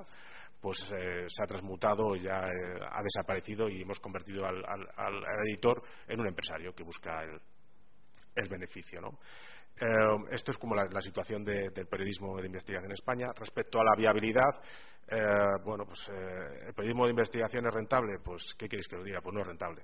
pues 0.61 0.79
eh, 0.95 1.25
se 1.27 1.43
ha 1.43 1.47
transmutado, 1.47 2.15
ya 2.15 2.49
eh, 2.49 2.79
ha 2.91 3.03
desaparecido 3.03 3.71
y 3.71 3.81
hemos 3.81 4.01
convertido 4.01 4.45
al, 4.45 4.63
al, 4.67 5.25
editor 5.49 5.83
en 6.09 6.21
un 6.21 6.27
empresario 6.27 6.75
que 6.75 6.83
busca 6.83 7.25
el, 7.25 7.41
el 8.35 8.49
beneficio, 8.49 9.01
¿no? 9.01 9.19
Eh, 9.79 10.25
esto 10.31 10.53
es 10.53 10.59
como 10.59 10.75
la, 10.75 11.03
situación 11.03 11.45
del 11.45 11.87
periodismo 11.87 12.39
de 12.39 12.47
investigación 12.47 12.87
en 12.87 12.93
España. 12.93 13.29
Respecto 13.37 13.81
a 13.81 13.85
la 13.85 13.95
viabilidad, 13.95 14.63
eh, 15.09 15.23
bueno, 15.65 15.85
pues 15.85 16.09
eh, 16.09 16.67
el 16.69 16.75
periodismo 16.75 17.05
de 17.05 17.11
investigación 17.11 17.67
es 17.67 17.75
rentable. 17.75 18.19
Pues, 18.25 18.43
¿qué 18.59 18.69
queréis 18.69 18.89
que 18.89 18.97
os 18.97 19.05
diga? 19.05 19.21
Pues 19.21 19.35
no 19.35 19.41
es 19.41 19.47
rentable. 19.47 19.83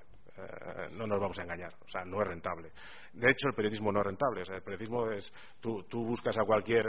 no 0.93 1.07
nos 1.07 1.21
vamos 1.21 1.39
a 1.39 1.43
engañar. 1.43 1.75
O 1.85 1.89
sea, 1.89 2.05
no 2.05 2.23
es 2.23 2.29
rentable. 2.29 2.71
De 3.13 3.31
hecho, 3.31 3.49
el 3.49 3.55
periodismo 3.55 3.93
no 3.93 4.01
es 4.01 4.07
rentable. 4.07 4.43
el 4.43 4.63
periodismo 4.63 5.11
es. 5.11 5.31
Tú, 5.61 5.85
buscas 5.91 6.39
a 6.39 6.45
cualquier. 6.45 6.87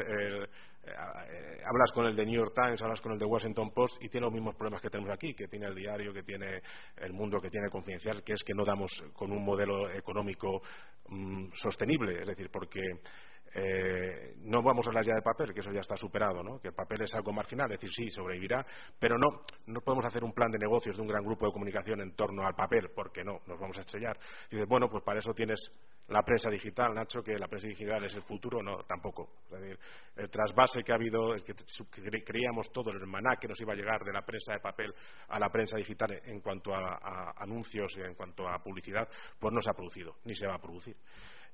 Hablas 0.85 1.91
con 1.93 2.05
el 2.05 2.15
de 2.15 2.25
New 2.25 2.35
York 2.35 2.53
Times, 2.53 2.81
hablas 2.81 3.01
con 3.01 3.13
el 3.13 3.17
de 3.17 3.25
Washington 3.25 3.71
Post 3.71 4.01
y 4.01 4.09
tiene 4.09 4.25
los 4.25 4.33
mismos 4.33 4.55
problemas 4.55 4.81
que 4.81 4.89
tenemos 4.89 5.13
aquí, 5.13 5.33
que 5.33 5.47
tiene 5.47 5.67
el 5.67 5.75
diario, 5.75 6.13
que 6.13 6.23
tiene 6.23 6.61
el 6.97 7.13
mundo, 7.13 7.39
que 7.39 7.49
tiene 7.49 7.69
confidencial, 7.69 8.23
que 8.23 8.33
es 8.33 8.43
que 8.43 8.53
no 8.53 8.63
damos 8.65 8.91
con 9.13 9.31
un 9.31 9.43
modelo 9.43 9.89
económico 9.91 10.61
Mm, 11.09 11.51
sostenible, 11.53 12.21
es 12.21 12.27
decir, 12.27 12.49
porque 12.49 12.81
eh, 13.55 14.35
no 14.41 14.61
vamos 14.63 14.85
a 14.85 14.89
hablar 14.89 15.05
ya 15.05 15.13
de 15.13 15.21
papel, 15.21 15.53
que 15.53 15.59
eso 15.59 15.71
ya 15.71 15.81
está 15.81 15.95
superado, 15.95 16.41
¿no? 16.41 16.59
que 16.59 16.69
el 16.69 16.73
papel 16.73 17.03
es 17.03 17.13
algo 17.13 17.31
marginal, 17.31 17.71
es 17.71 17.79
decir, 17.79 17.91
sí, 17.93 18.09
sobrevivirá, 18.09 18.65
pero 18.99 19.17
no, 19.17 19.41
no 19.67 19.79
podemos 19.81 20.05
hacer 20.05 20.23
un 20.23 20.33
plan 20.33 20.51
de 20.51 20.57
negocios 20.57 20.95
de 20.95 21.01
un 21.01 21.07
gran 21.07 21.23
grupo 21.23 21.45
de 21.45 21.53
comunicación 21.53 22.01
en 22.01 22.15
torno 22.15 22.45
al 22.45 22.55
papel, 22.55 22.89
porque 22.95 23.23
no, 23.23 23.41
nos 23.45 23.59
vamos 23.59 23.77
a 23.77 23.81
estrellar. 23.81 24.17
Dices, 24.49 24.67
bueno, 24.67 24.89
pues 24.89 25.03
para 25.03 25.19
eso 25.19 25.33
tienes 25.33 25.59
la 26.07 26.21
prensa 26.23 26.49
digital, 26.49 26.93
Nacho, 26.93 27.23
que 27.23 27.37
la 27.37 27.47
prensa 27.47 27.67
digital 27.67 28.03
es 28.03 28.13
el 28.15 28.23
futuro, 28.23 28.61
no, 28.61 28.83
tampoco. 28.83 29.29
Es 29.51 29.61
decir, 29.61 29.79
el 30.17 30.29
trasvase 30.29 30.83
que 30.83 30.91
ha 30.91 30.95
habido, 30.95 31.33
el 31.33 31.43
que 31.43 31.53
creíamos 32.23 32.71
todo, 32.71 32.91
el 32.91 33.05
maná 33.07 33.37
que 33.39 33.47
nos 33.47 33.59
iba 33.61 33.73
a 33.73 33.75
llegar 33.75 34.03
de 34.03 34.11
la 34.11 34.21
prensa 34.21 34.53
de 34.53 34.59
papel 34.59 34.93
a 35.29 35.39
la 35.39 35.49
prensa 35.49 35.77
digital 35.77 36.11
en 36.25 36.41
cuanto 36.41 36.73
a, 36.75 36.97
a 37.01 37.43
anuncios 37.43 37.93
y 37.97 38.01
en 38.01 38.15
cuanto 38.15 38.47
a 38.47 38.61
publicidad, 38.61 39.07
pues 39.39 39.53
no 39.53 39.61
se 39.61 39.69
ha 39.69 39.73
producido, 39.73 40.17
ni 40.25 40.35
se 40.35 40.47
va 40.47 40.55
a 40.55 40.61
producir. 40.61 40.97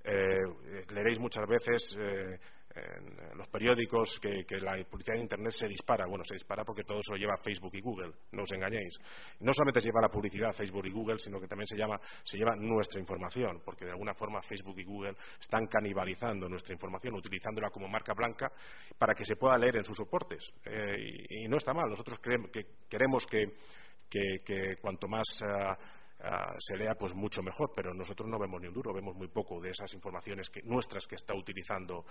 Eh, 0.03 0.83
leeréis 0.89 1.19
muchas 1.19 1.47
veces 1.47 1.95
eh, 1.97 2.39
en 2.75 3.37
los 3.37 3.47
periódicos 3.47 4.19
que, 4.21 4.45
la 4.59 4.83
publicidad 4.85 5.15
de 5.15 5.21
Internet 5.21 5.51
se 5.51 5.67
dispara. 5.67 6.05
Bueno, 6.05 6.23
se 6.23 6.35
dispara 6.35 6.63
porque 6.63 6.83
todo 6.83 6.99
eso 6.99 7.13
lo 7.13 7.17
lleva 7.17 7.35
Facebook 7.37 7.71
y 7.73 7.81
Google, 7.81 8.13
no 8.31 8.43
os 8.43 8.51
engañéis. 8.51 8.95
No 9.39 9.53
solamente 9.53 9.81
se 9.81 9.87
lleva 9.87 10.01
la 10.01 10.09
publicidad 10.09 10.53
Facebook 10.53 10.85
y 10.85 10.91
Google, 10.91 11.17
sino 11.17 11.39
que 11.39 11.47
también 11.47 11.67
se, 11.67 11.75
llama, 11.75 11.99
se 12.23 12.37
lleva 12.37 12.55
nuestra 12.55 12.99
información, 12.99 13.61
porque 13.65 13.85
de 13.85 13.91
alguna 13.91 14.13
forma 14.13 14.41
Facebook 14.41 14.79
y 14.79 14.83
Google 14.83 15.15
están 15.39 15.65
canibalizando 15.67 16.47
nuestra 16.47 16.73
información, 16.73 17.15
utilizándola 17.15 17.69
como 17.69 17.87
marca 17.87 18.13
blanca 18.13 18.51
para 18.97 19.13
que 19.13 19.25
se 19.25 19.35
pueda 19.35 19.57
leer 19.57 19.77
en 19.77 19.85
sus 19.85 19.97
soportes. 19.97 20.47
Eh, 20.65 21.25
y, 21.29 21.47
no 21.47 21.57
está 21.57 21.73
mal. 21.73 21.89
Nosotros 21.89 22.19
que, 22.19 22.65
queremos 22.87 23.25
que, 23.25 24.77
cuanto 24.81 25.07
más. 25.07 25.27
Ah, 25.43 25.77
Ah, 26.21 26.53
se 26.59 26.75
lea 26.75 26.95
pues 26.95 27.13
mucho 27.13 27.41
mejor, 27.41 27.71
pero 27.73 27.93
nosotros 27.93 28.27
no 28.27 28.37
vemos 28.37 28.59
ni 28.59 28.67
un 28.67 28.73
duro, 28.73 28.93
vemos 28.93 29.15
muy 29.15 29.29
poco 29.29 29.61
de 29.61 29.69
esas 29.69 29.93
informaciones 29.93 30.51
nuestras 30.65 31.07
que 31.07 31.15
está 31.15 31.33
utilizando 31.33 32.05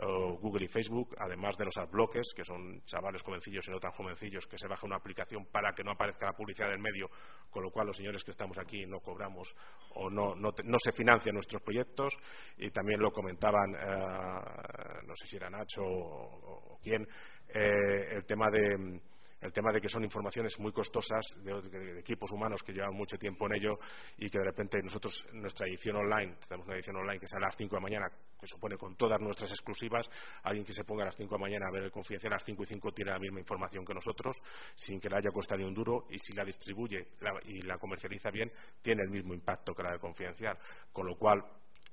oh, 0.00 0.36
Google 0.40 0.64
y 0.64 0.68
Facebook, 0.68 1.14
además 1.20 1.56
de 1.56 1.66
los 1.66 1.76
adblockers, 1.76 2.32
que 2.34 2.44
son 2.44 2.82
chavales 2.84 3.22
jovencillos 3.22 3.64
y 3.68 3.70
no 3.70 3.78
tan 3.78 3.92
jovencillos, 3.92 4.44
que 4.48 4.58
se 4.58 4.66
baja 4.66 4.84
una 4.84 4.96
aplicación 4.96 5.46
para 5.52 5.72
que 5.72 5.84
no 5.84 5.92
aparezca 5.92 6.26
la 6.26 6.32
publicidad 6.32 6.68
del 6.68 6.80
medio, 6.80 7.08
con 7.48 7.62
lo 7.62 7.70
cual 7.70 7.86
los 7.86 7.96
señores 7.96 8.24
que 8.24 8.32
estamos 8.32 8.58
aquí 8.58 8.86
no 8.86 8.98
cobramos 8.98 9.54
o 9.94 10.10
no, 10.10 10.34
no, 10.34 10.50
se 10.82 10.90
financian 10.90 11.36
nuestros 11.36 11.62
proyectos, 11.62 12.12
y 12.58 12.70
también 12.70 13.00
lo 13.00 13.12
comentaban, 13.12 13.72
eh, 13.72 15.06
no 15.06 15.14
sé 15.14 15.28
si 15.28 15.36
era 15.36 15.48
Nacho 15.48 15.80
o, 15.84 16.78
quién, 16.82 17.06
eh, 17.54 18.16
el 18.16 18.24
tema 18.24 18.50
de 18.50 19.00
el 19.44 19.52
tema 19.52 19.70
de 19.72 19.80
que 19.80 19.90
son 19.90 20.02
informaciones 20.02 20.58
muy 20.58 20.72
costosas 20.72 21.22
de, 21.42 21.98
equipos 21.98 22.32
humanos 22.32 22.62
que 22.62 22.72
llevan 22.72 22.94
mucho 22.94 23.18
tiempo 23.18 23.46
en 23.46 23.56
ello 23.56 23.78
y 24.16 24.30
que 24.30 24.38
de 24.38 24.44
repente 24.44 24.82
nosotros, 24.82 25.24
nuestra 25.34 25.66
edición 25.68 25.96
online, 25.96 26.36
tenemos 26.48 26.66
una 26.66 26.76
edición 26.76 26.96
online 26.96 27.20
que 27.20 27.28
sale 27.28 27.44
a 27.44 27.48
las 27.48 27.56
5 27.56 27.70
de 27.70 27.76
la 27.76 27.82
mañana, 27.82 28.06
que 28.40 28.46
supone 28.46 28.78
con 28.78 28.96
todas 28.96 29.20
nuestras 29.20 29.50
exclusivas, 29.50 30.08
alguien 30.42 30.64
que 30.64 30.72
se 30.72 30.84
ponga 30.84 31.02
a 31.02 31.06
las 31.06 31.16
5 31.16 31.28
de 31.28 31.38
la 31.38 31.42
mañana 31.42 31.66
a 31.68 31.70
ver 31.70 31.82
el 31.82 31.90
confidencial 31.90 32.32
a 32.32 32.36
las 32.36 32.44
5 32.44 32.62
y 32.62 32.66
5 32.66 32.92
tiene 32.92 33.10
la 33.10 33.18
misma 33.18 33.40
información 33.40 33.84
que 33.84 33.92
nosotros, 33.92 34.34
sin 34.76 34.98
que 34.98 35.10
le 35.10 35.18
haya 35.18 35.30
costado 35.30 35.66
un 35.66 35.74
duro, 35.74 36.06
y 36.08 36.18
si 36.18 36.32
la 36.32 36.44
distribuye 36.44 37.08
y 37.44 37.62
la 37.62 37.76
comercializa 37.76 38.30
bien, 38.30 38.50
tiene 38.80 39.02
el 39.02 39.10
mismo 39.10 39.34
impacto 39.34 39.74
que 39.74 39.82
la 39.82 39.92
de 39.92 39.98
confidencial. 39.98 40.56
Con 40.90 41.06
lo 41.06 41.16
cual, 41.16 41.44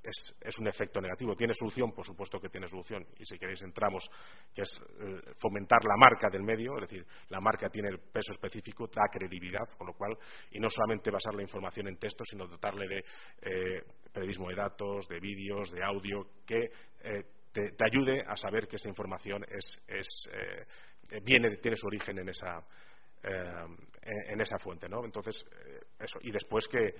es, 0.04 0.60
un 0.60 0.68
efecto 0.68 1.00
negativo. 1.00 1.36
¿Tiene 1.36 1.54
solución? 1.54 1.92
Por 1.92 2.06
supuesto 2.06 2.40
que 2.40 2.50
tiene 2.50 2.68
solución. 2.68 3.06
Y 3.20 3.26
si 3.26 3.38
queréis 3.38 3.62
entramos, 3.62 4.10
que 4.54 4.64
es 4.64 4.82
eh, 5.00 5.34
fomentar 5.38 5.84
la 5.84 5.96
marca 5.98 6.30
del 6.30 6.44
medio, 6.44 6.76
es 6.76 6.90
decir, 6.90 7.06
la 7.30 7.40
marca 7.40 7.70
tiene 7.70 7.90
el 7.90 8.00
peso 8.00 8.32
específico, 8.32 8.88
da 8.88 9.04
credibilidad, 9.12 9.68
con 9.78 9.88
lo 9.88 9.94
cual, 9.94 10.18
y 10.52 10.60
no 10.60 10.70
solamente 10.70 11.12
basar 11.12 11.36
la 11.36 11.44
información 11.44 11.88
en 11.88 11.98
texto, 11.98 12.24
sino 12.26 12.48
dotarle 12.48 12.88
de 12.88 13.06
eh, 13.42 13.84
periodismo 14.12 14.50
de 14.50 14.56
datos, 14.56 15.08
de 15.08 15.20
vídeos, 15.20 15.72
de 15.72 15.84
audio, 15.84 16.28
que 16.46 16.72
eh, 17.02 17.24
te, 17.52 17.76
ayude 17.84 18.24
a 18.28 18.36
saber 18.36 18.68
que 18.68 18.78
esa 18.78 18.90
información 18.90 19.46
es, 19.48 20.30
viene, 21.24 21.58
tiene 21.58 21.76
su 21.76 21.88
origen 21.88 22.18
en 22.20 22.30
esa, 22.30 22.66
en, 24.02 24.40
esa 24.40 24.58
fuente, 24.58 24.88
¿no? 24.88 25.04
Entonces, 25.04 25.46
eso. 26.00 26.18
Y 26.22 26.32
después 26.32 26.66
que 26.70 26.96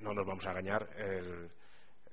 no 0.00 0.12
nos 0.12 0.26
vamos 0.26 0.46
a 0.46 0.50
engañar, 0.50 0.86
el, 0.98 1.50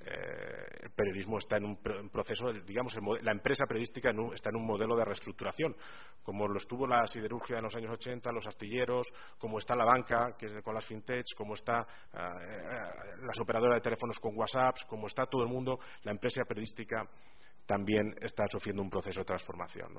el 0.05 0.91
periodismo 0.91 1.37
está 1.37 1.57
en 1.57 1.65
un 1.65 1.77
proceso, 2.11 2.51
digamos, 2.65 2.95
la 3.21 3.31
empresa 3.31 3.65
periodística 3.65 4.11
está 4.33 4.49
en 4.49 4.57
un 4.57 4.65
modelo 4.65 4.95
de 4.95 5.05
reestructuración, 5.05 5.75
como 6.23 6.47
lo 6.47 6.57
estuvo 6.57 6.85
la 6.85 7.07
siderurgia 7.07 7.57
en 7.57 7.63
los 7.63 7.75
años 7.75 7.91
80, 7.91 8.31
los 8.31 8.45
astilleros, 8.45 9.07
como 9.37 9.59
está 9.59 9.75
la 9.75 9.85
banca, 9.85 10.35
que 10.37 10.47
es 10.47 10.63
con 10.63 10.75
las 10.75 10.85
fintechs, 10.85 11.33
como 11.35 11.53
está 11.53 11.85
las 12.13 13.39
operadoras 13.39 13.77
de 13.77 13.81
teléfonos 13.81 14.19
con 14.19 14.37
WhatsApp, 14.37 14.75
como 14.87 15.07
está 15.07 15.25
todo 15.25 15.43
el 15.43 15.49
mundo, 15.49 15.79
la 16.03 16.11
empresa 16.11 16.43
periodística 16.47 17.07
también 17.65 18.13
está 18.21 18.45
sufriendo 18.47 18.81
un 18.81 18.89
proceso 18.89 19.21
de 19.21 19.25
transformación. 19.25 19.93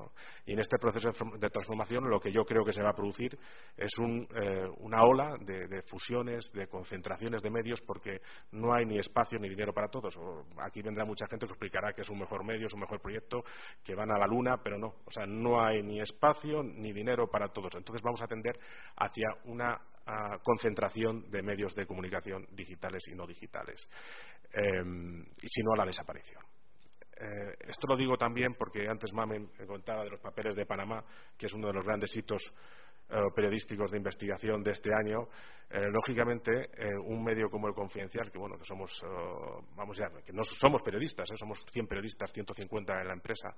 Y 0.45 0.53
en 0.53 0.59
este 0.59 0.77
proceso 0.77 1.11
de 1.37 1.49
transformación 1.49 2.09
lo 2.09 2.19
que 2.19 2.31
yo 2.31 2.43
creo 2.45 2.63
que 2.63 2.73
se 2.73 2.81
va 2.81 2.89
a 2.89 2.95
producir 2.95 3.37
es 3.75 3.91
eh, 3.99 4.67
una 4.77 5.01
ola 5.03 5.35
de, 5.39 5.81
fusiones, 5.83 6.51
de 6.53 6.67
concentraciones 6.67 7.41
de 7.41 7.49
medios, 7.49 7.81
porque 7.81 8.21
no 8.51 8.73
hay 8.73 8.85
ni 8.85 8.99
espacio 8.99 9.39
ni 9.39 9.49
dinero 9.49 9.73
para 9.73 9.87
todos. 9.87 10.17
aquí 10.59 10.81
vendrá 10.81 11.05
mucha 11.05 11.27
gente 11.27 11.45
que 11.45 11.53
explicará 11.53 11.93
que 11.93 12.01
es 12.01 12.09
un 12.09 12.19
mejor 12.19 12.43
medio, 12.43 12.67
es 12.67 12.73
un 12.73 12.81
mejor 12.81 13.01
proyecto, 13.01 13.43
que 13.83 13.95
van 13.95 14.11
a 14.11 14.17
la 14.17 14.27
luna, 14.27 14.57
pero 14.63 14.77
no. 14.77 14.95
O 15.05 15.11
sea, 15.11 15.25
no 15.25 15.61
hay 15.61 15.81
ni 15.81 15.99
espacio 15.99 16.63
ni 16.63 16.93
dinero 16.93 17.27
para 17.29 17.49
todos. 17.49 17.73
Entonces 17.75 18.01
vamos 18.03 18.21
a 18.21 18.27
tender 18.27 18.59
hacia 18.95 19.27
una 19.45 19.79
concentración 20.43 21.31
de 21.31 21.41
medios 21.41 21.73
de 21.73 21.87
comunicación 21.87 22.45
digitales 22.51 23.03
y 23.07 23.15
no 23.15 23.25
digitales, 23.25 23.89
eh, 24.53 24.83
y 25.41 25.47
si 25.47 25.63
no 25.63 25.73
a 25.73 25.77
la 25.77 25.85
desaparición. 25.85 26.43
Eh, 27.17 27.55
esto 27.69 27.87
lo 27.87 27.95
digo 27.95 28.17
también 28.17 28.55
porque 28.55 28.87
antes 28.89 29.13
Mamen 29.13 29.47
contaba 29.65 30.03
de 30.03 30.09
los 30.09 30.19
papeles 30.19 30.55
de 30.55 30.65
Panamá, 30.65 31.03
que 31.37 31.45
es 31.45 31.53
uno 31.53 31.67
de 31.67 31.73
los 31.73 31.85
grandes 31.85 32.15
hitos 32.15 32.41
eh, 33.09 33.15
periodísticos 33.33 33.91
de 33.91 33.97
investigación 33.97 34.61
de 34.61 34.71
este 34.71 34.93
año. 34.93 35.29
Eh, 35.69 35.87
lógicamente, 35.91 36.69
un 37.05 37.23
medio 37.23 37.49
como 37.49 37.67
el 37.67 37.73
Confidencial, 37.73 38.31
que 38.31 38.37
bueno, 38.37 38.57
que 38.57 38.65
somos, 38.65 39.01
vamos 39.75 39.97
ya, 39.97 40.09
que 40.25 40.33
no 40.33 40.43
somos 40.43 40.81
periodistas, 40.81 41.27
somos 41.37 41.63
100 41.71 41.87
periodistas, 41.87 42.31
150 42.33 43.01
en 43.01 43.07
la 43.07 43.13
empresa, 43.13 43.55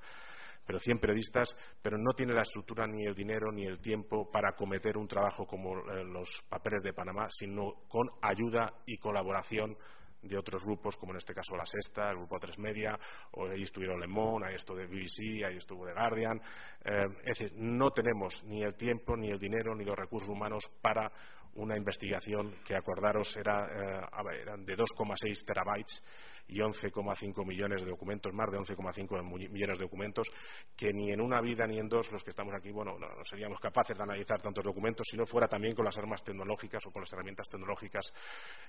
pero 0.65 0.79
100 0.79 0.99
periodistas, 0.99 1.55
pero 1.81 1.97
no 1.97 2.13
tiene 2.13 2.33
la 2.33 2.41
estructura 2.41 2.87
ni 2.87 3.05
el 3.05 3.15
dinero 3.15 3.51
ni 3.51 3.65
el 3.65 3.79
tiempo 3.79 4.29
para 4.31 4.53
cometer 4.53 4.97
un 4.97 5.07
trabajo 5.07 5.45
como 5.45 5.75
los 5.75 6.29
papeles 6.47 6.83
de 6.83 6.93
Panamá, 6.93 7.27
sino 7.29 7.73
con 7.87 8.07
ayuda 8.21 8.73
y 8.85 8.97
colaboración 8.97 9.77
de 10.21 10.37
otros 10.37 10.63
grupos, 10.63 10.97
como 10.97 11.13
en 11.13 11.17
este 11.17 11.33
caso 11.33 11.55
La 11.55 11.65
Sexta, 11.65 12.09
el 12.11 12.17
grupo 12.17 12.39
Tres 12.39 12.57
Media, 12.57 12.97
o 13.31 13.47
ahí 13.47 13.63
estuvieron 13.63 13.99
Le 13.99 14.07
Monde, 14.07 14.47
ahí 14.47 14.55
estuvo 14.55 14.77
de 14.77 14.87
BBC, 14.87 15.45
ahí 15.45 15.57
estuvo 15.57 15.85
de 15.85 15.93
Guardian. 15.93 16.41
Eh, 16.83 17.07
es 17.25 17.39
decir, 17.39 17.53
no 17.57 17.91
tenemos 17.91 18.43
ni 18.45 18.63
el 18.63 18.75
tiempo, 18.75 19.15
ni 19.15 19.29
el 19.29 19.39
dinero, 19.39 19.75
ni 19.75 19.85
los 19.85 19.97
recursos 19.97 20.29
humanos 20.29 20.69
para 20.81 21.11
una 21.55 21.77
investigación 21.77 22.55
que, 22.65 22.75
acordaros, 22.75 23.35
era, 23.37 23.65
eh, 23.65 24.41
eran 24.41 24.65
de 24.65 24.75
2,6 24.75 25.45
terabytes 25.45 26.03
y 26.49 26.59
11,5 26.59 27.45
millones 27.45 27.81
de 27.81 27.89
documentos, 27.89 28.33
más 28.33 28.49
de 28.49 28.57
11,5 28.57 29.49
millones 29.49 29.77
de 29.77 29.83
documentos, 29.83 30.27
que 30.75 30.93
ni 30.93 31.11
en 31.11 31.19
una 31.19 31.41
vida 31.41 31.67
ni 31.67 31.77
en 31.77 31.89
dos 31.89 32.11
los 32.11 32.23
que 32.23 32.29
estamos 32.29 32.53
aquí, 32.55 32.71
bueno, 32.71 32.97
no, 32.97 33.07
seríamos 33.25 33.59
capaces 33.59 33.97
de 33.97 34.03
analizar 34.03 34.41
tantos 34.41 34.63
documentos 34.63 35.05
si 35.09 35.17
no 35.17 35.25
fuera 35.25 35.47
también 35.47 35.75
con 35.75 35.85
las 35.85 35.97
armas 35.97 36.23
tecnológicas 36.23 36.85
o 36.85 36.91
con 36.91 37.01
las 37.01 37.11
herramientas 37.11 37.47
tecnológicas 37.49 38.11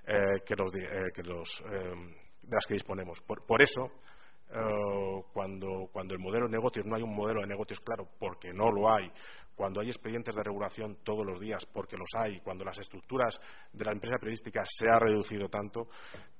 eh, 0.06 0.42
que, 0.44 0.56
los, 0.56 0.74
eh, 0.74 1.22
los, 1.24 1.64
eh, 1.66 1.94
de 2.42 2.54
las 2.54 2.66
que 2.66 2.74
disponemos. 2.74 3.20
Por, 3.20 3.62
eso, 3.62 3.92
cuando, 5.32 5.88
cuando 5.92 6.14
el 6.14 6.20
modelo 6.20 6.46
de 6.46 6.52
negocios 6.52 6.84
no 6.86 6.96
hay 6.96 7.02
un 7.02 7.14
modelo 7.14 7.42
de 7.42 7.46
negocios 7.46 7.80
claro, 7.80 8.08
porque 8.18 8.52
no 8.52 8.72
lo 8.72 8.90
hay, 8.90 9.10
cuando 9.58 9.80
hay 9.80 9.88
expedientes 9.88 10.36
de 10.36 10.42
regulación 10.44 10.98
todos 11.02 11.26
los 11.26 11.40
días, 11.40 11.66
porque 11.72 11.96
los 11.96 12.08
hay, 12.16 12.38
cuando 12.42 12.64
las 12.64 12.78
estructuras 12.78 13.36
de 13.72 13.84
la 13.84 13.90
empresa 13.90 14.16
periodística 14.16 14.62
se 14.64 14.88
ha 14.88 15.00
reducido 15.00 15.48
tanto, 15.48 15.88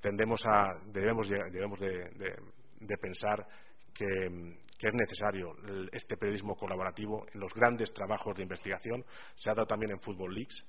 tendemos 0.01 0.41
a, 0.47 0.79
debemos, 0.87 1.29
debemos 1.29 1.81
de, 1.81 2.97
pensar 3.01 3.45
que, 3.93 4.07
es 4.07 4.95
necesario 4.95 5.53
este 5.91 6.17
periodismo 6.17 6.55
colaborativo 6.55 7.27
en 7.35 7.41
los 7.41 7.53
grandes 7.53 7.93
trabajos 7.93 8.37
de 8.37 8.45
investigación. 8.45 9.05
Se 9.35 9.51
ha 9.51 9.55
dado 9.55 9.67
también 9.67 9.91
en 9.91 10.01
Football 10.01 10.33
Leagues 10.33 10.65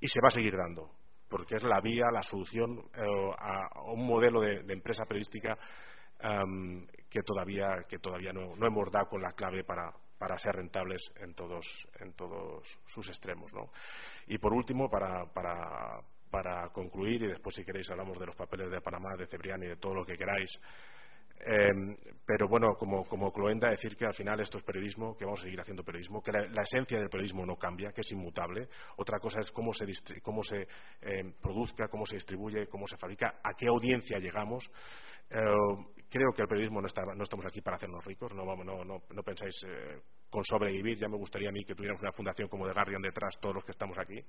y 0.00 0.08
se 0.08 0.22
va 0.22 0.28
a 0.28 0.30
seguir 0.30 0.56
dando, 0.56 0.90
porque 1.28 1.56
es 1.56 1.64
la 1.64 1.82
vía, 1.82 2.06
la 2.10 2.22
solución 2.22 2.78
eh, 2.94 3.30
a, 3.38 3.82
un 3.92 4.06
modelo 4.06 4.40
de, 4.40 4.72
empresa 4.72 5.04
periodística 5.04 5.58
em, 6.18 6.86
que 7.10 7.20
todavía, 7.22 7.84
que 7.86 7.98
todavía 7.98 8.32
no, 8.32 8.56
no 8.56 8.66
hemos 8.66 8.90
dado 8.90 9.10
con 9.10 9.20
la 9.20 9.32
clave 9.32 9.62
para, 9.64 9.92
para 10.20 10.36
ser 10.36 10.54
rentables 10.54 11.00
en 11.16 11.32
todos, 11.32 11.66
en 11.98 12.12
todos 12.12 12.62
sus 12.88 13.08
extremos. 13.08 13.50
¿no? 13.54 13.70
Y 14.26 14.36
por 14.36 14.52
último, 14.52 14.90
para, 14.90 15.24
para, 15.32 15.98
para, 16.30 16.68
concluir, 16.68 17.22
y 17.22 17.28
después 17.28 17.56
si 17.56 17.64
queréis 17.64 17.90
hablamos 17.90 18.18
de 18.18 18.26
los 18.26 18.36
papeles 18.36 18.70
de 18.70 18.82
Panamá, 18.82 19.16
de 19.16 19.26
Cebrián 19.26 19.62
y 19.62 19.68
de 19.68 19.76
todo 19.76 19.94
lo 19.94 20.04
que 20.04 20.18
queráis, 20.18 20.60
eh, 21.42 21.72
pero 22.26 22.48
bueno, 22.48 22.74
como, 22.74 23.06
como 23.06 23.32
Cloenda, 23.32 23.70
decir 23.70 23.96
que 23.96 24.04
al 24.04 24.12
final 24.12 24.38
esto 24.40 24.58
es 24.58 24.62
periodismo, 24.62 25.16
que 25.16 25.24
vamos 25.24 25.40
a 25.40 25.44
seguir 25.44 25.58
haciendo 25.58 25.82
periodismo, 25.82 26.22
que 26.22 26.32
la, 26.32 26.62
esencia 26.62 26.98
del 26.98 27.08
periodismo 27.08 27.46
no 27.46 27.56
cambia, 27.56 27.92
que 27.92 28.02
es 28.02 28.12
inmutable. 28.12 28.68
Otra 28.98 29.18
cosa 29.20 29.40
es 29.40 29.50
cómo 29.50 29.72
se, 29.72 29.86
cómo 30.20 30.42
se 30.42 30.68
eh, 31.00 31.32
produzca, 31.40 31.88
cómo 31.88 32.04
se 32.04 32.16
distribuye, 32.16 32.66
cómo 32.66 32.86
se 32.86 32.98
fabrica, 32.98 33.40
a 33.42 33.54
qué 33.54 33.68
audiencia 33.68 34.18
llegamos. 34.18 34.70
Eh, 35.30 35.44
creo 36.10 36.32
que 36.34 36.42
el 36.42 36.48
periodismo 36.48 36.80
no, 36.80 36.86
está, 36.86 37.02
no, 37.04 37.22
estamos 37.22 37.46
aquí 37.46 37.60
para 37.60 37.76
hacernos 37.76 38.04
ricos, 38.04 38.34
no, 38.34 39.22
pensáis 39.24 39.54
eh, 39.66 40.00
con 40.28 40.44
sobrevivir, 40.44 40.98
ya 40.98 41.08
me 41.08 41.16
gustaría 41.16 41.48
a 41.48 41.52
mí 41.52 41.64
que 41.64 41.74
tuviéramos 41.74 42.02
una 42.02 42.12
fundación 42.12 42.48
como 42.48 42.66
de 42.66 42.72
Guardian 42.72 43.00
detrás, 43.00 43.38
todos 43.40 43.54
los 43.54 43.64
que 43.64 43.70
estamos 43.70 43.96
aquí. 43.98 44.20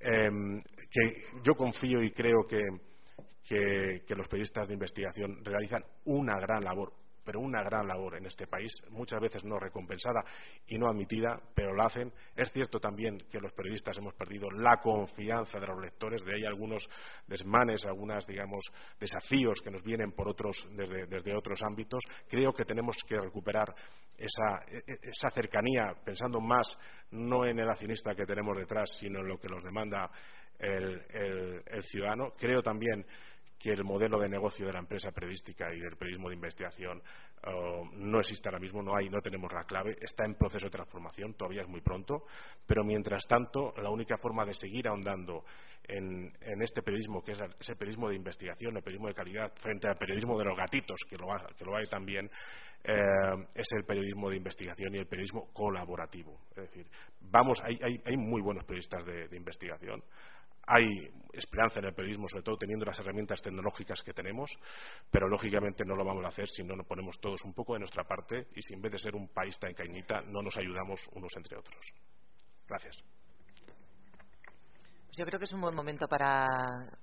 Em, 0.00 0.60
que 0.90 1.22
yo 1.44 1.54
confío 1.54 2.02
y 2.02 2.10
creo 2.10 2.44
que 2.46 4.14
los 4.14 4.28
periodistas 4.28 4.66
de 4.66 4.74
investigación 4.74 5.44
realizan 5.44 5.84
una 6.04 6.38
gran 6.40 6.64
labor, 6.64 6.92
pero 7.24 7.40
una 7.40 7.62
gran 7.62 7.88
labor 7.88 8.16
en 8.16 8.26
este 8.26 8.46
país, 8.46 8.72
muchas 8.90 9.20
veces 9.20 9.44
no 9.44 9.58
recompensada 9.58 10.24
y 10.66 10.78
no 10.78 10.88
admitida, 10.88 11.40
pero 11.54 11.72
lo 11.72 11.82
hacen. 11.82 12.12
Es 12.36 12.52
cierto 12.52 12.78
también 12.78 13.18
que 13.30 13.40
los 13.40 13.52
periodistas 13.52 13.96
hemos 13.98 14.14
perdido 14.14 14.50
la 14.50 14.76
confianza 14.76 15.58
de 15.58 15.66
los 15.66 15.80
lectores, 15.80 16.22
de 16.24 16.34
ahí 16.34 16.44
algunos 16.44 16.88
desmanes, 17.26 17.84
algunos, 17.84 18.26
digamos, 18.26 18.64
desafíos 19.00 19.60
que 19.62 19.70
nos 19.70 19.82
vienen 19.82 20.12
por 20.12 20.28
otros, 20.28 20.68
desde, 20.72 21.34
otros 21.34 21.62
ámbitos. 21.62 22.02
Creo 22.28 22.52
que 22.52 22.64
tenemos 22.64 22.96
que 23.06 23.18
recuperar 23.18 23.74
esa, 24.18 24.64
e, 24.68 24.82
e, 24.86 25.30
cercanía, 25.34 25.94
pensando 26.04 26.40
más 26.40 26.78
no 27.10 27.44
en 27.44 27.58
el 27.58 27.68
accionista 27.68 28.14
que 28.14 28.26
tenemos 28.26 28.56
detrás, 28.56 28.90
sino 28.98 29.20
en 29.20 29.28
lo 29.28 29.38
que 29.38 29.48
nos 29.48 29.62
demanda 29.64 30.10
el 30.58 31.82
ciudadano. 31.82 32.32
Creo 32.38 32.62
también 32.62 33.04
que 33.64 33.72
el 33.72 33.82
modelo 33.82 34.20
de 34.20 34.28
negocio 34.28 34.66
de 34.66 34.74
la 34.74 34.78
empresa 34.80 35.10
periodística 35.10 35.72
y 35.72 35.80
del 35.80 35.96
periodismo 35.96 36.28
de 36.28 36.34
investigación 36.34 37.02
oh, 37.46 37.88
no 37.94 38.20
existe 38.20 38.46
ahora 38.46 38.58
mismo, 38.58 38.82
no 38.82 38.94
hay, 38.94 39.08
no 39.08 39.22
tenemos 39.22 39.50
la 39.54 39.64
clave, 39.64 39.96
está 40.02 40.26
en 40.26 40.34
proceso 40.34 40.66
de 40.66 40.70
transformación, 40.70 41.32
todavía 41.32 41.62
es 41.62 41.68
muy 41.68 41.80
pronto, 41.80 42.24
pero 42.66 42.84
mientras 42.84 43.26
tanto 43.26 43.72
la 43.78 43.88
única 43.88 44.18
forma 44.18 44.44
de 44.44 44.52
seguir 44.52 44.86
ahondando 44.86 45.46
en, 45.84 46.30
este 46.60 46.82
periodismo, 46.82 47.24
que 47.24 47.32
es 47.32 47.38
ese 47.58 47.74
periodismo 47.74 48.10
de 48.10 48.16
investigación, 48.16 48.76
el 48.76 48.82
periodismo 48.82 49.08
de 49.08 49.14
calidad, 49.14 49.50
frente 49.56 49.88
al 49.88 49.96
periodismo 49.96 50.38
de 50.38 50.44
los 50.44 50.58
gatitos, 50.58 51.00
que 51.08 51.16
lo, 51.16 51.28
que 51.56 51.64
lo 51.64 51.74
hay 51.74 51.86
también, 51.86 52.30
eh, 52.84 53.46
es 53.54 53.66
el 53.78 53.84
periodismo 53.84 54.28
de 54.28 54.36
investigación 54.36 54.94
y 54.94 54.98
el 54.98 55.06
periodismo 55.06 55.50
colaborativo. 55.54 56.38
Es 56.50 56.68
decir, 56.68 56.86
vamos, 57.18 57.58
hay, 57.64 57.78
hay, 58.04 58.16
muy 58.18 58.42
buenos 58.42 58.64
periodistas 58.64 59.06
de 59.06 59.36
investigación, 59.36 60.02
hay 60.66 61.08
esperanza 61.32 61.80
en 61.80 61.86
el 61.86 61.94
periodismo, 61.94 62.28
sobre 62.28 62.44
todo 62.44 62.56
teniendo 62.56 62.84
las 62.84 62.98
herramientas 62.98 63.42
tecnológicas 63.42 64.02
que 64.02 64.12
tenemos, 64.12 64.50
pero 65.10 65.28
lógicamente 65.28 65.84
no 65.84 65.96
lo 65.96 66.04
vamos 66.04 66.24
a 66.24 66.28
hacer 66.28 66.48
si 66.48 66.62
no 66.62 66.76
nos 66.76 66.86
ponemos 66.86 67.18
todos 67.20 67.42
un 67.44 67.52
poco 67.52 67.74
de 67.74 67.80
nuestra 67.80 68.04
parte 68.04 68.46
y 68.54 68.62
si 68.62 68.74
en 68.74 68.80
vez 68.80 68.92
de 68.92 68.98
ser 68.98 69.14
un 69.14 69.28
país 69.28 69.58
tan 69.58 69.74
cañita 69.74 70.22
no 70.22 70.42
nos 70.42 70.56
ayudamos 70.56 71.00
unos 71.12 71.32
entre 71.36 71.58
otros. 71.58 71.84
Gracias. 72.66 72.96
Pues 75.06 75.18
yo 75.18 75.26
creo 75.26 75.38
que 75.38 75.44
es 75.44 75.52
un 75.52 75.60
buen 75.60 75.74
momento 75.74 76.08
para 76.08 76.46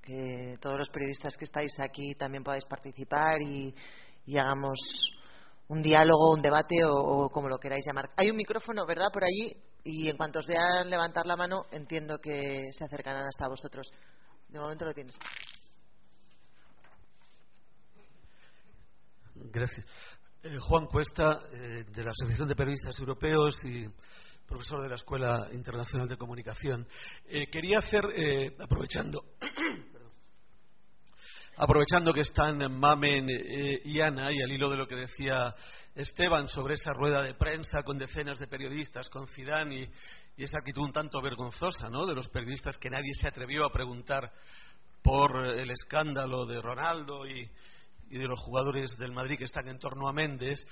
que 0.02 0.58
todos 0.60 0.78
los 0.78 0.90
periodistas 0.90 1.38
que 1.38 1.46
estáis 1.46 1.80
aquí 1.80 2.16
también 2.16 2.44
podáis 2.44 2.66
participar 2.66 3.42
y, 3.42 3.74
hagamos 4.38 4.78
un 5.68 5.82
diálogo, 5.82 6.34
un 6.34 6.42
debate 6.42 6.84
o, 6.86 7.30
como 7.30 7.48
lo 7.48 7.58
queráis 7.58 7.86
llamar. 7.86 8.10
Hay 8.18 8.30
un 8.30 8.36
micrófono, 8.36 8.86
¿verdad? 8.86 9.08
Por 9.14 9.24
allí 9.24 9.56
y 9.84 10.10
en 10.10 10.18
cuanto 10.18 10.40
os 10.40 10.48
vean 10.48 10.90
levantar 10.90 11.26
la 11.26 11.36
mano, 11.36 11.66
entiendo 11.72 12.20
que 12.20 12.70
se 12.72 12.86
acercarán 12.86 13.28
hasta 13.28 13.48
vosotros. 13.48 13.88
De 14.48 14.60
momento 14.60 14.86
lo 14.86 14.94
tienes. 14.94 15.18
Gracias. 19.36 19.86
Eh, 20.44 20.58
Juan 20.60 20.88
Cuesta, 20.88 21.40
eh, 21.52 21.86
de 21.88 22.04
la 22.04 22.12
Asociación 22.12 22.48
de 22.48 22.56
Periodistas 22.56 23.00
Europeos 23.00 23.56
y 23.66 23.88
profesor 24.46 24.82
de 24.82 24.90
la 24.90 24.96
Escuela 24.96 25.48
Internacional 25.54 26.08
de 26.08 26.18
Comunicación. 26.18 26.88
Eh, 27.26 27.48
quería 27.50 27.80
hacer, 27.80 28.04
aprovechando, 28.60 29.24
aprovechando 31.58 32.14
que 32.14 32.22
están 32.22 32.58
Mamen 32.80 33.30
eh, 33.30 33.82
y 33.86 34.00
Ana, 34.00 34.32
y 34.32 34.42
al 34.42 34.52
hilo 34.52 34.70
de 34.70 34.78
lo 34.78 34.88
que 34.88 34.96
decía 34.96 35.54
Esteban 35.94 36.48
sobre 36.48 36.76
esa 36.76 36.94
rueda 36.94 37.22
de 37.22 37.34
prensa 37.34 37.84
con 37.84 37.98
decenas 37.98 38.40
de 38.40 38.48
periodistas, 38.48 39.10
con 39.10 39.28
Zidane 39.28 39.90
y, 40.38 40.44
esa 40.44 40.58
actitud 40.58 40.82
un 40.82 40.94
tanto 40.94 41.22
vergonzosa 41.22 41.88
¿no? 41.90 42.08
de 42.08 42.16
los 42.16 42.28
periodistas 42.30 42.76
que 42.80 42.90
nadie 42.90 43.14
se 43.14 43.28
atrevió 43.28 43.64
a 43.64 43.72
preguntar 43.72 44.32
por 45.04 45.46
el 45.46 45.70
escándalo 45.70 46.48
de 46.48 46.60
Ronaldo 46.60 47.28
y, 47.28 47.48
de 48.10 48.28
los 48.28 48.40
jugadores 48.40 48.98
del 48.98 49.12
Madrid 49.12 49.38
que 49.38 49.44
están 49.44 49.68
en 49.68 49.78
torno 49.78 50.10
a 50.10 50.14
Méndez. 50.14 50.66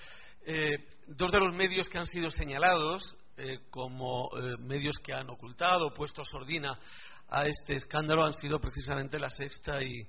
Eh, 0.46 0.88
dos 1.08 1.32
de 1.32 1.40
los 1.40 1.56
medios 1.56 1.88
que 1.88 2.00
han 2.00 2.06
sido 2.08 2.32
señalados 2.32 3.16
eh, 3.38 3.60
como 3.70 4.32
medios 4.60 4.98
que 4.98 5.14
han 5.14 5.30
ocultado, 5.30 5.94
puesto 5.94 6.26
sordina 6.26 6.80
a 7.30 7.44
este 7.44 7.76
escándalo 7.76 8.26
han 8.26 8.34
sido 8.34 8.60
precisamente 8.60 9.20
la 9.20 9.30
Sexta 9.30 9.84
y, 9.84 10.08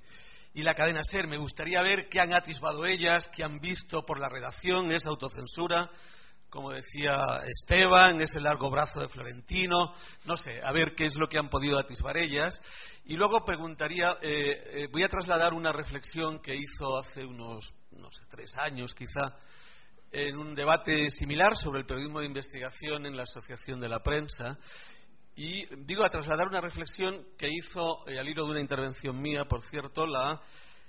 la 0.55 0.75
cadena 0.75 1.03
SER. 1.05 1.27
Me 1.27 1.39
gustaría 1.39 1.83
ver 1.83 2.09
qué 2.09 2.21
han 2.21 2.33
atisbado 2.33 2.85
ellas, 2.87 3.29
qué 3.35 3.45
han 3.45 3.61
visto 3.61 4.03
por 4.03 4.19
la 4.19 4.29
redacción, 4.29 4.93
esa 4.93 5.11
autocensura, 5.11 5.91
como 6.49 6.73
decía 6.73 7.21
Esteban, 7.47 8.21
ese 8.21 8.41
largo 8.41 8.71
brazo 8.71 9.01
de 9.01 9.09
Florentino, 9.09 9.95
no 10.25 10.37
sé, 10.37 10.61
a 10.63 10.73
ver 10.73 10.95
qué 10.97 11.05
es 11.05 11.17
lo 11.17 11.29
que 11.29 11.39
han 11.39 11.49
podido 11.49 11.79
atisbar 11.79 12.17
ellas. 12.17 12.61
Y 13.05 13.15
luego 13.15 13.45
preguntaría, 13.45 14.19
eh, 14.21 14.83
eh, 14.83 14.89
voy 14.93 15.05
a 15.05 15.09
trasladar 15.09 15.55
una 15.55 15.73
reflexión 15.73 16.41
que 16.41 16.55
hizo 16.55 16.99
hace 16.99 17.25
unos, 17.25 17.73
no 17.93 18.11
sé, 18.11 18.25
tres 18.29 18.57
años 18.59 18.95
quizá, 18.95 19.37
en 20.13 20.37
un 20.37 20.57
debate 20.57 21.09
similar 21.11 21.57
sobre 21.57 21.81
el 21.81 21.87
periodismo 21.87 22.19
de 22.19 22.27
investigación 22.27 23.07
en 23.07 23.17
la 23.17 23.23
Asociación 23.23 23.81
de 23.81 23.89
la 23.89 24.01
Prensa, 24.01 24.59
y 25.36 25.66
digo 25.85 26.05
a 26.05 26.11
trasladar 26.11 26.48
una 26.48 26.61
reflexión 26.61 27.24
que 27.39 27.48
hizo 27.48 28.07
eh, 28.09 28.19
al 28.19 28.28
hilo 28.28 28.44
de 28.44 28.51
una 28.51 28.61
intervención 28.61 29.20
mía, 29.20 29.44
por 29.44 29.62
cierto, 29.62 30.07
la 30.07 30.40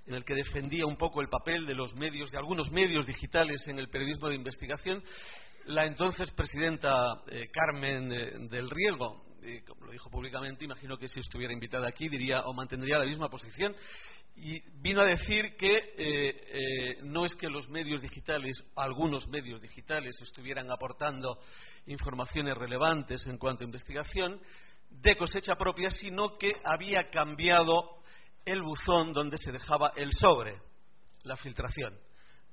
en 0.07 0.15
el 0.15 0.23
que 0.23 0.33
defendía 0.33 0.85
un 0.85 0.97
poco 0.97 1.21
el 1.21 1.29
papel 1.29 1.65
de 1.65 1.75
los 1.75 1.93
medios, 1.95 2.31
de 2.31 2.37
algunos 2.37 2.71
medios 2.71 3.05
digitales 3.05 3.67
en 3.67 3.77
el 3.77 3.89
periodismo 3.89 4.29
de 4.29 4.35
investigación, 4.35 5.03
la 5.65 5.85
entonces 5.85 6.31
presidenta 6.31 7.21
eh, 7.27 7.49
Carmen 7.51 8.11
eh, 8.11 8.31
del 8.49 8.69
Riego, 8.69 9.23
como 9.67 9.85
lo 9.85 9.91
dijo 9.91 10.09
públicamente, 10.09 10.65
imagino 10.65 10.97
que 10.97 11.07
si 11.07 11.19
estuviera 11.19 11.53
invitada 11.53 11.87
aquí 11.87 12.09
diría 12.09 12.41
o 12.41 12.53
mantendría 12.53 12.97
la 12.97 13.05
misma 13.05 13.29
posición 13.29 13.75
y 14.35 14.61
vino 14.81 15.01
a 15.01 15.05
decir 15.05 15.55
que 15.57 15.75
eh, 15.75 15.93
eh, 15.97 16.97
no 17.03 17.25
es 17.25 17.35
que 17.35 17.49
los 17.49 17.69
medios 17.69 18.01
digitales, 18.01 18.63
algunos 18.75 19.27
medios 19.27 19.61
digitales, 19.61 20.19
estuvieran 20.21 20.71
aportando 20.71 21.39
informaciones 21.87 22.55
relevantes 22.55 23.25
en 23.27 23.37
cuanto 23.37 23.63
a 23.63 23.65
investigación 23.65 24.39
de 24.89 25.15
cosecha 25.15 25.55
propia, 25.55 25.89
sino 25.89 26.37
que 26.37 26.53
había 26.63 27.09
cambiado 27.09 28.01
el 28.45 28.61
buzón 28.61 29.13
donde 29.13 29.37
se 29.37 29.51
dejaba 29.51 29.91
el 29.95 30.11
sobre, 30.13 30.59
la 31.23 31.37
filtración. 31.37 31.97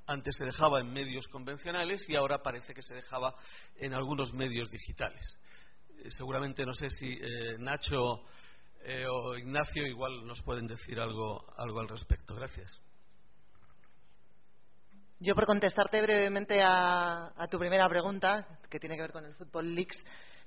Antes 0.07 0.37
se 0.37 0.47
dejaba 0.47 0.81
en 0.81 0.93
medios 0.93 1.29
convencionales 1.29 2.05
y 2.09 2.17
ahora 2.17 2.39
parece 2.43 2.75
que 2.75 2.83
se 2.83 2.95
dejaba 2.95 3.35
en 3.77 3.95
algunos 3.95 4.33
medios 4.33 4.71
digitales. 4.71 5.39
Eh, 6.05 6.11
seguramente 6.11 6.65
no 6.65 6.75
sé 6.75 6.91
si 6.91 7.19
Nacho 7.59 8.23
eh, 8.85 9.07
o 9.07 9.37
Ignacio 9.37 9.87
igual 9.87 10.27
nos 10.27 10.43
pueden 10.43 10.67
decir 10.67 11.01
algo, 11.01 11.45
algo 11.57 11.81
al 11.81 11.89
respecto. 11.89 12.35
Gracias. 12.35 12.81
Yo, 15.21 15.35
por 15.35 15.47
contestarte 15.47 16.01
brevemente 16.01 16.63
a, 16.63 17.33
tu 17.51 17.59
primera 17.59 17.89
pregunta, 17.89 18.47
que 18.71 18.79
tiene 18.79 18.95
que 18.95 19.03
ver 19.03 19.13
con 19.13 19.25
el 19.25 19.35
Fútbol 19.35 19.75
Leaks, 19.75 19.99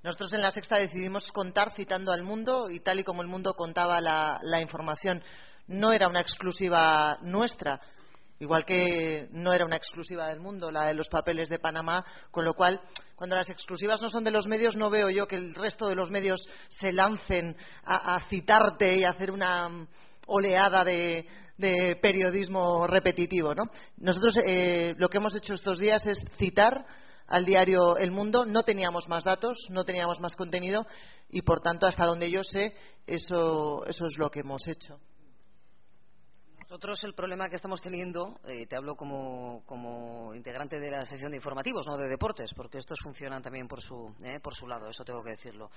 nosotros 0.01 0.31
en 0.33 0.41
la 0.41 0.51
sexta 0.51 0.77
decidimos 0.77 1.29
contar 1.33 1.71
citando 1.73 2.13
al 2.13 2.23
mundo 2.23 2.69
y 2.69 2.79
tal 2.79 2.99
y 2.99 3.03
como 3.03 3.21
el 3.21 3.27
mundo 3.27 3.53
contaba 3.53 3.99
la 3.99 4.61
información. 4.61 5.21
No 5.67 5.91
era 5.91 6.07
una 6.07 6.21
exclusiva 6.21 7.17
nuestra 7.21 7.81
igual 8.41 8.65
que 8.65 9.27
no 9.31 9.53
era 9.53 9.65
una 9.65 9.75
exclusiva 9.75 10.27
del 10.27 10.39
mundo 10.39 10.71
la 10.71 10.87
de 10.87 10.95
los 10.95 11.07
papeles 11.09 11.47
de 11.47 11.59
Panamá, 11.59 12.03
con 12.31 12.43
lo 12.43 12.55
cual 12.55 12.81
cuando 13.15 13.35
las 13.35 13.51
exclusivas 13.51 14.01
no 14.01 14.09
son 14.09 14.23
de 14.23 14.31
los 14.31 14.47
medios 14.47 14.75
no 14.75 14.89
veo 14.89 15.11
yo 15.11 15.27
que 15.27 15.35
el 15.35 15.53
resto 15.53 15.87
de 15.87 15.93
los 15.93 16.09
medios 16.09 16.43
se 16.69 16.91
lancen 16.91 17.55
a, 17.83 18.19
citarte 18.29 18.97
y 18.97 19.03
a 19.03 19.11
hacer 19.11 19.29
una 19.29 19.87
oleada 20.25 20.83
de, 20.83 21.27
periodismo 22.01 22.87
repetitivo. 22.87 23.53
Nosotros 23.97 24.35
eh, 24.43 24.95
lo 24.97 25.09
que 25.09 25.19
hemos 25.19 25.35
hecho 25.35 25.53
estos 25.53 25.77
días 25.77 26.03
es 26.07 26.17
citar 26.37 26.83
al 27.27 27.45
diario 27.45 27.95
El 27.97 28.09
Mundo. 28.09 28.45
No 28.45 28.63
teníamos 28.63 29.07
más 29.07 29.23
datos, 29.23 29.67
no 29.69 29.83
teníamos 29.83 30.19
más 30.19 30.35
contenido 30.35 30.87
y, 31.29 31.43
por 31.43 31.59
tanto, 31.59 31.85
hasta 31.85 32.05
donde 32.05 32.31
yo 32.31 32.41
sé, 32.43 32.73
eso 33.05 33.85
es 33.85 34.17
lo 34.17 34.31
que 34.31 34.39
hemos 34.39 34.67
hecho. 34.67 34.99
Nosotros 36.71 37.03
el 37.03 37.13
problema 37.13 37.49
que 37.49 37.57
estamos 37.57 37.81
teniendo, 37.81 38.39
eh, 38.47 38.65
te 38.65 38.77
hablo 38.77 38.95
como, 38.95 39.61
como, 39.65 40.33
integrante 40.33 40.79
de 40.79 40.89
la 40.89 41.05
sección 41.05 41.31
de 41.31 41.35
informativos, 41.35 41.85
no 41.85 41.97
de 41.97 42.07
deportes, 42.07 42.53
porque 42.55 42.77
estos 42.77 42.97
funcionan 43.03 43.43
también 43.43 43.67
por 43.67 43.81
su, 43.81 44.15
eh, 44.23 44.39
por 44.39 44.55
su 44.55 44.65
lado, 44.65 44.87
eso 44.87 45.03
tengo 45.03 45.21
que 45.21 45.31
decirlo. 45.31 45.69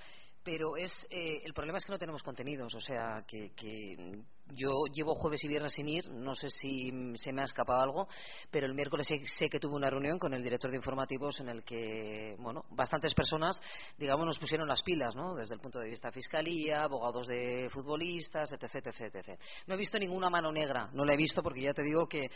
Pero 0.45 0.77
es, 0.77 0.93
eh, 1.11 1.43
el 1.45 1.53
problema 1.53 1.79
es 1.79 1.85
que 1.85 1.91
no 1.91 1.99
tenemos 1.99 2.23
contenidos, 2.23 2.73
o 2.77 2.81
sea, 2.81 3.25
que, 3.27 3.51
que 3.57 4.23
yo 4.53 4.85
llevo 4.93 5.15
jueves 5.15 5.43
y 5.45 5.49
viernes 5.49 5.73
sin 5.73 5.89
ir, 5.89 6.09
no 6.11 6.35
sé 6.35 6.51
si 6.51 6.93
se 7.17 7.33
me 7.33 7.43
ha 7.43 7.45
escapado 7.45 7.81
algo, 7.81 8.09
pero 8.51 8.67
el 8.67 8.75
miércoles 8.75 9.09
sé, 9.09 9.49
que 9.49 9.59
tuve 9.59 9.75
una 9.75 9.91
reunión 9.91 10.19
con 10.19 10.35
el 10.35 10.43
director 10.43 10.71
de 10.71 10.77
informativos 10.77 11.41
en 11.41 11.49
el 11.49 11.65
que, 11.65 12.37
bueno, 12.39 12.65
bastantes 12.71 13.15
personas, 13.15 13.59
digamos, 13.97 14.27
nos 14.27 14.39
pusieron 14.39 14.69
las 14.69 14.83
pilas, 14.83 15.15
¿no? 15.17 15.35
Desde 15.35 15.55
el 15.55 15.61
punto 15.61 15.79
de 15.79 15.89
vista 15.89 16.11
fiscalía, 16.13 16.85
abogados 16.85 17.27
de 17.27 17.69
futbolistas, 17.71 18.53
etc, 18.53 18.87
etc, 18.87 19.15
etc. 19.15 19.41
No 19.67 19.75
he 19.75 19.79
visto 19.79 19.99
ninguna 19.99 20.29
mano 20.29 20.53
negra, 20.53 20.91
no 20.93 21.05
la 21.05 21.15
he 21.15 21.17
visto 21.17 21.43
porque 21.43 21.63
ya 21.63 21.73
te 21.73 21.83
digo 21.83 22.07
que, 22.07 22.31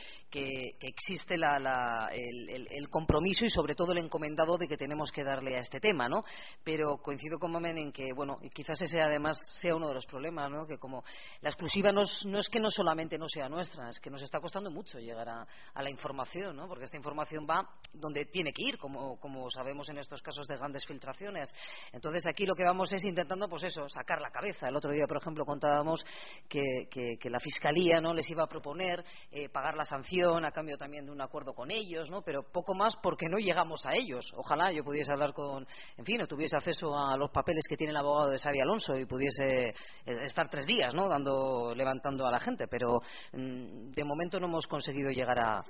existe 0.80 1.34
el, 1.34 2.88
compromiso 2.90 3.44
y 3.44 3.50
sobre 3.50 3.74
todo 3.74 3.92
el 3.92 3.98
encomendado 3.98 4.56
de 4.56 4.66
que 4.66 4.76
tenemos 4.76 5.12
que 5.12 5.22
darle 5.22 5.56
a 5.56 5.60
este 5.60 5.78
tema, 5.78 6.08
¿no? 6.08 6.24
Pero 6.64 6.98
coincido 6.98 7.38
con 7.38 7.52
Momen 7.52 7.78
en 7.78 7.92
que, 7.92 8.12
bueno, 8.14 8.38
quizás 8.54 8.80
ese 8.80 9.00
además 9.00 9.38
sea 9.60 9.76
uno 9.76 9.88
de 9.88 9.94
los 9.94 10.06
problemas, 10.06 10.50
¿no? 10.50 10.66
Que 10.66 10.78
como 10.78 11.04
la 11.42 11.50
exclusiva 11.50 11.92
no 11.92 11.97
es 12.02 12.48
que 12.48 12.60
no 12.60 12.70
solamente 12.70 13.18
no 13.18 13.28
sea 13.28 13.48
nuestra, 13.48 13.90
es 13.90 14.00
que 14.00 14.10
nos 14.10 14.22
está 14.22 14.40
costando 14.40 14.70
mucho 14.70 14.98
llegar 14.98 15.28
a, 15.28 15.46
la 15.82 15.90
información, 15.90 16.56
¿no? 16.56 16.66
porque 16.66 16.84
esta 16.84 16.96
información 16.96 17.46
va 17.48 17.68
donde 17.92 18.26
tiene 18.26 18.52
que 18.52 18.62
ir, 18.62 18.78
como, 18.78 19.50
sabemos 19.50 19.88
en 19.88 19.98
estos 19.98 20.20
casos 20.22 20.46
de 20.46 20.56
grandes 20.56 20.84
filtraciones. 20.86 21.50
Entonces 21.92 22.26
aquí 22.26 22.46
lo 22.46 22.54
que 22.54 22.64
vamos 22.64 22.92
es 22.92 23.04
intentando, 23.04 23.48
pues 23.48 23.64
eso, 23.64 23.88
sacar 23.88 24.20
la 24.20 24.30
cabeza. 24.30 24.68
El 24.68 24.76
otro 24.76 24.92
día, 24.92 25.06
por 25.06 25.18
ejemplo, 25.18 25.44
contábamos 25.44 26.04
que, 26.48 26.88
la 27.28 27.40
Fiscalía 27.40 28.00
no 28.00 28.14
les 28.14 28.28
iba 28.30 28.44
a 28.44 28.48
proponer 28.48 29.04
eh, 29.30 29.48
pagar 29.50 29.76
la 29.76 29.84
sanción 29.84 30.44
a 30.44 30.50
cambio 30.50 30.76
también 30.78 31.04
de 31.04 31.12
un 31.12 31.20
acuerdo 31.20 31.52
con 31.52 31.70
ellos, 31.70 32.10
¿no? 32.10 32.22
pero 32.22 32.42
poco 32.42 32.74
más 32.74 32.96
porque 32.96 33.26
no 33.28 33.38
llegamos 33.38 33.84
a 33.86 33.94
ellos. 33.94 34.32
Ojalá 34.34 34.72
yo 34.72 34.82
pudiese 34.82 35.12
hablar 35.12 35.32
con, 35.32 35.66
en 35.96 36.04
fin, 36.04 36.22
o 36.22 36.26
tuviese 36.26 36.56
acceso 36.56 36.96
a 36.96 37.16
los 37.16 37.30
papeles 37.30 37.64
que 37.68 37.76
tiene 37.76 37.90
el 37.90 37.96
abogado 37.96 38.30
de 38.30 38.38
Xavi 38.38 38.60
Alonso 38.60 38.96
y 38.96 39.04
pudiese 39.04 39.68
eh, 39.68 39.74
estar 40.04 40.48
tres 40.48 40.66
días, 40.66 40.94
¿no? 40.94 41.08
Dando, 41.08 41.74
levantando 41.88 42.26
a 42.26 42.30
la 42.30 42.40
gente, 42.40 42.66
pero 42.68 43.00
mm, 43.32 43.90
de 43.90 44.04
momento 44.04 44.38
no 44.38 44.46
hemos 44.46 44.66
conseguido 44.66 45.10
llegar 45.10 45.38
a, 45.38 45.64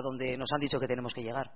donde 0.00 0.36
nos 0.36 0.48
han 0.52 0.60
dicho 0.60 0.78
que 0.78 0.86
tenemos 0.86 1.12
que 1.12 1.22
llegar. 1.22 1.50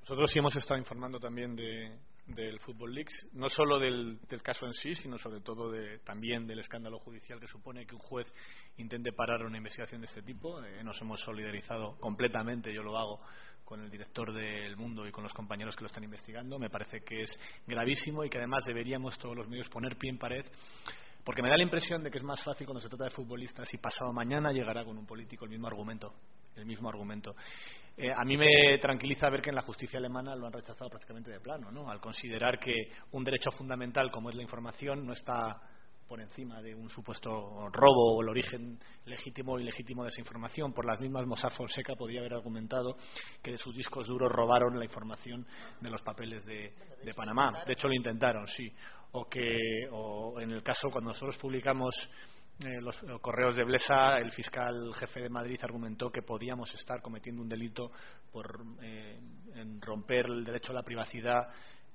Nosotros 0.00 0.30
sí 0.30 0.38
hemos 0.38 0.54
estado 0.54 0.78
informando 0.78 1.18
también 1.18 1.56
de, 1.56 1.98
del 2.26 2.60
Football 2.60 2.94
Leaks, 2.94 3.28
no 3.32 3.48
solo 3.48 3.78
del, 3.78 4.18
caso 4.42 4.66
en 4.66 4.74
sí, 4.74 4.94
sino 4.94 5.16
sobre 5.16 5.40
todo 5.40 5.70
de, 5.70 5.98
también 6.00 6.46
del 6.46 6.58
escándalo 6.58 6.98
judicial 6.98 7.40
que 7.40 7.46
supone 7.46 7.86
que 7.86 7.94
un 7.94 8.00
juez 8.00 8.30
intente 8.76 9.12
parar 9.12 9.42
una 9.44 9.56
investigación 9.56 10.02
de 10.02 10.06
este 10.06 10.22
tipo. 10.22 10.62
Eh, 10.62 10.84
nos 10.84 11.00
hemos 11.00 11.20
solidarizado 11.20 11.96
completamente, 11.98 12.72
yo 12.72 12.82
lo 12.82 12.98
hago, 12.98 13.20
con 13.64 13.80
el 13.80 13.90
director 13.90 14.30
del 14.32 14.76
Mundo 14.76 15.06
y 15.06 15.10
con 15.10 15.22
los 15.22 15.32
compañeros 15.32 15.74
que 15.74 15.82
lo 15.82 15.86
están 15.86 16.04
investigando. 16.04 16.58
Me 16.58 16.68
parece 16.68 17.00
que 17.00 17.22
es 17.22 17.40
gravísimo 17.66 18.24
y 18.24 18.28
que 18.28 18.36
además 18.36 18.64
deberíamos 18.66 19.18
todos 19.18 19.34
los 19.34 19.48
medios 19.48 19.70
poner 19.70 19.96
pie 19.96 20.10
en 20.10 20.18
pared 20.18 20.44
porque 21.24 21.42
me 21.42 21.48
da 21.48 21.56
la 21.56 21.62
impresión 21.62 22.02
de 22.02 22.10
que 22.10 22.18
es 22.18 22.24
más 22.24 22.42
fácil 22.42 22.66
cuando 22.66 22.80
se 22.80 22.88
trata 22.88 23.04
de 23.04 23.10
futbolistas 23.10 23.72
y 23.72 23.78
pasado 23.78 24.12
mañana 24.12 24.52
llegará 24.52 24.84
con 24.84 24.98
un 24.98 25.06
político 25.06 25.44
el 25.44 25.50
mismo 25.50 25.66
argumento. 25.66 26.12
El 26.56 26.66
mismo 26.66 26.88
argumento. 26.88 27.34
Eh, 27.96 28.12
a 28.14 28.24
mí 28.24 28.36
me 28.36 28.78
tranquiliza 28.78 29.28
ver 29.28 29.42
que 29.42 29.50
en 29.50 29.56
la 29.56 29.62
justicia 29.62 29.98
alemana 29.98 30.36
lo 30.36 30.46
han 30.46 30.52
rechazado 30.52 30.88
prácticamente 30.88 31.32
de 31.32 31.40
plano, 31.40 31.72
¿no? 31.72 31.90
al 31.90 32.00
considerar 32.00 32.60
que 32.60 32.90
un 33.10 33.24
derecho 33.24 33.50
fundamental 33.50 34.10
como 34.12 34.30
es 34.30 34.36
la 34.36 34.42
información 34.42 35.04
no 35.04 35.12
está 35.12 35.60
por 36.06 36.20
encima 36.20 36.60
de 36.60 36.74
un 36.74 36.88
supuesto 36.88 37.68
robo 37.70 38.16
o 38.16 38.22
el 38.22 38.28
origen 38.28 38.78
legítimo 39.06 39.54
o 39.54 39.58
ilegítimo 39.58 40.02
de 40.02 40.10
esa 40.10 40.20
información. 40.20 40.72
Por 40.72 40.84
las 40.84 41.00
mismas, 41.00 41.26
Mossad 41.26 41.50
Fonseca 41.50 41.94
podía 41.94 42.20
haber 42.20 42.34
argumentado 42.34 42.96
que 43.42 43.52
de 43.52 43.58
sus 43.58 43.74
discos 43.74 44.06
duros 44.06 44.30
robaron 44.30 44.78
la 44.78 44.84
información 44.84 45.46
de 45.80 45.90
los 45.90 46.02
papeles 46.02 46.44
de, 46.44 46.72
Panamá. 47.16 47.64
De 47.66 47.72
hecho, 47.72 47.88
lo 47.88 47.94
intentaron, 47.94 48.46
sí. 48.48 48.70
O 49.16 49.28
que, 49.28 49.88
o 49.92 50.40
en 50.40 50.50
el 50.50 50.62
caso, 50.62 50.88
cuando 50.90 51.10
nosotros 51.10 51.38
publicamos 51.38 51.94
eh, 52.60 52.80
los, 52.80 52.96
correos 53.20 53.56
de 53.56 53.64
Blesa, 53.64 54.18
el 54.18 54.30
fiscal 54.30 54.94
jefe 54.94 55.20
de 55.20 55.28
Madrid 55.28 55.58
argumentó 55.62 56.10
que 56.10 56.22
podíamos 56.22 56.72
estar 56.74 57.02
cometiendo 57.02 57.42
un 57.42 57.48
delito 57.48 57.90
por 58.32 58.64
eh, 58.80 59.20
romper 59.80 60.26
el 60.26 60.44
derecho 60.44 60.70
a 60.70 60.76
la 60.76 60.82
privacidad 60.82 61.48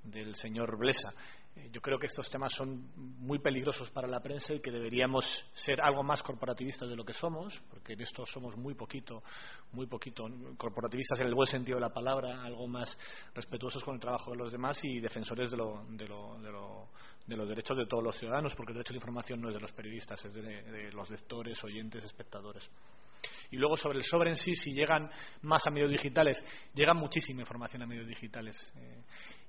del 0.04 0.36
señor 0.36 0.78
Blesa. 0.78 1.14
Eh, 1.56 1.70
yo 1.72 1.82
creo 1.82 1.98
que 1.98 2.08
estos 2.08 2.30
temas 2.30 2.52
son 2.54 2.92
muy 2.96 3.40
peligrosos 3.40 3.90
para 3.92 4.08
la 4.08 4.20
prensa 4.20 4.54
y 4.54 4.60
que 4.60 4.72
deberíamos 4.72 5.26
ser 5.54 5.82
algo 5.82 6.04
más 6.04 6.22
corporativistas 6.22 6.90
de 6.90 6.96
lo 6.96 7.04
que 7.04 7.14
somos, 7.14 7.60
porque 7.70 7.94
en 7.94 8.02
esto 8.02 8.26
somos 8.26 8.56
muy 8.58 8.76
poquito, 8.76 9.24
muy 9.72 9.88
poquito 9.88 10.28
corporativistas 10.58 11.20
en 11.22 11.28
el 11.28 11.36
buen 11.36 11.48
sentido 11.48 11.78
de 11.78 11.82
la 11.82 11.94
palabra, 11.94 12.44
algo 12.44 12.68
más 12.68 12.98
respetuosos 13.34 13.84
con 13.84 13.96
el 13.96 14.02
trabajo 14.02 14.32
de 14.32 14.38
los 14.38 14.52
demás 14.52 14.78
y 14.84 15.00
defensores 15.00 15.52
de, 15.52 15.58
los 17.38 17.48
derechos 17.48 17.78
de 17.78 17.86
todos 17.86 18.04
los 18.04 18.18
ciudadanos, 18.18 18.56
porque 18.56 18.72
el 18.72 18.78
derecho 18.78 18.92
a 18.92 18.96
la 18.96 18.98
información 18.98 19.42
no 19.42 19.50
es 19.50 19.56
de 19.56 19.62
los 19.62 19.72
periodistas, 19.72 20.24
es 20.26 20.34
de 20.34 20.92
los 20.92 21.10
lectores, 21.10 21.64
oyentes, 21.64 22.04
espectadores. 22.04 22.70
Y 23.52 23.58
luego 23.58 23.76
sobre 23.76 23.98
el 23.98 24.04
sobre 24.04 24.30
en 24.30 24.36
sí, 24.36 24.54
si 24.54 24.74
llegan 24.74 25.10
más 25.42 25.66
a 25.66 25.72
medios 25.72 25.92
digitales, 25.92 26.38
llega 26.74 26.94
muchísima 26.94 27.42
información 27.42 27.82
a 27.82 27.88
medios 27.88 28.08
digitales. 28.08 28.56
Eh, 28.76 29.04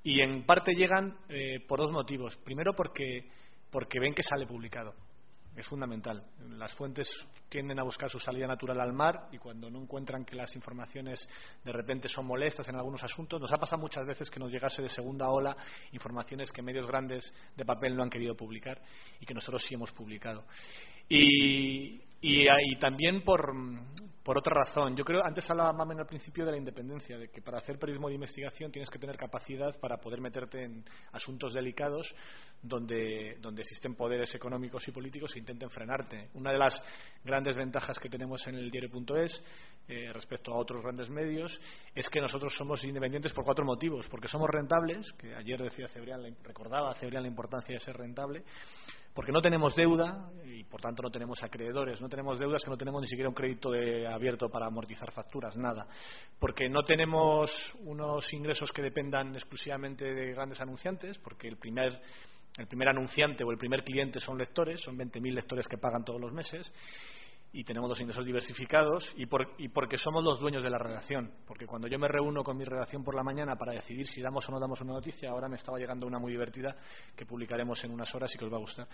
y 0.05 0.21
en 0.21 0.45
parte 0.45 0.73
llegan 0.73 1.19
eh, 1.29 1.61
por 1.67 1.79
dos 1.79 1.93
motivos. 1.93 2.37
Primero 2.39 2.75
porque, 2.75 3.29
porque 3.71 4.01
ven 4.01 4.15
que 4.15 4.23
sale 4.23 4.47
publicado. 4.47 4.95
Es 5.57 5.67
fundamental. 5.67 6.25
Las 6.51 6.73
fuentes 6.75 7.11
tienden 7.49 7.79
a 7.81 7.83
buscar 7.83 8.09
su 8.09 8.21
salida 8.21 8.47
natural 8.47 8.81
al 8.81 8.93
mar 8.93 9.29
y 9.33 9.39
cuando 9.39 9.69
no 9.69 9.81
encuentran 9.83 10.25
que 10.25 10.37
las 10.37 10.55
informaciones 10.55 11.29
de 11.65 11.73
repente 11.73 12.09
son 12.09 12.27
molestas 12.27 12.69
en 12.69 12.77
algunos 12.77 13.03
asuntos, 13.03 13.41
nos 13.41 13.53
ha 13.53 13.59
pasado 13.59 13.83
muchas 13.83 14.07
veces 14.07 14.31
que 14.31 14.39
nos 14.39 14.53
llegase 14.53 14.81
de 14.81 14.89
segunda 14.89 15.29
ola 15.29 15.57
informaciones 15.93 16.53
que 16.53 16.63
medios 16.63 16.87
grandes 16.87 17.33
de 17.57 17.65
papel 17.65 17.97
no 17.97 18.03
han 18.05 18.11
querido 18.11 18.37
publicar 18.37 18.81
y 19.19 19.27
que 19.27 19.35
nosotros 19.35 19.65
sí 19.67 19.75
hemos 19.75 19.91
publicado. 19.91 20.45
Y, 21.13 22.01
y, 22.21 22.77
también 22.79 23.23
por, 23.23 23.53
otra 24.25 24.65
razón. 24.65 24.95
Yo 24.95 25.05
creo, 25.05 25.25
antes 25.25 25.51
hablaba 25.51 25.73
Mamen 25.73 25.99
al 25.99 26.07
principio 26.07 26.45
de 26.45 26.53
la 26.53 26.57
independencia, 26.57 27.19
de 27.19 27.29
que 27.31 27.43
para 27.43 27.59
hacer 27.59 27.81
periodismo 27.81 28.07
de 28.07 28.15
investigación 28.15 28.71
tienes 28.71 28.89
que 28.89 29.01
tener 29.01 29.17
capacidad 29.17 29.77
para 29.81 29.97
poder 29.97 30.21
meterte 30.21 30.63
en 30.63 30.85
asuntos 31.11 31.53
delicados 31.53 32.07
donde, 32.63 33.39
donde 33.41 33.63
existen 33.63 33.97
poderes 33.97 34.33
económicos 34.37 34.87
y 34.87 34.93
políticos 34.93 35.33
que 35.33 35.41
intenten 35.41 35.69
frenarte. 35.69 36.29
Una 36.35 36.53
de 36.53 36.59
las 36.59 36.81
grandes 37.25 37.57
ventajas 37.57 37.99
que 37.99 38.09
tenemos 38.09 38.47
en 38.47 38.55
el 38.55 38.71
diario.es 38.71 39.43
eh, 39.89 40.13
respecto 40.13 40.53
a 40.53 40.59
otros 40.59 40.81
grandes 40.81 41.11
medios 41.11 41.61
es 41.93 42.09
que 42.09 42.21
nosotros 42.21 42.55
somos 42.57 42.85
independientes 42.85 43.33
por 43.33 43.45
cuatro 43.45 43.65
motivos. 43.65 44.07
Porque 44.09 44.29
somos 44.29 44.49
rentables, 44.49 45.13
que 45.15 45.35
ayer 45.35 45.61
decía 45.61 45.89
Cebrián, 45.89 46.37
recordaba 46.45 46.95
Cebrián 46.95 47.25
la 47.25 47.29
importancia 47.29 47.75
de 47.75 47.81
ser 47.81 47.97
rentable 47.97 48.45
porque 49.15 49.33
no 49.33 49.41
tenemos 49.41 49.75
deuda 49.75 50.31
y 50.45 50.65
por 50.65 50.81
tanto 50.81 51.03
no 51.03 51.11
tenemos 51.11 51.43
acreedores, 51.43 52.01
no 52.01 52.09
tenemos 52.09 52.39
deudas 52.39 52.63
que 52.63 52.71
no 52.71 52.77
tenemos 52.77 53.03
ni 53.03 53.09
siquiera 53.09 53.29
un 53.29 53.35
crédito 53.35 53.73
abierto 54.09 54.49
para 54.49 54.67
amortizar 54.67 55.11
facturas, 55.13 55.57
nada, 55.57 55.87
porque 56.39 56.69
no 56.69 56.83
tenemos 56.83 57.51
unos 57.85 58.33
ingresos 58.33 58.73
que 58.73 58.83
dependan 58.83 59.35
exclusivamente 59.35 60.05
de 60.05 60.33
grandes 60.33 60.61
anunciantes, 60.61 61.19
porque 61.19 61.49
el 61.49 61.57
primer 61.57 62.01
el 62.59 62.67
primer 62.67 62.89
anunciante 62.89 63.45
o 63.45 63.53
el 63.53 63.59
primer 63.59 63.85
cliente 63.85 64.19
son 64.19 64.37
lectores, 64.37 64.81
son 64.81 64.99
20.000 64.99 65.35
lectores 65.35 65.69
que 65.69 65.79
pagan 65.79 66.05
todos 66.05 66.21
los 66.21 66.33
meses 66.33 66.71
y 67.53 67.65
tenemos 67.65 67.89
los 67.89 68.01
ingresos 68.01 68.25
diversificados 68.25 69.13
y, 69.17 69.27
porque 69.27 69.99
somos 69.99 70.23
los 70.23 70.39
dueños 70.39 70.63
de 70.63 70.71
la 70.71 70.79
redacción. 70.79 71.33
Porque 71.47 71.67
cuando 71.67 71.89
yo 71.89 71.99
me 71.99 72.07
reúno 72.07 72.45
con 72.45 72.57
mi 72.57 72.65
redacción 72.65 73.03
por 73.03 73.15
la 73.15 73.25
mañana 73.25 73.57
para 73.57 73.73
decidir 73.73 74.07
si 74.07 74.23
damos 74.23 74.49
o 74.49 74.53
no 74.53 74.61
damos 74.61 74.81
una 74.81 74.93
noticia, 74.93 75.31
ahora 75.31 75.49
me 75.49 75.57
estaba 75.57 75.79
llegando 75.79 76.07
una 76.07 76.19
muy 76.19 76.31
divertida 76.31 76.77
que 77.17 77.27
publicaremos 77.27 77.83
en 77.83 77.91
unas 77.91 78.15
horas 78.15 78.33
y 78.35 78.39
que 78.39 78.45
os 78.45 78.53
va 78.53 78.57
a 78.57 78.61
gustar. 78.61 78.89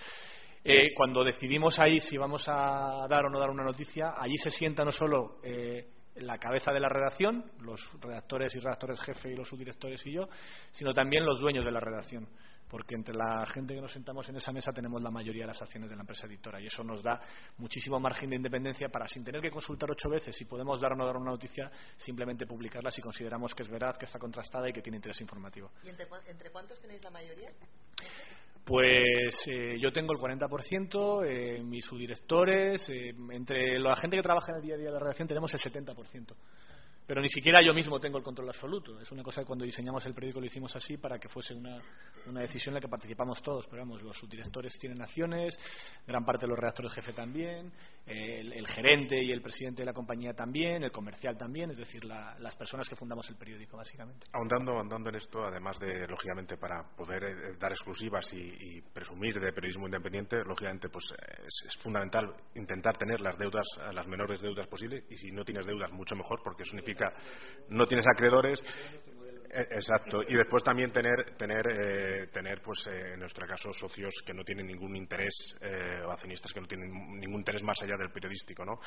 Eh, 0.64 0.94
cuando 0.94 1.22
decidimos 1.22 1.78
ahí 1.78 2.00
si 2.00 2.16
vamos 2.16 2.44
a 2.48 3.06
dar 3.08 3.26
o 3.26 3.30
no 3.30 3.38
dar 3.38 3.50
una 3.50 3.62
noticia, 3.62 4.14
allí 4.18 4.36
se 4.38 4.50
sienta 4.50 4.84
no 4.84 4.90
solo 4.90 5.38
eh, 5.44 5.90
la 6.16 6.38
cabeza 6.38 6.72
de 6.72 6.80
la 6.80 6.88
redacción, 6.88 7.44
los 7.60 7.80
redactores 8.00 8.54
y 8.54 8.60
redactores 8.60 9.00
jefe 9.02 9.32
y 9.32 9.36
los 9.36 9.48
subdirectores 9.48 10.04
y 10.06 10.12
yo, 10.12 10.28
sino 10.72 10.94
también 10.94 11.26
los 11.26 11.40
dueños 11.40 11.64
de 11.64 11.72
la 11.72 11.80
redacción 11.80 12.26
porque 12.68 12.94
entre 12.94 13.14
la 13.14 13.46
gente 13.46 13.74
que 13.74 13.80
nos 13.80 13.92
sentamos 13.92 14.28
en 14.28 14.36
esa 14.36 14.52
mesa 14.52 14.72
tenemos 14.72 15.02
la 15.02 15.10
mayoría 15.10 15.42
de 15.42 15.48
las 15.48 15.62
acciones 15.62 15.88
de 15.88 15.96
la 15.96 16.02
empresa 16.02 16.26
editora 16.26 16.60
y 16.60 16.66
eso 16.66 16.82
nos 16.82 17.02
da 17.02 17.20
muchísimo 17.58 18.00
margen 18.00 18.30
de 18.30 18.36
independencia 18.36 18.88
para, 18.88 19.06
sin 19.06 19.24
tener 19.24 19.40
que 19.40 19.50
consultar 19.50 19.90
ocho 19.90 20.08
veces 20.08 20.36
si 20.36 20.44
podemos 20.44 20.80
dar 20.80 20.92
o 20.92 20.96
no 20.96 21.06
dar 21.06 21.16
una 21.16 21.30
noticia, 21.30 21.70
simplemente 21.96 22.46
publicarla 22.46 22.90
si 22.90 23.00
consideramos 23.00 23.54
que 23.54 23.62
es 23.62 23.68
verdad, 23.68 23.96
que 23.96 24.06
está 24.06 24.18
contrastada 24.18 24.68
y 24.68 24.72
que 24.72 24.82
tiene 24.82 24.96
interés 24.96 25.20
informativo. 25.20 25.70
¿Y 25.82 25.88
entre, 25.88 26.50
cuántos 26.50 26.80
tenéis 26.80 27.02
la 27.04 27.10
mayoría? 27.10 27.50
Pues 28.64 29.36
eh, 29.46 29.78
yo 29.80 29.92
tengo 29.92 30.12
el 30.12 30.18
40%, 30.18 31.24
eh, 31.24 31.62
mis 31.62 31.84
subdirectores, 31.84 32.88
eh, 32.88 33.14
entre 33.30 33.78
la 33.78 33.94
gente 33.94 34.16
que 34.16 34.22
trabaja 34.22 34.50
en 34.50 34.56
el 34.56 34.62
día 34.62 34.74
a 34.74 34.78
día 34.78 34.86
de 34.86 34.92
la 34.92 34.98
redacción 34.98 35.28
tenemos 35.28 35.52
el 35.54 35.60
70% 35.60 36.34
pero 37.06 37.20
ni 37.20 37.28
siquiera 37.28 37.62
yo 37.62 37.72
mismo 37.72 38.00
tengo 38.00 38.18
el 38.18 38.24
control 38.24 38.48
absoluto. 38.48 39.00
Es 39.00 39.10
una 39.12 39.22
cosa 39.22 39.42
que 39.42 39.46
cuando 39.46 39.64
diseñamos 39.64 40.04
el 40.06 40.14
periódico 40.14 40.40
lo 40.40 40.46
hicimos 40.46 40.74
así 40.74 40.96
para 40.96 41.18
que 41.18 41.28
fuese 41.28 41.54
una, 41.54 41.80
una 42.26 42.40
decisión 42.40 42.72
en 42.72 42.74
la 42.74 42.80
que 42.80 42.88
participamos 42.88 43.40
todos. 43.42 43.66
Pero 43.68 43.82
vamos, 43.82 44.02
los 44.02 44.16
subdirectores 44.16 44.76
tienen 44.78 45.00
acciones, 45.00 45.56
gran 46.06 46.24
parte 46.24 46.46
de 46.46 46.50
los 46.50 46.58
redactores 46.58 46.92
jefe 46.92 47.12
también, 47.12 47.72
el, 48.06 48.66
gerente 48.66 49.22
y 49.22 49.30
el 49.30 49.40
presidente 49.40 49.82
de 49.82 49.86
la 49.86 49.92
compañía 49.92 50.32
también, 50.34 50.82
el 50.82 50.90
comercial 50.90 51.36
también, 51.36 51.70
es 51.70 51.76
decir, 51.76 52.04
las 52.04 52.56
personas 52.56 52.88
que 52.88 52.96
fundamos 52.96 53.28
el 53.30 53.36
periódico, 53.36 53.76
básicamente. 53.76 54.26
Ahondando, 54.32 54.78
andando 54.78 55.10
en 55.10 55.16
esto, 55.16 55.44
además 55.44 55.78
de, 55.78 56.06
lógicamente, 56.08 56.56
para 56.56 56.82
poder 56.96 57.22
eh, 57.22 57.56
dar 57.58 57.70
exclusivas 57.72 58.26
y, 58.32 58.80
presumir 58.92 59.38
de 59.38 59.52
periodismo 59.52 59.86
independiente, 59.86 60.36
lógicamente, 60.44 60.88
pues 60.88 61.04
es, 61.38 61.66
es 61.68 61.82
fundamental 61.82 62.34
intentar 62.54 62.96
tener 62.96 63.20
las 63.20 63.36
deudas, 63.38 63.66
las 63.92 64.06
menores 64.06 64.40
deudas 64.40 64.66
posibles, 64.66 65.04
y 65.10 65.16
si 65.16 65.30
no 65.30 65.44
tienes 65.44 65.66
deudas, 65.66 65.90
mucho 65.92 66.16
mejor, 66.16 66.40
porque 66.42 66.62
eso 66.62 66.74
no 67.68 67.86
tienes 67.86 68.06
acreedores 68.06 68.62
eh, 69.56 69.68
exacto. 69.70 70.22
Y 70.28 70.34
después 70.34 70.62
también 70.62 70.92
tener 70.92 71.34
tener 71.38 71.66
eh, 71.66 72.26
tener 72.28 72.60
pues 72.60 72.86
eh, 72.88 73.14
en 73.14 73.20
nuestro 73.20 73.46
caso 73.46 73.72
socios 73.72 74.12
que 74.24 74.34
no 74.34 74.44
tienen 74.44 74.66
ningún 74.66 74.94
interés 74.94 75.34
o 76.04 76.10
accionistas 76.10 76.52
que 76.52 76.60
no 76.60 76.66
tienen 76.66 76.90
ningún 77.18 77.38
interés 77.38 77.62
más 77.62 77.80
allá 77.82 77.96
del 77.96 78.10
periodístico 78.10 78.64
no 78.64 78.78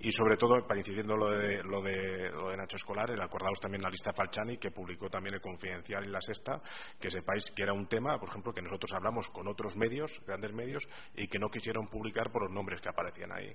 y 0.00 0.10
sobre 0.10 0.36
todo 0.36 0.66
para 0.66 0.80
incidiendo 0.80 1.16
lo 1.16 1.30
de 1.30 1.62
lo 1.62 1.80
de, 1.80 2.30
lo 2.30 2.50
de 2.50 2.56
Nacho 2.56 2.76
Escolar 2.76 3.10
el 3.10 3.20
acordados 3.20 3.60
también 3.60 3.82
la 3.82 3.90
lista 3.90 4.12
Falchani 4.12 4.58
que 4.58 4.70
publicó 4.70 5.08
también 5.08 5.34
el 5.34 5.40
Confidencial 5.40 6.04
y 6.04 6.10
la 6.10 6.20
Sexta 6.20 6.60
que 7.00 7.10
sepáis 7.10 7.50
que 7.54 7.62
era 7.62 7.72
un 7.72 7.86
tema 7.86 8.18
por 8.18 8.28
ejemplo 8.28 8.52
que 8.52 8.62
nosotros 8.62 8.92
hablamos 8.92 9.28
con 9.30 9.46
otros 9.48 9.76
medios 9.76 10.12
grandes 10.26 10.52
medios 10.52 10.86
y 11.14 11.28
que 11.28 11.38
no 11.38 11.48
quisieron 11.48 11.88
publicar 11.88 12.30
por 12.30 12.42
los 12.42 12.52
nombres 12.52 12.80
que 12.80 12.88
aparecían 12.88 13.32
ahí 13.32 13.54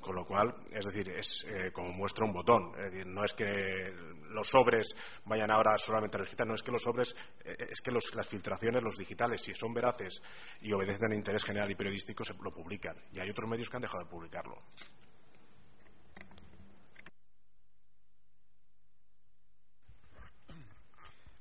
con 0.00 0.14
lo 0.14 0.24
cual, 0.24 0.54
es 0.70 0.84
decir, 0.84 1.08
es 1.10 1.44
eh, 1.46 1.70
como 1.72 1.92
muestra 1.92 2.24
un 2.24 2.32
botón. 2.32 2.72
Es 2.78 2.92
decir, 2.92 3.06
no 3.06 3.24
es 3.24 3.32
que 3.32 3.92
los 4.30 4.48
sobres 4.48 4.88
vayan 5.24 5.50
ahora 5.50 5.76
solamente 5.78 6.16
a 6.16 6.20
registrar, 6.20 6.46
no 6.46 6.54
es 6.54 6.62
que 6.62 6.70
los 6.70 6.82
sobres, 6.82 7.14
eh, 7.44 7.56
es 7.70 7.80
que 7.80 7.90
las 7.90 8.28
filtraciones, 8.28 8.82
los 8.82 8.96
digitales, 8.96 9.42
si 9.42 9.54
son 9.54 9.74
veraces 9.74 10.22
y 10.60 10.72
obedecen 10.72 11.06
al 11.06 11.14
interés 11.14 11.44
general 11.44 11.70
y 11.70 11.74
periodístico, 11.74 12.24
lo 12.42 12.52
publican. 12.52 12.96
Y 13.12 13.20
hay 13.20 13.30
otros 13.30 13.48
medios 13.48 13.68
que 13.68 13.76
han 13.76 13.82
dejado 13.82 14.04
de 14.04 14.10
publicarlo. 14.10 14.56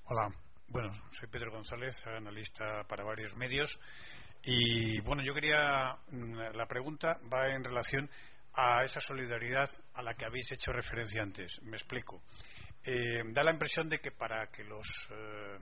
Hola, 0.10 0.30
bueno, 0.70 0.92
soy 1.12 1.28
Pedro 1.30 1.52
González, 1.52 1.96
analista 2.08 2.84
para 2.88 3.04
varios 3.04 3.36
medios. 3.36 3.78
Y 4.44 5.02
bueno, 5.02 5.22
yo 5.22 5.34
quería. 5.34 5.98
Mm, 6.10 6.56
la 6.56 6.66
pregunta 6.66 7.20
va 7.32 7.50
en 7.50 7.64
relación 7.64 8.10
a 8.54 8.84
esa 8.84 9.00
solidaridad 9.00 9.70
a 9.94 10.02
la 10.02 10.14
que 10.14 10.26
habéis 10.26 10.52
hecho 10.52 10.72
referencia 10.72 11.22
antes. 11.22 11.62
Me 11.64 11.78
explico. 11.78 12.22
Eh, 12.84 13.24
da 13.28 13.44
la 13.44 13.52
impresión 13.52 13.90
de 13.90 13.98
que 13.98 14.12
para 14.12 14.48
que 14.48 14.64
los, 14.64 14.88
eh, 15.12 15.58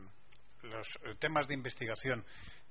los 0.63 0.87
temas 1.19 1.47
de 1.47 1.55
investigación 1.55 2.23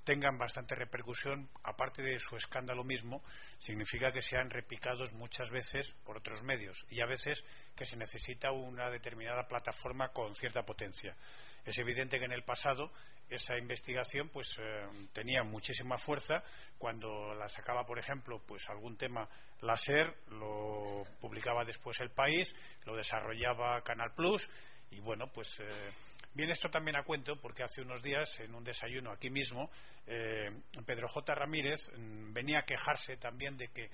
tengan 0.05 0.39
bastante 0.39 0.75
repercusión, 0.75 1.49
aparte 1.65 2.03
de 2.03 2.19
su 2.19 2.37
escándalo 2.37 2.85
mismo, 2.85 3.23
significa 3.59 4.13
que 4.13 4.23
sean 4.23 4.51
repicados 4.51 5.13
muchas 5.15 5.51
veces 5.51 5.93
por 6.05 6.19
otros 6.19 6.43
medios 6.43 6.85
y 6.91 7.01
a 7.01 7.07
veces 7.07 7.43
que 7.75 7.87
se 7.87 7.97
necesita 7.97 8.53
una 8.53 8.91
determinada 8.91 9.49
plataforma 9.49 10.11
con 10.11 10.35
cierta 10.37 10.63
potencia. 10.63 11.17
Es 11.65 11.79
evidente 11.79 12.19
que 12.19 12.27
en 12.27 12.33
el 12.33 12.45
pasado 12.45 12.93
esa 13.29 13.57
investigación 13.57 14.29
pues 14.29 14.47
eh, 14.59 14.87
tenía 15.13 15.43
muchísima 15.43 15.97
fuerza. 15.99 16.43
Cuando 16.79 17.35
la 17.35 17.49
sacaba 17.49 17.85
por 17.85 17.99
ejemplo 17.99 18.43
pues 18.47 18.69
algún 18.69 18.97
tema 18.97 19.29
la 19.61 19.77
SER 19.77 20.15
lo 20.29 21.05
publicaba 21.21 21.65
después 21.65 21.99
el 22.01 22.11
país 22.11 22.55
lo 22.85 22.97
desarrollaba 22.97 23.81
Canal 23.83 24.13
Plus 24.15 24.47
y 24.91 25.01
bueno 25.01 25.31
pues 25.33 25.49
eh, 25.61 25.91
Viene 26.35 26.53
esto 26.53 26.69
también 26.69 26.97
a 26.97 27.05
cuento 27.05 27.37
porque 27.37 27.63
hace 27.63 27.81
unos 27.81 28.03
días, 28.03 28.29
en 28.41 28.57
un 28.57 28.65
desayuno 28.65 29.13
aquí 29.13 29.31
mismo, 29.31 29.71
eh, 30.05 30.51
Pedro 30.85 31.07
J. 31.07 31.33
Ramírez 31.33 31.81
mm, 31.97 32.33
venía 32.33 32.59
a 32.59 32.63
quejarse 32.63 33.17
también 33.19 33.57
de 33.57 33.69
que, 33.69 33.89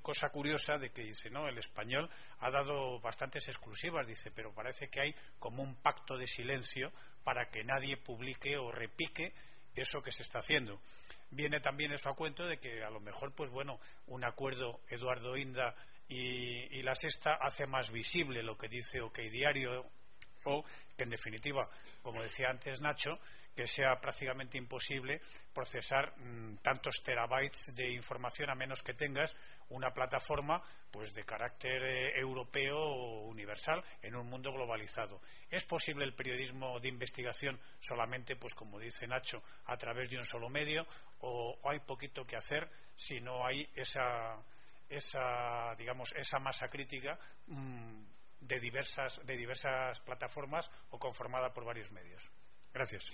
cosa 0.00 0.30
curiosa, 0.30 0.78
de 0.78 0.88
que 0.90 1.02
dice, 1.02 1.28
no, 1.28 1.46
el 1.46 1.58
español 1.58 2.08
ha 2.38 2.50
dado 2.50 2.98
bastantes 3.00 3.46
exclusivas, 3.48 4.06
dice, 4.06 4.30
pero 4.30 4.54
parece 4.54 4.88
que 4.88 5.00
hay 5.00 5.14
como 5.38 5.62
un 5.62 5.76
pacto 5.82 6.16
de 6.16 6.26
silencio 6.26 6.90
para 7.22 7.50
que 7.50 7.62
nadie 7.64 7.98
publique 7.98 8.56
o 8.56 8.72
repique 8.72 9.34
eso 9.74 10.00
que 10.00 10.10
se 10.10 10.22
está 10.22 10.38
haciendo. 10.38 10.80
Viene 11.30 11.60
también 11.60 11.92
esto 11.92 12.08
a 12.08 12.16
cuento 12.16 12.46
de 12.46 12.58
que 12.58 12.82
a 12.82 12.88
lo 12.88 13.00
mejor, 13.00 13.34
pues 13.34 13.50
bueno, 13.50 13.78
un 14.06 14.24
acuerdo 14.24 14.80
Eduardo 14.88 15.36
Inda 15.36 15.74
y, 16.08 16.78
y 16.78 16.82
la 16.82 16.94
Sexta 16.94 17.34
hace 17.34 17.66
más 17.66 17.90
visible 17.90 18.42
lo 18.42 18.56
que 18.56 18.68
dice 18.68 19.02
OK 19.02 19.18
Diario 19.18 19.84
o 20.44 20.64
que 20.96 21.04
en 21.04 21.10
definitiva, 21.10 21.68
como 22.02 22.22
decía 22.22 22.48
antes 22.50 22.80
Nacho, 22.80 23.18
que 23.58 23.66
sea 23.66 23.98
prácticamente 24.00 24.56
imposible 24.56 25.20
procesar 25.52 26.16
mm, 26.16 26.58
tantos 26.62 27.02
terabytes 27.02 27.74
de 27.74 27.90
información 27.90 28.50
a 28.50 28.54
menos 28.54 28.80
que 28.84 28.94
tengas 28.94 29.34
una 29.70 29.90
plataforma 29.90 30.62
pues 30.92 31.12
de 31.12 31.24
carácter 31.24 31.82
eh, 31.82 32.20
europeo 32.20 32.78
o 32.78 33.26
universal 33.26 33.82
en 34.00 34.14
un 34.14 34.28
mundo 34.28 34.52
globalizado. 34.52 35.20
¿Es 35.50 35.64
posible 35.64 36.04
el 36.04 36.14
periodismo 36.14 36.78
de 36.78 36.88
investigación 36.88 37.58
solamente, 37.80 38.36
pues 38.36 38.54
como 38.54 38.78
dice 38.78 39.08
Nacho, 39.08 39.42
a 39.64 39.76
través 39.76 40.08
de 40.08 40.18
un 40.18 40.24
solo 40.24 40.48
medio 40.48 40.86
o, 41.18 41.58
hay 41.64 41.80
poquito 41.80 42.24
que 42.24 42.36
hacer 42.36 42.70
si 42.94 43.20
no 43.20 43.44
hay 43.44 43.68
esa, 43.74 44.36
esa 44.88 45.74
digamos 45.76 46.12
esa 46.16 46.38
masa 46.38 46.68
crítica 46.68 47.18
mm, 47.48 48.02
de 48.40 48.60
diversas 48.60 49.18
de 49.26 49.36
diversas 49.36 50.00
plataformas 50.00 50.70
o 50.90 50.98
conformada 50.98 51.52
por 51.52 51.64
varios 51.64 51.90
medios? 51.92 52.22
Gracias. 52.72 53.04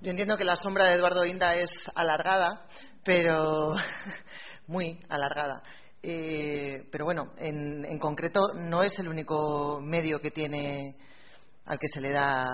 Yo 0.00 0.10
entiendo 0.10 0.36
que 0.36 0.44
la 0.44 0.56
sombra 0.56 0.84
de 0.84 0.94
Eduardo 0.94 1.24
Inda 1.24 1.54
es 1.54 1.70
alargada, 1.94 2.66
pero 3.02 3.74
muy 4.66 5.00
alargada. 5.08 5.62
Eh, 6.02 6.86
pero 6.92 7.04
bueno, 7.04 7.32
en, 7.38 7.98
concreto 7.98 8.52
no 8.54 8.82
es 8.82 8.96
el 8.98 9.08
único 9.08 9.80
medio 9.80 10.20
que 10.20 10.30
tiene 10.30 10.94
al 11.64 11.78
que 11.78 11.88
se 11.88 12.00
le 12.00 12.12
da 12.12 12.46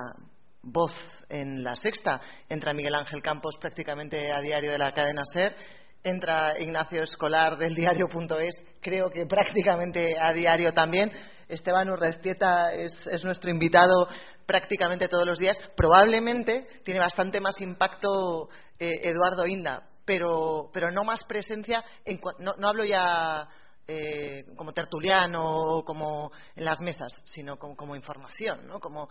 voz 0.63 0.93
en 1.29 1.63
la 1.63 1.75
sexta. 1.75 2.21
Entra 2.49 2.73
Miguel 2.73 2.95
Ángel 2.95 3.21
Campos 3.21 3.57
prácticamente 3.61 4.31
a 4.33 4.41
diario 4.41 4.71
de 4.71 4.79
la 4.79 4.93
cadena 4.93 5.23
SER, 5.33 5.55
entra 6.03 6.59
Ignacio 6.59 7.03
Escolar 7.03 7.57
del 7.57 7.75
diario.es, 7.75 8.65
creo 8.81 9.11
que 9.11 9.27
prácticamente 9.27 10.17
a 10.19 10.33
diario 10.33 10.73
también. 10.73 11.13
Esteban 11.49 11.91
Urreztieta 11.91 12.73
es 12.73 13.25
nuestro 13.25 13.51
invitado 13.51 14.09
prácticamente 14.47 15.09
todos 15.09 15.27
los 15.27 15.39
días. 15.39 15.59
Probablemente 15.77 16.67
tiene 16.85 17.01
bastante 17.01 17.41
más 17.41 17.61
impacto 17.61 18.49
eh, 18.79 19.09
Eduardo 19.11 19.47
Inda, 19.47 19.83
pero, 20.05 20.71
pero 20.73 20.91
no 20.91 21.05
más 21.05 21.25
presencia. 21.25 21.85
En, 22.05 22.21
no, 22.39 22.55
no 22.59 22.69
hablo 22.69 22.85
ya 22.85 23.49
eh, 23.87 24.45
como 24.57 24.73
tertuliano 24.73 25.45
o 25.45 25.85
como 25.85 26.31
en 26.57 26.65
las 26.65 26.81
mesas, 26.81 27.13
sino 27.25 27.57
como, 27.59 27.77
como 27.77 27.97
información, 27.97 28.67
¿no? 28.67 28.81
como 28.81 29.09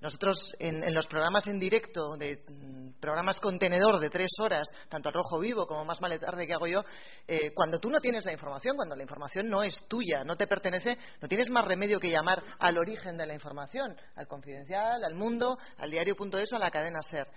nosotros 0.00 0.54
en, 0.58 0.94
los 0.94 1.06
programas 1.06 1.46
en 1.46 1.58
directo, 1.58 2.16
de 2.16 2.42
mm, 2.48 3.00
programas 3.00 3.38
contenedor 3.38 4.00
de 4.00 4.08
tres 4.08 4.30
horas, 4.40 4.66
tanto 4.88 5.08
al 5.08 5.14
rojo 5.14 5.38
vivo 5.38 5.66
como 5.66 5.84
más 5.84 6.00
mal 6.00 6.18
tarde 6.18 6.46
que 6.46 6.54
hago 6.54 6.66
yo, 6.66 6.82
eh, 7.26 7.52
cuando 7.54 7.78
tú 7.78 7.90
no 7.90 8.00
tienes 8.00 8.24
la 8.24 8.32
información, 8.32 8.76
cuando 8.76 8.96
la 8.96 9.02
información 9.02 9.48
no 9.48 9.62
es 9.62 9.86
tuya, 9.88 10.24
no 10.24 10.36
te 10.36 10.46
pertenece, 10.46 10.96
no 11.20 11.28
tienes 11.28 11.50
más 11.50 11.64
remedio 11.64 12.00
que 12.00 12.10
llamar 12.10 12.42
al 12.58 12.78
origen 12.78 13.16
de 13.16 13.26
la 13.26 13.34
información, 13.34 13.94
al 14.16 14.26
confidencial, 14.26 15.04
al 15.04 15.14
mundo, 15.14 15.58
al 15.78 15.90
diario.es 15.90 16.52
o 16.52 16.56
a 16.56 16.60
la 16.60 16.70
cadena 16.70 17.02
ser. 17.02 17.28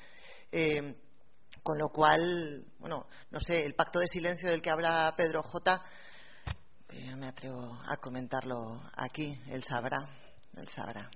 Eh, 0.51 0.95
con 1.61 1.77
lo 1.77 1.89
cual, 1.89 2.65
bueno, 2.79 3.07
no 3.31 3.39
sé, 3.39 3.65
el 3.65 3.73
pacto 3.73 3.99
de 3.99 4.07
silencio 4.07 4.49
del 4.49 4.61
que 4.61 4.69
habla 4.69 5.13
Pedro 5.15 5.41
J. 5.43 5.81
Eh, 6.89 7.15
me 7.15 7.27
atrevo 7.27 7.79
a 7.87 7.97
comentarlo 7.97 8.81
aquí, 8.95 9.39
él 9.47 9.63
sabrá, 9.63 9.97
él 10.55 10.67
sabrá. 10.67 11.09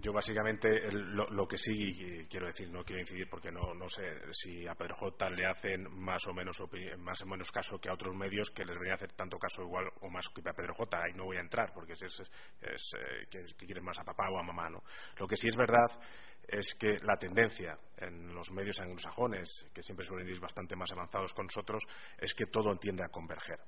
Yo 0.00 0.12
básicamente 0.12 0.90
lo, 0.92 1.46
que 1.48 1.58
sí 1.58 2.26
quiero 2.30 2.46
decir, 2.46 2.70
no 2.70 2.84
quiero 2.84 3.00
incidir 3.00 3.28
porque 3.28 3.50
no, 3.50 3.88
sé 3.88 4.02
si 4.32 4.66
a 4.66 4.74
Pedro 4.74 4.94
J 4.94 5.30
le 5.30 5.46
hacen 5.46 5.88
más 5.90 6.24
o 6.26 6.32
menos 6.32 6.56
más 6.98 7.20
o 7.22 7.26
menos 7.26 7.50
caso 7.50 7.78
que 7.78 7.88
a 7.88 7.94
otros 7.94 8.14
medios 8.14 8.50
que 8.50 8.64
les 8.64 8.74
debería 8.74 8.94
hacer 8.94 9.12
tanto 9.12 9.38
caso 9.38 9.62
igual 9.62 9.88
o 10.00 10.10
más 10.10 10.28
que 10.28 10.48
a 10.48 10.52
Pedro 10.52 10.74
J. 10.74 11.02
Ahí 11.02 11.12
no 11.14 11.24
voy 11.24 11.36
a 11.36 11.40
entrar 11.40 11.72
porque 11.72 11.94
es, 11.94 12.02
es, 12.02 12.92
eh, 12.96 13.26
que, 13.30 13.66
quieren 13.66 13.84
más 13.84 13.98
a 13.98 14.04
papá 14.04 14.30
o 14.30 14.38
a 14.38 14.42
mamá, 14.42 14.70
¿no? 14.70 14.82
Lo 15.18 15.26
que 15.26 15.36
sí 15.36 15.48
es 15.48 15.56
verdad 15.56 15.90
es 16.46 16.74
que 16.78 16.96
la 17.02 17.16
tendencia 17.16 17.78
en 17.96 18.34
los 18.34 18.50
medios 18.52 18.78
anglosajones, 18.80 19.66
que 19.74 19.82
siempre 19.82 20.06
suelen 20.06 20.28
ir 20.28 20.40
bastante 20.40 20.76
más 20.76 20.90
avanzados 20.92 21.34
con 21.34 21.46
nosotros, 21.46 21.82
es 22.18 22.32
que 22.34 22.46
todo 22.46 22.76
tiende 22.76 23.04
a 23.04 23.08
converger. 23.08 23.58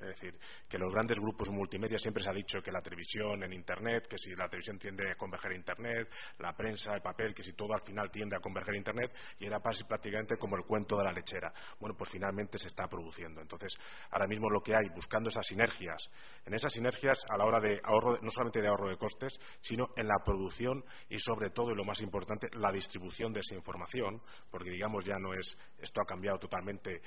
Es 0.00 0.20
decir, 0.20 0.38
que 0.68 0.78
los 0.78 0.92
grandes 0.92 1.18
grupos 1.18 1.50
multimedia 1.50 1.98
siempre 1.98 2.22
se 2.22 2.30
ha 2.30 2.32
dicho 2.32 2.62
que 2.62 2.70
la 2.70 2.80
televisión 2.80 3.42
en 3.42 3.52
Internet, 3.52 4.06
que 4.08 4.16
si 4.16 4.30
la 4.34 4.48
televisión 4.48 4.78
tiende 4.78 5.10
a 5.10 5.16
converger 5.16 5.52
a 5.52 5.56
Internet, 5.56 6.08
la 6.38 6.56
prensa, 6.56 6.94
el 6.94 7.02
papel, 7.02 7.34
que 7.34 7.42
si 7.42 7.52
todo 7.52 7.74
al 7.74 7.82
final 7.82 8.10
tiende 8.10 8.36
a 8.36 8.40
converger 8.40 8.74
a 8.74 8.78
Internet, 8.78 9.12
y 9.38 9.46
era 9.46 9.60
prácticamente 9.60 10.36
como 10.36 10.56
el 10.56 10.64
cuento 10.64 10.96
de 10.96 11.04
la 11.04 11.12
lechera. 11.12 11.52
Bueno, 11.80 11.96
pues 11.96 12.10
finalmente 12.10 12.58
se 12.58 12.68
está 12.68 12.86
produciendo. 12.86 13.40
Entonces, 13.40 13.76
ahora 14.10 14.26
mismo 14.26 14.48
lo 14.48 14.62
que 14.62 14.74
hay, 14.74 14.88
buscando 14.94 15.28
esas 15.28 15.46
sinergias, 15.46 16.08
en 16.46 16.54
esas 16.54 16.72
sinergias 16.72 17.18
a 17.28 17.36
la 17.36 17.44
hora 17.44 17.60
de 17.60 17.80
ahorro, 17.82 18.18
no 18.22 18.30
solamente 18.30 18.60
de 18.60 18.68
ahorro 18.68 18.88
de 18.88 18.96
costes, 18.96 19.38
sino 19.60 19.88
en 19.96 20.06
la 20.06 20.18
producción 20.24 20.84
y 21.08 21.18
sobre 21.18 21.50
todo, 21.50 21.72
y 21.72 21.74
lo 21.74 21.84
más 21.84 22.00
importante, 22.00 22.48
la 22.52 22.70
distribución 22.70 23.32
de 23.32 23.40
esa 23.40 23.54
información, 23.54 24.22
porque 24.50 24.70
digamos 24.70 25.04
ya 25.04 25.18
no 25.18 25.34
es, 25.34 25.56
esto 25.78 26.00
ha 26.00 26.06
cambiado 26.06 26.38
totalmente 26.38 27.00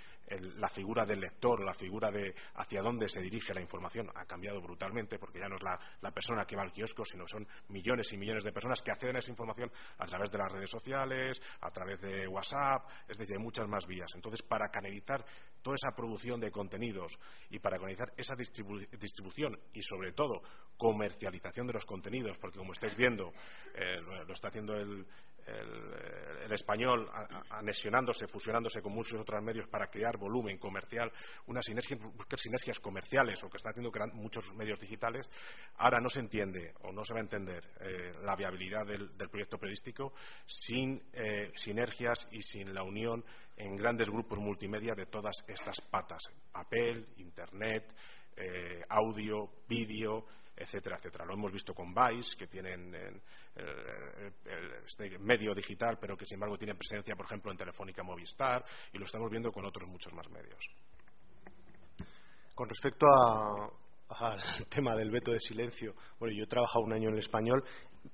la 0.57 0.69
figura 0.69 1.05
del 1.05 1.21
lector, 1.21 1.63
la 1.63 1.73
figura 1.73 2.11
de 2.11 2.33
hacia 2.55 2.80
dónde 2.81 3.07
se 3.09 3.21
dirige 3.21 3.53
la 3.53 3.61
información 3.61 4.09
ha 4.15 4.25
cambiado 4.25 4.61
brutalmente, 4.61 5.17
porque 5.17 5.39
ya 5.39 5.47
no 5.47 5.55
es 5.55 5.61
la, 5.63 6.11
persona 6.11 6.45
que 6.45 6.55
va 6.55 6.63
al 6.63 6.71
kiosco, 6.71 7.05
sino 7.05 7.25
son 7.27 7.47
millones 7.69 8.11
y 8.11 8.17
millones 8.17 8.43
de 8.43 8.51
personas 8.51 8.81
que 8.81 8.91
acceden 8.91 9.15
a 9.15 9.19
esa 9.19 9.31
información 9.31 9.71
a 9.97 10.05
través 10.05 10.29
de 10.31 10.37
las 10.37 10.51
redes 10.51 10.69
sociales, 10.69 11.41
a 11.61 11.71
través 11.71 12.01
de 12.01 12.27
WhatsApp, 12.27 12.87
es 13.07 13.17
decir, 13.17 13.35
hay 13.37 13.43
muchas 13.43 13.67
más 13.67 13.85
vías. 13.85 14.09
Entonces, 14.15 14.41
para 14.41 14.69
canalizar 14.69 15.23
toda 15.61 15.75
esa 15.75 15.95
producción 15.95 16.39
de 16.39 16.51
contenidos 16.51 17.17
y 17.49 17.59
para 17.59 17.77
canalizar 17.77 18.11
esa 18.17 18.35
distribución 18.35 19.57
y, 19.73 19.81
sobre 19.83 20.11
todo, 20.13 20.41
comercialización 20.77 21.67
de 21.67 21.73
los 21.73 21.85
contenidos, 21.85 22.37
porque 22.39 22.57
como 22.59 22.73
estáis 22.73 22.95
viendo, 22.97 23.31
eh, 23.75 24.01
lo 24.01 24.33
está 24.33 24.49
haciendo 24.49 24.75
el, 24.75 25.05
el, 25.47 26.51
español 26.51 27.09
anexionándose, 27.49 28.27
fusionándose 28.27 28.81
con 28.81 28.91
muchos 28.91 29.17
otros 29.21 29.41
medios 29.41 29.67
para 29.67 29.87
crear 29.87 30.17
volumen 30.17 30.57
comercial, 30.57 31.09
una 31.47 31.61
sinergia, 31.61 31.95
buscar 31.95 32.37
sinergias 32.37 32.77
comerciales 32.79 33.41
o 33.41 33.49
que 33.49 33.55
está 33.55 33.69
haciendo 33.69 33.89
muchos 34.13 34.53
medios 34.55 34.77
digitales, 34.77 35.29
ahora 35.77 36.01
no 36.01 36.09
se 36.09 36.19
entiende 36.19 36.73
o 36.81 36.91
no 36.91 37.05
se 37.05 37.13
va 37.13 37.21
a 37.21 37.23
entender 37.23 37.63
eh, 37.79 38.11
la 38.23 38.35
viabilidad 38.35 38.85
del, 38.85 39.11
proyecto 39.29 39.57
periodístico 39.57 40.13
sin 40.45 41.01
eh, 41.13 41.53
sinergias 41.55 42.27
y 42.31 42.41
sin 42.41 42.73
la 42.73 42.83
unión 42.83 43.23
en 43.55 43.77
grandes 43.77 44.09
grupos 44.09 44.39
multimedia 44.39 44.93
de 44.93 45.05
todas 45.05 45.35
estas 45.47 45.79
patas, 45.89 46.21
papel, 46.51 47.07
internet, 47.15 47.85
eh, 48.35 48.83
audio, 48.89 49.49
vídeo, 49.67 50.25
etcétera, 50.55 50.97
etcétera. 50.97 51.25
Lo 51.25 51.33
hemos 51.33 51.51
visto 51.51 51.73
con 51.73 51.93
Vice, 51.93 52.35
que 52.37 52.47
tienen 52.47 52.93
este 54.85 55.17
medio 55.19 55.53
digital, 55.53 55.97
pero 55.99 56.15
que 56.15 56.25
sin 56.25 56.35
embargo 56.35 56.57
tiene 56.57 56.75
presencia, 56.75 57.15
por 57.15 57.25
ejemplo, 57.25 57.51
en 57.51 57.57
Telefónica 57.57 58.03
Movistar, 58.03 58.63
y 58.93 58.97
lo 58.97 59.05
estamos 59.05 59.29
viendo 59.29 59.51
con 59.51 59.65
otros 59.65 59.89
muchos 59.89 60.13
más 60.13 60.29
medios. 60.29 60.59
Con 62.53 62.69
respecto 62.69 63.07
al 64.09 64.67
tema 64.69 64.95
del 64.95 65.09
veto 65.09 65.31
de 65.31 65.39
silencio, 65.39 65.95
bueno, 66.19 66.35
yo 66.35 66.43
he 66.43 66.47
trabajado 66.47 66.85
un 66.85 66.93
año 66.93 67.09
en 67.09 67.15
el 67.15 67.19
español. 67.19 67.63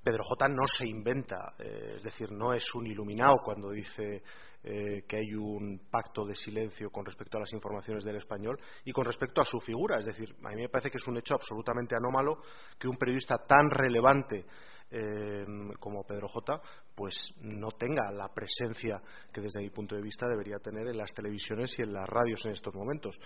Pedro 0.04 0.24
J 0.24 0.48
no 0.50 0.68
se 0.68 0.86
inventa, 0.86 1.54
eh, 1.60 1.96
es 1.98 2.04
decir, 2.04 2.32
no 2.32 2.54
es 2.54 2.64
un 2.76 2.88
iluminado 2.88 3.38
cuando 3.44 3.70
dice 3.72 4.22
eh, 4.64 5.04
que 5.08 5.18
hay 5.18 5.34
un 5.34 5.88
pacto 5.90 6.26
de 6.26 6.36
silencio 6.36 6.90
con 6.90 7.06
respecto 7.06 7.38
a 7.38 7.42
las 7.42 7.54
informaciones 7.54 8.04
del 8.04 8.18
español 8.18 8.60
y 8.84 8.92
con 8.92 9.06
respecto 9.06 9.40
a 9.40 9.46
su 9.46 9.60
figura. 9.60 10.00
Es 10.00 10.06
decir, 10.06 10.36
a 10.44 10.50
mí 10.50 10.62
me 10.62 10.70
parece 10.70 10.92
que 10.92 10.98
es 10.98 11.08
un 11.08 11.18
hecho 11.18 11.36
absolutamente 11.36 11.96
anómalo 11.96 12.42
que 12.78 12.88
un 12.88 12.98
periodista 12.98 13.38
tan 13.38 13.70
relevante 13.70 14.46
eh, 14.90 15.46
como 15.80 16.04
Pedro 16.06 16.28
J, 16.30 16.62
pues 16.96 17.34
no 17.42 17.72
tenga 17.72 18.12
la 18.12 18.34
presencia 18.34 19.02
que 19.32 19.42
desde 19.42 19.62
mi 19.62 19.70
punto 19.70 19.96
de 19.96 20.02
vista 20.02 20.28
debería 20.28 20.60
tener 20.60 20.88
en 20.88 20.98
las 20.98 21.14
televisiones 21.14 21.78
y 21.78 21.84
en 21.84 21.94
las 21.94 22.08
radios 22.08 22.46
en 22.46 22.52
estos 22.52 22.74
momentos. 22.74 23.20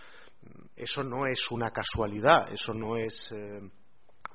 Eso 0.76 1.04
no 1.04 1.26
es 1.26 1.40
una 1.52 1.72
casualidad, 1.72 2.52
eso 2.52 2.74
no 2.74 2.98
es 2.98 3.32
eh, 3.32 3.62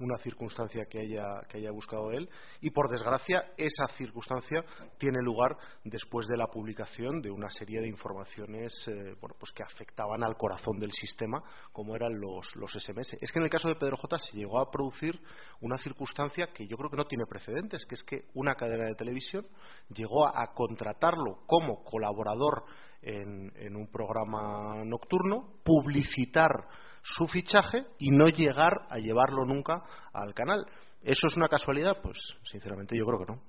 una 0.00 0.18
circunstancia 0.18 0.84
que 0.86 1.00
haya, 1.00 1.42
que 1.48 1.58
haya 1.58 1.70
buscado 1.70 2.10
él 2.10 2.28
y 2.60 2.70
por 2.70 2.90
desgracia 2.90 3.52
esa 3.56 3.86
circunstancia 3.96 4.64
tiene 4.98 5.22
lugar 5.22 5.56
después 5.84 6.26
de 6.26 6.36
la 6.36 6.46
publicación 6.46 7.20
de 7.20 7.30
una 7.30 7.48
serie 7.50 7.80
de 7.80 7.88
informaciones 7.88 8.72
eh, 8.88 9.14
bueno, 9.20 9.36
pues 9.38 9.52
que 9.52 9.62
afectaban 9.62 10.22
al 10.24 10.36
corazón 10.36 10.78
del 10.78 10.92
sistema 10.92 11.42
como 11.72 11.96
eran 11.96 12.20
los, 12.20 12.46
SMS. 12.46 13.14
Es 13.20 13.32
que 13.32 13.38
en 13.38 13.44
el 13.44 13.50
caso 13.50 13.68
de 13.68 13.76
Pedro 13.76 13.96
J 13.96 14.18
se 14.18 14.36
llegó 14.36 14.58
a 14.58 14.70
producir 14.70 15.18
una 15.60 15.78
circunstancia 15.78 16.48
que 16.52 16.66
yo 16.66 16.76
creo 16.76 16.90
que 16.90 16.96
no 16.96 17.04
tiene 17.04 17.24
precedentes, 17.26 17.86
que 17.86 17.94
es 17.94 18.02
que 18.02 18.24
una 18.34 18.54
cadena 18.54 18.86
de 18.86 18.94
televisión 18.94 19.46
llegó 19.94 20.26
a, 20.26 20.52
contratarlo 20.54 21.44
como 21.46 21.82
colaborador 21.84 22.64
en 23.02 23.76
un 23.76 23.88
programa 23.88 24.82
nocturno, 24.84 25.60
publicitar 25.62 26.66
su 27.14 27.26
fichaje 27.28 27.86
y 27.98 28.10
no 28.10 28.28
llegar 28.28 28.72
a 28.90 28.98
llevarlo 28.98 29.44
nunca 29.44 29.82
al 30.12 30.34
canal. 30.34 30.66
¿Eso 31.02 31.28
es 31.28 31.36
una 31.36 31.48
casualidad? 31.48 32.02
Pues, 32.02 32.18
sinceramente, 32.50 32.96
yo 32.96 33.04
creo 33.06 33.18
que 33.24 33.32
no. 33.32 33.42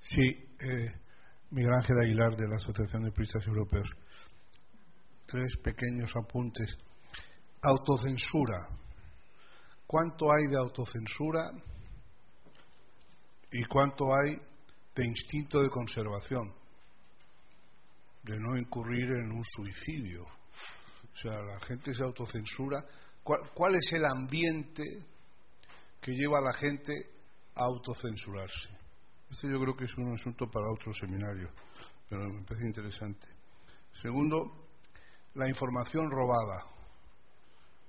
Sí, 0.00 0.28
eh, 0.28 1.00
Miguel 1.50 1.72
Ángel 1.72 1.96
Aguilar 2.02 2.36
de 2.36 2.48
la 2.48 2.56
Asociación 2.56 3.04
de 3.04 3.12
Periodistas 3.12 3.46
Europeos. 3.46 3.88
Tres 5.26 5.56
pequeños 5.62 6.10
apuntes. 6.16 6.76
Autocensura. 7.62 8.68
¿Cuánto 9.86 10.32
hay 10.32 10.48
de 10.50 10.58
autocensura 10.58 11.52
y 13.52 13.64
cuánto 13.64 14.06
hay 14.12 14.36
de 14.96 15.06
instinto 15.06 15.62
de 15.62 15.70
conservación? 15.70 16.59
De 18.22 18.38
no 18.38 18.56
incurrir 18.58 19.04
en 19.04 19.32
un 19.32 19.44
suicidio. 19.44 20.24
O 20.24 21.16
sea, 21.16 21.32
la 21.32 21.60
gente 21.66 21.94
se 21.94 22.02
autocensura. 22.02 22.84
¿Cuál, 23.22 23.74
es 23.74 23.92
el 23.92 24.04
ambiente 24.04 24.82
que 26.00 26.12
lleva 26.12 26.38
a 26.38 26.42
la 26.42 26.52
gente 26.52 26.92
a 27.54 27.64
autocensurarse? 27.64 28.68
Este 29.30 29.48
yo 29.48 29.60
creo 29.60 29.76
que 29.76 29.84
es 29.84 29.96
un 29.96 30.14
asunto 30.14 30.50
para 30.50 30.66
otro 30.72 30.92
seminario, 30.92 31.50
pero 32.08 32.22
me 32.22 32.44
parece 32.44 32.66
interesante. 32.66 33.26
Segundo, 34.02 34.68
la 35.34 35.48
información 35.48 36.10
robada. 36.10 36.64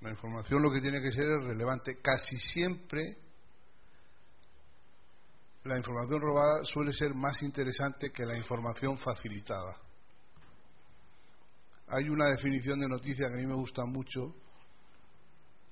La 0.02 0.10
información 0.10 0.62
lo 0.62 0.72
que 0.72 0.82
tiene 0.82 1.02
que 1.02 1.12
ser 1.12 1.26
es 1.30 1.44
relevante. 1.44 2.00
Casi 2.02 2.38
siempre 2.38 3.18
la 5.64 5.78
información 5.78 6.20
robada 6.22 6.66
suele 6.66 6.92
ser 6.92 7.14
más 7.14 7.42
interesante 7.44 8.12
que 8.12 8.26
la 8.26 8.38
información 8.38 8.98
facilitada. 8.98 9.78
Hay 11.94 12.08
una 12.08 12.28
definición 12.28 12.80
de 12.80 12.88
noticia 12.88 13.28
que 13.28 13.34
a 13.34 13.38
mí 13.38 13.46
me 13.46 13.56
gusta 13.56 13.84
mucho, 13.86 14.34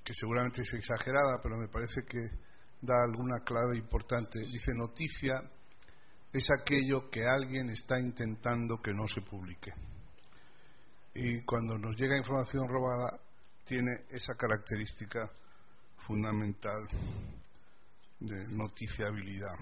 que 0.04 0.14
seguramente 0.14 0.64
es 0.64 0.74
exagerada, 0.74 1.40
pero 1.42 1.56
me 1.56 1.70
parece 1.70 2.04
que 2.04 2.20
da 2.82 2.94
alguna 3.06 3.40
clave 3.46 3.78
importante. 3.78 4.40
Dice, 4.40 4.74
noticia 4.76 5.42
es 6.34 6.46
aquello 6.52 7.10
que 7.10 7.26
alguien 7.26 7.70
está 7.70 7.98
intentando 7.98 8.82
que 8.82 8.92
no 8.92 9.08
se 9.08 9.22
publique. 9.22 9.72
Y 11.14 11.42
cuando 11.44 11.78
nos 11.78 11.96
llega 11.96 12.18
información 12.18 12.68
robada, 12.68 13.18
tiene 13.64 14.04
esa 14.10 14.36
característica 14.36 15.32
fundamental 16.06 16.86
de 18.20 18.46
noticiabilidad. 18.50 19.56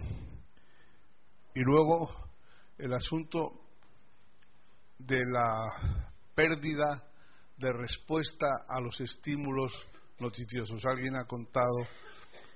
Y 1.54 1.60
luego 1.60 2.32
el 2.80 2.94
asunto 2.94 3.62
de 4.98 5.22
la 5.32 6.16
pérdida 6.38 7.04
de 7.58 7.74
respuesta 7.74 8.46
a 8.70 8.80
los 8.80 9.02
estímulos 9.02 9.74
noticiosos. 10.20 10.86
Alguien 10.86 11.16
ha 11.16 11.26
contado 11.26 11.88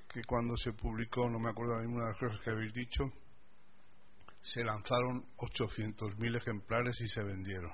que 0.07 0.21
cuando 0.23 0.55
se 0.55 0.71
publicó, 0.73 1.27
no 1.27 1.39
me 1.39 1.49
acuerdo 1.49 1.79
ninguna 1.79 2.05
de 2.05 2.11
las 2.11 2.19
cosas 2.19 2.39
que 2.43 2.51
habéis 2.51 2.73
dicho, 2.75 3.05
se 4.39 4.63
lanzaron 4.63 5.25
800.000 5.35 6.37
ejemplares 6.37 7.01
y 7.01 7.07
se 7.07 7.23
vendieron. 7.23 7.71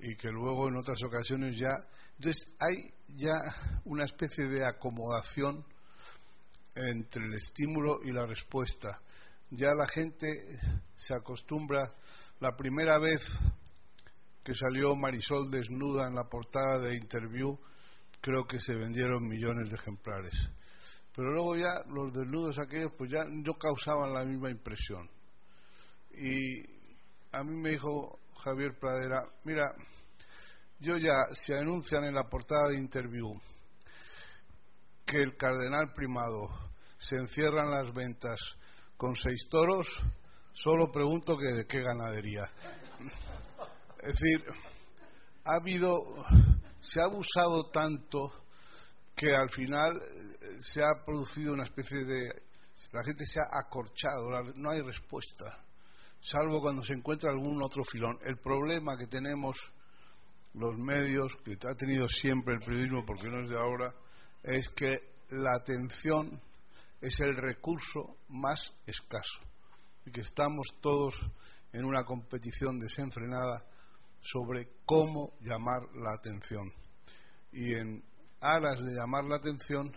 Y 0.00 0.16
que 0.16 0.32
luego 0.32 0.66
en 0.66 0.78
otras 0.78 1.00
ocasiones 1.04 1.56
ya. 1.56 1.70
Entonces 2.16 2.52
hay 2.58 2.74
ya 3.16 3.34
una 3.84 4.06
especie 4.06 4.46
de 4.48 4.66
acomodación 4.66 5.64
entre 6.74 7.24
el 7.24 7.34
estímulo 7.34 8.00
y 8.02 8.10
la 8.10 8.26
respuesta. 8.26 9.00
Ya 9.50 9.68
la 9.78 9.86
gente 9.86 10.26
se 10.96 11.14
acostumbra. 11.14 11.94
La 12.40 12.56
primera 12.56 12.98
vez 12.98 13.20
que 14.44 14.54
salió 14.54 14.94
Marisol 14.94 15.50
desnuda 15.50 16.06
en 16.06 16.14
la 16.14 16.24
portada 16.24 16.78
de 16.80 16.96
Interview, 16.96 17.58
creo 18.20 18.46
que 18.46 18.60
se 18.60 18.74
vendieron 18.74 19.26
millones 19.26 19.70
de 19.70 19.76
ejemplares. 19.76 20.34
Pero 21.16 21.30
luego 21.32 21.56
ya 21.56 21.72
los 21.88 22.12
desnudos 22.12 22.58
aquellos, 22.58 22.92
pues 22.98 23.10
ya 23.10 23.24
no 23.24 23.54
causaban 23.54 24.12
la 24.12 24.24
misma 24.24 24.50
impresión. 24.50 25.08
Y 26.12 26.60
a 27.32 27.42
mí 27.42 27.56
me 27.56 27.70
dijo 27.70 28.20
Javier 28.42 28.78
Pradera, 28.78 29.22
mira, 29.44 29.72
yo 30.78 30.98
ya 30.98 31.24
se 31.32 31.56
anuncian 31.56 32.04
en 32.04 32.14
la 32.14 32.28
portada 32.28 32.68
de 32.68 32.76
Interview 32.76 33.32
que 35.06 35.22
el 35.22 35.36
cardenal 35.36 35.92
primado 35.94 36.48
se 36.98 37.16
encierran 37.16 37.70
las 37.70 37.92
ventas 37.94 38.38
con 38.96 39.16
seis 39.16 39.48
toros, 39.48 39.86
solo 40.52 40.90
pregunto 40.90 41.36
que 41.36 41.52
de 41.52 41.66
qué 41.66 41.80
ganadería. 41.80 42.50
Es 44.04 44.12
decir, 44.20 44.44
ha 45.44 45.54
habido, 45.54 46.04
se 46.82 47.00
ha 47.00 47.04
abusado 47.04 47.70
tanto 47.70 48.32
que 49.16 49.34
al 49.34 49.48
final 49.48 49.96
eh, 49.96 50.58
se 50.60 50.82
ha 50.82 51.02
producido 51.06 51.54
una 51.54 51.64
especie 51.64 52.04
de, 52.04 52.42
la 52.92 53.02
gente 53.02 53.24
se 53.24 53.40
ha 53.40 53.58
acorchado, 53.58 54.28
no 54.56 54.70
hay 54.70 54.82
respuesta, 54.82 55.58
salvo 56.20 56.60
cuando 56.60 56.84
se 56.84 56.92
encuentra 56.92 57.30
algún 57.30 57.62
otro 57.62 57.82
filón. 57.84 58.18
El 58.24 58.36
problema 58.36 58.98
que 58.98 59.06
tenemos 59.06 59.56
los 60.52 60.76
medios, 60.76 61.34
que 61.42 61.56
ha 61.66 61.74
tenido 61.74 62.06
siempre 62.06 62.56
el 62.56 62.60
periodismo, 62.60 63.06
porque 63.06 63.30
no 63.30 63.40
es 63.40 63.48
de 63.48 63.56
ahora, 63.56 63.94
es 64.42 64.68
que 64.76 64.92
la 65.30 65.54
atención 65.54 66.42
es 67.00 67.18
el 67.20 67.36
recurso 67.36 68.18
más 68.28 68.60
escaso 68.86 69.40
y 70.04 70.10
que 70.10 70.20
estamos 70.20 70.66
todos 70.82 71.14
en 71.72 71.86
una 71.86 72.04
competición 72.04 72.78
desenfrenada 72.78 73.64
sobre 74.24 74.68
cómo 74.84 75.34
llamar 75.40 75.82
la 75.94 76.14
atención. 76.14 76.72
Y 77.52 77.74
en 77.74 78.02
aras 78.40 78.82
de 78.84 78.94
llamar 78.94 79.24
la 79.24 79.36
atención 79.36 79.92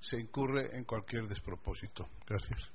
se 0.00 0.20
incurre 0.20 0.76
en 0.76 0.84
cualquier 0.84 1.28
despropósito. 1.28 2.08
Gracias. 2.26 2.72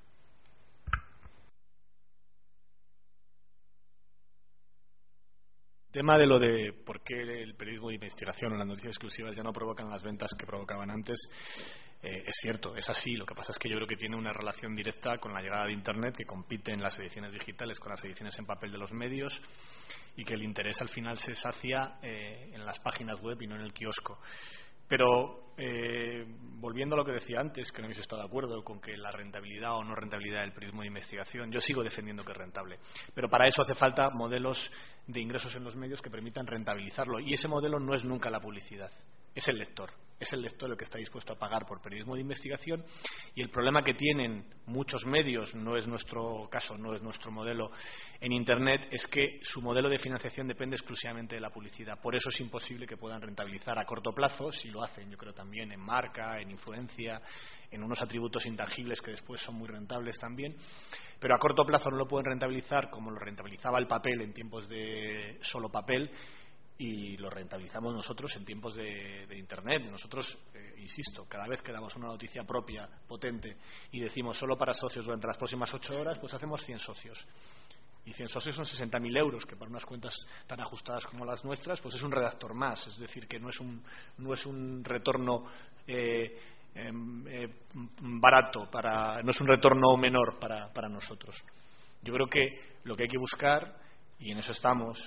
tema 5.97 6.15
de 6.15 6.27
lo 6.27 6.37
de 6.37 6.73
por 6.85 7.01
qué 7.01 7.15
el 7.15 7.55
periodismo 7.55 7.87
de 7.89 7.95
investigación 7.95 8.53
o 8.53 8.57
las 8.57 8.67
noticias 8.67 8.91
exclusivas 8.91 9.35
ya 9.35 9.41
no 9.41 9.51
provocan 9.51 9.89
las 9.89 10.03
ventas 10.03 10.29
que 10.37 10.45
provocaban 10.45 10.91
antes, 10.91 11.17
eh, 12.03 12.23
es 12.23 12.35
cierto, 12.39 12.75
es 12.75 12.87
así. 12.87 13.15
Lo 13.15 13.25
que 13.25 13.33
pasa 13.33 13.51
es 13.51 13.57
que 13.57 13.67
yo 13.67 13.77
creo 13.77 13.87
que 13.87 13.95
tiene 13.95 14.15
una 14.15 14.31
relación 14.31 14.75
directa 14.75 15.17
con 15.17 15.33
la 15.33 15.41
llegada 15.41 15.65
de 15.65 15.73
Internet, 15.73 16.15
que 16.15 16.25
compite 16.25 16.71
en 16.71 16.83
las 16.83 16.99
ediciones 16.99 17.33
digitales 17.33 17.79
con 17.79 17.93
las 17.93 18.03
ediciones 18.03 18.37
en 18.37 18.45
papel 18.45 18.71
de 18.71 18.77
los 18.77 18.91
medios 18.91 19.41
y 20.17 20.25
que 20.25 20.33
el 20.33 20.43
interés 20.43 20.81
al 20.81 20.89
final 20.89 21.17
se 21.19 21.35
sacia 21.35 21.99
eh, 22.01 22.51
en 22.53 22.65
las 22.65 22.79
páginas 22.79 23.21
web 23.21 23.41
y 23.41 23.47
no 23.47 23.55
en 23.55 23.61
el 23.61 23.71
kiosco. 23.71 24.19
Pero 24.87 25.53
eh, 25.57 26.25
volviendo 26.59 26.95
a 26.95 26.97
lo 26.97 27.05
que 27.05 27.11
decía 27.11 27.39
antes, 27.39 27.71
que 27.71 27.81
no 27.81 27.85
habéis 27.85 27.99
estado 27.99 28.21
de 28.21 28.27
acuerdo 28.27 28.63
con 28.63 28.79
que 28.79 28.95
la 28.95 29.11
rentabilidad 29.11 29.75
o 29.75 29.83
no 29.83 29.95
rentabilidad 29.95 30.41
del 30.41 30.53
periodismo 30.53 30.81
de 30.81 30.87
investigación, 30.87 31.51
yo 31.51 31.59
sigo 31.59 31.83
defendiendo 31.83 32.23
que 32.23 32.31
es 32.31 32.37
rentable. 32.37 32.79
Pero 33.13 33.29
para 33.29 33.47
eso 33.47 33.61
hace 33.61 33.75
falta 33.75 34.09
modelos 34.09 34.71
de 35.05 35.19
ingresos 35.19 35.53
en 35.55 35.63
los 35.63 35.75
medios 35.75 36.01
que 36.01 36.09
permitan 36.09 36.47
rentabilizarlo. 36.47 37.19
Y 37.19 37.33
ese 37.33 37.47
modelo 37.47 37.79
no 37.79 37.95
es 37.95 38.03
nunca 38.03 38.29
la 38.29 38.39
publicidad, 38.39 38.91
es 39.37 39.47
el 39.47 39.57
lector 39.57 39.91
es 40.19 40.33
el 40.33 40.41
lector 40.41 40.69
el 40.69 40.77
que 40.77 40.85
está 40.85 40.97
dispuesto 40.97 41.33
a 41.33 41.37
pagar 41.37 41.65
por 41.65 41.81
periodismo 41.81 42.15
de 42.15 42.21
investigación 42.21 42.83
y 43.35 43.41
el 43.41 43.49
problema 43.49 43.83
que 43.83 43.93
tienen 43.93 44.45
muchos 44.65 45.05
medios, 45.05 45.53
no 45.53 45.77
es 45.77 45.87
nuestro 45.87 46.47
caso, 46.49 46.77
no 46.77 46.93
es 46.93 47.01
nuestro 47.01 47.31
modelo 47.31 47.71
en 48.19 48.31
Internet, 48.31 48.87
es 48.91 49.05
que 49.07 49.39
su 49.43 49.61
modelo 49.61 49.89
de 49.89 49.99
financiación 49.99 50.47
depende 50.47 50.75
exclusivamente 50.75 51.35
de 51.35 51.41
la 51.41 51.51
publicidad. 51.51 52.01
Por 52.01 52.15
eso 52.15 52.29
es 52.29 52.39
imposible 52.39 52.87
que 52.87 52.97
puedan 52.97 53.21
rentabilizar 53.21 53.77
a 53.77 53.85
corto 53.85 54.11
plazo, 54.11 54.51
si 54.51 54.69
lo 54.69 54.83
hacen, 54.83 55.09
yo 55.09 55.17
creo 55.17 55.33
también 55.33 55.71
en 55.71 55.79
marca, 55.79 56.39
en 56.41 56.49
influencia, 56.49 57.21
en 57.69 57.83
unos 57.83 58.01
atributos 58.01 58.45
intangibles 58.45 59.01
que 59.01 59.11
después 59.11 59.41
son 59.41 59.55
muy 59.55 59.67
rentables 59.67 60.17
también, 60.19 60.55
pero 61.19 61.35
a 61.35 61.39
corto 61.39 61.63
plazo 61.63 61.89
no 61.91 61.97
lo 61.97 62.07
pueden 62.07 62.25
rentabilizar 62.25 62.89
como 62.89 63.11
lo 63.11 63.19
rentabilizaba 63.19 63.77
el 63.77 63.87
papel 63.87 64.21
en 64.21 64.33
tiempos 64.33 64.67
de 64.67 65.37
solo 65.41 65.69
papel 65.69 66.09
y 66.79 67.17
lo 67.17 67.29
rentabilizamos 67.29 67.93
nosotros 67.93 68.35
en 68.35 68.45
tiempos 68.45 68.75
de, 68.75 69.27
Internet. 69.37 69.83
Nosotros, 69.89 70.37
eh, 70.53 70.75
insisto, 70.77 71.25
cada 71.27 71.47
vez 71.47 71.61
que 71.61 71.71
damos 71.71 71.95
una 71.95 72.07
noticia 72.07 72.43
propia, 72.43 72.87
potente, 73.07 73.57
y 73.91 73.99
decimos 73.99 74.37
solo 74.37 74.57
para 74.57 74.73
socios 74.73 75.05
durante 75.05 75.27
las 75.27 75.37
próximas 75.37 75.73
ocho 75.73 75.99
horas, 75.99 76.19
pues 76.19 76.33
hacemos 76.33 76.63
100 76.63 76.79
socios. 76.79 77.17
Y 78.05 78.13
100 78.13 78.29
socios 78.29 78.55
son 78.55 78.65
60.000 78.65 79.17
euros, 79.17 79.45
que 79.45 79.55
para 79.55 79.69
unas 79.69 79.85
cuentas 79.85 80.15
tan 80.45 80.61
ajustadas 80.61 81.05
como 81.05 81.25
las 81.25 81.43
nuestras, 81.43 81.81
pues 81.81 81.95
es 81.95 82.03
un 82.03 82.11
redactor 82.11 82.53
más. 82.53 82.85
Es 82.87 82.97
decir, 82.97 83.27
que 83.27 83.39
no 83.39 83.49
es 83.49 83.59
un, 83.59 83.83
no 84.19 84.33
es 84.33 84.45
un 84.45 84.83
retorno 84.83 85.45
eh, 85.85 86.39
em, 86.75 87.27
eh, 87.27 87.49
barato, 87.99 88.69
para, 88.71 89.21
no 89.23 89.31
es 89.31 89.41
un 89.41 89.47
retorno 89.47 89.97
menor 89.97 90.39
para, 90.39 90.71
para 90.71 90.87
nosotros. 90.87 91.35
Yo 92.01 92.13
creo 92.13 92.27
que 92.27 92.77
lo 92.83 92.95
que 92.95 93.03
hay 93.03 93.09
que 93.09 93.17
buscar, 93.17 93.75
y 94.19 94.31
en 94.31 94.37
eso 94.37 94.51
estamos, 94.51 94.97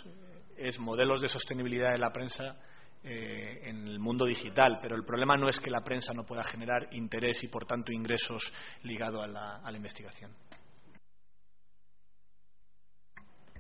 es 0.61 0.79
modelos 0.79 1.21
de 1.21 1.29
sostenibilidad 1.29 1.93
de 1.93 1.99
la 1.99 2.13
prensa 2.13 2.57
eh, 3.03 3.63
en 3.65 3.89
el 3.89 3.99
mundo 3.99 4.27
digital, 4.27 4.79
pero 4.83 4.95
el 4.95 5.05
problema 5.05 5.37
no 5.37 5.49
es 5.49 5.59
que 5.59 5.71
la 5.71 5.81
prensa 5.81 6.13
no 6.13 6.25
pueda 6.25 6.45
generar 6.45 6.89
interés 6.93 7.43
y, 7.43 7.49
por 7.49 7.65
tanto, 7.65 7.93
ingresos 7.93 8.43
ligados 8.83 9.25
a 9.25 9.27
la, 9.27 9.77
investigación. 9.77 10.31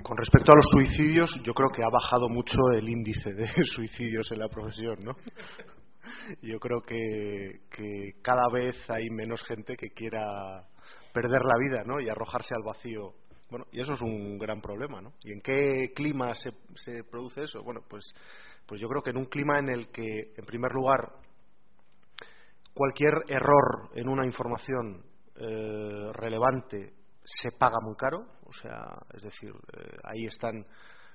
Con 0.02 0.16
respecto 0.16 0.52
a 0.52 0.56
los 0.56 0.66
suicidios, 0.70 1.30
yo 1.42 1.54
creo 1.54 1.70
que 1.70 1.82
ha 1.82 1.90
bajado 1.90 2.28
mucho 2.28 2.58
el 2.74 2.86
índice 2.86 3.32
de 3.32 3.48
suicidios 3.64 4.30
en 4.30 4.38
la 4.40 4.48
profesión, 4.48 4.96
¿no? 5.02 5.16
Yo 6.42 6.58
creo 6.58 6.82
que, 6.82 7.62
que 7.70 8.20
cada 8.22 8.48
vez 8.52 8.76
hay 8.90 9.08
menos 9.10 9.42
gente 9.44 9.76
que 9.76 9.90
quiera 9.90 10.66
perder 11.14 11.42
la 11.44 11.56
vida, 11.58 11.82
¿no? 11.86 12.00
Y 12.00 12.08
arrojarse 12.08 12.54
al 12.54 12.62
vacío 12.62 13.14
Bueno, 13.50 13.66
y 13.72 13.80
eso 13.80 13.94
es 13.94 14.00
un 14.00 14.38
gran 14.38 14.60
problema, 14.60 15.00
¿no? 15.00 15.12
¿Y 15.24 15.32
en 15.32 15.40
qué 15.40 15.92
clima 15.94 16.34
se, 16.34 16.52
se 16.76 17.02
produce 17.04 17.42
eso? 17.42 17.62
Bueno, 17.62 17.80
pues, 17.88 18.04
pues 18.66 18.80
yo 18.80 18.88
creo 18.88 19.02
que 19.02 19.10
en 19.10 19.16
un 19.16 19.26
clima 19.26 19.58
en 19.58 19.68
el 19.68 19.88
que, 19.90 20.32
en 20.36 20.44
primer 20.46 20.70
lugar, 20.72 21.12
cualquier 22.72 23.12
error 23.28 23.90
en 23.94 24.08
una 24.08 24.24
información 24.24 25.04
eh, 25.36 26.12
relevante 26.12 26.94
se 27.24 27.50
paga 27.52 27.78
muy 27.82 27.96
caro, 27.96 28.24
o 28.46 28.52
sea, 28.52 28.84
es 29.14 29.22
decir, 29.22 29.52
eh, 29.76 29.96
ahí 30.04 30.26
están 30.26 30.64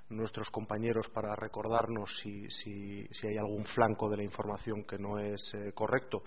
nuestros 0.09 0.49
compañeros 0.51 1.07
para 1.09 1.35
recordarnos 1.35 2.19
si, 2.21 2.49
si, 2.49 3.07
si, 3.07 3.27
hay 3.27 3.37
algún 3.37 3.65
flanco 3.65 4.09
de 4.09 4.17
la 4.17 4.23
información 4.23 4.83
que 4.83 4.99
no 4.99 5.17
es 5.17 5.41
eh, 5.55 5.71
correcto 5.73 6.21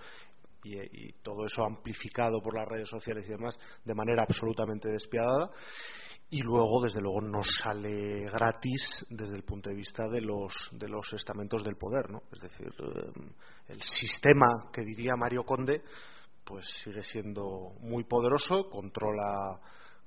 y, 0.64 1.12
todo 1.22 1.46
eso 1.46 1.64
amplificado 1.64 2.40
por 2.40 2.54
las 2.54 2.68
redes 2.68 2.88
sociales 2.88 3.26
y 3.26 3.30
demás 3.32 3.58
de 3.84 3.94
manera 3.94 4.22
absolutamente 4.22 4.88
despiadada. 4.88 5.50
Y 6.30 6.42
luego 6.42 6.82
desde 6.82 7.00
luego 7.00 7.22
no 7.22 7.42
sale 7.42 8.28
gratis 8.30 9.06
desde 9.08 9.36
el 9.36 9.44
punto 9.44 9.70
de 9.70 9.76
vista 9.76 10.06
de 10.08 10.20
los 10.20 10.52
de 10.72 10.88
los 10.88 11.10
estamentos 11.14 11.64
del 11.64 11.76
poder 11.76 12.10
no 12.10 12.20
es 12.30 12.40
decir 12.40 12.70
el 13.66 13.80
sistema 13.80 14.68
que 14.70 14.82
diría 14.82 15.16
Mario 15.16 15.44
Conde 15.44 15.82
pues 16.44 16.66
sigue 16.84 17.02
siendo 17.02 17.72
muy 17.80 18.04
poderoso 18.04 18.68
controla 18.68 19.58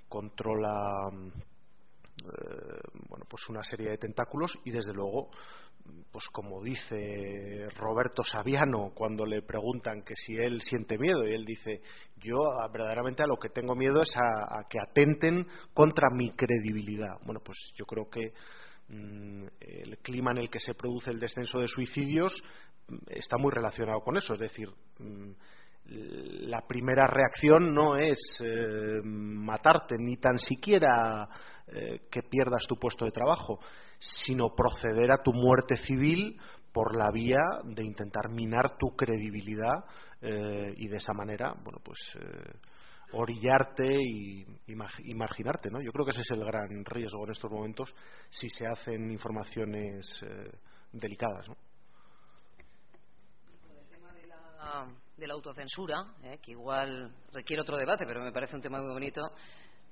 controla 0.07 1.09
eh, 2.23 2.81
bueno, 3.09 3.25
pues 3.27 3.49
una 3.49 3.63
serie 3.63 3.89
de 3.89 3.97
tentáculos 3.97 4.59
y 4.63 4.71
desde 4.71 4.93
luego 4.93 5.31
pues 6.11 6.25
como 6.31 6.61
dice 6.61 7.67
Roberto 7.75 8.23
Saviano 8.23 8.91
cuando 8.93 9.25
le 9.25 9.41
preguntan 9.41 10.03
que 10.03 10.15
si 10.15 10.35
él 10.35 10.61
siente 10.61 10.97
miedo 10.97 11.27
y 11.27 11.33
él 11.33 11.45
dice 11.45 11.81
yo 12.17 12.37
verdaderamente 12.71 13.23
a 13.23 13.27
lo 13.27 13.37
que 13.37 13.49
tengo 13.49 13.75
miedo 13.75 14.01
es 14.01 14.13
a, 14.17 14.67
que 14.69 14.79
atenten 14.79 15.47
contra 15.73 16.09
mi 16.13 16.31
credibilidad 16.31 17.17
bueno 17.25 17.39
pues 17.43 17.57
yo 17.75 17.85
creo 17.85 18.09
que 18.09 18.33
mmm, 18.89 19.45
el 19.59 19.97
clima 19.99 20.31
en 20.31 20.39
el 20.39 20.49
que 20.49 20.59
se 20.59 20.73
produce 20.73 21.11
el 21.11 21.19
descenso 21.19 21.59
de 21.59 21.67
suicidios 21.67 22.33
mm, 22.87 22.95
está 23.09 23.37
muy 23.37 23.51
relacionado 23.51 24.01
con 24.01 24.17
eso. 24.17 24.33
Es 24.33 24.39
decir 24.39 24.69
mmm, 24.99 25.31
la 25.85 26.61
primera 26.67 27.07
reacción 27.07 27.73
no 27.73 27.97
es 27.97 28.19
eh, 28.39 29.01
matarte 29.03 29.95
ni 29.97 30.17
tan 30.17 30.37
siquiera 30.37 31.27
eh, 31.67 32.01
que 32.09 32.21
pierdas 32.23 32.65
tu 32.67 32.77
puesto 32.77 33.03
de 33.05 33.11
trabajo, 33.11 33.59
sino 34.01 34.55
proceder 34.55 35.11
a 35.11 35.21
tu 35.21 35.31
muerte 35.31 35.77
civil 35.77 36.39
por 36.73 36.95
la 36.95 37.11
vía 37.11 37.41
de 37.63 37.83
intentar 37.83 38.29
minar 38.29 38.77
tu 38.77 38.95
credibilidad 38.95 39.85
eh, 40.21 40.73
y 40.75 40.87
de 40.87 40.97
esa 40.97 41.13
manera, 41.13 41.53
bueno, 41.63 41.79
pues 41.83 41.99
eh, 42.19 42.51
orillarte 43.13 43.85
y, 43.85 44.45
marginarte, 45.13 45.69
¿no? 45.69 45.81
Yo 45.81 45.91
creo 45.91 46.05
que 46.05 46.11
ese 46.11 46.21
es 46.21 46.31
el 46.31 46.43
gran 46.43 46.83
riesgo 46.85 47.25
en 47.25 47.31
estos 47.31 47.51
momentos 47.51 47.93
si 48.29 48.49
se 48.49 48.65
hacen 48.65 49.11
informaciones 49.11 50.07
eh, 50.23 50.51
delicadas, 50.93 51.47
¿no? 51.47 51.55
de 55.17 55.27
la 55.27 55.33
autocensura, 55.35 56.15
eh, 56.23 56.39
que 56.41 56.51
igual 56.51 57.13
requiere 57.31 57.61
otro 57.61 57.77
debate, 57.77 58.05
pero 58.07 58.23
me 58.23 58.31
parece 58.31 58.55
un 58.55 58.61
tema 58.61 58.81
muy 58.81 58.91
bonito. 58.91 59.21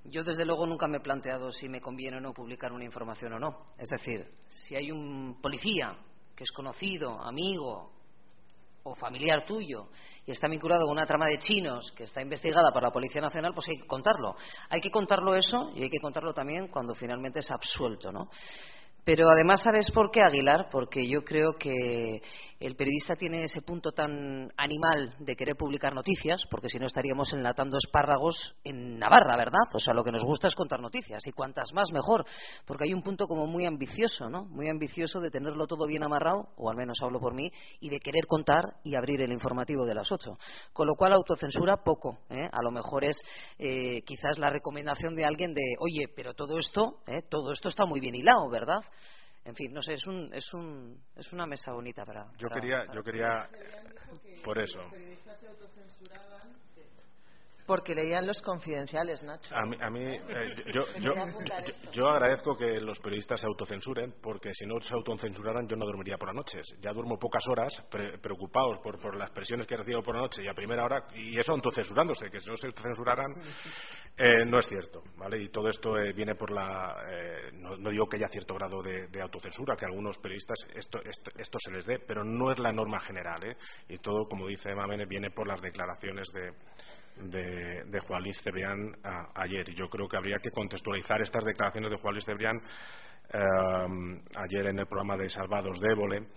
Yo, 0.06 0.24
desde 0.24 0.46
luego, 0.46 0.66
nunca 0.66 0.88
me 0.88 0.98
he 0.98 1.02
planteado 1.02 1.52
si 1.52 1.68
me 1.68 1.82
conviene 1.82 2.18
o 2.18 2.22
no 2.22 2.34
publicar 2.34 2.72
una 2.72 2.86
información 2.86 3.34
o 3.34 3.40
no. 3.40 3.74
Es 3.78 3.90
decir, 3.90 4.26
si 4.50 4.76
hay 4.76 4.92
un 4.92 5.40
policía 5.42 5.96
que 6.36 6.44
es 6.44 6.52
conocido, 6.52 7.22
amigo 7.22 7.92
o 8.84 8.96
familiar 8.96 9.46
tuyo 9.46 9.90
y 10.26 10.32
está 10.32 10.48
vinculado 10.48 10.84
con 10.84 10.94
una 10.94 11.06
trama 11.06 11.26
de 11.26 11.38
chinos 11.40 11.92
que 11.92 12.04
está 12.04 12.22
investigada 12.22 12.72
por 12.72 12.82
la 12.82 12.92
Policía 12.92 13.22
Nacional, 13.22 13.54
pues 13.54 13.68
hay 13.68 13.78
que 13.78 13.88
contarlo. 13.88 14.36
Hay 14.70 14.80
que 14.80 14.90
contarlo 14.90 15.36
eso 15.36 15.72
y 15.76 15.84
hay 15.84 15.90
que 15.90 16.00
contarlo 16.00 16.34
también 16.34 16.70
cuando 16.70 16.96
finalmente 16.96 17.40
es 17.40 17.52
absuelto, 17.52 18.12
¿no? 18.12 18.30
Pero 19.10 19.28
además, 19.28 19.64
¿sabes 19.64 19.90
por 19.90 20.12
qué, 20.12 20.22
Aguilar? 20.22 20.68
Porque 20.72 21.08
yo 21.08 21.24
creo 21.24 21.54
que 21.58 22.22
el 22.60 22.76
periodista 22.76 23.16
tiene 23.16 23.46
ese 23.46 23.62
punto 23.62 23.92
tan 23.92 24.52
animal 24.58 25.16
de 25.18 25.36
querer 25.36 25.56
publicar 25.56 25.96
noticias, 25.96 26.44
porque 26.52 26.68
si 26.68 26.78
no 26.78 26.88
estaríamos 26.88 27.34
enlatando 27.34 27.78
espárragos 27.78 28.54
en 28.64 29.00
Navarra, 29.00 29.38
¿verdad? 29.38 29.62
Pues 29.72 29.88
a 29.88 29.94
lo 29.94 30.04
que 30.04 30.12
nos 30.12 30.24
gusta 30.24 30.48
es 30.48 30.56
contar 30.56 30.82
noticias, 30.82 31.26
y 31.26 31.32
cuantas 31.32 31.74
más 31.74 31.92
mejor, 31.94 32.26
porque 32.68 32.84
hay 32.84 32.94
un 32.94 33.02
punto 33.02 33.28
como 33.28 33.48
muy 33.48 33.66
ambicioso, 33.66 34.30
¿no? 34.30 34.44
Muy 34.46 34.68
ambicioso 34.68 35.22
de 35.22 35.32
tenerlo 35.32 35.68
todo 35.68 35.88
bien 35.88 36.04
amarrado, 36.04 36.50
o 36.58 36.70
al 36.70 36.76
menos 36.76 36.98
hablo 37.02 37.20
por 37.20 37.34
mí, 37.34 37.50
y 37.80 37.90
de 37.90 38.00
querer 38.00 38.28
contar 38.28 38.76
y 38.84 38.96
abrir 38.96 39.22
el 39.22 39.32
informativo 39.32 39.86
de 39.86 39.96
las 39.96 40.12
ocho. 40.12 40.38
Con 40.74 40.86
lo 40.86 40.96
cual, 40.96 41.14
autocensura 41.14 41.78
poco, 41.78 42.20
¿eh? 42.30 42.48
A 42.52 42.62
lo 42.62 42.72
mejor 42.72 43.06
es 43.06 43.18
eh, 43.58 44.02
quizás 44.02 44.38
la 44.38 44.50
recomendación 44.50 45.16
de 45.16 45.24
alguien 45.24 45.54
de, 45.54 45.64
oye, 45.80 46.10
pero 46.14 46.34
todo 46.34 46.60
esto, 46.60 46.98
¿eh? 47.08 47.22
todo 47.30 47.54
esto 47.54 47.70
está 47.70 47.86
muy 47.86 48.02
bien 48.02 48.16
hilado, 48.16 48.50
¿verdad? 48.50 48.82
En 49.50 49.56
fin, 49.56 49.74
no 49.74 49.82
sé, 49.82 49.94
es, 49.94 50.06
un, 50.06 50.30
es, 50.32 50.54
un, 50.54 51.04
es 51.16 51.34
una 51.34 51.48
mesa 51.48 51.72
bonita 51.72 52.06
para. 52.06 52.32
Yo 52.38 52.48
para, 52.50 52.62
quería, 52.62 52.86
para 52.86 52.94
yo 52.94 53.04
quería, 53.04 53.50
por 54.44 54.60
eso. 54.60 54.80
Porque 57.70 57.94
leían 57.94 58.26
los 58.26 58.42
confidenciales, 58.42 59.22
Nacho. 59.22 59.56
A 59.56 59.64
mí, 59.64 59.78
a 59.80 59.92
mí 59.92 60.02
eh, 60.02 60.54
yo, 60.74 60.82
yo, 61.00 61.14
yo, 61.14 61.92
yo, 61.92 62.08
agradezco 62.08 62.58
que 62.58 62.82
los 62.82 62.98
periodistas 62.98 63.40
se 63.40 63.46
autocensuren, 63.46 64.16
porque 64.24 64.50
si 64.56 64.66
no 64.66 64.82
se 64.82 64.92
autocensuraran 64.92 65.68
yo 65.68 65.76
no 65.76 65.86
dormiría 65.86 66.18
por 66.18 66.30
las 66.30 66.36
noches. 66.36 66.66
Ya 66.82 66.92
duermo 66.94 67.20
pocas 67.20 67.48
horas 67.48 67.72
pre 67.92 68.18
preocupados 68.18 68.80
por, 68.80 68.98
por 69.00 69.16
las 69.16 69.30
presiones 69.30 69.68
que 69.68 69.78
recibo 69.78 70.02
por 70.02 70.16
la 70.16 70.22
noche 70.22 70.42
y 70.44 70.48
a 70.48 70.56
primera 70.56 70.84
hora, 70.84 71.10
y 71.14 71.38
eso 71.38 71.52
autocensurándose, 71.52 72.32
que 72.32 72.40
si 72.40 72.50
no 72.50 72.58
se 72.58 72.66
autocensuraran 72.66 73.36
eh, 74.18 74.46
no 74.48 74.58
es 74.58 74.66
cierto. 74.66 75.04
¿vale? 75.16 75.40
Y 75.40 75.50
todo 75.50 75.70
esto 75.70 75.96
eh, 76.00 76.12
viene 76.12 76.34
por 76.34 76.50
la. 76.50 76.98
Eh, 77.08 77.52
no, 77.54 77.78
no, 77.78 77.92
digo 77.92 78.08
que 78.08 78.18
haya 78.18 78.30
cierto 78.30 78.56
grado 78.56 78.82
de, 78.82 79.10
de 79.10 79.22
autocensura, 79.22 79.76
que 79.76 79.86
a 79.86 79.90
algunos 79.90 80.18
periodistas 80.18 80.58
esto, 80.74 81.00
esto, 81.04 81.30
esto, 81.38 81.60
se 81.64 81.72
les 81.72 81.86
dé, 81.86 82.00
pero 82.00 82.24
no 82.24 82.52
es 82.52 82.58
la 82.58 82.72
norma 82.72 83.00
general. 83.00 83.44
¿eh? 83.44 83.56
Y 83.90 84.00
todo, 84.00 84.28
como 84.28 84.48
dice 84.48 84.74
Mamene, 84.74 85.06
viene 85.06 85.30
por 85.30 85.48
las 85.48 85.62
declaraciones 85.62 86.28
de 86.34 86.52
de, 87.24 87.84
de 87.86 88.00
Juan 88.00 88.24
Luis 88.24 88.40
Cebrián 88.44 88.96
a, 89.04 89.42
ayer. 89.42 89.70
Yo 89.74 89.90
creo 89.90 90.08
que 90.08 90.18
habría 90.18 90.38
que 90.40 90.52
contextualizar 90.52 91.22
estas 91.22 91.44
declaraciones 91.44 91.92
de 91.92 91.98
Juan 91.98 92.14
Luis 92.14 92.26
Cebrián 92.26 92.62
eh, 93.32 94.22
ayer 94.36 94.68
en 94.68 94.80
el 94.80 94.88
programa 94.88 95.18
de 95.18 95.30
Salvados 95.30 95.80
de 95.80 95.92
Évole, 95.92 96.28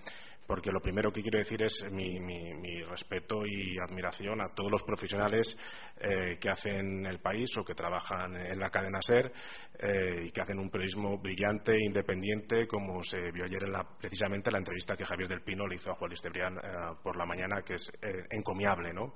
porque 0.46 0.70
lo 0.70 0.80
primero 0.80 1.12
que 1.12 1.22
quiero 1.22 1.38
decir 1.38 1.62
es 1.62 1.72
mi, 1.90 2.20
mi, 2.20 2.82
respeto 2.82 3.46
y 3.46 3.78
admiración 3.78 4.40
a 4.40 4.52
todos 4.54 4.70
los 4.70 4.82
profesionales 4.82 5.56
eh, 5.98 6.36
que 6.38 6.50
hacen 6.50 7.06
el 7.06 7.20
país 7.20 7.48
o 7.56 7.64
que 7.64 7.74
trabajan 7.74 8.36
en 8.36 8.58
la 8.58 8.68
cadena 8.68 8.98
SER 9.00 9.32
eh, 9.78 10.24
y 10.26 10.30
que 10.30 10.42
hacen 10.42 10.58
un 10.58 10.68
periodismo 10.68 11.16
brillante 11.18 11.72
e 11.72 11.86
independiente, 11.86 12.66
como 12.66 13.02
se 13.02 13.30
vio 13.30 13.44
ayer 13.44 13.64
en 13.64 13.72
la, 13.72 13.86
precisamente 13.98 14.50
en 14.50 14.52
la 14.52 14.58
entrevista 14.58 14.96
que 14.96 15.06
Javier 15.06 15.28
del 15.28 15.42
Pino 15.42 15.66
le 15.66 15.76
hizo 15.76 15.90
a 15.90 15.94
Juan 15.94 16.10
Luis 16.10 16.20
Cebrián 16.20 16.58
eh, 16.58 16.96
por 17.02 17.16
la 17.16 17.24
mañana, 17.24 17.62
que 17.62 17.74
es 17.74 17.90
encomiable, 18.30 18.92
¿no? 18.92 19.14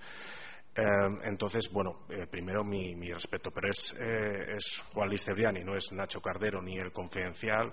Eh, 0.76 1.18
entonces, 1.24 1.70
bueno, 1.72 2.06
eh, 2.10 2.26
primero 2.30 2.62
mi, 2.62 2.94
mi, 2.94 3.10
respeto, 3.10 3.50
pero 3.50 3.70
es, 3.70 3.94
eh, 3.98 4.56
es 4.56 4.82
Juan 4.92 5.08
Luis 5.08 5.24
Cebrián 5.24 5.56
y 5.56 5.64
no 5.64 5.74
es 5.74 5.90
Nacho 5.92 6.20
Cardero 6.20 6.60
ni 6.60 6.76
el 6.76 6.92
Confidencial 6.92 7.72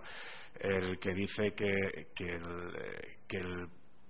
el 0.59 0.99
que 0.99 1.13
dice 1.13 1.53
que, 1.53 2.07
que 2.15 3.38
el 3.38 3.67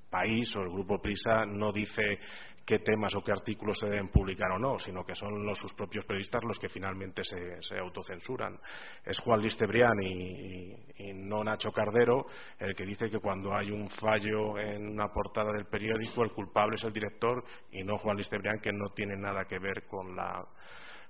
país 0.10 0.56
o 0.56 0.62
el 0.62 0.70
Grupo 0.70 1.02
Prisa 1.02 1.44
no 1.46 1.72
dice 1.72 2.20
qué 2.66 2.80
temas 2.80 3.14
o 3.16 3.24
qué 3.24 3.32
artículos 3.32 3.78
se 3.80 3.88
deben 3.88 4.08
publicar 4.08 4.52
o 4.52 4.60
no, 4.60 4.80
sino 4.80 5.06
que 5.06 5.16
son 5.16 5.46
los, 5.46 5.60
sus 5.60 5.74
propios 5.74 6.06
periodistas 6.06 6.44
los 6.44 6.58
que 6.60 6.70
finalmente 6.70 7.24
se, 7.24 7.62
se 7.62 7.78
autocensuran. 7.78 8.58
Es 9.04 9.20
Juan 9.20 9.42
Luis 9.42 9.58
Cebrián 9.58 10.02
y, 10.02 10.74
y, 10.98 11.14
no 11.14 11.44
Nacho 11.44 11.72
Cardero 11.72 12.26
el 12.60 12.76
que 12.76 12.86
dice 12.86 13.10
que 13.10 13.20
cuando 13.20 13.54
hay 13.54 13.72
un 13.72 13.90
fallo 13.90 14.58
en 14.58 14.88
una 14.88 15.08
portada 15.10 15.52
del 15.52 15.66
periódico 15.66 16.24
el 16.24 16.32
culpable 16.32 16.76
es 16.76 16.84
el 16.84 16.94
director 16.94 17.44
y 17.72 17.84
no 17.84 17.98
Juan 17.98 18.16
Luis 18.16 18.30
Cebrián 18.30 18.60
que 18.60 18.72
no 18.72 18.90
tiene 18.96 19.18
nada 19.18 19.46
que 19.46 19.60
ver 19.60 19.86
con 19.88 20.16
la 20.16 20.46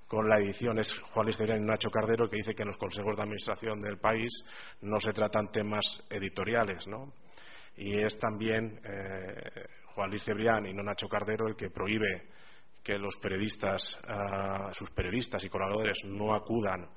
con 0.07 0.29
la 0.29 0.37
edición 0.37 0.79
es 0.79 0.91
Juan 1.11 1.25
Luis 1.25 1.37
Cebrián 1.37 1.63
y 1.63 1.65
Nacho 1.65 1.89
Cardero 1.89 2.29
que 2.29 2.37
dice 2.37 2.53
que 2.53 2.63
en 2.63 2.69
los 2.69 2.77
consejos 2.77 3.15
de 3.15 3.23
administración 3.23 3.81
del 3.81 3.97
país 3.97 4.31
no 4.81 4.99
se 4.99 5.13
tratan 5.13 5.51
temas 5.51 5.83
editoriales, 6.09 6.87
¿no? 6.87 7.13
Y 7.75 7.97
es 7.99 8.19
también 8.19 8.79
eh, 8.83 9.65
Juan 9.95 10.09
Luis 10.09 10.23
Cebrián 10.23 10.65
y 10.65 10.73
no 10.73 10.83
Nacho 10.83 11.07
Cardero 11.07 11.47
el 11.47 11.55
que 11.55 11.69
prohíbe 11.69 12.29
que 12.83 12.97
los 12.97 13.15
periodistas, 13.17 13.97
uh, 14.03 14.73
sus 14.73 14.89
periodistas 14.91 15.43
y 15.43 15.49
colaboradores 15.49 15.97
no 16.05 16.33
acudan 16.33 16.87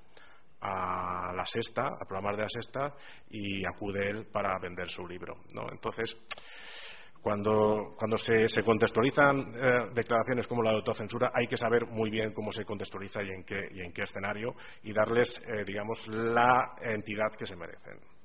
a 0.61 1.33
la 1.35 1.47
sexta, 1.47 1.87
a 1.87 2.05
programas 2.07 2.37
de 2.37 2.43
la 2.43 2.49
sexta, 2.49 2.95
y 3.31 3.65
acude 3.67 4.11
él 4.11 4.27
para 4.33 4.59
vender 4.59 4.89
su 4.89 5.07
libro. 5.07 5.37
¿no? 5.55 5.71
Entonces, 5.71 6.17
cuando, 7.27 7.97
se, 8.19 8.63
contextualizan 8.63 9.53
eh, 9.55 9.91
declaraciones 9.93 10.47
como 10.47 10.63
la 10.63 10.71
de 10.71 10.77
autocensura, 10.77 11.33
hay 11.35 11.49
que 11.49 11.57
saber 11.57 11.85
muy 11.87 12.09
bien 12.09 12.33
cómo 12.33 12.53
se 12.53 12.65
contextualiza 12.65 13.21
y 13.23 13.31
en 13.31 13.45
qué, 13.45 13.69
y 13.73 13.81
en 13.81 13.93
qué 13.93 14.05
escenario 14.05 14.55
y 14.85 14.93
darles, 14.93 15.41
eh, 15.45 15.65
digamos, 15.65 16.07
la 16.07 16.77
entidad 16.81 17.33
que 17.37 17.47
se 17.47 17.57
merecen. 17.57 18.16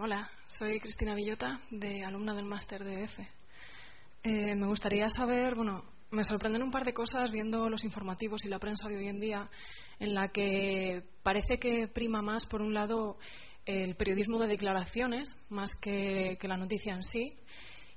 Hola, 0.00 0.30
soy 0.46 0.80
Cristina 0.80 1.14
Villota, 1.14 1.60
de 1.70 2.04
alumna 2.04 2.34
del 2.34 2.46
máster 2.46 2.82
de 2.82 3.04
EFE. 3.04 3.28
Eh, 4.22 4.54
me 4.54 4.66
gustaría 4.66 5.10
saber, 5.10 5.54
bueno, 5.54 5.84
me 6.10 6.24
sorprenden 6.24 6.62
un 6.62 6.70
par 6.70 6.84
de 6.84 6.94
cosas 6.94 7.30
viendo 7.30 7.68
los 7.68 7.84
informativos 7.84 8.44
y 8.44 8.48
la 8.48 8.58
prensa 8.58 8.88
de 8.88 8.96
hoy 8.96 9.08
en 9.08 9.20
día, 9.20 9.50
en 9.98 10.14
la 10.14 10.28
que 10.28 11.04
parece 11.22 11.58
que 11.58 11.86
prima 11.86 12.22
más, 12.22 12.46
por 12.46 12.62
un 12.62 12.72
lado, 12.72 13.18
el 13.66 13.94
periodismo 13.94 14.38
de 14.38 14.48
declaraciones 14.48 15.28
más 15.50 15.70
que, 15.80 16.38
la 16.42 16.56
noticia 16.56 16.94
en 16.94 17.02
sí. 17.02 17.34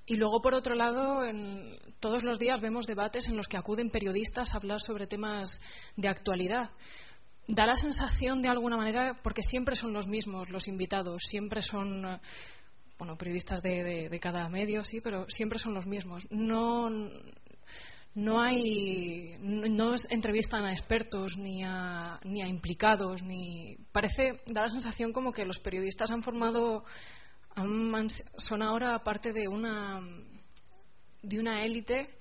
Y 0.06 0.18
luego, 0.18 0.42
por 0.42 0.54
otro 0.54 0.76
lado, 0.76 1.24
en, 1.24 1.80
todos 2.02 2.24
los 2.24 2.38
días 2.38 2.60
vemos 2.60 2.86
debates 2.86 3.28
en 3.28 3.38
los 3.38 3.48
que 3.48 3.58
acuden 3.58 3.90
periodistas 3.92 4.54
a 4.54 4.58
hablar 4.58 4.82
sobre 4.82 5.08
temas 5.08 5.50
de 5.96 6.10
actualidad. 6.10 6.70
Da 7.48 7.66
la 7.66 7.76
sensación, 7.76 8.42
de 8.42 8.48
alguna 8.48 8.78
manera, 8.78 9.20
porque 9.22 9.44
siempre 9.44 9.76
son 9.76 9.94
los 9.94 10.08
mismos 10.08 10.50
los 10.50 10.68
invitados, 10.68 11.22
siempre 11.30 11.62
son 11.62 12.20
bueno, 12.98 13.18
periodistas 13.18 13.62
de, 13.62 14.10
de, 14.10 14.20
cada 14.20 14.48
medio, 14.50 14.84
sí, 14.84 15.02
pero 15.02 15.30
siempre 15.30 15.60
son 15.60 15.74
los 15.74 15.86
mismos. 15.86 16.26
No, 16.32 16.90
no 18.16 18.42
hay 18.42 19.36
no 19.42 19.94
entrevistan 20.10 20.64
a 20.64 20.72
expertos 20.72 21.38
ni 21.38 21.64
a, 21.64 22.20
ni 22.24 22.42
a 22.42 22.48
implicados 22.48 23.22
ni 23.22 23.76
parece 23.92 24.42
da 24.48 24.62
la 24.62 24.70
sensación 24.70 25.12
como 25.12 25.34
que 25.34 25.44
los 25.44 25.60
periodistas 25.60 26.10
han 26.12 26.24
formado 26.24 26.86
son 28.38 28.62
ahora 28.62 29.04
parte 29.04 29.34
de 29.34 29.50
una 29.50 30.02
de 31.22 31.40
una 31.40 31.66
élite 31.66 32.18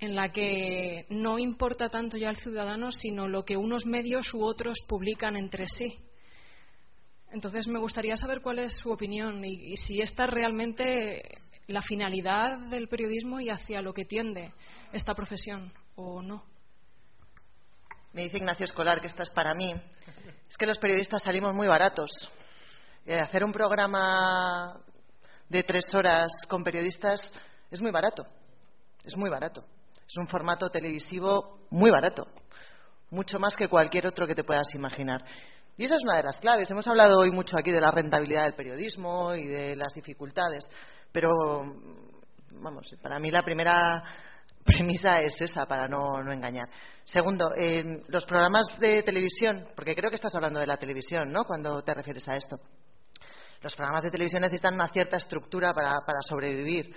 en 0.00 0.14
la 0.14 0.30
que 0.30 1.06
no 1.10 1.38
importa 1.38 1.88
tanto 1.88 2.16
ya 2.16 2.30
el 2.30 2.36
ciudadano 2.36 2.92
sino 2.92 3.28
lo 3.28 3.44
que 3.44 3.56
unos 3.56 3.86
medios 3.86 4.32
u 4.34 4.44
otros 4.44 4.78
publican 4.86 5.36
entre 5.36 5.66
sí 5.66 5.98
entonces 7.30 7.68
me 7.68 7.78
gustaría 7.78 8.16
saber 8.16 8.40
cuál 8.40 8.58
es 8.58 8.74
su 8.76 8.90
opinión 8.90 9.44
y, 9.44 9.76
si 9.76 10.00
esta 10.00 10.26
realmente 10.26 11.22
la 11.66 11.82
finalidad 11.82 12.58
del 12.70 12.88
periodismo 12.88 13.40
y 13.40 13.50
hacia 13.50 13.82
lo 13.82 13.92
que 13.92 14.06
tiende 14.06 14.52
esta 14.92 15.14
profesión 15.14 15.72
o 15.96 16.22
no. 16.22 16.44
Me 18.14 18.22
dice 18.22 18.38
Ignacio 18.38 18.64
Escolar 18.64 19.00
que 19.00 19.08
esta 19.08 19.22
es 19.22 19.30
para 19.30 19.52
mí. 19.54 19.74
Es 20.48 20.56
que 20.56 20.66
los 20.66 20.78
periodistas 20.78 21.22
salimos 21.22 21.54
muy 21.54 21.68
baratos. 21.68 22.10
Eh, 23.04 23.20
hacer 23.20 23.44
un 23.44 23.52
programa 23.52 24.80
de 25.48 25.62
tres 25.62 25.94
horas 25.94 26.32
con 26.48 26.64
periodistas 26.64 27.20
es 27.70 27.82
muy 27.82 27.90
barato. 27.90 28.26
Es 29.04 29.14
muy 29.14 29.28
barato. 29.28 29.62
Es 30.08 30.16
un 30.16 30.26
formato 30.26 30.70
televisivo 30.70 31.66
muy 31.70 31.90
barato. 31.90 32.26
Mucho 33.10 33.38
más 33.38 33.54
que 33.56 33.68
cualquier 33.68 34.06
otro 34.06 34.26
que 34.26 34.34
te 34.34 34.42
puedas 34.42 34.74
imaginar. 34.74 35.22
Y 35.76 35.84
esa 35.84 35.96
es 35.96 36.02
una 36.02 36.16
de 36.16 36.22
las 36.22 36.38
claves. 36.38 36.70
Hemos 36.70 36.86
hablado 36.88 37.20
hoy 37.20 37.30
mucho 37.30 37.58
aquí 37.58 37.70
de 37.70 37.80
la 37.80 37.90
rentabilidad 37.90 38.44
del 38.44 38.54
periodismo 38.54 39.34
y 39.34 39.46
de 39.46 39.76
las 39.76 39.92
dificultades. 39.92 40.66
Pero, 41.12 41.30
vamos, 42.52 42.96
para 43.02 43.18
mí 43.18 43.30
la 43.30 43.42
primera 43.42 44.02
premisa 44.64 45.20
es 45.20 45.38
esa, 45.42 45.66
para 45.66 45.86
no, 45.88 46.18
engañar. 46.32 46.68
Segundo, 47.04 47.50
los 48.08 48.24
programas 48.24 48.78
de 48.80 49.02
televisión, 49.02 49.68
porque 49.76 49.94
creo 49.94 50.08
que 50.08 50.16
estás 50.16 50.34
hablando 50.34 50.58
de 50.58 50.66
la 50.66 50.78
televisión, 50.78 51.30
¿no?, 51.30 51.44
cuando 51.44 51.82
te 51.82 51.92
refieres 51.92 52.26
a 52.28 52.36
esto. 52.36 52.56
Los 53.60 53.74
programas 53.74 54.04
de 54.04 54.10
televisión 54.10 54.40
necesitan 54.40 54.74
una 54.74 54.88
cierta 54.88 55.18
estructura 55.18 55.74
para, 55.74 56.00
sobrevivir 56.26 56.94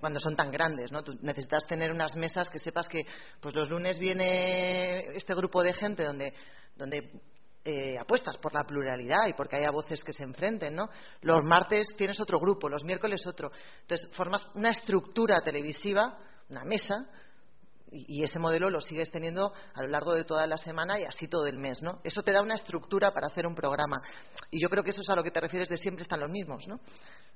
cuando 0.00 0.20
son 0.20 0.36
tan 0.36 0.50
grandes, 0.50 0.92
¿no? 0.92 1.02
Tú 1.02 1.16
necesitas 1.22 1.66
tener 1.66 1.92
unas 1.92 2.16
mesas 2.16 2.48
que 2.48 2.58
sepas 2.58 2.88
que 2.88 3.04
pues 3.40 3.54
los 3.54 3.68
lunes 3.68 3.98
viene 3.98 5.16
este 5.16 5.34
grupo 5.34 5.62
de 5.62 5.74
gente 5.74 6.04
donde, 6.04 6.32
donde 6.76 7.10
eh, 7.64 7.98
apuestas 7.98 8.36
por 8.38 8.54
la 8.54 8.64
pluralidad 8.64 9.26
y 9.28 9.32
porque 9.32 9.56
haya 9.56 9.70
voces 9.70 10.02
que 10.02 10.12
se 10.12 10.22
enfrenten, 10.22 10.74
¿no? 10.74 10.88
Los 11.22 11.44
martes 11.44 11.94
tienes 11.96 12.20
otro 12.20 12.38
grupo, 12.38 12.68
los 12.68 12.84
miércoles 12.84 13.26
otro. 13.26 13.50
Entonces 13.82 14.08
formas 14.14 14.46
una 14.54 14.70
estructura 14.70 15.40
televisiva 15.42 16.18
una 16.48 16.64
mesa 16.64 17.06
y, 17.90 18.22
ese 18.22 18.38
modelo 18.38 18.68
lo 18.68 18.82
sigues 18.82 19.10
teniendo 19.10 19.52
a 19.74 19.82
lo 19.82 19.88
largo 19.88 20.12
de 20.12 20.24
toda 20.24 20.46
la 20.46 20.58
semana 20.58 21.00
y 21.00 21.04
así 21.04 21.26
todo 21.26 21.46
el 21.46 21.58
mes, 21.58 21.82
¿no? 21.82 22.00
Eso 22.04 22.22
te 22.22 22.32
da 22.32 22.42
una 22.42 22.54
estructura 22.54 23.12
para 23.12 23.28
hacer 23.28 23.46
un 23.46 23.54
programa. 23.54 24.02
Y 24.50 24.60
yo 24.60 24.68
creo 24.68 24.84
que 24.84 24.90
eso 24.90 25.00
es 25.00 25.08
a 25.08 25.14
lo 25.14 25.22
que 25.22 25.30
te 25.30 25.40
refieres 25.40 25.70
de 25.70 25.78
siempre 25.78 26.02
están 26.02 26.20
los 26.20 26.30
mismos, 26.30 26.66
¿no? 26.68 26.80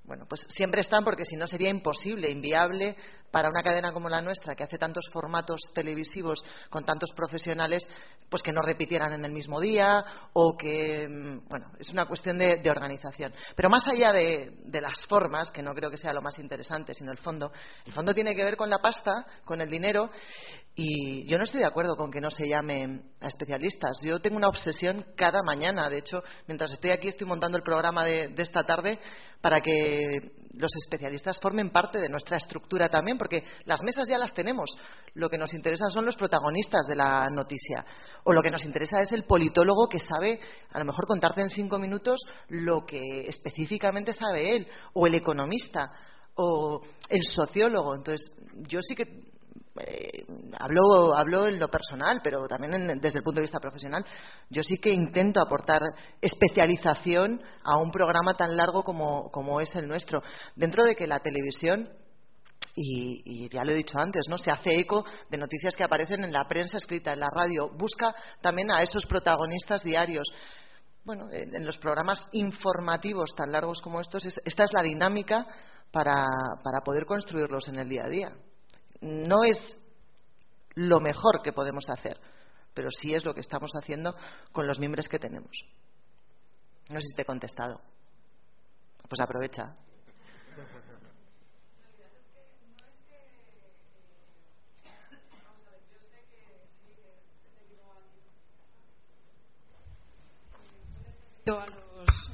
Bueno, 0.04 0.26
pues 0.28 0.40
siempre 0.48 0.80
están 0.80 1.04
porque 1.04 1.24
si 1.24 1.36
no 1.36 1.46
sería 1.46 1.70
imposible, 1.70 2.28
inviable 2.28 2.96
para 3.30 3.48
una 3.48 3.62
cadena 3.62 3.92
como 3.92 4.08
la 4.08 4.20
nuestra, 4.20 4.54
que 4.54 4.64
hace 4.64 4.76
tantos 4.76 5.08
formatos 5.12 5.60
televisivos 5.72 6.44
con 6.68 6.84
tantos 6.84 7.10
profesionales, 7.12 7.88
pues 8.28 8.42
que 8.42 8.52
no 8.52 8.60
repitieran 8.62 9.12
en 9.12 9.24
el 9.24 9.32
mismo 9.32 9.60
día 9.60 10.04
o 10.32 10.56
que, 10.56 11.08
mm, 11.08 11.48
bueno, 11.48 11.70
es 11.78 11.88
una 11.90 12.06
cuestión 12.06 12.36
de, 12.36 12.60
organización. 12.68 13.32
Pero 13.54 13.70
más 13.70 13.86
allá 13.86 14.12
de, 14.12 14.52
de, 14.64 14.80
las 14.80 15.06
formas, 15.06 15.50
que 15.52 15.62
no 15.62 15.72
creo 15.74 15.90
que 15.90 15.96
sea 15.96 16.12
lo 16.12 16.20
más 16.20 16.38
interesante, 16.38 16.94
sino 16.94 17.12
el 17.12 17.18
fondo, 17.18 17.52
el 17.86 17.92
fondo 17.92 18.12
tiene 18.12 18.34
que 18.34 18.44
ver 18.44 18.56
con 18.56 18.68
la 18.68 18.78
pasta, 18.78 19.24
con 19.44 19.60
el 19.60 19.70
dinero 19.70 20.10
y 20.74 21.26
yo 21.26 21.36
no 21.36 21.44
estoy 21.44 21.60
de 21.60 21.66
acuerdo 21.66 21.96
con 21.96 22.10
que 22.10 22.22
no 22.22 22.30
se 22.30 22.48
llame 22.48 23.02
a 23.20 23.28
especialistas. 23.28 23.92
Yo 24.02 24.20
tengo 24.20 24.38
una 24.38 24.48
obsesión 24.48 25.04
cada 25.16 25.40
mañana. 25.44 25.90
De 25.90 25.98
hecho, 25.98 26.22
mientras 26.46 26.72
estoy 26.72 26.92
aquí, 26.92 27.08
estoy 27.08 27.26
montando 27.26 27.58
el 27.58 27.62
programa 27.62 28.04
de, 28.04 28.32
esta 28.38 28.64
tarde 28.64 28.98
para 29.42 29.60
que 29.60 30.32
los 30.54 30.70
especialistas 30.82 31.38
formen 31.42 31.70
parte 31.70 31.98
de 31.98 32.08
nuestra 32.08 32.38
estructura 32.38 32.88
también, 32.88 33.18
porque 33.18 33.44
las 33.66 33.82
mesas 33.82 34.08
ya 34.08 34.16
las 34.16 34.32
tenemos. 34.32 34.70
Lo 35.12 35.28
que 35.28 35.36
nos 35.36 35.52
interesa 35.52 35.90
son 35.90 36.06
los 36.06 36.16
protagonistas 36.16 36.86
de 36.86 36.96
la 36.96 37.28
noticia. 37.28 37.84
O 38.24 38.32
lo 38.32 38.40
que 38.40 38.50
nos 38.50 38.64
interesa 38.64 39.02
es 39.02 39.12
el 39.12 39.24
politólogo 39.24 39.88
que 39.88 40.00
sabe, 40.00 40.40
a 40.70 40.78
lo 40.78 40.86
mejor, 40.86 41.06
contarte 41.06 41.42
en 41.42 41.50
cinco 41.50 41.78
minutos 41.78 42.18
lo 42.48 42.86
que 42.86 43.28
específicamente 43.28 44.14
sabe 44.14 44.56
él. 44.56 44.66
O 44.94 45.06
el 45.06 45.16
economista. 45.16 45.92
O 46.34 46.80
el 47.10 47.22
sociólogo. 47.24 47.94
Entonces, 47.94 48.26
yo 48.68 48.80
sí 48.80 48.94
que 48.94 49.31
eh, 49.80 50.26
hablo, 50.58 51.48
en 51.48 51.58
lo 51.58 51.68
personal, 51.68 52.20
pero 52.22 52.46
también 52.46 53.00
desde 53.00 53.18
el 53.18 53.24
punto 53.24 53.36
de 53.36 53.44
vista 53.44 53.58
profesional, 53.58 54.04
yo 54.50 54.62
sí 54.62 54.76
que 54.76 54.90
intento 54.90 55.40
aportar 55.40 55.80
especialización 56.20 57.40
a 57.64 57.78
un 57.78 57.90
programa 57.90 58.34
tan 58.34 58.56
largo 58.56 58.82
como, 58.82 59.60
es 59.60 59.74
el 59.74 59.88
nuestro. 59.88 60.22
Dentro 60.56 60.84
de 60.84 60.94
que 60.94 61.06
la 61.06 61.20
televisión 61.20 61.88
y, 62.74 63.48
ya 63.50 63.64
lo 63.64 63.72
he 63.72 63.76
dicho 63.76 63.98
antes, 63.98 64.26
¿no? 64.28 64.38
Se 64.38 64.50
hace 64.50 64.78
eco 64.78 65.04
de 65.30 65.38
noticias 65.38 65.74
que 65.74 65.84
aparecen 65.84 66.24
en 66.24 66.32
la 66.32 66.46
prensa 66.46 66.78
escrita, 66.78 67.12
en 67.12 67.20
la 67.20 67.28
radio. 67.34 67.70
Busca 67.70 68.14
también 68.40 68.70
a 68.70 68.82
esos 68.82 69.06
protagonistas 69.06 69.82
diarios. 69.82 70.26
Bueno, 71.04 71.28
en, 71.32 71.66
los 71.66 71.76
programas 71.78 72.28
informativos 72.32 73.34
tan 73.36 73.52
largos 73.52 73.80
como 73.82 74.00
estos, 74.00 74.24
esta 74.44 74.64
es 74.64 74.72
la 74.72 74.82
dinámica 74.82 75.46
para 75.90 76.26
poder 76.84 77.04
construirlos 77.04 77.68
en 77.68 77.78
el 77.78 77.88
día 77.88 78.04
a 78.04 78.08
día 78.08 78.28
no 79.02 79.44
es 79.44 79.58
lo 80.74 81.00
mejor 81.00 81.42
que 81.42 81.52
podemos 81.52 81.88
hacer, 81.90 82.18
pero 82.72 82.88
sí 82.90 83.14
es 83.14 83.24
lo 83.24 83.34
que 83.34 83.40
estamos 83.40 83.72
haciendo 83.72 84.14
con 84.52 84.66
los 84.66 84.78
miembros 84.78 85.08
que 85.08 85.18
tenemos. 85.18 85.50
No 86.88 87.00
sé 87.00 87.08
si 87.08 87.14
te 87.14 87.22
he 87.22 87.26
contestado. 87.26 87.80
Pues 89.08 89.20
aprovecha. 89.20 89.76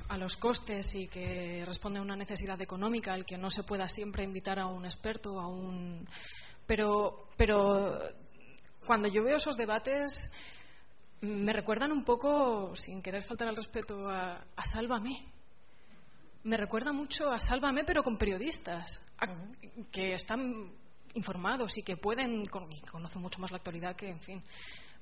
a 0.09 0.17
los 0.17 0.37
costes 0.37 0.95
y 0.95 1.07
que 1.09 1.63
responde 1.67 1.99
a 1.99 2.03
una 2.03 2.17
necesidad 2.17 2.61
económica, 2.61 3.15
el 3.15 3.25
que 3.25 3.37
no 3.37 3.51
se 3.51 3.63
pueda 3.63 3.89
siempre 3.89 4.25
invitar 4.25 4.59
a 4.59 4.67
un 4.67 4.85
experto, 4.85 5.39
a 5.39 5.47
un 5.47 6.07
pero, 6.69 7.27
pero 7.39 7.99
cuando 8.87 9.09
yo 9.09 9.25
veo 9.25 9.39
esos 9.39 9.57
debates 9.57 10.13
me 11.23 11.53
recuerdan 11.53 11.91
un 11.91 12.05
poco, 12.05 12.77
sin 12.77 13.03
querer 13.03 13.25
faltar 13.25 13.49
al 13.49 13.57
respeto, 13.57 14.09
a, 14.09 14.45
Sálvame. 14.71 15.33
Me 16.45 16.57
recuerda 16.57 16.93
mucho 16.93 17.33
a 17.33 17.41
Sálvame, 17.41 17.85
pero 17.85 18.05
con 18.05 18.17
periodistas 18.17 19.01
que 19.91 20.15
están 20.15 20.71
informados 21.15 21.77
y 21.79 21.83
que 21.83 21.97
pueden, 21.97 22.43
y 22.43 22.81
conocen 22.83 23.23
mucho 23.23 23.41
más 23.41 23.51
la 23.51 23.57
actualidad 23.57 23.97
que, 23.97 24.11
en 24.11 24.21
fin. 24.21 24.45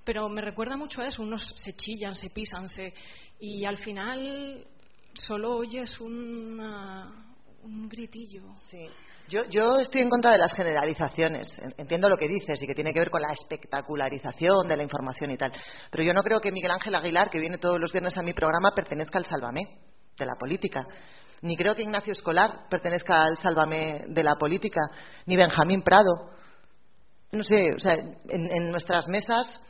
Pero 0.05 0.29
me 0.29 0.41
recuerda 0.41 0.77
mucho 0.77 1.03
a 1.03 1.09
eso, 1.09 1.23
unos 1.23 1.43
se 1.57 1.75
chillan, 1.75 2.15
se 2.15 2.31
pisan, 2.31 2.69
se, 2.69 2.95
y 3.41 3.65
al 3.65 3.77
final 3.77 4.65
solo 5.15 5.57
oyes 5.57 6.01
un 6.01 6.59
gritillo. 7.91 8.55
Sí. 8.71 8.89
Yo, 9.29 9.79
estoy 9.81 10.03
en 10.03 10.11
contra 10.11 10.31
de 10.31 10.39
las 10.39 10.55
generalizaciones. 10.55 11.49
Entiendo 11.77 12.09
lo 12.09 12.17
que 12.17 12.29
dices 12.29 12.63
y 12.63 12.67
que 12.67 12.75
tiene 12.75 12.93
que 12.93 13.01
ver 13.01 13.11
con 13.11 13.23
la 13.23 13.33
espectacularización 13.33 14.69
de 14.69 14.77
la 14.77 14.85
información 14.85 15.33
y 15.33 15.37
tal. 15.37 15.53
Pero 15.91 16.05
yo 16.05 16.15
no 16.15 16.23
creo 16.23 16.41
que 16.41 16.53
Miguel 16.53 16.71
Ángel 16.71 16.95
Aguilar, 16.95 17.29
que 17.29 17.41
viene 17.41 17.59
todos 17.59 17.81
los 17.81 17.93
viernes 17.93 18.17
a 18.17 18.23
mi 18.23 18.35
programa, 18.35 18.73
pertenezca 18.75 19.19
al 19.19 19.25
Sálvame 19.25 19.81
de 20.17 20.27
la 20.27 20.35
política. 20.39 20.87
Ni 21.43 21.57
creo 21.57 21.75
que 21.75 21.83
Ignacio 21.83 22.13
Escolar 22.13 22.69
pertenezca 22.71 23.21
al 23.21 23.37
Sálvame 23.37 24.05
de 24.07 24.23
la 24.23 24.37
política, 24.37 24.81
ni 25.27 25.37
Benjamín 25.37 25.83
Prado. 25.83 26.31
No 27.33 27.43
sé, 27.43 27.75
o 27.75 27.81
sea, 27.81 27.95
en, 28.29 28.71
nuestras 28.71 29.09
mesas 29.09 29.61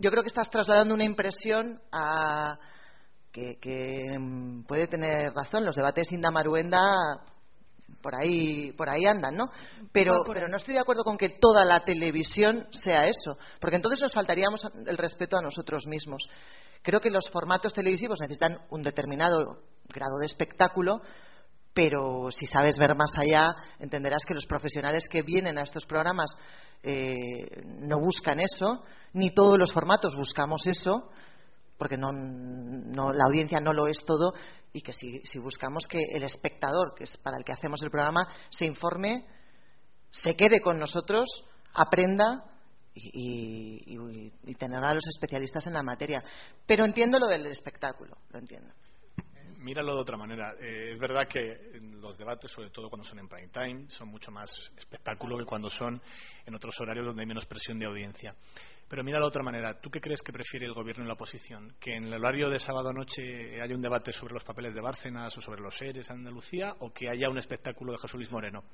yo 0.00 0.10
creo 0.10 0.24
que 0.24 0.28
estás 0.28 0.50
trasladando 0.50 0.92
una 0.92 1.04
impresión 1.04 1.80
a, 1.92 2.58
que, 3.30 4.18
mm, 4.18 4.64
puede 4.64 4.88
tener 4.88 5.32
razón. 5.32 5.64
Los 5.64 5.76
debates 5.76 6.10
Indamaruenda 6.10 6.80
por 8.02 8.14
ahí 8.14 8.72
por 8.72 8.90
ahí 8.90 9.06
andan, 9.06 9.36
¿no? 9.36 9.50
Pero, 9.92 10.22
pero 10.26 10.48
no 10.48 10.56
estoy 10.56 10.74
de 10.74 10.80
acuerdo 10.80 11.04
con 11.04 11.16
que 11.16 11.30
toda 11.40 11.64
la 11.64 11.84
televisión 11.84 12.66
sea 12.70 13.06
eso, 13.06 13.38
porque 13.60 13.76
entonces 13.76 14.02
nos 14.02 14.12
faltaríamos 14.12 14.66
el 14.86 14.98
respeto 14.98 15.38
a 15.38 15.42
nosotros 15.42 15.86
mismos. 15.86 16.22
Creo 16.82 17.00
que 17.00 17.10
los 17.10 17.30
formatos 17.30 17.72
televisivos 17.72 18.20
necesitan 18.20 18.58
un 18.70 18.82
determinado 18.82 19.62
grado 19.88 20.18
de 20.18 20.26
espectáculo, 20.26 21.00
pero 21.72 22.30
si 22.30 22.46
sabes 22.46 22.76
ver 22.78 22.94
más 22.94 23.12
allá, 23.16 23.54
entenderás 23.78 24.24
que 24.26 24.34
los 24.34 24.46
profesionales 24.46 25.04
que 25.10 25.22
vienen 25.22 25.58
a 25.58 25.62
estos 25.62 25.86
programas 25.86 26.36
eh, 26.82 27.62
no 27.64 28.00
buscan 28.00 28.40
eso, 28.40 28.84
ni 29.12 29.32
todos 29.32 29.58
los 29.58 29.72
formatos 29.72 30.16
buscamos 30.16 30.66
eso, 30.66 31.10
porque 31.82 31.96
no, 31.96 32.12
la 32.12 33.24
audiencia 33.26 33.58
no 33.58 33.72
lo 33.72 33.88
es 33.88 34.04
todo, 34.06 34.34
y 34.72 34.82
que 34.82 34.92
si, 34.92 35.20
buscamos 35.40 35.88
que 35.88 35.98
el 36.12 36.22
espectador, 36.22 36.94
que 36.94 37.02
es 37.02 37.16
para 37.16 37.36
el 37.36 37.44
que 37.44 37.52
hacemos 37.52 37.82
el 37.82 37.90
programa, 37.90 38.24
se 38.50 38.66
informe, 38.66 39.26
se 40.12 40.34
quede 40.34 40.60
con 40.60 40.78
nosotros, 40.78 41.28
aprenda 41.74 42.44
y, 42.94 43.98
y, 44.44 44.54
tener 44.54 44.84
a 44.84 44.94
los 44.94 45.04
especialistas 45.08 45.66
en 45.66 45.72
la 45.72 45.82
materia. 45.82 46.22
Pero 46.68 46.84
entiendo 46.84 47.18
lo 47.18 47.26
del 47.26 47.46
espectáculo, 47.46 48.16
lo 48.30 48.38
entiendo 48.38 48.72
míralo 49.62 49.94
de 49.94 50.00
otra 50.00 50.16
manera. 50.16 50.54
Eh, 50.60 50.90
es 50.92 50.98
verdad 50.98 51.26
que 51.28 51.78
los 51.80 52.18
debates, 52.18 52.50
sobre 52.50 52.70
todo 52.70 52.90
cuando 52.90 53.06
son 53.06 53.20
en 53.20 53.28
prime 53.28 53.48
time, 53.48 53.88
son 53.88 54.08
mucho 54.08 54.30
más 54.30 54.50
espectáculo 54.76 55.38
que 55.38 55.44
cuando 55.44 55.70
son 55.70 56.02
en 56.44 56.54
otros 56.54 56.74
horarios 56.80 57.06
donde 57.06 57.22
hay 57.22 57.28
menos 57.28 57.46
presión 57.46 57.78
de 57.78 57.86
audiencia. 57.86 58.34
Pero 58.88 59.02
míralo 59.02 59.24
de 59.24 59.28
otra 59.28 59.42
manera. 59.42 59.80
¿Tú 59.80 59.90
qué 59.90 60.00
crees 60.00 60.20
que 60.20 60.32
prefiere 60.32 60.66
el 60.66 60.74
gobierno 60.74 61.04
y 61.04 61.06
la 61.06 61.14
oposición? 61.14 61.74
¿Que 61.80 61.96
en 61.96 62.04
el 62.04 62.14
horario 62.14 62.50
de 62.50 62.58
sábado 62.58 62.92
noche 62.92 63.60
haya 63.60 63.74
un 63.74 63.80
debate 63.80 64.12
sobre 64.12 64.34
los 64.34 64.44
papeles 64.44 64.74
de 64.74 64.80
Bárcenas 64.80 65.36
o 65.36 65.40
sobre 65.40 65.62
los 65.62 65.74
seres 65.76 66.08
en 66.10 66.16
Andalucía 66.16 66.74
o 66.80 66.92
que 66.92 67.08
haya 67.08 67.30
un 67.30 67.38
espectáculo 67.38 67.92
de 67.92 67.98
José 67.98 68.16
Luis 68.16 68.30
Moreno? 68.30 68.64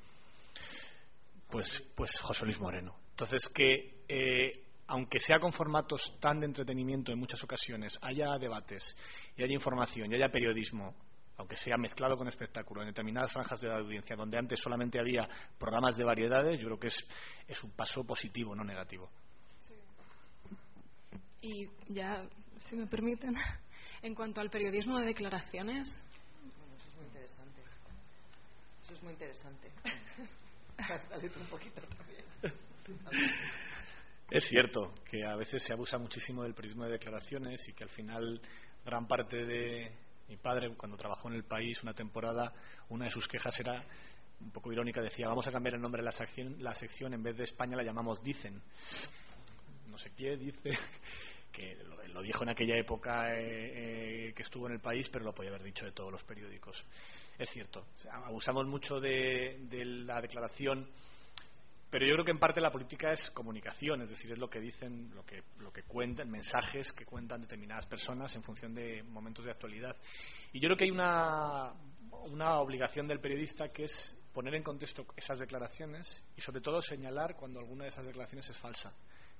Pues, 1.49 1.83
pues 1.95 2.11
José 2.21 2.45
Luis 2.45 2.59
Moreno. 2.59 2.95
Entonces, 3.11 3.47
que 3.49 4.03
eh, 4.07 4.51
aunque 4.89 5.19
sea 5.19 5.39
con 5.39 5.53
formatos 5.53 6.17
tan 6.19 6.39
de 6.39 6.47
entretenimiento 6.47 7.11
en 7.11 7.19
muchas 7.19 7.43
ocasiones, 7.43 7.97
haya 8.01 8.37
debates 8.37 8.95
y 9.37 9.43
haya 9.43 9.53
información 9.53 10.11
y 10.11 10.15
haya 10.15 10.29
periodismo, 10.29 10.95
aunque 11.37 11.55
sea 11.55 11.77
mezclado 11.77 12.17
con 12.17 12.27
espectáculo, 12.27 12.81
en 12.81 12.87
determinadas 12.87 13.31
franjas 13.31 13.61
de 13.61 13.67
la 13.67 13.77
audiencia, 13.77 14.15
donde 14.15 14.37
antes 14.37 14.59
solamente 14.59 14.99
había 14.99 15.29
programas 15.59 15.95
de 15.95 16.03
variedades, 16.03 16.59
yo 16.59 16.65
creo 16.65 16.79
que 16.79 16.87
es 17.47 17.63
un 17.63 17.71
paso 17.71 18.03
positivo, 18.03 18.55
no 18.55 18.63
negativo. 18.63 19.09
Y 21.41 21.69
ya, 21.87 22.27
si 22.67 22.75
me 22.75 22.87
permiten, 22.87 23.35
en 24.01 24.15
cuanto 24.15 24.41
al 24.41 24.49
periodismo 24.49 24.99
de 24.99 25.07
declaraciones. 25.07 25.89
Bueno, 26.57 26.75
eso 26.77 26.87
es 26.89 26.95
muy 26.95 27.05
interesante. 27.05 27.61
Eso 28.81 28.93
es 28.93 29.03
muy 29.03 29.13
interesante. 29.13 29.71
Dale 31.09 31.31
un 31.39 31.47
poquito 31.47 31.81
también. 31.81 32.25
Es 34.31 34.43
cierto 34.47 34.93
que 35.09 35.25
a 35.25 35.35
veces 35.35 35.63
se 35.63 35.73
abusa 35.73 35.97
muchísimo 35.97 36.43
del 36.43 36.53
periodismo 36.53 36.85
de 36.85 36.91
declaraciones 36.91 37.67
y 37.67 37.73
que 37.73 37.83
al 37.83 37.89
final 37.89 38.41
gran 38.85 39.07
parte 39.07 39.45
de 39.45 39.91
mi 40.27 40.37
padre, 40.37 40.73
cuando 40.75 40.97
trabajó 40.97 41.27
en 41.29 41.35
el 41.35 41.43
país 41.43 41.81
una 41.81 41.93
temporada, 41.93 42.53
una 42.89 43.05
de 43.05 43.11
sus 43.11 43.27
quejas 43.27 43.59
era 43.59 43.83
un 44.39 44.51
poco 44.51 44.71
irónica, 44.71 45.01
decía, 45.01 45.27
vamos 45.27 45.47
a 45.47 45.51
cambiar 45.51 45.75
el 45.75 45.81
nombre 45.81 46.01
de 46.01 46.05
la 46.05 46.11
sección, 46.11 46.63
la 46.63 46.73
sección 46.75 47.13
en 47.13 47.23
vez 47.23 47.35
de 47.37 47.43
España 47.43 47.75
la 47.75 47.83
llamamos 47.83 48.23
Dicen. 48.23 48.61
No 49.87 49.97
sé 49.97 50.11
qué 50.15 50.37
dice, 50.37 50.77
lo, 52.13 52.21
dijo 52.21 52.43
en 52.43 52.49
aquella 52.49 52.77
época 52.77 53.33
eh, 53.35 54.29
eh, 54.29 54.33
que 54.33 54.41
estuvo 54.41 54.67
en 54.67 54.73
el 54.73 54.79
país, 54.79 55.09
pero 55.09 55.25
lo 55.25 55.33
podía 55.33 55.49
haber 55.49 55.63
dicho 55.63 55.85
de 55.85 55.91
todos 55.91 56.11
los 56.11 56.23
periódicos. 56.23 56.83
Es 57.37 57.49
cierto, 57.49 57.85
abusamos 58.25 58.67
mucho 58.67 58.99
de 58.99 59.57
la 60.05 60.21
declaración 60.21 60.87
pero 61.89 62.05
yo 62.05 62.13
creo 62.13 62.25
que 62.25 62.31
en 62.31 62.39
parte 62.39 62.61
la 62.61 62.71
política 62.71 63.11
es 63.11 63.31
comunicación, 63.31 64.03
es 64.03 64.09
decir, 64.09 64.31
es 64.31 64.37
lo 64.37 64.49
que 64.49 64.59
dicen, 64.59 65.09
lo 65.15 65.25
que, 65.25 65.41
lo 65.59 65.73
que 65.73 65.83
cuentan, 65.83 66.29
mensajes 66.29 66.91
que 66.93 67.03
cuentan 67.03 67.41
determinadas 67.41 67.87
personas 67.87 68.35
en 68.35 68.43
función 68.43 68.75
de 68.75 69.01
momentos 69.01 69.43
de 69.43 69.51
actualidad. 69.51 69.95
Y 70.53 70.59
yo 70.59 70.67
creo 70.67 70.77
que 70.77 70.83
hay 70.83 70.91
una, 70.91 71.73
una 72.11 72.59
obligación 72.59 73.07
del 73.07 73.19
periodista 73.19 73.69
que 73.69 73.85
es 73.85 74.15
poner 74.33 74.53
en 74.53 74.61
contexto 74.61 75.03
esas 75.17 75.39
declaraciones 75.39 76.23
y 76.37 76.41
sobre 76.41 76.61
todo 76.61 76.79
señalar 76.79 77.35
cuando 77.35 77.59
alguna 77.59 77.85
de 77.85 77.89
esas 77.89 78.05
declaraciones 78.05 78.47
es 78.47 78.57
falsa. 78.59 78.93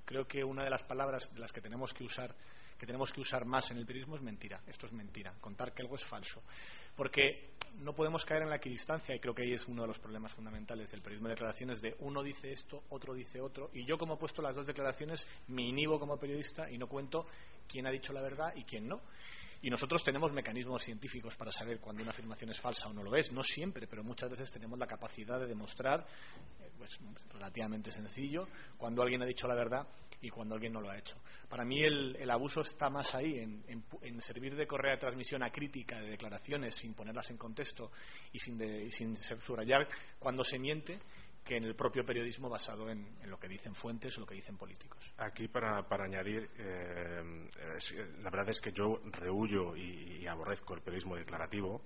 Creo 0.09 0.25
que 0.25 0.43
una 0.43 0.63
de 0.63 0.71
las 0.71 0.81
palabras 0.81 1.31
de 1.35 1.39
las 1.39 1.51
que 1.51 1.61
tenemos 1.61 1.93
que 1.93 2.03
usar 2.03 2.33
que 2.79 2.87
tenemos 2.87 3.11
que 3.11 3.21
usar 3.21 3.45
más 3.45 3.69
en 3.69 3.77
el 3.77 3.85
periodismo 3.85 4.15
es 4.15 4.23
mentira. 4.23 4.61
Esto 4.65 4.87
es 4.87 4.91
mentira, 4.91 5.35
contar 5.39 5.71
que 5.71 5.83
algo 5.83 5.97
es 5.97 6.03
falso. 6.05 6.41
Porque 6.95 7.51
no 7.75 7.93
podemos 7.93 8.25
caer 8.25 8.41
en 8.41 8.49
la 8.49 8.55
equidistancia 8.55 9.13
y 9.13 9.19
creo 9.19 9.35
que 9.35 9.43
ahí 9.43 9.53
es 9.53 9.67
uno 9.67 9.83
de 9.83 9.89
los 9.89 9.99
problemas 9.99 10.33
fundamentales 10.33 10.89
del 10.89 11.01
periodismo 11.01 11.27
de 11.27 11.35
declaraciones 11.35 11.79
de 11.79 11.95
uno 11.99 12.23
dice 12.23 12.51
esto, 12.51 12.85
otro 12.89 13.13
dice 13.13 13.39
otro 13.39 13.69
y 13.71 13.85
yo 13.85 13.99
como 13.99 14.15
he 14.15 14.17
puesto 14.17 14.41
las 14.41 14.55
dos 14.55 14.65
declaraciones 14.65 15.23
me 15.47 15.61
inhibo 15.61 15.99
como 15.99 16.17
periodista 16.17 16.71
y 16.71 16.79
no 16.79 16.87
cuento 16.87 17.27
quién 17.67 17.85
ha 17.85 17.91
dicho 17.91 18.11
la 18.11 18.21
verdad 18.21 18.51
y 18.55 18.63
quién 18.63 18.87
no. 18.87 19.01
Y 19.61 19.69
nosotros 19.69 20.03
tenemos 20.03 20.31
mecanismos 20.31 20.81
científicos 20.83 21.35
para 21.35 21.51
saber 21.51 21.79
cuando 21.79 22.01
una 22.01 22.11
afirmación 22.11 22.49
es 22.49 22.59
falsa 22.59 22.87
o 22.87 22.93
no 22.93 23.03
lo 23.03 23.15
es. 23.15 23.29
No 23.31 23.43
siempre, 23.43 23.87
pero 23.87 24.03
muchas 24.03 24.31
veces 24.31 24.49
tenemos 24.51 24.79
la 24.79 24.87
capacidad 24.87 25.37
de 25.37 25.47
demostrar, 25.47 26.07
pues 26.79 26.97
relativamente 27.33 27.91
sencillo, 27.91 28.47
cuando 28.77 29.03
alguien 29.03 29.21
ha 29.21 29.25
dicho 29.25 29.47
la 29.47 29.53
verdad 29.53 29.85
y 30.21 30.29
cuando 30.29 30.55
alguien 30.55 30.73
no 30.73 30.81
lo 30.81 30.89
ha 30.89 30.97
hecho. 30.97 31.15
Para 31.49 31.63
mí 31.63 31.83
el, 31.83 32.29
abuso 32.31 32.61
está 32.61 32.89
más 32.89 33.13
ahí, 33.13 33.37
en, 33.37 34.21
servir 34.21 34.55
de 34.55 34.65
correa 34.65 34.93
de 34.93 34.99
transmisión 34.99 35.43
a 35.43 35.51
crítica 35.51 35.99
de 35.99 36.11
declaraciones 36.11 36.75
sin 36.75 36.93
ponerlas 36.93 37.29
en 37.29 37.37
contexto 37.37 37.91
y 38.31 38.39
sin, 38.39 38.57
de, 38.57 38.89
sin 38.91 39.15
subrayar 39.17 39.87
cuando 40.17 40.43
se 40.43 40.57
miente 40.57 40.99
que 41.49 41.57
en 41.57 41.63
el 41.63 41.73
propio 41.73 42.05
periodismo 42.05 42.47
basado 42.47 42.91
en, 42.91 43.07
lo 43.25 43.39
que 43.39 43.47
dicen 43.47 43.73
fuentes 43.73 44.15
o 44.15 44.19
lo 44.19 44.27
que 44.27 44.35
dicen 44.35 44.55
políticos. 44.55 44.99
Aquí, 45.17 45.47
para, 45.47 45.83
añadir, 45.89 46.47
eh, 46.59 47.49
la 48.21 48.29
verdad 48.29 48.49
es 48.49 48.61
que 48.61 48.71
yo 48.71 49.01
rehuyo 49.05 49.75
y, 49.75 50.27
aborrezco 50.27 50.75
el 50.75 50.81
periodismo 50.81 51.15
declarativo. 51.15 51.81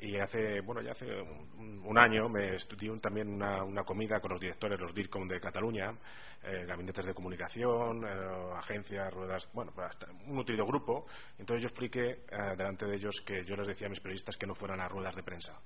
Y 0.00 0.16
hace, 0.16 0.60
bueno, 0.60 0.82
ya 0.82 0.90
hace 0.90 1.06
un, 1.22 1.96
año 1.96 2.28
me 2.28 2.56
estudié 2.56 2.90
también 2.98 3.28
una, 3.32 3.84
comida 3.84 4.18
con 4.18 4.32
los 4.32 4.40
directores, 4.40 4.80
los 4.80 4.92
DIRCOM 4.92 5.28
de 5.28 5.38
Cataluña, 5.38 5.96
eh, 6.42 6.64
gabinetes 6.66 7.06
de 7.06 7.14
comunicación, 7.14 8.04
eh, 8.04 8.52
agencias, 8.56 9.14
ruedas, 9.14 9.48
bueno, 9.54 9.70
pues 9.72 9.86
hasta 9.86 10.10
un 10.10 10.34
nutrido 10.34 10.66
grupo. 10.66 11.06
Entonces 11.38 11.62
yo 11.62 11.68
expliqué 11.68 12.24
eh, 12.28 12.56
delante 12.58 12.86
de 12.86 12.96
ellos 12.96 13.22
que 13.24 13.44
yo 13.44 13.54
les 13.54 13.68
decía 13.68 13.86
a 13.86 13.90
mis 13.90 14.00
periodistas 14.00 14.36
que 14.36 14.48
no 14.48 14.56
fueran 14.56 14.80
a 14.80 14.88
ruedas 14.88 15.14
de 15.14 15.22
prensa 15.22 15.56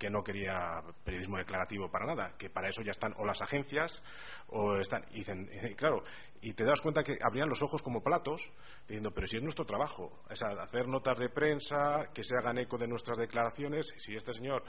que 0.00 0.08
no 0.08 0.24
quería 0.24 0.82
periodismo 1.04 1.36
declarativo 1.36 1.90
para 1.90 2.06
nada, 2.06 2.32
que 2.38 2.48
para 2.48 2.70
eso 2.70 2.80
ya 2.80 2.92
están 2.92 3.12
o 3.18 3.26
las 3.26 3.40
agencias 3.42 4.02
o 4.48 4.76
están. 4.76 5.04
Y 5.10 5.18
dicen, 5.18 5.46
claro, 5.76 6.02
y 6.40 6.54
te 6.54 6.64
das 6.64 6.80
cuenta 6.80 7.04
que 7.04 7.18
abrían 7.22 7.50
los 7.50 7.62
ojos 7.62 7.82
como 7.82 8.02
platos, 8.02 8.40
diciendo, 8.88 9.10
pero 9.14 9.26
si 9.26 9.36
es 9.36 9.42
nuestro 9.42 9.66
trabajo, 9.66 10.22
es 10.30 10.42
hacer 10.42 10.88
notas 10.88 11.18
de 11.18 11.28
prensa, 11.28 12.08
que 12.14 12.24
se 12.24 12.34
hagan 12.34 12.56
eco 12.56 12.78
de 12.78 12.88
nuestras 12.88 13.18
declaraciones, 13.18 13.86
si 13.98 14.16
este 14.16 14.32
señor 14.32 14.64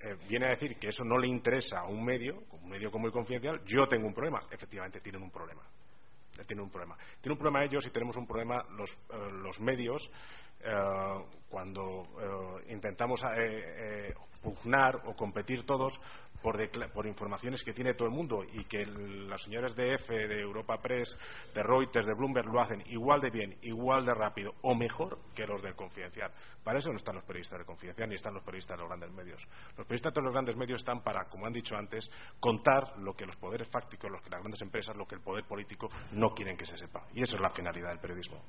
eh, 0.00 0.16
viene 0.26 0.46
a 0.46 0.50
decir 0.50 0.78
que 0.78 0.88
eso 0.88 1.04
no 1.04 1.18
le 1.18 1.28
interesa 1.28 1.80
a 1.80 1.86
un 1.86 2.02
medio, 2.02 2.44
un 2.50 2.70
medio 2.70 2.90
como 2.90 3.06
el 3.06 3.12
confidencial, 3.12 3.60
yo 3.66 3.86
tengo 3.86 4.06
un 4.06 4.14
problema. 4.14 4.40
Efectivamente, 4.50 5.00
tienen 5.00 5.22
un 5.22 5.30
problema. 5.30 5.62
Tienen 6.46 6.64
un 6.64 6.70
problema. 6.70 6.96
Tienen 7.20 7.32
un 7.32 7.38
problema 7.38 7.64
ellos 7.64 7.84
y 7.86 7.90
tenemos 7.90 8.16
un 8.16 8.26
problema 8.26 8.64
los, 8.70 8.90
eh, 8.90 9.30
los 9.42 9.60
medios 9.60 10.10
eh, 10.62 11.24
cuando 11.48 12.06
intentamos 12.68 13.20
pugnar 14.42 15.02
o 15.04 15.14
competir 15.14 15.66
todos 15.66 16.00
por, 16.42 17.06
informaciones 17.06 17.62
que 17.62 17.72
tiene 17.72 17.94
todo 17.94 18.08
el 18.08 18.14
mundo 18.14 18.42
y 18.52 18.64
que 18.64 18.86
las 18.86 19.42
señoras 19.42 19.74
de 19.76 19.94
EFE, 19.94 20.26
de 20.26 20.40
Europa 20.40 20.80
Press, 20.80 21.16
de 21.54 21.62
Reuters, 21.62 22.06
de 22.06 22.14
Bloomberg 22.14 22.46
lo 22.46 22.60
hacen 22.60 22.82
igual 22.86 23.20
de 23.20 23.30
bien, 23.30 23.58
igual 23.62 24.06
de 24.06 24.14
rápido 24.14 24.54
o 24.62 24.74
mejor 24.74 25.18
que 25.34 25.46
los 25.46 25.62
del 25.62 25.74
Confidencial. 25.74 26.32
Para 26.64 26.78
eso 26.78 26.90
no 26.90 26.96
están 26.96 27.16
los 27.16 27.24
periodistas 27.24 27.58
del 27.58 27.66
Confidencial 27.66 28.08
ni 28.08 28.14
están 28.14 28.34
los 28.34 28.42
periodistas 28.42 28.76
de 28.76 28.82
los 28.82 28.88
grandes 28.88 29.10
medios. 29.12 29.42
Los 29.76 29.86
periodistas 29.86 30.14
de 30.14 30.22
los 30.22 30.32
grandes 30.32 30.56
medios 30.56 30.80
están 30.80 31.02
para, 31.02 31.24
como 31.26 31.46
han 31.46 31.52
dicho 31.52 31.76
antes, 31.76 32.10
contar 32.38 32.98
lo 32.98 33.14
que 33.14 33.26
los 33.26 33.36
poderes 33.36 33.68
fácticos, 33.68 34.10
lo 34.10 34.18
que 34.18 34.30
las 34.30 34.40
grandes 34.40 34.62
empresas, 34.62 34.96
lo 34.96 35.06
que 35.06 35.16
el 35.16 35.20
poder 35.20 35.44
político 35.44 35.88
no 36.12 36.30
quieren 36.30 36.56
que 36.56 36.66
se 36.66 36.76
sepa. 36.76 37.06
Y 37.14 37.22
esa 37.22 37.36
es 37.36 37.42
la 37.42 37.50
finalidad 37.50 37.90
del 37.90 38.00
periodismo. 38.00 38.42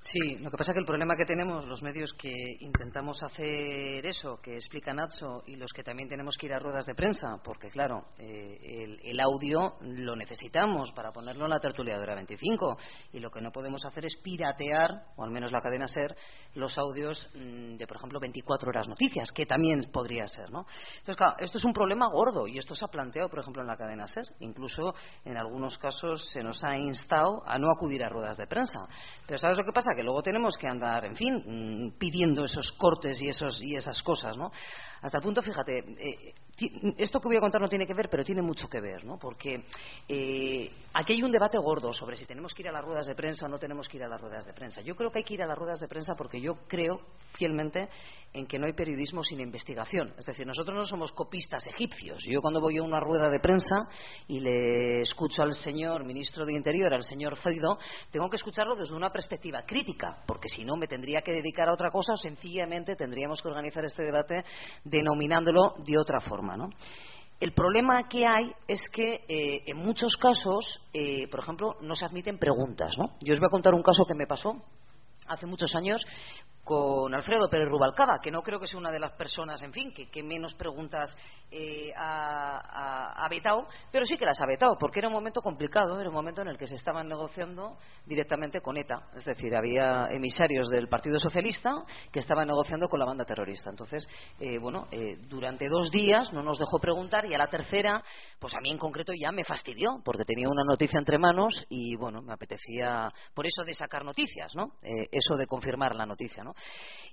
Sí, 0.00 0.36
lo 0.36 0.50
que 0.50 0.56
pasa 0.56 0.70
es 0.70 0.74
que 0.74 0.80
el 0.80 0.86
problema 0.86 1.16
que 1.16 1.24
tenemos 1.24 1.66
los 1.66 1.82
medios 1.82 2.12
que 2.12 2.32
intentamos 2.60 3.20
hacer 3.24 4.06
eso, 4.06 4.38
que 4.40 4.54
explica 4.54 4.92
Nacho, 4.92 5.42
y 5.46 5.56
los 5.56 5.72
que 5.72 5.82
también 5.82 6.08
tenemos 6.08 6.36
que 6.36 6.46
ir 6.46 6.52
a 6.52 6.60
ruedas 6.60 6.86
de 6.86 6.94
prensa, 6.94 7.40
porque 7.42 7.70
claro, 7.70 8.04
eh, 8.18 8.98
el, 9.02 9.18
audio 9.18 9.76
lo 9.80 10.14
necesitamos 10.14 10.92
para 10.92 11.10
ponerlo 11.10 11.44
en 11.44 11.50
la 11.50 11.58
tertulia 11.58 11.96
de 11.96 12.02
hora 12.02 12.14
25, 12.14 12.78
y 13.14 13.18
lo 13.18 13.30
que 13.30 13.40
no 13.40 13.50
podemos 13.50 13.84
hacer 13.84 14.04
es 14.04 14.16
piratear, 14.22 14.92
o 15.16 15.24
al 15.24 15.30
menos 15.30 15.50
la 15.50 15.60
cadena 15.60 15.88
ser, 15.88 16.14
los 16.54 16.78
audios 16.78 17.28
mm, 17.34 17.76
de, 17.76 17.86
por 17.86 17.96
ejemplo, 17.96 18.20
24 18.20 18.68
horas 18.68 18.88
noticias, 18.88 19.32
que 19.32 19.46
también 19.46 19.90
podría 19.92 20.28
ser, 20.28 20.50
¿no? 20.50 20.66
Entonces, 20.98 21.16
claro, 21.16 21.34
esto 21.38 21.58
es 21.58 21.64
un 21.64 21.72
problema 21.72 22.06
gordo, 22.08 22.46
y 22.46 22.58
esto 22.58 22.76
se 22.76 22.84
ha 22.84 22.88
planteado, 22.88 23.28
por 23.28 23.40
ejemplo, 23.40 23.62
en 23.62 23.68
la 23.68 23.76
cadena 23.76 24.06
ser. 24.06 24.24
Incluso, 24.38 24.94
en 25.24 25.36
algunos 25.36 25.78
casos, 25.78 26.30
se 26.30 26.42
nos 26.42 26.62
ha 26.62 26.76
instado 26.76 27.42
a 27.44 27.58
no 27.58 27.68
acudir 27.72 28.04
a 28.04 28.08
ruedas 28.08 28.36
de 28.36 28.46
prensa. 28.46 28.78
Pero 29.26 29.38
¿sabes 29.38 29.58
lo 29.58 29.64
que 29.64 29.72
pasa? 29.72 29.95
Que 29.96 30.04
luego 30.04 30.22
tenemos 30.22 30.56
que 30.56 30.68
andar, 30.68 31.04
en 31.04 31.16
fin, 31.16 31.34
mm, 31.34 31.98
pidiendo 31.98 32.44
esos 32.44 32.70
cortes 32.72 33.20
y, 33.20 33.28
esos, 33.28 33.60
y 33.60 33.74
esas 33.74 34.02
cosas, 34.02 34.36
¿no? 34.36 34.52
Hasta 35.02 35.18
el 35.18 35.24
punto, 35.24 35.42
fíjate, 35.42 35.78
eh, 35.98 36.34
esto 36.96 37.20
que 37.20 37.28
voy 37.28 37.36
a 37.36 37.40
contar 37.40 37.60
no 37.60 37.68
tiene 37.68 37.86
que 37.86 37.92
ver, 37.92 38.08
pero 38.08 38.24
tiene 38.24 38.40
mucho 38.40 38.68
que 38.68 38.80
ver, 38.80 39.04
¿no? 39.04 39.18
Porque 39.18 39.64
eh, 40.08 40.70
aquí 40.94 41.12
hay 41.12 41.22
un 41.22 41.30
debate 41.30 41.58
gordo 41.58 41.92
sobre 41.92 42.16
si 42.16 42.24
tenemos 42.24 42.54
que 42.54 42.62
ir 42.62 42.68
a 42.68 42.72
las 42.72 42.84
ruedas 42.84 43.06
de 43.06 43.14
prensa 43.14 43.44
o 43.44 43.48
no 43.48 43.58
tenemos 43.58 43.88
que 43.88 43.98
ir 43.98 44.04
a 44.04 44.08
las 44.08 44.20
ruedas 44.20 44.46
de 44.46 44.54
prensa. 44.54 44.80
Yo 44.80 44.96
creo 44.96 45.10
que 45.10 45.18
hay 45.18 45.24
que 45.24 45.34
ir 45.34 45.42
a 45.42 45.46
las 45.46 45.58
ruedas 45.58 45.80
de 45.80 45.88
prensa 45.88 46.14
porque 46.16 46.40
yo 46.40 46.54
creo 46.66 47.00
fielmente 47.34 47.88
en 48.32 48.46
que 48.46 48.58
no 48.58 48.66
hay 48.66 48.72
periodismo 48.72 49.22
sin 49.22 49.40
investigación. 49.40 50.14
Es 50.18 50.26
decir, 50.26 50.46
nosotros 50.46 50.76
no 50.76 50.86
somos 50.86 51.12
copistas 51.12 51.66
egipcios. 51.66 52.24
Yo 52.24 52.40
cuando 52.40 52.60
voy 52.60 52.78
a 52.78 52.82
una 52.82 53.00
rueda 53.00 53.28
de 53.28 53.40
prensa 53.40 53.76
y 54.26 54.40
le 54.40 55.02
escucho 55.02 55.42
al 55.42 55.54
señor 55.54 56.04
ministro 56.04 56.46
de 56.46 56.54
Interior, 56.54 56.92
al 56.92 57.02
señor 57.02 57.36
Zoido, 57.36 57.78
tengo 58.10 58.28
que 58.30 58.36
escucharlo 58.36 58.76
desde 58.76 58.94
una 58.94 59.10
perspectiva 59.10 59.62
crítica, 59.66 60.22
porque 60.26 60.48
si 60.48 60.64
no 60.64 60.76
me 60.76 60.86
tendría 60.86 61.22
que 61.22 61.32
dedicar 61.32 61.68
a 61.68 61.74
otra 61.74 61.90
cosa 61.90 62.14
o 62.14 62.16
sencillamente 62.16 62.96
tendríamos 62.96 63.42
que 63.42 63.48
organizar 63.48 63.84
este 63.84 64.02
debate 64.02 64.44
denominándolo 64.84 65.74
de 65.84 65.98
otra 65.98 66.20
forma. 66.20 66.45
El 67.38 67.52
problema 67.52 68.08
que 68.08 68.26
hay 68.26 68.50
es 68.66 68.80
que 68.90 69.24
eh, 69.28 69.62
en 69.66 69.76
muchos 69.76 70.16
casos, 70.16 70.80
eh, 70.92 71.28
por 71.28 71.40
ejemplo, 71.40 71.76
no 71.82 71.94
se 71.94 72.06
admiten 72.06 72.38
preguntas. 72.38 72.94
Yo 73.20 73.34
os 73.34 73.40
voy 73.40 73.46
a 73.46 73.50
contar 73.50 73.74
un 73.74 73.82
caso 73.82 74.06
que 74.06 74.14
me 74.14 74.26
pasó 74.26 74.56
hace 75.26 75.44
muchos 75.44 75.74
años 75.74 76.04
con 76.66 77.14
Alfredo 77.14 77.48
Pérez 77.48 77.68
Rubalcaba, 77.68 78.18
que 78.20 78.32
no 78.32 78.42
creo 78.42 78.58
que 78.58 78.66
sea 78.66 78.80
una 78.80 78.90
de 78.90 78.98
las 78.98 79.12
personas, 79.12 79.62
en 79.62 79.72
fin, 79.72 79.94
que, 79.94 80.22
menos 80.24 80.52
preguntas 80.54 81.16
eh, 81.48 81.92
ha, 81.96 83.24
vetado, 83.30 83.68
pero 83.92 84.04
sí 84.04 84.18
que 84.18 84.26
las 84.26 84.40
ha 84.40 84.46
vetado, 84.46 84.76
porque 84.76 84.98
era 84.98 85.06
un 85.06 85.14
momento 85.14 85.40
complicado, 85.40 86.00
era 86.00 86.08
un 86.08 86.14
momento 86.14 86.42
en 86.42 86.48
el 86.48 86.58
que 86.58 86.66
se 86.66 86.74
estaban 86.74 87.06
negociando 87.06 87.78
directamente 88.04 88.60
con 88.60 88.76
ETA. 88.76 89.10
Es 89.14 89.24
decir, 89.24 89.54
había 89.54 90.08
emisarios 90.10 90.68
del 90.68 90.88
Partido 90.88 91.20
Socialista 91.20 91.70
que 92.10 92.18
estaban 92.18 92.48
negociando 92.48 92.88
con 92.88 92.98
la 92.98 93.06
banda 93.06 93.24
terrorista. 93.24 93.70
Entonces, 93.70 94.04
eh, 94.40 94.58
bueno, 94.58 94.88
eh, 94.90 95.18
durante 95.28 95.68
dos 95.68 95.92
días 95.92 96.32
no 96.32 96.42
nos 96.42 96.58
dejó 96.58 96.80
preguntar 96.80 97.26
y 97.26 97.34
a 97.34 97.38
la 97.38 97.46
tercera, 97.46 98.02
pues 98.40 98.56
a 98.56 98.60
mí 98.60 98.72
en 98.72 98.78
concreto 98.78 99.12
ya 99.16 99.30
me 99.30 99.44
fastidió, 99.44 100.00
porque 100.04 100.24
tenía 100.24 100.48
una 100.48 100.64
noticia 100.68 100.98
entre 100.98 101.16
manos 101.16 101.64
y, 101.68 101.94
bueno, 101.94 102.22
me 102.22 102.32
apetecía, 102.32 103.08
por 103.34 103.46
eso 103.46 103.62
de 103.62 103.74
sacar 103.74 104.04
noticias, 104.04 104.52
¿no? 104.56 104.72
eso 104.82 105.36
de 105.36 105.46
confirmar 105.46 105.94
la 105.94 106.06
noticia, 106.06 106.42
¿no? 106.42 106.55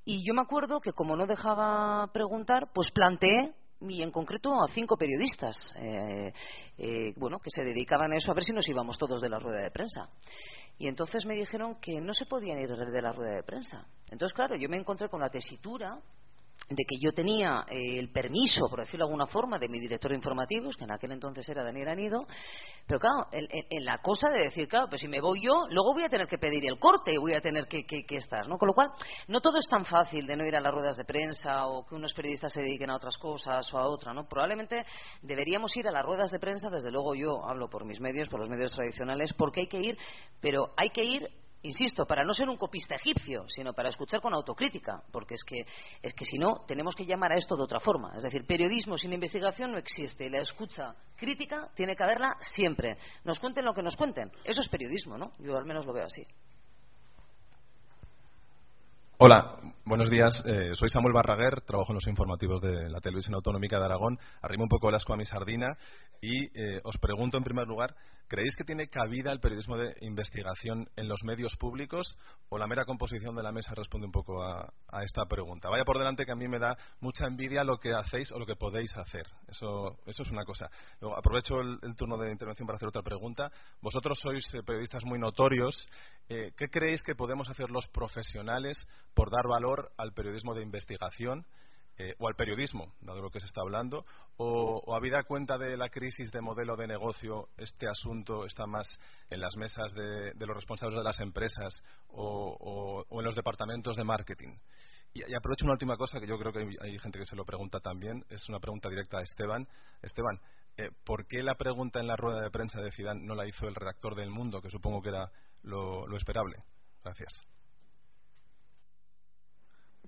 Y 0.06 0.26
yo 0.26 0.34
me 0.34 0.42
acuerdo 0.42 0.82
que 0.82 0.92
como 0.92 1.16
no 1.16 1.26
dejaba 1.26 2.08
preguntar, 2.12 2.70
pues 2.74 2.92
planteé 2.92 3.54
y 3.90 4.02
en 4.02 4.12
concreto 4.12 4.62
a 4.62 4.68
cinco 4.70 4.98
periodistas 4.98 5.74
eh, 5.78 6.32
eh, 6.78 7.14
bueno 7.18 7.40
que 7.40 7.50
se 7.50 7.64
dedicaban 7.64 8.14
a 8.14 8.18
eso 8.18 8.32
a 8.32 8.34
ver 8.34 8.44
si 8.44 8.54
nos 8.54 8.68
íbamos 8.68 8.98
todos 8.98 9.22
de 9.22 9.30
la 9.30 9.40
rueda 9.40 9.62
de 9.62 9.72
prensa. 9.72 10.10
Y 10.78 10.88
entonces 10.88 11.26
me 11.26 11.36
dijeron 11.36 11.76
que 11.80 12.02
no 12.02 12.14
se 12.14 12.26
podían 12.26 12.60
ir 12.60 12.70
de 12.70 13.02
la 13.02 13.12
rueda 13.12 13.36
de 13.36 13.44
prensa. 13.44 13.86
Entonces 14.10 14.34
claro 14.34 14.56
yo 14.56 14.70
me 14.70 14.78
encontré 14.78 15.10
con 15.10 15.22
la 15.22 15.30
tesitura 15.30 16.00
de 16.76 16.84
que 16.86 16.98
yo 17.00 17.12
tenía 17.12 17.66
eh, 17.70 18.00
el 18.00 18.12
permiso, 18.12 18.68
por 18.70 18.80
decirlo 18.80 19.06
de 19.06 19.10
alguna 19.10 19.28
forma, 19.28 19.60
de 19.60 19.70
mi 19.70 19.80
director 19.80 20.12
de 20.12 20.18
informativos, 20.18 20.76
que 20.76 20.84
en 20.84 20.92
aquel 20.92 21.12
entonces 21.12 21.48
era 21.50 21.64
Daniel 21.64 21.90
Anido, 21.90 22.26
pero 22.88 23.00
claro, 23.00 23.28
en, 23.32 23.86
la 23.86 24.00
cosa 24.00 24.30
de 24.30 24.44
decir, 24.44 24.68
claro, 24.68 24.88
pues 24.90 25.02
si 25.02 25.08
me 25.08 25.22
voy 25.22 25.42
yo, 25.44 25.54
luego 25.70 25.94
voy 25.94 26.04
a 26.04 26.10
tener 26.10 26.28
que 26.28 26.38
pedir 26.38 26.66
el 26.66 26.80
corte 26.80 27.14
y 27.14 27.18
voy 27.18 27.34
a 27.34 27.42
tener 27.42 27.68
que, 27.68 27.84
estar, 28.10 28.48
¿no? 28.48 28.58
Con 28.58 28.68
lo 28.68 28.74
cual, 28.74 28.90
no 29.28 29.42
todo 29.42 29.58
es 29.60 29.68
tan 29.68 29.86
fácil 29.86 30.26
de 30.28 30.36
no 30.36 30.46
ir 30.46 30.56
a 30.56 30.62
las 30.62 30.72
ruedas 30.72 30.98
de 30.98 31.06
prensa 31.06 31.68
o 31.68 31.86
que 31.86 31.96
unos 31.96 32.14
periodistas 32.14 32.54
se 32.54 32.62
dediquen 32.62 32.90
a 32.90 32.96
otras 32.96 33.18
cosas 33.18 33.72
o 33.74 33.78
a 33.78 33.88
otra, 33.88 34.14
¿no? 34.14 34.28
Probablemente 34.28 34.86
deberíamos 35.22 35.76
ir 35.78 35.88
a 35.88 35.92
las 35.92 36.04
ruedas 36.04 36.32
de 36.32 36.40
prensa, 36.40 36.70
desde 36.70 36.92
luego 36.92 37.16
yo 37.16 37.46
hablo 37.46 37.70
por 37.70 37.86
mis 37.86 38.00
medios, 38.00 38.30
por 38.30 38.40
los 38.40 38.50
medios 38.50 38.72
tradicionales, 38.72 39.34
porque 39.34 39.62
hay 39.62 39.68
que 39.68 39.80
ir, 39.80 39.98
pero 40.42 40.74
hay 40.78 40.90
que 40.90 41.04
ir 41.04 41.43
insisto, 41.64 42.06
para 42.06 42.24
no 42.24 42.34
ser 42.34 42.50
un 42.50 42.58
copista 42.58 42.96
egipcio, 42.96 43.46
sino 43.48 43.74
para 43.74 43.90
escuchar 43.90 44.22
con 44.22 44.34
autocrítica, 44.34 45.02
porque 45.12 45.36
es 45.36 45.44
que, 45.44 45.66
es 46.02 46.14
que 46.14 46.26
si 46.26 46.38
no, 46.38 46.64
tenemos 46.68 46.96
que 46.96 47.06
llamar 47.06 47.32
a 47.32 47.38
esto 47.38 47.56
de 47.56 47.64
otra 47.64 47.80
forma. 47.80 48.14
Es 48.16 48.24
decir, 48.24 48.46
periodismo 48.46 48.98
sin 48.98 49.14
investigación 49.14 49.72
no 49.72 49.78
existe. 49.78 50.30
La 50.30 50.40
escucha 50.40 50.96
crítica 51.16 51.70
tiene 51.76 51.96
que 51.96 52.04
haberla 52.04 52.38
siempre. 52.54 52.98
Nos 53.24 53.40
cuenten 53.40 53.66
lo 53.66 53.74
que 53.74 53.82
nos 53.82 53.96
cuenten. 53.96 54.32
Eso 54.44 54.62
es 54.62 54.70
periodismo, 54.70 55.18
¿no? 55.18 55.32
Yo 55.40 55.58
al 55.58 55.66
menos 55.66 55.86
lo 55.86 55.94
veo 55.94 56.06
así. 56.06 56.26
Hola, 59.18 59.58
buenos 59.86 60.10
días. 60.10 60.44
Eh, 60.46 60.72
soy 60.76 60.90
Samuel 60.90 61.14
Barraguer, 61.14 61.62
trabajo 61.62 61.92
en 61.92 61.96
los 61.96 62.08
informativos 62.08 62.62
de 62.62 62.90
la 62.90 63.02
Televisión 63.02 63.36
Autonómica 63.36 63.80
de 63.80 63.86
Aragón. 63.86 64.18
Arrimo 64.42 64.64
un 64.64 64.70
poco 64.70 64.90
el 64.90 64.96
asco 64.96 65.14
a 65.14 65.18
mi 65.18 65.26
sardina 65.26 65.78
y 66.22 66.46
eh, 66.60 66.82
os 66.84 66.98
pregunto 66.98 67.38
en 67.38 67.44
primer 67.44 67.68
lugar 67.68 67.96
¿Creéis 68.28 68.56
que 68.56 68.64
tiene 68.64 68.88
cabida 68.88 69.32
el 69.32 69.40
periodismo 69.40 69.78
de 69.78 69.94
investigación 70.02 70.90
en 70.96 71.08
los 71.08 71.24
medios 71.24 71.56
públicos 71.56 72.18
o 72.50 72.58
la 72.58 72.66
mera 72.66 72.86
composición 72.86 73.36
de 73.36 73.44
la 73.44 73.52
mesa 73.52 73.76
responde 73.76 74.08
un 74.08 74.12
poco 74.12 74.42
a, 74.42 74.74
esta 75.04 75.26
pregunta? 75.26 75.70
Vaya 75.70 75.84
por 75.84 76.00
delante 76.00 76.26
que 76.26 76.32
a 76.32 76.36
mí 76.36 76.48
me 76.48 76.58
da 76.58 76.76
mucha 77.00 77.28
envidia 77.28 77.64
lo 77.64 77.78
que 77.78 77.94
hacéis 77.94 78.32
o 78.32 78.40
lo 78.40 78.46
que 78.48 78.56
podéis 78.56 78.98
hacer. 78.98 79.28
Eso, 79.48 80.00
eso 80.08 80.24
es 80.24 80.32
una 80.32 80.46
cosa. 80.46 80.68
Luego, 81.00 81.16
aprovecho 81.16 81.60
el, 81.60 81.96
turno 81.96 82.18
de 82.18 82.32
intervención 82.32 82.66
para 82.66 82.78
hacer 82.78 82.88
otra 82.88 83.04
pregunta. 83.04 83.52
Vosotros 83.82 84.18
sois 84.20 84.44
eh, 84.56 84.64
periodistas 84.64 85.04
muy 85.06 85.20
notorios. 85.20 85.88
Eh, 86.28 86.54
¿Qué 86.58 86.70
creéis 86.70 87.04
que 87.04 87.14
podemos 87.14 87.50
hacer 87.50 87.70
los 87.70 87.86
profesionales 87.90 88.88
por 89.14 89.30
dar 89.30 89.48
valor 89.48 89.73
al 89.98 90.14
periodismo 90.14 90.54
de 90.54 90.64
investigación? 90.64 91.46
Eh, 91.96 92.16
o 92.18 92.28
al 92.28 92.34
periodismo, 92.34 92.92
dado 93.02 93.22
lo 93.22 93.30
que 93.30 93.40
se 93.40 93.46
está 93.46 93.62
hablando, 93.62 94.04
o, 94.38 94.82
o 94.84 94.96
habida 94.96 95.22
cuenta 95.26 95.60
de 95.60 95.78
la 95.78 95.90
crisis 95.90 96.32
de 96.32 96.42
modelo 96.42 96.76
de 96.76 96.88
negocio, 96.88 97.50
este 97.56 97.88
asunto 97.88 98.46
está 98.46 98.66
más 98.66 98.88
en 99.30 99.40
las 99.40 99.56
mesas 99.58 99.94
de, 99.94 100.34
los 100.40 100.56
responsables 100.56 100.98
de 100.98 101.04
las 101.04 101.20
empresas 101.20 101.84
o, 102.08 103.06
en 103.12 103.24
los 103.24 103.36
departamentos 103.36 103.96
de 103.96 104.04
marketing. 104.04 104.58
Y, 105.14 105.22
aprovecho 105.36 105.66
una 105.66 105.74
última 105.74 105.96
cosa 105.96 106.20
que 106.20 106.26
yo 106.26 106.40
creo 106.40 106.52
que 106.52 106.68
hay, 106.82 106.98
gente 106.98 107.20
que 107.20 107.26
se 107.26 107.36
lo 107.36 107.46
pregunta 107.46 107.80
también, 107.80 108.26
es 108.28 108.50
una 108.50 108.60
pregunta 108.60 108.90
directa 108.90 109.20
a 109.20 109.22
Esteban. 109.22 109.68
Esteban, 110.02 110.42
eh, 110.78 110.90
¿por 111.04 111.28
qué 111.28 111.44
la 111.44 111.54
pregunta 111.54 112.00
en 112.00 112.08
la 112.08 112.16
rueda 112.16 112.42
de 112.42 112.50
prensa 112.50 112.82
de 112.82 112.92
Zidane 112.92 113.22
no 113.24 113.36
la 113.36 113.48
hizo 113.48 113.68
el 113.68 113.76
redactor 113.76 114.16
del 114.16 114.32
Mundo, 114.32 114.62
que 114.62 114.72
supongo 114.72 115.04
que 115.04 115.10
era 115.10 115.32
lo 115.62 116.18
esperable? 116.18 116.56
Gracias. 117.04 117.46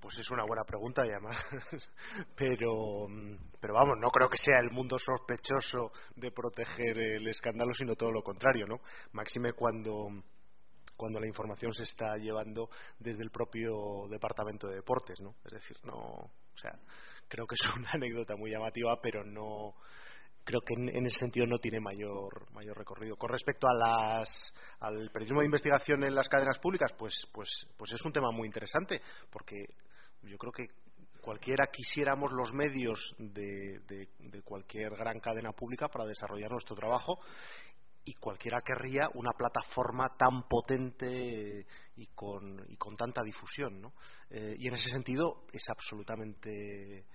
Pues 0.06 0.20
es 0.20 0.30
una 0.30 0.46
buena 0.46 0.64
pregunta 0.64 1.02
y 1.04 1.10
además, 1.10 1.36
pero, 2.38 3.08
pero 3.60 3.74
vamos, 3.74 3.98
no 4.00 4.12
creo 4.12 4.30
que 4.30 4.38
sea 4.38 4.60
el 4.60 4.70
mundo 4.70 5.00
sospechoso 5.00 5.92
de 6.16 6.32
proteger 6.32 6.96
el 7.00 7.28
escándalo, 7.28 7.74
sino 7.74 7.96
todo 7.96 8.12
lo 8.12 8.22
contrario, 8.22 8.68
¿no? 8.68 8.82
Máxime 9.14 9.54
cuando 9.54 10.10
cuando 10.96 11.20
la 11.20 11.26
información 11.26 11.74
se 11.74 11.86
está 11.86 12.18
llevando 12.18 12.70
desde 13.00 13.24
el 13.24 13.32
propio 13.32 14.08
departamento 14.08 14.68
de 14.68 14.76
deportes, 14.76 15.20
¿no? 15.22 15.38
Es 15.44 15.54
decir, 15.54 15.76
no, 15.86 15.96
o 15.96 16.58
sea, 16.62 16.78
creo 17.28 17.48
que 17.48 17.56
es 17.56 17.76
una 17.76 17.90
anécdota 17.94 18.36
muy 18.36 18.52
llamativa, 18.52 19.02
pero 19.02 19.24
no 19.24 19.74
creo 20.44 20.62
que 20.62 20.76
en, 20.76 21.04
ese 21.08 21.18
sentido 21.18 21.48
no 21.48 21.58
tiene 21.58 21.80
mayor 21.80 22.54
mayor 22.54 22.78
recorrido. 22.78 23.16
Con 23.16 23.32
respecto 23.32 23.68
a 23.68 23.74
las, 23.74 24.54
al 24.82 25.10
periodismo 25.10 25.40
de 25.40 25.48
investigación 25.48 26.04
en 26.04 26.14
las 26.14 26.30
cadenas 26.30 26.60
públicas, 26.60 26.92
pues 26.96 27.28
pues 27.34 27.50
pues 27.76 27.92
es 27.92 28.06
un 28.06 28.14
tema 28.14 28.30
muy 28.30 28.46
interesante 28.46 29.02
porque 29.32 29.66
yo 30.28 30.38
creo 30.38 30.52
que 30.52 30.68
cualquiera 31.22 31.68
quisiéramos 31.68 32.32
los 32.32 32.54
medios 32.54 33.16
de, 33.18 34.10
cualquier 34.44 34.96
gran 34.96 35.20
cadena 35.20 35.52
pública 35.54 35.88
para 35.88 36.06
desarrollar 36.06 36.52
nuestro 36.52 36.76
trabajo 36.76 37.20
y 38.04 38.14
cualquiera 38.14 38.62
querría 38.62 39.10
una 39.16 39.32
plataforma 39.32 40.16
tan 40.16 40.44
potente 40.48 41.66
y 41.96 42.06
con, 42.08 42.64
y 42.70 42.78
con 42.78 42.96
tanta 42.96 43.24
difusión. 43.24 43.82
¿no? 43.82 43.94
Eh, 44.30 44.56
y 44.60 44.68
en 44.68 44.76
ese 44.76 44.92
sentido 44.92 45.46
es 45.52 45.68
absolutamente 45.70 47.06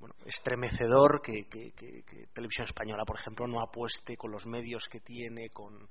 bueno, 0.00 0.14
estremecedor 0.24 1.20
que, 1.22 1.44
Televisión 2.32 2.64
Española, 2.64 3.04
por 3.04 3.20
ejemplo, 3.20 3.46
no 3.46 3.60
apueste 3.60 4.16
con 4.16 4.32
los 4.32 4.46
medios 4.46 4.88
que 4.90 5.00
tiene, 5.00 5.50
con, 5.50 5.88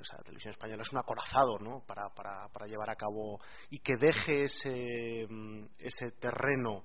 o 0.00 0.04
sea, 0.04 0.18
la 0.18 0.24
televisión 0.24 0.52
española 0.52 0.82
es 0.82 0.92
un 0.92 0.98
acorazado 0.98 1.58
¿no? 1.58 1.84
para, 1.86 2.08
para, 2.10 2.48
para 2.48 2.66
llevar 2.66 2.90
a 2.90 2.96
cabo 2.96 3.40
y 3.70 3.78
que 3.78 3.96
deje 3.96 4.44
ese, 4.44 5.26
mm, 5.28 5.66
ese 5.78 6.12
terreno 6.12 6.84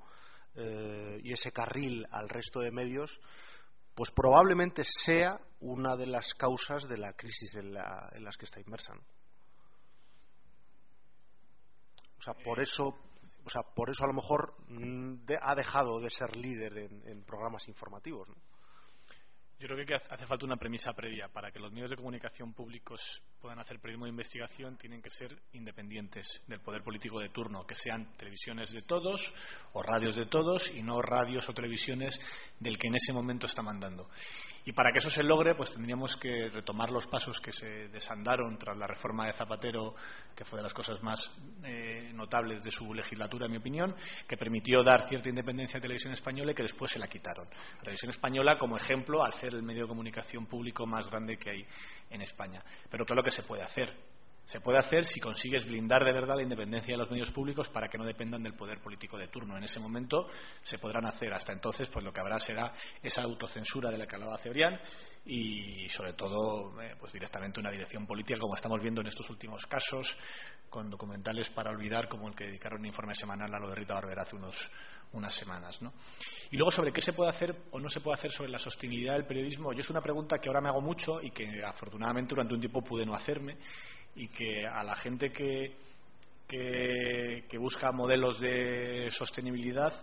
eh, 0.56 1.20
y 1.24 1.34
ese 1.34 1.52
carril 1.52 2.06
al 2.12 2.28
resto 2.30 2.60
de 2.60 2.72
medios, 2.72 3.20
pues 3.96 4.12
probablemente 4.12 4.84
sea 5.06 5.40
una 5.62 5.96
de 5.96 6.08
las 6.08 6.34
causas 6.36 6.88
de 6.88 6.98
la 6.98 7.14
crisis 7.14 7.56
en, 7.56 7.74
la, 7.74 8.10
en 8.14 8.24
las 8.24 8.38
que 8.38 8.46
está 8.46 8.60
inmersa. 8.60 8.94
O 12.18 12.22
sea, 12.22 12.34
por 12.34 12.60
eso, 12.60 12.88
o 13.46 13.50
sea, 13.50 13.62
por 13.76 13.90
eso 13.90 14.04
a 14.04 14.08
lo 14.08 14.14
mejor 14.14 14.56
mm, 14.68 15.26
ha 15.42 15.56
dejado 15.56 16.00
de 16.00 16.10
ser 16.10 16.36
líder 16.36 16.78
en, 16.78 17.08
en 17.08 17.24
programas 17.24 17.68
informativos. 17.68 18.28
¿no? 18.30 18.36
Yo 19.60 19.68
creo 19.68 19.86
que 19.86 19.96
hace 19.96 20.26
falta 20.26 20.46
una 20.46 20.56
premisa 20.56 20.94
previa. 20.94 21.28
Para 21.28 21.52
que 21.52 21.60
los 21.60 21.70
medios 21.74 21.90
de 21.90 21.98
comunicación 21.98 22.54
públicos 22.54 23.02
puedan 23.42 23.60
hacer 23.60 23.78
periodismo 23.80 24.06
de 24.06 24.12
investigación, 24.12 24.78
tienen 24.78 25.02
que 25.02 25.10
ser 25.10 25.38
independientes 25.52 26.26
del 26.48 26.62
poder 26.62 26.82
político 26.82 27.20
de 27.20 27.28
turno, 27.28 27.68
que 27.68 27.76
sean 27.76 28.10
televisiones 28.16 28.72
de 28.72 28.84
todos 28.84 29.22
o 29.74 29.84
radios 29.84 30.16
de 30.16 30.28
todos 30.28 30.66
y 30.74 30.82
no 30.82 31.02
radios 31.02 31.48
o 31.50 31.54
televisiones 31.54 32.18
del 32.58 32.78
que 32.78 32.88
en 32.88 32.96
ese 32.96 33.12
momento 33.12 33.48
está 33.48 33.62
mandando. 33.62 34.10
Y 34.70 34.72
para 34.72 34.92
que 34.92 35.00
eso 35.00 35.10
se 35.10 35.24
logre, 35.24 35.56
pues 35.56 35.72
tendríamos 35.72 36.16
que 36.18 36.48
retomar 36.50 36.92
los 36.92 37.08
pasos 37.08 37.40
que 37.40 37.52
se 37.52 37.88
desandaron 37.88 38.56
tras 38.60 38.78
la 38.78 38.86
reforma 38.86 39.26
de 39.26 39.34
Zapatero, 39.34 39.96
que 40.36 40.46
fue 40.46 40.60
de 40.60 40.64
las 40.64 40.76
cosas 40.76 41.02
más 41.02 41.20
eh, 41.64 42.12
notables 42.14 42.62
de 42.62 42.70
su 42.70 42.94
legislatura, 42.94 43.48
en 43.48 43.54
mi 43.54 43.58
opinión, 43.58 43.96
que 44.28 44.38
permitió 44.38 44.84
dar 44.84 45.10
cierta 45.10 45.28
independencia 45.28 45.80
a 45.80 45.82
Televisión 45.82 46.14
Española 46.14 46.52
y 46.52 46.54
que 46.54 46.62
después 46.62 46.92
se 46.92 47.00
la 47.00 47.08
quitaron. 47.08 47.48
La 47.78 47.82
Televisión 47.82 48.12
Española, 48.12 48.60
como 48.60 48.78
ejemplo, 48.78 49.26
al 49.26 49.34
ser 49.34 49.56
el 49.56 49.64
medio 49.64 49.86
de 49.86 49.88
comunicación 49.88 50.46
público 50.46 50.86
más 50.86 51.10
grande 51.10 51.38
que 51.38 51.50
hay 51.50 51.66
en 52.12 52.22
España. 52.22 52.64
Pero 52.92 53.06
lo 53.16 53.24
que 53.24 53.32
se 53.32 53.42
puede 53.42 53.64
hacer 53.64 53.92
se 54.50 54.62
puede 54.62 54.80
hacer 54.80 55.06
si 55.06 55.20
consigues 55.20 55.64
blindar 55.64 56.04
de 56.04 56.12
verdad 56.12 56.36
la 56.36 56.42
independencia 56.42 56.96
de 56.96 56.98
los 56.98 57.12
medios 57.12 57.30
públicos 57.30 57.70
para 57.70 57.88
que 57.88 58.00
no 58.00 58.04
dependan 58.04 58.42
del 58.42 58.56
poder 58.56 58.82
político 58.82 59.16
de 59.16 59.28
turno. 59.28 59.56
En 59.56 59.64
ese 59.64 59.80
momento 59.80 60.28
se 60.64 60.80
podrán 60.80 61.06
hacer. 61.06 61.32
Hasta 61.32 61.54
entonces, 61.54 61.88
pues 61.90 62.04
lo 62.04 62.12
que 62.12 62.20
habrá 62.20 62.40
será 62.40 62.74
esa 63.04 63.22
autocensura 63.22 63.92
de 63.92 64.00
la 64.00 64.08
que 64.08 64.16
hablaba 64.16 64.40
Cebrián 64.40 64.80
y, 65.24 65.88
sobre 65.90 66.14
todo, 66.14 66.82
eh, 66.82 66.96
pues 67.00 67.14
directamente 67.14 67.60
una 67.60 67.70
dirección 67.70 68.08
política, 68.08 68.40
como 68.40 68.56
estamos 68.56 68.82
viendo 68.82 69.02
en 69.02 69.08
estos 69.08 69.30
últimos 69.30 69.64
casos, 69.68 70.18
con 70.68 70.90
documentales 70.90 71.48
para 71.50 71.70
olvidar, 71.70 72.08
como 72.08 72.28
el 72.28 72.34
que 72.34 72.46
dedicaron 72.46 72.80
un 72.80 72.88
informe 72.88 73.14
semanal 73.14 73.54
a 73.54 73.60
lo 73.60 73.70
de 73.70 73.76
Rita 73.76 73.94
Barberá 73.94 74.24
hace 74.24 74.36
unos, 74.36 74.56
unas 75.14 75.36
semanas. 75.36 75.80
¿no? 75.80 75.94
Y 76.50 76.58
luego, 76.58 76.72
sobre 76.72 76.92
qué 76.92 77.02
se 77.02 77.14
puede 77.14 77.30
hacer 77.30 77.56
o 77.70 77.80
no 77.80 77.88
se 77.88 78.02
puede 78.02 78.18
hacer 78.18 78.32
sobre 78.32 78.50
la 78.50 78.58
sostenibilidad 78.58 79.14
del 79.14 79.28
periodismo, 79.28 79.74
yo 79.74 79.82
es 79.82 79.90
una 79.92 80.02
pregunta 80.02 80.40
que 80.40 80.50
ahora 80.50 80.62
me 80.62 80.70
hago 80.70 80.82
mucho 80.82 81.22
y 81.22 81.30
que 81.30 81.64
afortunadamente 81.64 82.34
durante 82.34 82.56
un 82.56 82.60
tiempo 82.60 82.82
pude 82.82 83.06
no 83.06 83.14
hacerme 83.14 83.58
y 84.16 84.28
que 84.28 84.66
a 84.66 84.84
la 84.84 84.96
gente 84.96 85.32
que, 85.32 85.76
que, 86.48 87.58
busca 87.58 87.92
modelos 87.92 88.40
de 88.40 89.10
sostenibilidad 89.12 89.94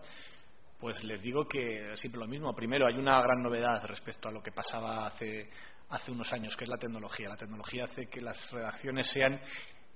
pues 0.79 1.03
les 1.05 1.23
digo 1.23 1.49
que 1.49 1.97
siempre 1.97 2.21
lo 2.21 2.27
mismo. 2.27 2.55
Primero, 2.55 2.87
hay 2.87 2.99
una 2.99 3.19
gran 3.23 3.43
novedad 3.43 3.83
respecto 3.87 4.29
a 4.29 4.33
lo 4.33 4.43
que 4.43 4.53
pasaba 4.53 5.07
hace, 5.07 5.49
hace 5.89 6.13
unos 6.13 6.31
años, 6.35 6.55
que 6.55 6.65
es 6.65 6.71
la 6.71 6.77
tecnología. 6.77 7.31
La 7.31 7.37
tecnología 7.37 7.85
hace 7.85 8.07
que 8.09 8.21
las 8.21 8.53
redacciones 8.53 9.07
sean 9.11 9.41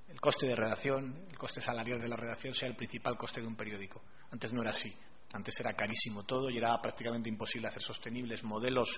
el 0.08 0.20
coste 0.20 0.46
de 0.46 0.56
redacción, 0.56 1.26
el 1.28 1.38
coste 1.38 1.60
salarial 1.60 2.00
de 2.00 2.08
la 2.08 2.16
redacción 2.16 2.54
sea 2.54 2.68
el 2.68 2.76
principal 2.76 3.16
coste 3.16 3.40
de 3.40 3.46
un 3.46 3.56
periódico. 3.56 4.02
Antes 4.32 4.52
no 4.52 4.62
era 4.62 4.70
así. 4.70 4.92
Antes 5.32 5.54
era 5.60 5.74
carísimo 5.74 6.24
todo 6.24 6.50
y 6.50 6.58
era 6.58 6.80
prácticamente 6.80 7.28
imposible 7.28 7.68
hacer 7.68 7.82
sostenibles 7.82 8.42
modelos 8.42 8.88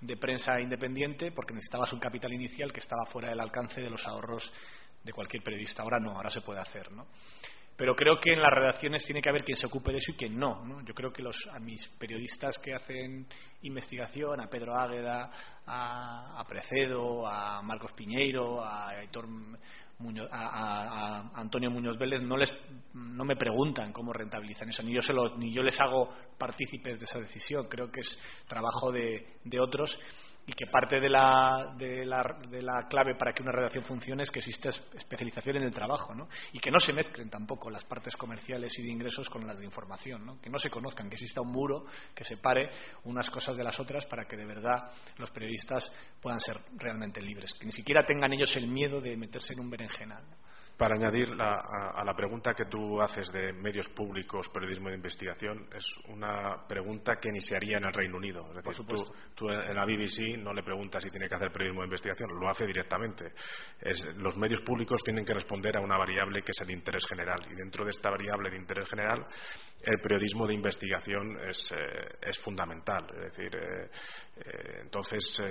de 0.00 0.16
prensa 0.16 0.58
independiente 0.60 1.32
porque 1.32 1.52
necesitabas 1.52 1.92
un 1.92 2.00
capital 2.00 2.32
inicial 2.32 2.72
que 2.72 2.80
estaba 2.80 3.04
fuera 3.06 3.28
del 3.28 3.40
alcance 3.40 3.80
de 3.80 3.90
los 3.90 4.06
ahorros 4.06 4.50
de 5.04 5.12
cualquier 5.12 5.42
periodista. 5.42 5.82
Ahora 5.82 6.00
no, 6.00 6.12
ahora 6.12 6.30
se 6.30 6.40
puede 6.40 6.60
hacer. 6.60 6.90
¿no? 6.92 7.06
Pero 7.76 7.94
creo 7.94 8.18
que 8.18 8.32
en 8.32 8.40
las 8.40 8.52
redacciones 8.54 9.04
tiene 9.04 9.20
que 9.20 9.28
haber 9.28 9.44
quien 9.44 9.58
se 9.58 9.66
ocupe 9.66 9.92
de 9.92 9.98
eso 9.98 10.12
y 10.12 10.16
quien 10.16 10.38
no. 10.38 10.82
Yo 10.82 10.94
creo 10.94 11.12
que 11.12 11.22
los, 11.22 11.36
a 11.52 11.58
mis 11.58 11.86
periodistas 11.98 12.56
que 12.58 12.74
hacen 12.74 13.26
investigación, 13.62 14.40
a 14.40 14.48
Pedro 14.48 14.74
Águeda, 14.74 15.30
a, 15.66 16.40
a 16.40 16.44
Precedo, 16.46 17.26
a 17.26 17.60
Marcos 17.60 17.92
Piñeiro, 17.92 18.64
a 18.64 18.94
Aitor 19.98 20.28
a, 20.30 21.30
Antonio 21.34 21.70
Muñoz 21.70 21.98
Vélez 21.98 22.22
no 22.22 22.36
les 22.36 22.52
no 22.94 23.24
me 23.24 23.36
preguntan 23.36 23.92
cómo 23.92 24.12
rentabilizan 24.12 24.68
eso 24.68 24.82
ni 24.82 24.92
yo 24.92 25.00
se 25.00 25.12
ni 25.38 25.52
yo 25.52 25.62
les 25.62 25.78
hago 25.80 26.12
partícipes 26.38 26.98
de 26.98 27.04
esa 27.04 27.20
decisión. 27.20 27.66
Creo 27.68 27.90
que 27.90 28.00
es 28.00 28.18
trabajo 28.46 28.92
de, 28.92 29.38
de 29.44 29.60
otros 29.60 29.98
y 30.46 30.52
que 30.52 30.66
parte 30.66 31.00
de 31.00 31.08
la, 31.08 31.74
de, 31.76 32.04
la, 32.04 32.22
de 32.48 32.62
la, 32.62 32.86
clave 32.88 33.16
para 33.16 33.32
que 33.32 33.42
una 33.42 33.50
redacción 33.50 33.84
funcione 33.84 34.22
es 34.22 34.30
que 34.30 34.38
exista 34.38 34.68
especialización 34.68 35.56
en 35.56 35.64
el 35.64 35.72
trabajo 35.72 36.14
¿no? 36.14 36.28
y 36.52 36.60
que 36.60 36.70
no 36.70 36.78
se 36.78 36.92
mezclen 36.92 37.28
tampoco 37.28 37.68
las 37.68 37.84
partes 37.84 38.16
comerciales 38.16 38.72
y 38.78 38.82
de 38.82 38.90
ingresos 38.90 39.28
con 39.28 39.46
las 39.46 39.58
de 39.58 39.64
información, 39.64 40.24
¿no? 40.24 40.40
que 40.40 40.48
no 40.48 40.58
se 40.58 40.70
conozcan, 40.70 41.08
que 41.08 41.16
exista 41.16 41.40
un 41.40 41.50
muro 41.50 41.86
que 42.14 42.24
separe 42.24 42.70
unas 43.04 43.28
cosas 43.28 43.56
de 43.56 43.64
las 43.64 43.78
otras 43.80 44.06
para 44.06 44.24
que 44.26 44.36
de 44.36 44.44
verdad 44.44 44.90
los 45.18 45.30
periodistas 45.30 45.92
puedan 46.20 46.40
ser 46.40 46.58
realmente 46.76 47.20
libres, 47.20 47.52
que 47.54 47.66
ni 47.66 47.72
siquiera 47.72 48.04
tengan 48.04 48.32
ellos 48.32 48.54
el 48.56 48.68
miedo 48.68 49.00
de 49.00 49.16
meterse 49.16 49.52
en 49.52 49.60
un 49.60 49.70
berenjenal. 49.70 50.22
Para 50.76 50.94
añadir 50.94 51.30
a, 51.40 52.04
la 52.04 52.14
pregunta 52.14 52.52
que 52.52 52.66
tú 52.66 53.00
haces 53.00 53.32
de 53.32 53.50
medios 53.54 53.88
públicos, 53.88 54.46
periodismo 54.50 54.90
de 54.90 54.96
investigación, 54.96 55.66
es 55.74 55.84
una 56.08 56.66
pregunta 56.68 57.16
que 57.16 57.32
ni 57.32 57.40
se 57.40 57.56
haría 57.56 57.78
en 57.78 57.84
el 57.84 57.94
Reino 57.94 58.18
Unido. 58.18 58.46
Es 58.50 58.62
decir, 58.62 58.84
tú, 59.34 59.48
en 59.48 59.74
la 59.74 59.86
BBC 59.86 60.36
no 60.36 60.52
le 60.52 60.62
preguntas 60.62 61.02
si 61.02 61.10
tiene 61.10 61.30
que 61.30 61.34
hacer 61.34 61.50
periodismo 61.50 61.80
de 61.80 61.86
investigación, 61.86 62.28
lo 62.38 62.50
hace 62.50 62.66
directamente. 62.66 63.32
los 64.16 64.36
medios 64.36 64.60
públicos 64.60 65.02
tienen 65.02 65.24
que 65.24 65.32
responder 65.32 65.78
a 65.78 65.80
una 65.80 65.96
variable 65.96 66.42
que 66.42 66.52
es 66.54 66.60
el 66.60 66.70
interés 66.70 67.06
general. 67.08 67.40
Y 67.50 67.54
dentro 67.54 67.82
de 67.82 67.92
esta 67.92 68.10
variable 68.10 68.50
de 68.50 68.56
interés 68.56 68.86
general, 68.90 69.26
el 69.82 70.00
periodismo 70.00 70.46
de 70.46 70.54
investigación 70.54 71.38
es, 71.48 71.72
eh, 71.72 72.32
fundamental. 72.44 73.06
Es 73.14 73.36
decir, 73.36 73.56
eh, 73.56 73.88
eh, 74.36 74.80
entonces, 74.82 75.42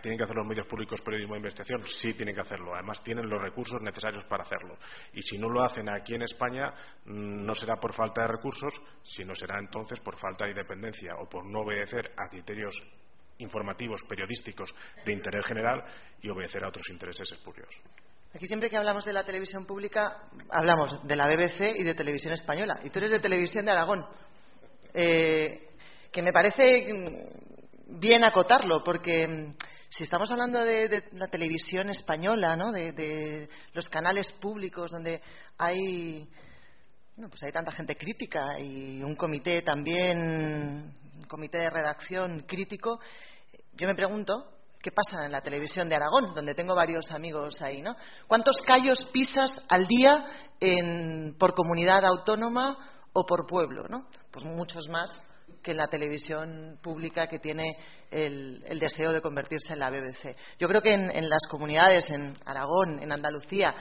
¿tienen 0.00 0.16
que 0.16 0.24
hacer 0.24 0.36
los 0.36 0.46
medios 0.46 0.66
públicos 0.66 1.00
periodismo 1.00 1.34
de 1.34 1.40
investigación? 1.40 1.84
Sí, 1.86 2.14
tienen 2.14 2.34
que 2.34 2.40
hacerlo. 2.40 2.74
Además, 2.74 3.02
tienen 3.02 3.28
los 3.28 3.42
recursos 3.42 3.82
necesarios 3.82 4.24
para 4.24 4.44
hacerlo. 4.44 4.76
Y 5.12 5.22
si 5.22 5.38
no 5.38 5.48
lo 5.48 5.62
hacen 5.62 5.88
aquí 5.88 6.14
en 6.14 6.22
España, 6.22 6.72
mm, 7.04 7.44
no 7.44 7.54
será 7.54 7.76
por 7.76 7.92
falta 7.92 8.22
de 8.22 8.28
recursos, 8.28 8.72
sino 9.02 9.34
será 9.34 9.58
entonces 9.58 9.98
por 10.00 10.16
falta 10.18 10.44
de 10.44 10.52
independencia 10.52 11.16
o 11.18 11.28
por 11.28 11.44
no 11.44 11.60
obedecer 11.60 12.12
a 12.16 12.28
criterios 12.28 12.80
informativos, 13.38 14.02
periodísticos 14.04 14.72
de 15.04 15.12
interés 15.12 15.44
general 15.46 15.82
y 16.22 16.30
obedecer 16.30 16.62
a 16.64 16.68
otros 16.68 16.88
intereses 16.90 17.30
espurios. 17.32 17.68
Aquí 18.34 18.46
siempre 18.46 18.70
que 18.70 18.76
hablamos 18.76 19.04
de 19.04 19.12
la 19.12 19.24
televisión 19.24 19.66
pública, 19.66 20.28
hablamos 20.50 21.04
de 21.06 21.16
la 21.16 21.26
BBC 21.26 21.76
y 21.76 21.82
de 21.82 21.94
televisión 21.94 22.32
española. 22.34 22.78
Y 22.84 22.90
tú 22.90 23.00
eres 23.00 23.10
de 23.10 23.18
televisión 23.18 23.64
de 23.64 23.72
Aragón. 23.72 24.06
Eh, 24.94 25.66
que 26.12 26.22
me 26.22 26.32
parece 26.32 26.92
mm, 26.92 27.49
bien 27.98 28.24
acotarlo, 28.24 28.82
porque 28.84 29.26
mm, 29.26 29.54
si 29.90 30.04
estamos 30.04 30.30
hablando 30.30 30.64
de, 30.64 31.04
la 31.12 31.26
televisión 31.28 31.90
española, 31.90 32.56
¿no? 32.56 32.70
de, 32.70 33.48
los 33.72 33.88
canales 33.88 34.30
públicos 34.32 34.90
donde 34.90 35.20
hay, 35.58 36.28
pues 37.16 37.42
hay 37.42 37.52
tanta 37.52 37.72
gente 37.72 37.96
crítica 37.96 38.58
y 38.60 39.02
un 39.02 39.16
comité 39.16 39.62
también, 39.62 40.94
un 41.16 41.24
comité 41.28 41.58
de 41.58 41.70
redacción 41.70 42.40
crítico, 42.46 43.00
yo 43.72 43.88
me 43.88 43.94
pregunto 43.94 44.60
qué 44.80 44.90
pasa 44.92 45.26
en 45.26 45.32
la 45.32 45.42
televisión 45.42 45.88
de 45.88 45.96
Aragón, 45.96 46.34
donde 46.34 46.54
tengo 46.54 46.74
varios 46.74 47.10
amigos 47.10 47.60
ahí, 47.60 47.82
¿no? 47.82 47.96
¿Cuántos 48.26 48.56
callos 48.64 49.04
pisas 49.12 49.52
al 49.68 49.86
día 49.86 50.24
por 51.38 51.54
comunidad 51.54 52.04
autónoma 52.04 52.78
o 53.12 53.26
por 53.26 53.46
pueblo, 53.46 53.86
¿no? 53.88 54.06
Pues 54.30 54.44
muchos 54.44 54.88
más 54.88 55.10
que 55.62 55.74
la 55.74 55.88
televisión 55.88 56.78
pública 56.82 57.26
que 57.26 57.38
tiene 57.38 57.76
el, 58.10 58.78
deseo 58.80 59.12
de 59.12 59.20
convertirse 59.20 59.72
en 59.72 59.78
la 59.78 59.90
BBC. 59.90 60.36
Yo 60.58 60.68
creo 60.68 60.82
que 60.82 60.94
en, 60.94 61.28
las 61.28 61.42
comunidades, 61.48 62.08
en 62.10 62.34
Aragón, 62.44 63.02
en 63.02 63.12
Andalucía, 63.12 63.74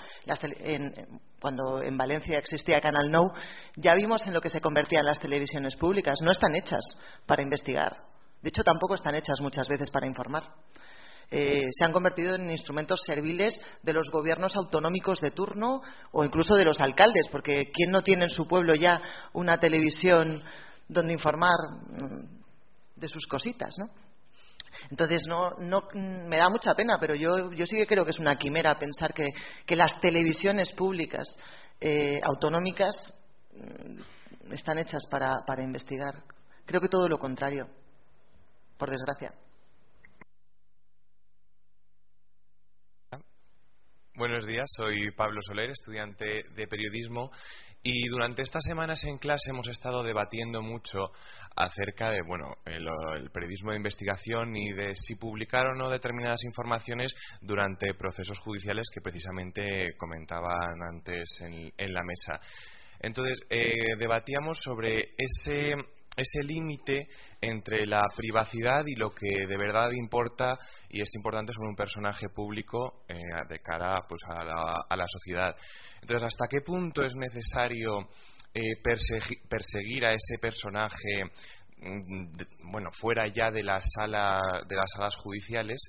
cuando 1.39 1.81
en 1.81 1.97
Valencia 1.97 2.37
existía 2.37 2.81
Canal 2.81 3.09
Nou, 3.09 3.31
ya 3.75 3.95
vimos 3.95 4.25
en 4.27 4.33
lo 4.33 4.41
que 4.41 4.49
se 4.49 4.61
convertían 4.61 5.05
las 5.05 5.19
televisiones 5.19 5.75
públicas. 5.75 6.21
No 6.21 6.31
están 6.31 6.55
hechas 6.55 6.83
para 7.25 7.43
investigar. 7.43 7.97
De 8.41 8.49
hecho, 8.49 8.63
tampoco 8.63 8.95
están 8.95 9.15
hechas 9.15 9.41
muchas 9.41 9.67
veces 9.67 9.89
para 9.89 10.07
informar. 10.07 10.43
Eh, 11.31 11.67
se 11.77 11.85
han 11.85 11.91
convertido 11.91 12.35
en 12.35 12.49
instrumentos 12.49 13.01
serviles 13.05 13.61
de 13.83 13.93
los 13.93 14.09
gobiernos 14.09 14.55
autonómicos 14.55 15.21
de 15.21 15.29
turno 15.29 15.81
o 16.11 16.23
incluso 16.23 16.55
de 16.55 16.65
los 16.65 16.81
alcaldes, 16.81 17.27
porque 17.31 17.69
¿quién 17.71 17.91
no 17.91 18.01
tiene 18.01 18.23
en 18.23 18.29
su 18.31 18.47
pueblo 18.47 18.73
ya 18.73 18.99
una 19.33 19.59
televisión 19.59 20.43
donde 20.89 21.13
informar 21.13 21.55
mm, 21.87 22.99
de 22.99 23.07
sus 23.07 23.25
cositas, 23.27 23.73
¿no? 23.77 23.89
Entonces, 24.89 25.25
no, 25.27 25.51
no, 25.59 25.87
me 25.93 26.37
da 26.37 26.49
mucha 26.49 26.73
pena, 26.73 26.97
pero 26.99 27.15
yo, 27.15 27.51
yo 27.53 27.65
sí 27.65 27.77
que 27.77 27.87
creo 27.87 28.03
que 28.03 28.11
es 28.11 28.19
una 28.19 28.37
quimera 28.37 28.77
pensar 28.77 29.13
que, 29.13 29.27
que 29.65 29.75
las 29.75 29.99
televisiones 30.01 30.71
públicas 30.73 31.27
eh, 31.79 32.19
autonómicas 32.23 32.95
mm, 33.53 34.53
están 34.53 34.79
hechas 34.79 35.03
para, 35.09 35.43
para 35.45 35.63
investigar. 35.63 36.23
Creo 36.65 36.81
que 36.81 36.89
todo 36.89 37.07
lo 37.07 37.17
contrario, 37.17 37.67
por 38.77 38.89
desgracia. 38.89 39.31
Buenos 44.19 44.45
días, 44.45 44.65
soy 44.75 45.11
Pablo 45.11 45.39
Soler, 45.41 45.69
estudiante 45.69 46.43
de 46.53 46.67
periodismo 46.67 47.31
y 47.81 48.05
durante 48.09 48.41
estas 48.41 48.65
semanas 48.65 49.01
en 49.05 49.17
clase 49.17 49.51
hemos 49.51 49.69
estado 49.69 50.03
debatiendo 50.03 50.61
mucho 50.61 51.13
acerca 51.55 52.11
de 52.11 52.19
bueno 52.27 52.47
el, 52.65 53.31
periodismo 53.31 53.71
de 53.71 53.77
investigación 53.77 54.57
y 54.57 54.73
de 54.73 54.93
si 54.93 55.15
publicar 55.15 55.67
o 55.67 55.73
no 55.73 55.89
determinadas 55.89 56.43
informaciones 56.43 57.15
durante 57.39 57.93
procesos 57.93 58.37
judiciales 58.39 58.87
que 58.93 58.99
precisamente 58.99 59.95
comentaban 59.95 60.83
antes 60.93 61.39
en, 61.39 61.93
la 61.93 62.03
mesa. 62.03 62.41
Entonces, 62.99 63.39
eh, 63.49 63.95
debatíamos 63.97 64.57
sobre 64.61 65.13
ese 65.17 65.75
ese 66.15 66.43
límite 66.43 67.07
entre 67.41 67.85
la 67.85 68.01
privacidad 68.15 68.83
y 68.85 68.95
lo 68.95 69.11
que 69.11 69.47
de 69.47 69.57
verdad 69.57 69.89
importa 69.91 70.57
y 70.89 71.01
es 71.01 71.09
importante 71.15 71.53
sobre 71.53 71.69
un 71.69 71.75
personaje 71.75 72.27
público 72.29 73.03
eh, 73.07 73.15
de 73.47 73.59
cara 73.59 74.03
pues, 74.07 74.21
a, 74.27 74.43
la, 74.43 75.05
sociedad. 75.07 75.55
Entonces, 76.01 76.27
¿hasta 76.27 76.47
qué 76.49 76.61
punto 76.61 77.03
es 77.03 77.15
necesario 77.15 78.09
eh, 78.53 78.81
perseguir 79.49 80.05
a 80.05 80.13
ese 80.13 80.37
personaje 80.41 81.23
mm, 81.77 82.71
bueno, 82.71 82.89
fuera 82.99 83.27
ya 83.27 83.51
de, 83.51 83.63
la 83.63 83.79
sala, 83.81 84.41
de 84.67 84.75
las 84.75 84.91
salas 84.95 85.15
judiciales 85.15 85.79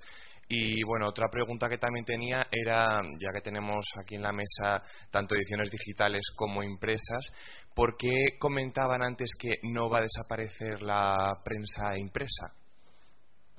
y 0.53 0.83
bueno, 0.83 1.07
otra 1.07 1.29
pregunta 1.31 1.69
que 1.69 1.79
también 1.79 2.05
tenía 2.05 2.49
era, 2.51 3.01
ya 3.21 3.31
que 3.33 3.41
tenemos 3.41 3.87
aquí 4.01 4.17
en 4.17 4.23
la 4.23 4.33
mesa 4.33 4.83
tanto 5.09 5.37
ediciones 5.37 5.71
digitales 5.71 6.23
como 6.35 6.65
impresas, 6.65 7.33
¿por 7.73 7.97
qué 7.97 8.37
comentaban 8.37 9.01
antes 9.01 9.31
que 9.39 9.61
no 9.63 9.89
va 9.89 9.99
a 9.99 10.03
desaparecer 10.03 10.83
la 10.83 11.41
prensa 11.45 11.97
impresa? 11.97 12.53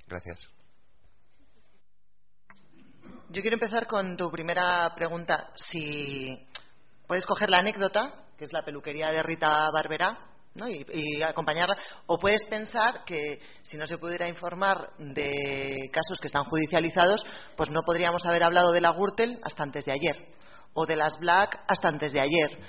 Gracias. 0.05 0.49
Yo 3.29 3.41
quiero 3.41 3.55
empezar 3.55 3.87
con 3.87 4.17
tu 4.17 4.29
primera 4.29 4.93
pregunta. 4.93 5.53
Si 5.55 6.45
puedes 7.07 7.25
coger 7.25 7.49
la 7.49 7.59
anécdota, 7.59 8.25
que 8.37 8.43
es 8.43 8.51
la 8.51 8.65
peluquería 8.65 9.11
de 9.11 9.23
Rita 9.23 9.69
Barberá, 9.73 10.30
y, 10.55 11.21
acompañarla. 11.23 11.77
O 12.07 12.17
puedes 12.17 12.43
pensar 12.49 13.03
que 13.05 13.39
si 13.63 13.77
no 13.77 13.87
se 13.87 13.97
pudiera 13.97 14.27
informar 14.27 14.89
de 14.97 15.89
casos 15.91 16.19
que 16.19 16.27
están 16.27 16.43
judicializados, 16.43 17.25
pues 17.55 17.69
no 17.69 17.81
podríamos 17.85 18.25
haber 18.25 18.43
hablado 18.43 18.71
de 18.71 18.81
la 18.81 18.93
Gürtel 18.93 19.39
hasta 19.43 19.63
antes 19.63 19.85
de 19.85 19.93
ayer, 19.93 20.15
o 20.73 20.85
de 20.85 20.95
las 20.95 21.17
Black 21.19 21.59
hasta 21.67 21.87
antes 21.87 22.11
de 22.11 22.21
ayer. 22.21 22.59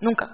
Nunca. 0.00 0.28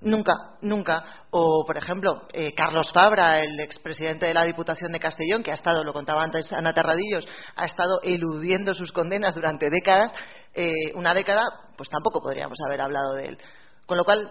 Nunca, 0.00 0.32
nunca. 0.62 1.04
O, 1.30 1.64
por 1.66 1.76
ejemplo, 1.76 2.22
eh, 2.32 2.54
Carlos 2.54 2.92
Fabra, 2.92 3.40
el 3.40 3.58
expresidente 3.58 4.26
de 4.26 4.34
la 4.34 4.44
Diputación 4.44 4.92
de 4.92 5.00
Castellón, 5.00 5.42
que 5.42 5.50
ha 5.50 5.54
estado, 5.54 5.82
lo 5.82 5.92
contaba 5.92 6.22
antes 6.22 6.52
Ana 6.52 6.72
Terradillos, 6.72 7.26
ha 7.56 7.64
estado 7.64 8.00
eludiendo 8.02 8.72
sus 8.74 8.92
condenas 8.92 9.34
durante 9.34 9.70
décadas, 9.70 10.12
eh, 10.54 10.92
una 10.94 11.14
década, 11.14 11.42
pues 11.76 11.88
tampoco 11.88 12.20
podríamos 12.20 12.58
haber 12.68 12.80
hablado 12.80 13.14
de 13.14 13.24
él. 13.24 13.38
Con 13.86 13.98
lo 13.98 14.04
cual, 14.04 14.30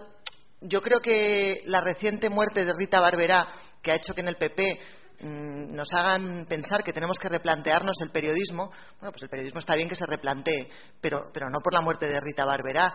yo 0.64 0.80
creo 0.80 1.00
que 1.00 1.62
la 1.66 1.80
reciente 1.80 2.30
muerte 2.30 2.64
de 2.64 2.72
Rita 2.72 3.00
Barberá, 3.00 3.46
que 3.82 3.92
ha 3.92 3.96
hecho 3.96 4.14
que 4.14 4.22
en 4.22 4.28
el 4.28 4.36
PP 4.36 4.80
mm, 5.20 5.74
nos 5.74 5.92
hagan 5.92 6.46
pensar 6.48 6.82
que 6.82 6.92
tenemos 6.92 7.18
que 7.18 7.28
replantearnos 7.28 8.00
el 8.00 8.10
periodismo, 8.10 8.70
bueno, 8.98 9.12
pues 9.12 9.22
el 9.22 9.28
periodismo 9.28 9.60
está 9.60 9.74
bien 9.74 9.88
que 9.88 9.94
se 9.94 10.06
replantee, 10.06 10.70
pero, 11.00 11.30
pero 11.32 11.50
no 11.50 11.58
por 11.60 11.74
la 11.74 11.82
muerte 11.82 12.06
de 12.06 12.20
Rita 12.20 12.44
Barberá 12.44 12.94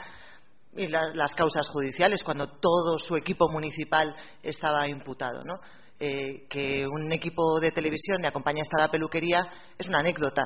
y 0.76 0.88
las 0.88 1.34
causas 1.36 1.68
judiciales, 1.70 2.24
cuando 2.24 2.48
todo 2.48 2.98
su 3.00 3.16
equipo 3.16 3.50
municipal 3.50 4.16
estaba 4.44 4.88
imputado. 4.88 5.42
¿no? 5.44 5.56
Eh, 6.00 6.48
que 6.48 6.88
un 6.88 7.12
equipo 7.12 7.60
de 7.60 7.72
televisión 7.72 8.22
le 8.22 8.28
acompañe 8.28 8.62
hasta 8.62 8.84
la 8.84 8.92
peluquería 8.92 9.42
es 9.78 9.88
una 9.88 10.00
anécdota 10.00 10.44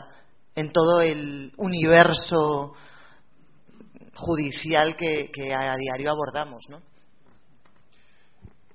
en 0.56 0.72
todo 0.72 1.02
el 1.02 1.52
universo 1.58 2.74
judicial 4.16 4.96
que, 4.96 5.30
que 5.32 5.54
a 5.54 5.76
diario 5.76 6.12
abordamos. 6.12 6.64
¿no? 6.70 6.93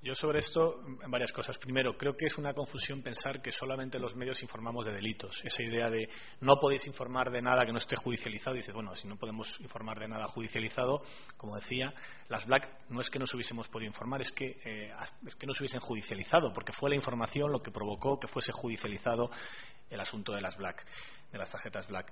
Yo 0.08 0.14
sobre 0.14 0.38
esto, 0.38 0.80
varias 1.06 1.30
cosas. 1.32 1.58
Primero, 1.58 1.94
creo 1.98 2.16
que 2.16 2.24
es 2.24 2.38
una 2.38 2.54
confusión 2.54 3.02
pensar 3.02 3.42
que 3.42 3.52
solamente 3.52 3.98
los 3.98 4.16
medios 4.16 4.42
informamos 4.42 4.86
de 4.86 4.94
delitos. 4.94 5.38
Esa 5.44 5.62
idea 5.62 5.90
de 5.90 6.08
no 6.40 6.58
podéis 6.58 6.86
informar 6.86 7.30
de 7.30 7.42
nada 7.42 7.66
que 7.66 7.72
no 7.72 7.76
esté 7.76 7.94
judicializado. 7.94 8.56
Dice, 8.56 8.72
bueno, 8.72 8.96
si 8.96 9.06
no 9.06 9.16
podemos 9.18 9.60
informar 9.60 9.98
de 9.98 10.08
nada 10.08 10.26
judicializado, 10.28 11.02
como 11.36 11.56
decía, 11.56 11.92
las 12.30 12.46
Black 12.46 12.70
no 12.88 13.02
es 13.02 13.10
que 13.10 13.18
no 13.18 13.24
nos 13.24 13.34
hubiésemos 13.34 13.68
podido 13.68 13.88
informar, 13.88 14.22
es 14.22 14.32
que, 14.32 14.58
eh, 14.64 14.94
es 15.26 15.34
que 15.34 15.46
no 15.46 15.52
se 15.52 15.62
hubiesen 15.62 15.80
judicializado, 15.80 16.54
porque 16.54 16.72
fue 16.72 16.88
la 16.88 16.96
información 16.96 17.52
lo 17.52 17.60
que 17.60 17.70
provocó 17.70 18.18
que 18.18 18.28
fuese 18.28 18.50
judicializado 18.50 19.30
el 19.90 20.00
asunto 20.00 20.32
de 20.32 20.40
las 20.40 20.56
Black, 20.56 20.86
de 21.30 21.36
las 21.36 21.50
tarjetas 21.50 21.86
Black. 21.86 22.10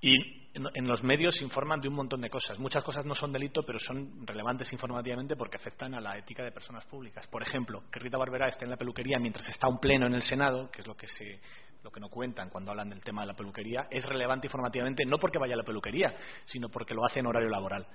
Y 0.00 0.44
en, 0.54 0.86
los 0.86 1.02
medios 1.02 1.36
se 1.36 1.44
informan 1.44 1.80
de 1.80 1.88
un 1.88 1.94
montón 1.94 2.20
de 2.20 2.30
cosas. 2.30 2.58
Muchas 2.58 2.84
cosas 2.84 3.04
no 3.04 3.14
son 3.14 3.32
delito, 3.32 3.64
pero 3.64 3.78
son 3.78 4.26
relevantes 4.26 4.72
informativamente 4.72 5.34
porque 5.36 5.56
afectan 5.56 5.94
a 5.94 6.00
la 6.00 6.16
ética 6.16 6.44
de 6.44 6.52
personas 6.52 6.84
públicas. 6.86 7.26
Por 7.26 7.42
ejemplo, 7.42 7.82
que 7.90 7.98
Rita 7.98 8.18
Barberá 8.18 8.48
esté 8.48 8.64
en 8.64 8.70
la 8.70 8.76
peluquería 8.76 9.18
mientras 9.18 9.48
está 9.48 9.68
un 9.68 9.80
pleno 9.80 10.06
en 10.06 10.14
el 10.14 10.22
Senado, 10.22 10.70
que 10.70 10.80
es 10.82 10.86
lo 10.86 10.96
que 10.96 11.06
se 11.06 11.40
lo 11.82 11.90
que 11.90 12.00
no 12.00 12.08
cuentan 12.08 12.48
cuando 12.48 12.70
hablan 12.70 12.88
del 12.88 13.02
tema 13.02 13.20
de 13.20 13.26
la 13.26 13.34
peluquería, 13.34 13.88
es 13.90 14.02
relevante 14.06 14.46
informativamente 14.46 15.04
no 15.04 15.18
porque 15.18 15.38
vaya 15.38 15.52
a 15.52 15.58
la 15.58 15.64
peluquería, 15.64 16.16
sino 16.46 16.70
porque 16.70 16.94
lo 16.94 17.04
hace 17.04 17.20
en 17.20 17.26
horario 17.26 17.50
laboral. 17.50 17.86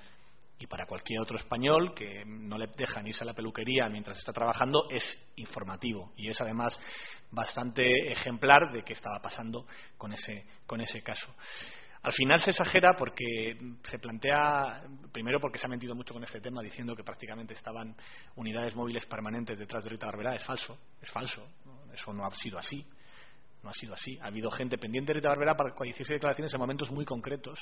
Y 0.59 0.67
para 0.67 0.85
cualquier 0.85 1.21
otro 1.21 1.37
español 1.37 1.93
que 1.95 2.23
no 2.23 2.57
le 2.57 2.67
dejan 2.67 3.07
irse 3.07 3.23
a 3.23 3.25
la 3.25 3.33
peluquería 3.33 3.89
mientras 3.89 4.19
está 4.19 4.31
trabajando 4.31 4.87
es 4.91 5.03
informativo 5.37 6.11
y 6.17 6.29
es 6.29 6.39
además 6.39 6.79
bastante 7.31 8.11
ejemplar 8.11 8.71
de 8.73 8.83
qué 8.83 8.93
estaba 8.93 9.19
pasando 9.21 9.65
con 9.97 10.13
ese, 10.13 10.45
con 10.67 10.81
ese 10.81 11.01
caso. 11.01 11.33
Al 12.01 12.13
final 12.13 12.39
se 12.39 12.51
exagera 12.51 12.93
porque 12.97 13.57
se 13.83 13.99
plantea, 13.99 14.83
primero 15.11 15.39
porque 15.39 15.57
se 15.57 15.65
ha 15.65 15.69
mentido 15.69 15.93
mucho 15.95 16.13
con 16.13 16.23
este 16.23 16.39
tema 16.39 16.61
diciendo 16.61 16.95
que 16.95 17.03
prácticamente 17.03 17.53
estaban 17.53 17.93
unidades 18.35 18.73
móviles 18.75 19.05
permanentes 19.05 19.59
detrás 19.59 19.83
de 19.83 19.89
Rita 19.89 20.05
Barberá. 20.05 20.33
Es 20.35 20.45
falso, 20.45 20.77
es 21.01 21.09
falso. 21.11 21.45
Eso 21.93 22.13
no 22.13 22.25
ha 22.25 22.33
sido 22.35 22.57
así. 22.57 22.85
No 23.63 23.69
ha 23.69 23.73
sido 23.73 23.93
así. 23.93 24.17
Ha 24.21 24.27
habido 24.27 24.49
gente 24.49 24.77
pendiente 24.77 25.11
de 25.11 25.19
Rita 25.19 25.29
Barberá 25.29 25.55
para 25.55 25.73
hiciese 25.85 26.13
declaraciones 26.13 26.53
en 26.53 26.59
momentos 26.59 26.89
muy 26.89 27.03
concretos. 27.03 27.59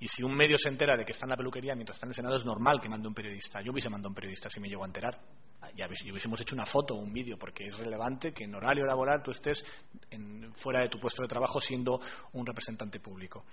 Y 0.00 0.08
si 0.08 0.24
un 0.24 0.34
medio 0.34 0.58
se 0.58 0.68
entera 0.68 0.96
de 0.96 1.04
que 1.04 1.12
está 1.12 1.26
en 1.26 1.30
la 1.30 1.36
peluquería 1.36 1.76
mientras 1.76 1.96
está 1.96 2.06
en 2.06 2.10
el 2.10 2.16
Senado, 2.16 2.36
es 2.36 2.44
normal 2.44 2.80
que 2.80 2.88
mande 2.88 3.06
un 3.06 3.14
periodista. 3.14 3.62
Yo 3.62 3.70
hubiese 3.70 3.88
mandado 3.88 4.08
un 4.08 4.16
periodista 4.16 4.50
si 4.50 4.58
me 4.58 4.68
llego 4.68 4.82
a 4.82 4.86
enterar 4.86 5.20
ya 5.76 5.86
hubiésemos 5.86 6.40
hecho 6.40 6.54
una 6.54 6.66
foto 6.66 6.94
o 6.94 6.98
un 6.98 7.12
vídeo, 7.12 7.38
porque 7.38 7.66
es 7.66 7.76
relevante 7.78 8.32
que 8.32 8.44
en 8.44 8.54
horario 8.54 8.84
laboral 8.84 9.22
tú 9.22 9.30
estés 9.30 9.64
fuera 10.56 10.80
de 10.80 10.88
tu 10.88 10.98
puesto 10.98 11.22
de 11.22 11.28
trabajo 11.28 11.60
siendo 11.60 12.00
un 12.32 12.46
representante 12.46 13.00
público. 13.00 13.44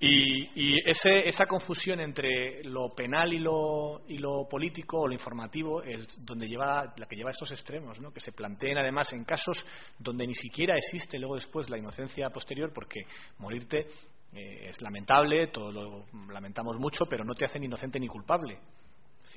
Y, 0.00 0.78
esa 0.86 1.46
confusión 1.46 2.00
entre 2.00 2.62
lo 2.64 2.94
penal 2.94 3.32
y 3.32 3.38
lo, 3.38 4.02
y 4.06 4.18
lo, 4.18 4.46
político 4.48 5.00
o 5.00 5.08
lo 5.08 5.14
informativo 5.14 5.82
es 5.82 6.06
donde 6.24 6.46
lleva, 6.46 6.92
la 6.96 7.06
que 7.06 7.16
lleva 7.16 7.30
a 7.30 7.32
estos 7.32 7.50
extremos, 7.52 7.98
que 8.12 8.20
se 8.20 8.32
planteen 8.32 8.76
además 8.76 9.12
en 9.12 9.24
casos 9.24 9.64
donde 9.98 10.26
ni 10.26 10.34
siquiera 10.34 10.76
existe 10.76 11.18
luego 11.18 11.36
después 11.36 11.70
la 11.70 11.78
inocencia 11.78 12.28
posterior, 12.30 12.72
porque 12.74 13.06
morirte 13.38 13.86
eh, 14.32 14.68
es 14.68 14.82
lamentable, 14.82 15.46
todo 15.46 15.72
lo 15.72 16.04
lamentamos 16.30 16.78
mucho, 16.78 17.04
pero 17.08 17.24
no 17.24 17.34
te 17.34 17.46
hacen 17.46 17.64
inocente 17.64 17.98
ni 17.98 18.08
culpable 18.08 18.58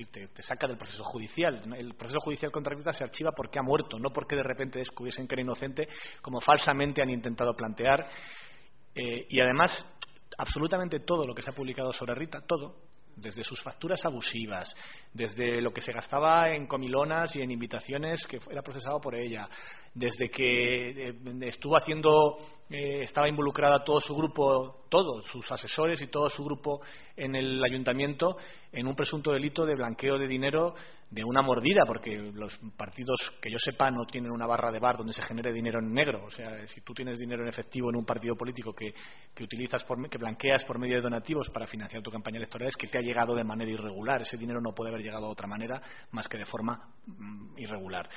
decir, 0.06 0.30
te, 0.34 0.44
saca 0.44 0.68
del 0.68 0.78
proceso 0.78 1.04
judicial. 1.04 1.64
El 1.76 1.96
proceso 1.96 2.20
judicial 2.20 2.52
contra 2.52 2.76
Rita 2.76 2.94
se 2.94 3.04
archiva 3.04 3.32
porque 3.32 3.60
ha 3.60 3.64
muerto, 3.64 3.98
no 4.00 4.12
porque 4.12 4.36
de 4.36 4.44
repente 4.44 4.80
descubriesen 4.80 5.28
que 5.28 5.36
era 5.36 5.42
inocente, 5.42 5.88
como 6.22 6.40
falsamente 6.40 7.02
han 7.02 7.10
intentado 7.10 7.56
plantear. 7.56 8.08
Eh, 8.94 9.28
y 9.30 9.40
además, 9.40 9.72
absolutamente 10.38 11.00
todo 11.00 11.26
lo 11.26 11.34
que 11.34 11.42
se 11.42 11.50
ha 11.50 11.54
publicado 11.54 11.92
sobre 11.94 12.16
Rita, 12.16 12.42
todo, 12.42 12.87
desde 13.18 13.44
sus 13.44 13.62
facturas 13.62 14.04
abusivas, 14.06 14.74
desde 15.14 15.62
lo 15.62 15.74
que 15.74 15.82
se 15.82 15.92
gastaba 15.92 16.54
en 16.54 16.68
comilonas 16.68 17.36
y 17.36 17.42
en 17.42 17.52
invitaciones 17.52 18.26
que 18.28 18.40
era 18.50 18.62
procesado 18.62 19.02
por 19.02 19.16
ella, 19.16 19.50
desde 19.94 20.30
que 20.30 21.10
eh, 21.10 21.14
estuvo 21.42 21.76
haciendo, 21.76 22.38
eh, 22.70 23.02
estaba 23.02 23.28
involucrada 23.28 23.84
todo 23.84 24.00
su 24.00 24.16
grupo, 24.16 24.86
todos 24.90 25.26
sus 25.26 25.52
asesores 25.52 26.02
y 26.02 26.08
todo 26.08 26.30
su 26.30 26.44
grupo 26.44 26.82
en 27.16 27.36
el 27.36 27.64
ayuntamiento 27.64 28.38
en 28.72 28.88
un 28.88 28.96
presunto 28.96 29.32
delito 29.32 29.66
de 29.66 29.76
blanqueo 29.76 30.20
de 30.20 30.28
dinero 30.28 30.76
de 31.10 31.24
una 31.24 31.42
mordida, 31.42 31.84
porque 31.86 32.32
los 32.34 32.58
partidos 32.76 33.18
que 33.42 33.50
yo 33.50 33.58
sepa 33.58 33.90
no 33.90 34.06
tienen 34.06 34.32
una 34.32 34.46
barra 34.46 34.72
de 34.72 34.80
bar 34.80 34.98
donde 34.98 35.14
se 35.14 35.22
genere 35.22 35.54
dinero 35.54 35.80
en 35.80 35.94
negro. 35.94 36.26
O 36.26 36.32
sea, 36.32 36.68
si 36.68 36.82
tú 36.82 36.94
tienes 36.94 37.18
dinero 37.18 37.44
en 37.44 37.50
efectivo 37.50 37.90
en 37.90 37.96
un 37.96 38.06
partido 38.06 38.36
político 38.36 38.74
que, 38.74 38.94
que 39.34 39.44
utilizas, 39.44 39.84
por, 39.86 40.10
que 40.10 40.18
blanqueas 40.18 40.66
por 40.66 40.80
medio 40.80 40.96
de 40.98 41.02
donativos 41.02 41.50
para 41.50 41.66
financiar 41.66 42.04
tu 42.04 42.12
campaña 42.12 42.38
electoral, 42.38 42.68
es 42.68 42.76
que 42.76 42.88
te 42.88 42.98
ha 42.98 43.02
llegado 43.02 43.36
de 43.36 43.46
manera 43.46 43.72
irregular. 43.72 44.22
Ese 44.22 44.38
dinero 44.38 44.60
no 44.60 44.74
puede 44.74 44.90
haber 44.92 45.02
llegado 45.02 45.28
de 45.28 45.32
otra 45.32 45.48
manera 45.48 45.82
más 46.12 46.28
que 46.28 46.38
de 46.38 46.46
forma 46.46 46.90
mm, 47.06 47.58
irregular. 47.58 48.10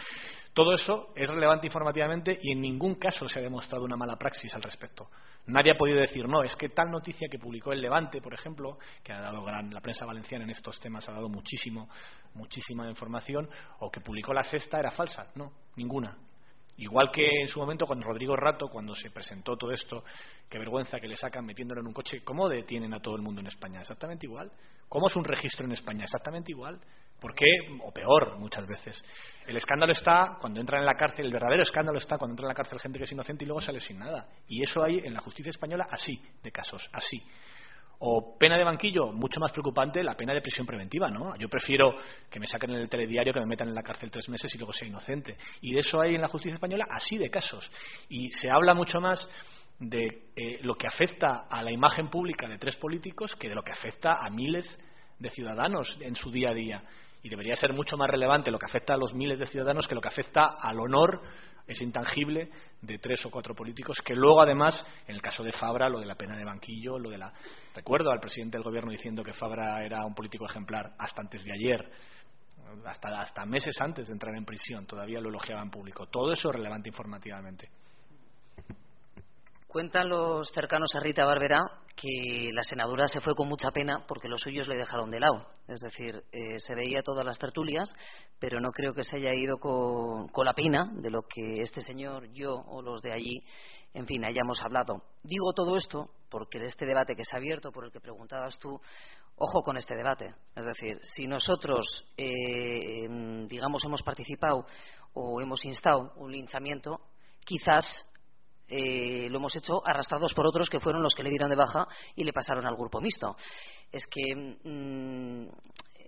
Todo 0.53 0.75
eso 0.75 1.13
es 1.15 1.31
relevante 1.31 1.69
informativamente 1.69 2.37
y 2.43 2.53
en 2.53 2.61
ningún 2.61 2.97
caso 2.97 3.29
se 3.29 3.39
ha 3.39 3.43
demostrado 3.43 3.85
una 3.85 3.97
mala 3.97 4.17
praxis 4.17 4.53
al 4.55 4.63
respecto. 4.63 5.09
Nadie 5.47 5.73
ha 5.73 5.77
podido 5.77 6.01
decir, 6.01 6.29
no, 6.29 6.43
es 6.43 6.55
que 6.57 6.69
tal 6.69 6.91
noticia 6.91 7.29
que 7.29 7.39
publicó 7.39 7.73
el 7.73 7.81
Levante, 7.81 8.21
por 8.21 8.35
ejemplo, 8.35 8.79
que 9.03 9.13
ha 9.13 9.21
dado 9.21 9.43
gran, 9.43 9.73
la 9.73 9.81
prensa 9.81 10.05
valenciana 10.05 10.45
en 10.45 10.51
estos 10.51 10.79
temas 10.81 11.09
ha 11.09 11.13
dado 11.13 11.29
muchísimo, 11.29 11.89
muchísima 12.35 12.89
información, 12.89 13.49
o 13.81 13.91
que 13.91 14.01
publicó 14.01 14.33
la 14.33 14.43
sexta 14.43 14.79
era 14.79 14.91
falsa. 14.91 15.31
No, 15.35 15.53
ninguna. 15.77 16.17
Igual 16.77 17.11
que 17.11 17.43
en 17.43 17.49
su 17.49 17.61
momento 17.61 17.85
con 17.85 18.01
Rodrigo 18.01 18.35
Rato, 18.37 18.69
cuando 18.69 18.95
se 18.95 19.11
presentó 19.11 19.55
todo 19.57 19.71
esto, 19.71 20.03
qué 20.49 20.59
vergüenza 20.59 20.99
que 20.99 21.09
le 21.09 21.17
sacan 21.17 21.45
metiéndolo 21.45 21.83
en 21.83 21.89
un 21.89 21.93
coche, 21.93 22.23
¿cómo 22.25 22.49
detienen 22.49 22.95
a 22.95 23.01
todo 23.01 23.17
el 23.17 23.23
mundo 23.23 23.43
en 23.43 23.49
España? 23.49 23.81
Exactamente 23.81 24.27
igual. 24.27 24.51
¿Cómo 24.89 25.09
es 25.09 25.17
un 25.17 25.25
registro 25.25 25.67
en 25.67 25.73
España? 25.73 26.05
Exactamente 26.05 26.53
igual. 26.53 26.81
¿Por 27.21 27.35
qué? 27.35 27.45
O 27.83 27.93
peor, 27.93 28.39
muchas 28.39 28.67
veces. 28.67 29.05
El 29.47 29.59
escándalo 29.59 29.93
está 29.93 30.39
cuando 30.41 30.59
entran 30.59 30.81
en 30.81 30.87
la 30.87 30.95
cárcel, 30.95 31.27
el 31.27 31.33
verdadero 31.33 31.63
escándalo 31.63 31.99
está 31.99 32.17
cuando 32.17 32.33
entra 32.33 32.45
en 32.45 32.49
la 32.49 32.55
cárcel 32.55 32.81
gente 32.81 32.99
que 32.99 33.05
es 33.05 33.13
inocente 33.13 33.45
y 33.45 33.47
luego 33.47 33.61
sale 33.61 33.79
sin 33.79 33.99
nada. 33.99 34.27
Y 34.49 34.63
eso 34.63 34.83
hay 34.83 35.01
en 35.01 35.13
la 35.13 35.21
justicia 35.21 35.51
española 35.51 35.87
así, 35.91 36.19
de 36.43 36.51
casos, 36.51 36.89
así. 36.95 37.23
O 38.03 38.39
pena 38.39 38.57
de 38.57 38.65
banquillo, 38.65 39.13
mucho 39.13 39.39
más 39.41 39.53
preocupante 39.53 40.03
la 40.03 40.17
pena 40.17 40.33
de 40.33 40.41
prisión 40.41 40.67
preventiva, 40.67 41.11
¿no? 41.11 41.37
Yo 41.37 41.51
prefiero 41.51 41.97
que 42.31 42.41
me 42.41 42.47
saquen 42.47 42.71
en 42.71 42.81
el 42.81 42.89
telediario 42.89 43.33
que 43.33 43.41
me 43.41 43.47
metan 43.47 43.69
en 43.69 43.75
la 43.75 43.83
cárcel 43.83 44.11
tres 44.11 44.27
meses 44.31 44.55
y 44.55 44.59
luego 44.59 44.73
sea 44.73 44.89
inocente. 44.89 45.37
Y 45.61 45.75
de 45.75 45.81
eso 45.81 46.01
hay 46.01 46.15
en 46.15 46.23
la 46.23 46.29
justicia 46.29 46.55
española 46.55 46.87
así 46.91 47.19
de 47.19 47.29
casos. 47.29 47.71
Y 48.09 48.31
se 48.31 48.51
habla 48.51 48.73
mucho 48.73 49.01
más 49.01 49.29
de 49.79 50.31
eh, 50.35 50.61
lo 50.63 50.77
que 50.77 50.87
afecta 50.87 51.47
a 51.51 51.63
la 51.63 51.73
imagen 51.73 52.09
pública 52.09 52.49
de 52.49 52.59
tres 52.59 52.77
políticos 52.77 53.37
que 53.37 53.49
de 53.49 53.55
lo 53.55 53.63
que 53.63 53.73
afecta 53.73 54.17
a 54.21 54.31
miles 54.31 54.79
de 55.19 55.29
ciudadanos 55.31 55.99
en 56.01 56.15
su 56.15 56.31
día 56.31 56.51
a 56.51 56.55
día. 56.55 56.83
Y 57.23 57.29
debería 57.29 57.55
ser 57.55 57.75
mucho 57.75 57.99
más 57.99 58.09
relevante 58.09 58.51
lo 58.51 58.59
que 58.59 58.67
afecta 58.67 58.95
a 58.95 58.99
los 58.99 59.13
miles 59.13 59.39
de 59.39 59.47
ciudadanos 59.47 59.87
que 59.87 59.95
lo 59.95 60.01
que 60.01 60.09
afecta 60.09 60.57
al 60.59 60.81
honor 60.81 61.21
es 61.67 61.81
intangible 61.81 62.51
de 62.81 62.99
tres 62.99 63.25
o 63.27 63.31
cuatro 63.31 63.55
políticos 63.55 63.99
que 64.05 64.15
luego 64.15 64.43
además 64.43 64.85
en 65.07 65.15
el 65.15 65.23
caso 65.23 65.43
de 65.43 65.53
Fabra 65.53 65.89
lo 65.89 66.01
de 66.01 66.07
la 66.07 66.15
pena 66.15 66.37
de 66.37 66.45
banquillo 66.45 66.99
lo 66.99 67.11
de 67.11 67.19
la 67.19 67.33
recuerdo 67.75 68.11
al 68.11 68.21
presidente 68.21 68.59
del 68.59 68.65
gobierno 68.65 68.91
diciendo 68.91 69.23
que 69.23 69.33
Fabra 69.33 69.85
era 69.85 70.05
un 70.05 70.15
político 70.15 70.47
ejemplar 70.47 70.93
hasta 70.99 71.23
antes 71.23 71.45
de 71.45 71.53
ayer 71.53 71.91
hasta, 72.85 73.21
hasta 73.21 73.45
meses 73.47 73.81
antes 73.81 74.07
de 74.07 74.13
entrar 74.13 74.35
en 74.35 74.45
prisión 74.45 74.87
todavía 74.87 75.21
lo 75.21 75.29
elogiaba 75.29 75.63
en 75.63 75.71
público. 75.71 76.07
Todo 76.07 76.33
eso 76.33 76.51
es 76.51 76.57
relevante 76.57 76.89
informativamente 76.89 77.69
Cuentan 79.71 80.09
los 80.09 80.49
cercanos 80.49 80.91
a 80.97 80.99
Rita 80.99 81.25
Barberá 81.25 81.61
que 81.95 82.51
la 82.53 82.65
senadora 82.65 83.07
se 83.07 83.21
fue 83.21 83.37
con 83.37 83.47
mucha 83.47 83.71
pena 83.71 84.05
porque 84.09 84.27
los 84.27 84.41
suyos 84.41 84.67
le 84.67 84.75
dejaron 84.75 85.13
de 85.13 85.21
lado. 85.21 85.47
Es 85.69 85.79
decir, 85.79 86.25
eh, 86.33 86.59
se 86.59 86.75
veía 86.75 87.05
todas 87.05 87.25
las 87.25 87.39
tertulias, 87.39 87.89
pero 88.41 88.61
no 88.61 88.73
creo 88.73 88.95
que 88.95 89.05
se 89.05 89.19
haya 89.19 89.33
ido 89.33 89.59
con, 89.59 90.27
la 90.45 90.55
pena 90.55 90.91
de 90.95 91.11
lo 91.11 91.23
que 91.23 91.63
este 91.63 91.83
señor, 91.83 92.33
yo 92.33 92.57
o 92.57 92.83
los 92.83 93.01
de 93.01 93.13
allí, 93.13 93.45
en 93.95 94.09
fin, 94.09 94.25
hayamos 94.25 94.61
hablado. 94.61 95.05
Digo 95.23 95.53
todo 95.55 95.77
esto 95.77 96.11
porque 96.29 96.59
de 96.59 96.67
este 96.67 96.85
debate 96.85 97.15
que 97.15 97.25
se 97.25 97.37
ha 97.37 97.39
abierto, 97.39 97.71
por 97.71 97.85
el 97.85 97.93
que 97.93 98.01
preguntabas 98.01 98.59
tú, 98.59 98.71
ojo 99.37 99.63
con 99.63 99.77
este 99.77 99.95
debate. 99.95 100.35
Es 100.57 100.65
decir, 100.65 100.99
si 101.05 101.29
nosotros, 101.29 101.87
eh, 102.17 103.07
digamos, 103.47 103.85
hemos 103.85 104.03
participado 104.03 104.67
o 105.15 105.41
hemos 105.41 105.65
instado 105.65 106.13
un 106.17 106.33
linchamiento, 106.33 106.99
quizás 107.47 108.10
eh, 108.71 109.29
lo 109.29 109.39
hemos 109.39 109.57
hecho 109.57 109.83
arrastrados 109.85 110.33
por 110.33 110.47
otros 110.47 110.71
que 110.71 110.81
fueron 110.81 111.03
los 111.03 111.15
que 111.15 111.23
le 111.23 111.31
dieron 111.31 111.51
de 111.51 111.57
baja 111.57 111.87
y 112.15 112.25
le 112.25 112.33
pasaron 112.33 112.67
al 112.67 112.77
grupo 112.77 113.01
mixto. 113.01 113.37
Es 113.91 114.07
que 114.07 114.59
mm, 114.65 115.49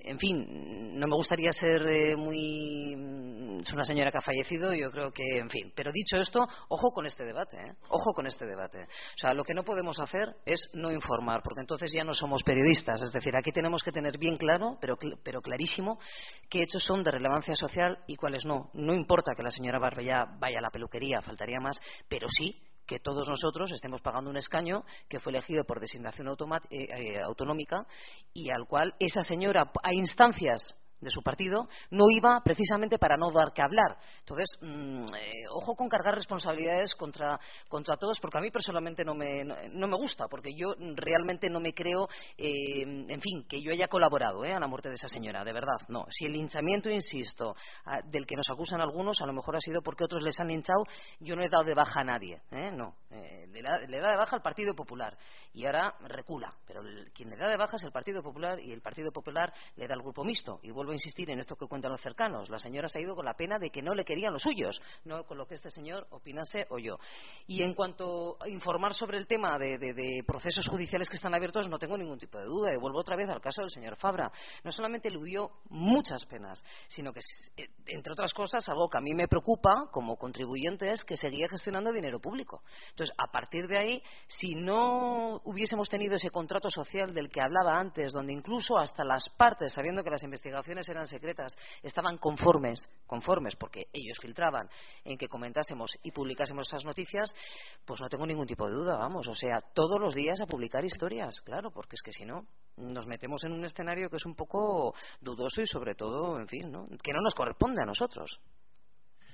en 0.04 0.18
fin, 0.18 0.98
no 0.98 1.06
me 1.06 1.14
gustaría 1.14 1.52
ser 1.52 1.86
eh, 1.86 2.16
muy. 2.16 2.96
Mm, 2.96 3.60
es 3.60 3.72
una 3.72 3.84
señora 3.84 4.10
que 4.10 4.18
ha 4.18 4.22
fallecido, 4.22 4.74
yo 4.74 4.90
creo 4.90 5.12
que, 5.12 5.38
en 5.38 5.48
fin. 5.48 5.72
Pero 5.74 5.92
dicho 5.92 6.16
esto, 6.16 6.46
ojo 6.68 6.90
con 6.90 7.06
este 7.06 7.24
debate, 7.24 7.56
¿eh? 7.56 7.74
Ojo 7.88 8.12
con 8.12 8.26
este 8.26 8.46
debate. 8.46 8.82
O 8.82 9.18
sea, 9.18 9.34
lo 9.34 9.44
que 9.44 9.54
no 9.54 9.64
podemos 9.64 9.98
hacer 10.00 10.34
es 10.44 10.68
no 10.72 10.90
informar, 10.90 11.42
porque 11.42 11.60
entonces 11.60 11.92
ya 11.92 12.04
no 12.04 12.14
somos 12.14 12.42
periodistas. 12.42 13.02
Es 13.02 13.12
decir, 13.12 13.34
aquí 13.36 13.52
tenemos 13.52 13.82
que 13.82 13.92
tener 13.92 14.18
bien 14.18 14.36
claro, 14.36 14.78
pero, 14.80 14.96
pero 15.22 15.40
clarísimo, 15.40 15.98
qué 16.48 16.62
hechos 16.62 16.84
son 16.84 17.02
de 17.02 17.12
relevancia 17.12 17.54
social 17.54 17.98
y 18.06 18.16
cuáles 18.16 18.44
no. 18.44 18.70
No 18.74 18.94
importa 18.94 19.32
que 19.36 19.42
la 19.42 19.50
señora 19.50 19.78
Barbella 19.78 20.24
vaya 20.38 20.58
a 20.58 20.62
la 20.62 20.70
peluquería, 20.70 21.20
faltaría 21.22 21.60
más, 21.60 21.78
pero 22.08 22.26
sí 22.28 22.60
que 22.86 22.98
todos 22.98 23.28
nosotros 23.28 23.72
estemos 23.72 24.00
pagando 24.00 24.30
un 24.30 24.36
escaño 24.36 24.84
que 25.08 25.20
fue 25.20 25.32
elegido 25.32 25.64
por 25.64 25.80
designación 25.80 26.28
eh, 26.28 26.34
eh, 26.70 27.20
autonómica 27.20 27.86
y 28.32 28.50
al 28.50 28.66
cual 28.66 28.94
esa 28.98 29.22
señora, 29.22 29.70
a 29.82 29.92
instancias 29.92 30.76
de 31.02 31.10
su 31.10 31.22
partido 31.22 31.68
no 31.90 32.08
iba 32.10 32.40
precisamente 32.42 32.98
para 32.98 33.16
no 33.16 33.30
dar 33.30 33.52
que 33.52 33.60
hablar. 33.60 33.98
Entonces, 34.20 34.46
mm, 34.60 35.04
eh, 35.14 35.44
ojo 35.50 35.74
con 35.74 35.88
cargar 35.88 36.14
responsabilidades 36.14 36.94
contra, 36.94 37.38
contra 37.68 37.96
todos, 37.96 38.18
porque 38.20 38.38
a 38.38 38.40
mí 38.40 38.50
personalmente 38.50 39.04
no 39.04 39.14
me, 39.14 39.44
no, 39.44 39.88
me 39.88 39.96
gusta, 39.96 40.26
porque 40.28 40.54
yo 40.54 40.74
realmente 40.94 41.50
no 41.50 41.60
me 41.60 41.74
creo, 41.74 42.08
eh, 42.38 42.82
en 42.82 43.20
fin, 43.20 43.44
que 43.48 43.60
yo 43.60 43.72
haya 43.72 43.88
colaborado 43.88 44.44
eh, 44.44 44.54
a 44.54 44.60
la 44.60 44.68
muerte 44.68 44.88
de 44.88 44.94
esa 44.94 45.08
señora, 45.08 45.44
de 45.44 45.52
verdad, 45.52 45.76
no. 45.88 46.06
Si 46.08 46.24
el 46.24 46.32
linchamiento, 46.32 46.88
insisto, 46.88 47.56
del 48.04 48.26
que 48.26 48.36
nos 48.36 48.48
acusan 48.48 48.80
algunos, 48.80 49.20
a 49.20 49.26
lo 49.26 49.32
mejor 49.32 49.56
ha 49.56 49.60
sido 49.60 49.82
porque 49.82 50.04
otros 50.04 50.22
les 50.22 50.38
han 50.40 50.50
hinchado, 50.50 50.84
yo 51.18 51.34
no 51.34 51.42
he 51.42 51.48
dado 51.48 51.64
de 51.64 51.74
baja 51.74 52.00
a 52.00 52.04
nadie, 52.04 52.40
no. 52.72 52.94
Le 53.10 53.60
da, 53.60 53.78
le, 53.78 53.98
da, 53.98 54.10
de 54.10 54.16
baja 54.16 54.36
al 54.36 54.42
Partido 54.42 54.74
Popular 54.74 55.18
y 55.52 55.66
ahora 55.66 55.94
recula, 56.00 56.54
pero 56.66 56.82
quien 57.12 57.28
le 57.28 57.36
da 57.36 57.48
de 57.48 57.56
baja 57.56 57.76
es 57.76 57.82
el 57.82 57.92
Partido 57.92 58.22
Popular 58.22 58.58
y 58.60 58.72
el 58.72 58.80
Partido 58.80 59.10
Popular 59.12 59.52
le 59.76 59.86
da 59.86 59.94
al 59.94 60.00
Grupo 60.00 60.24
Mixto 60.24 60.60
y 60.62 60.70
vuelve 60.70 60.91
insistir 60.92 61.30
en 61.30 61.40
esto 61.40 61.56
que 61.56 61.66
cuentan 61.66 61.92
los 61.92 62.00
cercanos. 62.00 62.50
La 62.50 62.58
señora 62.58 62.88
se 62.88 62.98
ha 62.98 63.02
ido 63.02 63.14
con 63.14 63.24
la 63.24 63.34
pena 63.34 63.58
de 63.58 63.70
que 63.70 63.82
no 63.82 63.94
le 63.94 64.04
querían 64.04 64.32
los 64.32 64.42
suyos, 64.42 64.80
no 65.04 65.24
con 65.24 65.38
lo 65.38 65.46
que 65.46 65.54
este 65.54 65.70
señor 65.70 66.06
opinase 66.10 66.66
o 66.70 66.78
yo. 66.78 66.98
Y 67.46 67.62
en 67.62 67.74
cuanto 67.74 68.36
a 68.40 68.48
informar 68.48 68.94
sobre 68.94 69.18
el 69.18 69.26
tema 69.26 69.58
de, 69.58 70.22
procesos 70.26 70.68
judiciales 70.68 71.08
que 71.08 71.16
están 71.16 71.34
abiertos, 71.34 71.68
no 71.68 71.78
tengo 71.78 71.96
ningún 71.96 72.18
tipo 72.18 72.38
de 72.38 72.44
duda. 72.44 72.72
Y 72.72 72.76
vuelvo 72.76 73.00
otra 73.00 73.16
vez 73.16 73.28
al 73.28 73.40
caso 73.40 73.62
del 73.62 73.70
señor 73.70 73.96
Fabra. 73.96 74.30
No 74.64 74.72
solamente 74.72 75.08
eludió 75.08 75.50
muchas 75.68 76.24
penas, 76.26 76.62
sino 76.88 77.12
que, 77.12 77.20
eh, 77.56 77.68
entre 77.86 78.12
otras 78.12 78.32
cosas, 78.32 78.68
algo 78.68 78.88
que 78.88 78.98
a 78.98 79.00
mí 79.00 79.14
me 79.14 79.28
preocupa 79.28 79.88
como 79.90 80.16
contribuyente 80.16 80.90
es 80.90 81.04
que 81.04 81.16
seguía 81.16 81.48
gestionando 81.48 81.92
dinero 81.92 82.20
público. 82.20 82.62
Entonces, 82.90 83.14
a 83.18 83.30
partir 83.30 83.66
de 83.66 83.78
ahí, 83.78 84.02
si 84.26 84.54
no 84.54 85.40
hubiésemos 85.44 85.88
tenido 85.88 86.16
ese 86.16 86.30
contrato 86.30 86.70
social 86.70 87.14
del 87.14 87.30
que 87.30 87.40
hablaba 87.40 87.78
antes, 87.78 88.12
donde 88.12 88.32
incluso 88.32 88.78
hasta 88.78 89.04
las 89.04 89.28
partes, 89.30 89.72
sabiendo 89.72 90.02
que 90.02 90.10
las 90.10 90.22
investigaciones 90.22 90.81
eran 90.88 91.06
secretas, 91.06 91.56
estaban 91.82 92.18
conformes, 92.18 92.88
conformes, 93.06 93.56
porque 93.56 93.88
ellos 93.92 94.18
filtraban 94.20 94.68
en 95.04 95.18
que 95.18 95.28
comentásemos 95.28 95.90
y 96.02 96.10
publicásemos 96.10 96.66
esas 96.68 96.84
noticias, 96.84 97.32
pues 97.84 98.00
no 98.00 98.08
tengo 98.08 98.26
ningún 98.26 98.46
tipo 98.46 98.66
de 98.66 98.74
duda, 98.74 98.96
vamos, 98.96 99.26
o 99.28 99.34
sea, 99.34 99.60
todos 99.74 100.00
los 100.00 100.14
días 100.14 100.40
a 100.40 100.46
publicar 100.46 100.84
historias, 100.84 101.40
claro, 101.42 101.70
porque 101.70 101.96
es 101.96 102.02
que 102.02 102.12
si 102.12 102.24
no, 102.24 102.46
nos 102.76 103.06
metemos 103.06 103.42
en 103.44 103.52
un 103.52 103.64
escenario 103.64 104.08
que 104.08 104.16
es 104.16 104.26
un 104.26 104.34
poco 104.34 104.94
dudoso 105.20 105.60
y 105.60 105.66
sobre 105.66 105.94
todo, 105.94 106.38
en 106.38 106.48
fin, 106.48 106.70
¿no? 106.70 106.86
que 107.02 107.12
no 107.12 107.20
nos 107.20 107.34
corresponde 107.34 107.82
a 107.82 107.86
nosotros. 107.86 108.40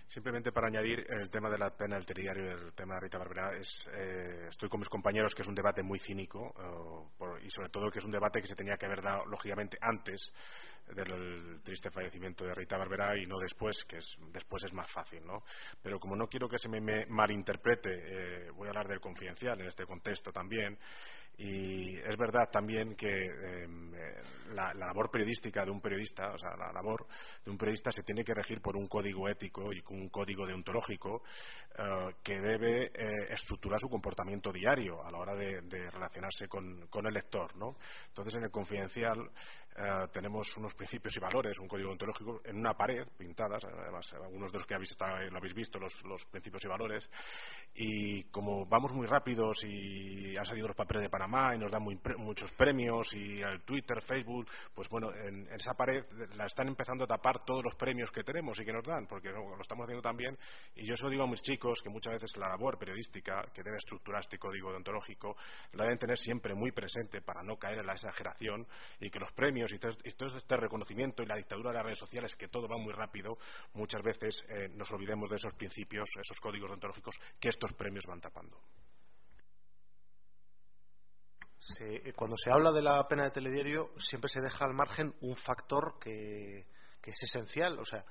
Simplemente 0.09 0.53
para 0.53 0.69
añadir 0.69 1.05
el 1.11 1.29
tema 1.29 1.51
de 1.51 1.59
la 1.59 1.77
pena 1.77 1.97
del 1.97 2.07
telediario 2.07 2.45
y 2.47 2.49
el 2.49 2.73
tema 2.73 2.95
de 2.95 3.01
Rita 3.01 3.19
Barbera, 3.19 3.55
es, 3.59 3.69
eh, 3.93 4.47
estoy 4.49 4.71
con 4.71 4.81
mis 4.81 4.89
compañeros 4.89 5.35
que 5.35 5.43
es 5.43 5.49
un 5.49 5.55
debate 5.55 5.83
muy 5.83 5.99
cínico 5.99 6.55
eh, 6.59 7.45
y 7.45 7.51
sobre 7.51 7.69
todo 7.69 7.91
que 7.91 7.99
es 7.99 8.05
un 8.07 8.11
debate 8.11 8.41
que 8.41 8.49
se 8.49 8.57
tenía 8.57 8.79
que 8.79 8.87
haber 8.87 9.03
dado 9.03 9.27
lógicamente 9.27 9.77
antes 9.83 10.33
del 10.95 11.61
triste 11.63 11.91
fallecimiento 11.91 12.45
de 12.45 12.55
Rita 12.55 12.77
Barbera 12.77 13.17
y 13.17 13.27
no 13.27 13.39
después, 13.39 13.85
que 13.87 13.99
es, 13.99 14.17
después 14.33 14.65
es 14.65 14.73
más 14.73 14.91
fácil, 14.91 15.25
¿no? 15.27 15.45
Pero 15.83 15.99
como 15.99 16.17
no 16.17 16.27
quiero 16.29 16.49
que 16.49 16.59
se 16.59 16.69
me, 16.69 17.07
malinterprete, 17.07 17.91
eh, 17.91 18.51
voy 18.51 18.67
a 18.67 18.71
hablar 18.71 18.89
del 18.89 19.01
confidencial 19.01 19.61
en 19.61 19.67
este 19.67 19.85
contexto 19.87 20.33
también. 20.33 20.79
Y 21.41 21.97
es 21.97 22.17
verdad 22.17 22.51
también 22.51 22.97
que 22.97 23.07
em, 23.07 23.95
eh, 23.95 24.23
la, 24.55 24.75
labor 24.75 25.09
periodística 25.09 25.65
de 25.65 25.71
un 25.71 25.81
periodista, 25.81 26.33
o 26.33 26.39
sea, 26.39 26.57
la 26.57 26.73
labor 26.73 27.07
de 27.45 27.51
un 27.51 27.57
periodista 27.57 27.93
se 27.93 28.03
tiene 28.03 28.25
que 28.25 28.35
regir 28.35 28.61
por 28.61 28.77
un 28.77 28.89
código 28.89 29.29
ético 29.29 29.73
y 29.73 29.81
un 29.91 30.09
código 30.09 30.47
deontológico 30.47 31.23
eh, 31.79 32.15
que 32.25 32.41
debe 32.41 32.91
estructurar 33.33 33.79
su 33.79 33.89
comportamiento 33.89 34.51
diario 34.51 35.05
a 35.05 35.13
la 35.13 35.19
hora 35.19 35.37
de, 35.37 35.61
relacionarse 35.91 36.49
con, 36.49 36.89
con, 36.89 37.07
el 37.07 37.15
lector, 37.15 37.57
¿no? 37.57 37.77
Entonces, 38.09 38.35
en 38.35 38.43
el 38.45 38.51
confidencial 38.51 39.31
eh, 39.77 40.07
tenemos 40.13 40.57
unos 40.57 40.75
principios 40.75 41.17
y 41.17 41.21
valores, 41.21 41.59
un 41.59 41.69
código 41.69 41.93
ontológico 41.93 42.41
en 42.45 42.59
una 42.59 42.75
pared 42.75 43.07
pintadas, 43.17 43.65
además 43.65 44.13
algunos 44.15 44.51
de 44.51 44.59
los 44.59 44.67
que 44.67 44.75
habéis 44.75 44.91
estado, 44.91 45.19
lo 45.31 45.39
habéis 45.39 45.55
visto, 45.55 45.79
los, 45.79 45.95
principios 46.31 46.65
y 46.65 46.69
valores, 46.69 47.09
y 47.75 48.25
como 48.25 48.67
vamos 48.67 48.93
muy 48.93 49.07
rápidos 49.07 49.63
y 49.65 50.37
han 50.37 50.45
salido 50.45 50.67
los 50.67 50.77
papeles 50.77 51.05
de 51.05 51.11
Panamá 51.11 51.55
y 51.55 51.59
nos 51.59 51.71
dan 51.71 51.83
muchos 51.83 52.51
premios 52.53 53.09
y 53.15 53.41
el 53.41 53.63
Twitter, 53.63 54.03
Facebook, 54.03 54.49
pues 54.75 54.89
bueno, 54.89 55.15
en, 55.15 55.49
esa 55.53 55.75
pared 55.75 56.05
la 56.35 56.47
están 56.47 56.67
empezando 56.67 57.05
a 57.05 57.07
tapar 57.07 57.45
todos 57.45 57.63
los 57.63 57.77
premios 57.77 58.11
que 58.11 58.25
tenemos 58.25 58.59
y 58.59 58.65
que 58.65 58.73
nos 58.73 58.85
dan, 58.85 59.07
porque 59.07 59.29
lo 59.31 59.61
estamos 59.61 59.85
haciendo 59.85 60.03
también, 60.03 60.37
y 60.75 60.87
yo 60.87 60.95
eso 60.95 61.09
digo 61.09 61.23
a 61.23 61.29
mis 61.29 61.43
chicos 61.43 61.81
que 61.83 61.89
muchas 61.89 62.15
veces 62.15 62.37
la 62.37 62.49
labor 62.49 62.79
periodística 62.79 63.45
que 63.55 63.63
debe 63.63 63.77
estructurar 63.77 64.23
este 64.23 64.39
código 64.39 64.71
deontológico 64.71 65.37
la 65.73 65.85
deben 65.85 65.99
tener 65.99 66.19
siempre 66.19 66.55
muy 66.55 66.73
presente 66.73 67.21
para 67.21 67.43
no 67.43 67.57
caer 67.57 67.79
en 67.79 67.87
la 67.87 67.93
exageración 67.93 68.67
y 69.01 69.11
que 69.11 69.21
los 69.21 69.33
premios 69.33 69.58
y 69.73 69.79
todo, 69.79 70.37
este 70.37 70.57
reconocimiento 70.57 71.23
y 71.23 71.27
la 71.27 71.37
dictadura 71.37 71.71
de 71.71 71.77
las 71.77 71.85
redes 71.85 71.99
sociales, 71.99 72.37
que 72.37 72.49
todo 72.49 72.69
va 72.69 72.77
muy 72.77 72.93
rápido, 72.93 73.39
muchas 73.75 74.03
veces 74.03 74.45
eh, 74.49 74.69
nos 74.75 74.91
olvidemos 74.93 75.29
de 75.29 75.37
esos 75.37 75.55
principios, 75.55 76.09
esos 76.21 76.39
códigos 76.41 76.71
ontológicos 76.71 77.15
que 77.41 77.49
estos 77.49 77.73
premios 77.75 78.05
van 78.07 78.21
tapando. 78.21 78.59
Eh, 81.81 82.13
cuando 82.15 82.37
se 82.37 82.51
habla 82.51 82.73
de 82.73 82.83
la 82.83 83.07
pena 83.09 83.25
de 83.25 83.31
telediario, 83.31 83.91
siempre 83.99 84.31
se 84.31 84.41
deja 84.41 84.65
al 84.65 84.75
margen 84.75 85.15
un 85.21 85.37
factor 85.37 85.99
que, 86.01 86.67
es 87.03 87.23
esencial, 87.23 87.79
o 87.79 87.85
sea, 87.87 88.05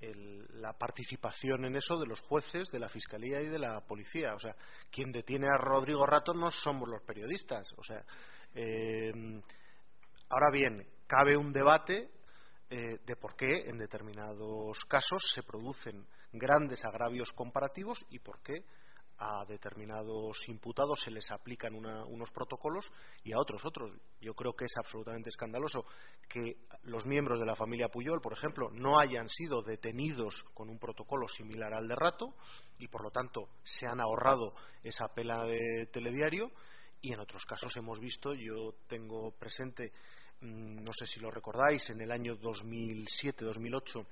la 0.00 0.74
participación 0.74 1.64
en 1.64 1.76
eso 1.76 1.96
de 1.96 2.06
los 2.06 2.20
jueces, 2.20 2.68
de 2.68 2.78
la 2.78 2.88
fiscalía 2.88 3.40
y 3.40 3.48
de 3.48 3.58
la 3.58 3.80
policía. 3.80 4.34
O 4.34 4.38
sea, 4.38 4.54
quien 4.90 5.10
detiene 5.10 5.46
a 5.48 5.56
Rodrigo 5.56 6.06
Rato 6.06 6.34
no 6.34 6.50
somos 6.50 6.88
los 6.88 7.02
periodistas. 7.02 7.72
O 7.78 7.82
sea, 7.82 8.04
eh, 8.54 9.12
Ahora 10.28 10.50
bien, 10.50 10.84
cabe 11.06 11.36
un 11.36 11.52
debate 11.52 12.10
eh, 12.68 12.98
de 13.06 13.16
por 13.16 13.36
qué 13.36 13.70
en 13.70 13.78
determinados 13.78 14.84
casos 14.88 15.22
se 15.32 15.44
producen 15.44 16.04
grandes 16.32 16.84
agravios 16.84 17.32
comparativos 17.32 18.04
y 18.10 18.18
por 18.18 18.40
qué 18.42 18.64
a 19.18 19.44
determinados 19.46 20.36
imputados 20.48 21.00
se 21.02 21.12
les 21.12 21.30
aplican 21.30 21.74
unos 21.74 22.30
protocolos 22.32 22.90
y 23.22 23.32
a 23.32 23.38
otros 23.38 23.64
otros. 23.64 23.92
Yo 24.20 24.34
creo 24.34 24.52
que 24.54 24.64
es 24.64 24.76
absolutamente 24.76 25.30
escandaloso 25.30 25.86
que 26.28 26.56
los 26.82 27.06
miembros 27.06 27.38
de 27.38 27.46
la 27.46 27.54
familia 27.54 27.88
Puyol, 27.88 28.20
por 28.20 28.32
ejemplo, 28.32 28.68
no 28.72 28.98
hayan 28.98 29.28
sido 29.28 29.62
detenidos 29.62 30.44
con 30.52 30.68
un 30.68 30.78
protocolo 30.78 31.28
similar 31.28 31.72
al 31.72 31.88
de 31.88 31.94
Rato 31.94 32.34
y, 32.78 32.88
por 32.88 33.02
lo 33.02 33.10
tanto, 33.10 33.48
se 33.62 33.86
han 33.86 34.00
ahorrado 34.00 34.54
esa 34.82 35.08
pela 35.14 35.44
de 35.44 35.86
telediario 35.92 36.50
y 37.06 37.12
en 37.12 37.20
otros 37.20 37.44
casos 37.44 37.76
hemos 37.76 38.00
visto, 38.00 38.34
yo 38.34 38.74
tengo 38.88 39.30
presente, 39.30 39.92
mm, 40.40 40.82
no 40.82 40.92
sé 40.92 41.06
si 41.06 41.20
lo 41.20 41.30
recordáis, 41.30 41.88
en 41.90 42.00
el 42.00 42.10
año 42.10 42.36
2007-2008 42.36 44.04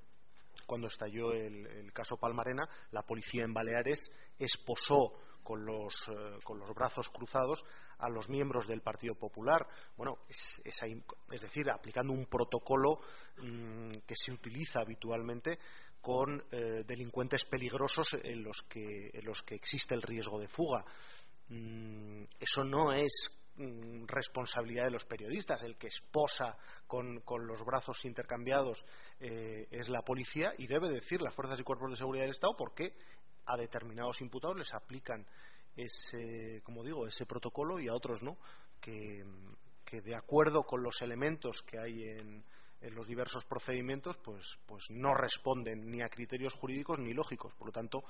cuando 0.65 0.87
estalló 0.87 1.33
el, 1.33 1.93
caso 1.93 2.17
Palmarena, 2.17 2.67
la 2.93 3.03
policía 3.03 3.43
en 3.43 3.53
Baleares 3.53 4.11
esposó 4.39 5.13
con 5.43 5.67
los, 5.67 5.93
eh, 6.09 6.39
con 6.45 6.59
los 6.59 6.73
brazos 6.73 7.09
cruzados 7.11 7.65
a 7.99 8.09
los 8.09 8.29
miembros 8.29 8.67
del 8.69 8.81
Partido 8.81 9.17
Popular. 9.17 9.67
Bueno, 9.97 10.19
es, 10.29 11.41
decir, 11.41 11.69
aplicando 11.71 12.13
un 12.13 12.27
protocolo 12.27 13.01
mm, 13.39 13.91
que 14.07 14.15
se 14.15 14.33
utiliza 14.33 14.81
habitualmente 14.81 15.59
con 16.01 16.45
eh, 16.53 16.85
delincuentes 16.87 17.45
peligrosos 17.47 18.15
en 18.23 18.45
los, 18.45 18.63
que, 18.69 19.11
en 19.13 19.25
los 19.25 19.43
que 19.43 19.57
existe 19.57 19.95
el 19.95 20.03
riesgo 20.03 20.39
de 20.39 20.49
fuga. 20.49 20.85
Mm, 21.49 22.25
eso 22.41 22.65
no 22.65 22.93
es 22.93 23.11
Mm, 23.57 24.07
responsabilidad 24.09 24.87
de 24.87 24.91
los 24.91 25.05
periodistas. 25.05 25.63
El 25.63 25.77
que 25.77 25.87
esposa 25.87 26.59
con, 26.89 27.23
los 27.47 27.65
brazos 27.65 28.05
intercambiados 28.05 28.85
eh, 29.21 29.69
es 29.71 29.89
la 29.89 30.03
policía 30.03 30.53
y 30.59 30.67
debe 30.67 30.89
decir 30.89 31.23
las 31.23 31.35
fuerzas 31.35 31.61
y 31.61 31.63
cuerpos 31.63 31.93
de 31.93 31.97
seguridad 31.97 32.25
del 32.25 32.33
Estado 32.33 32.57
porque 32.59 32.97
a 33.47 33.57
determinados 33.57 34.21
imputados 34.21 34.57
les 34.57 34.75
aplican 34.75 35.25
ese, 35.77 36.63
como 36.65 36.83
digo, 36.83 37.07
ese 37.07 37.27
protocolo 37.27 37.79
y 37.79 37.87
a 37.87 37.95
otros 37.95 38.23
no, 38.23 38.39
que, 38.81 39.25
de 39.93 40.17
acuerdo 40.17 40.65
con 40.65 40.83
los 40.83 41.01
elementos 41.03 41.63
que 41.63 41.79
hay 41.79 42.03
en, 42.03 42.45
en 42.81 42.95
los 42.97 43.07
diversos 43.07 43.45
procedimientos, 43.45 44.17
pues, 44.25 44.45
pues 44.67 44.83
no 44.91 45.15
responden 45.15 45.89
ni 45.89 46.03
a 46.03 46.09
criterios 46.09 46.55
jurídicos 46.55 46.99
ni 46.99 47.15
lógicos. 47.15 47.55
Por 47.55 47.69
lo 47.69 47.73
tanto, 47.73 48.03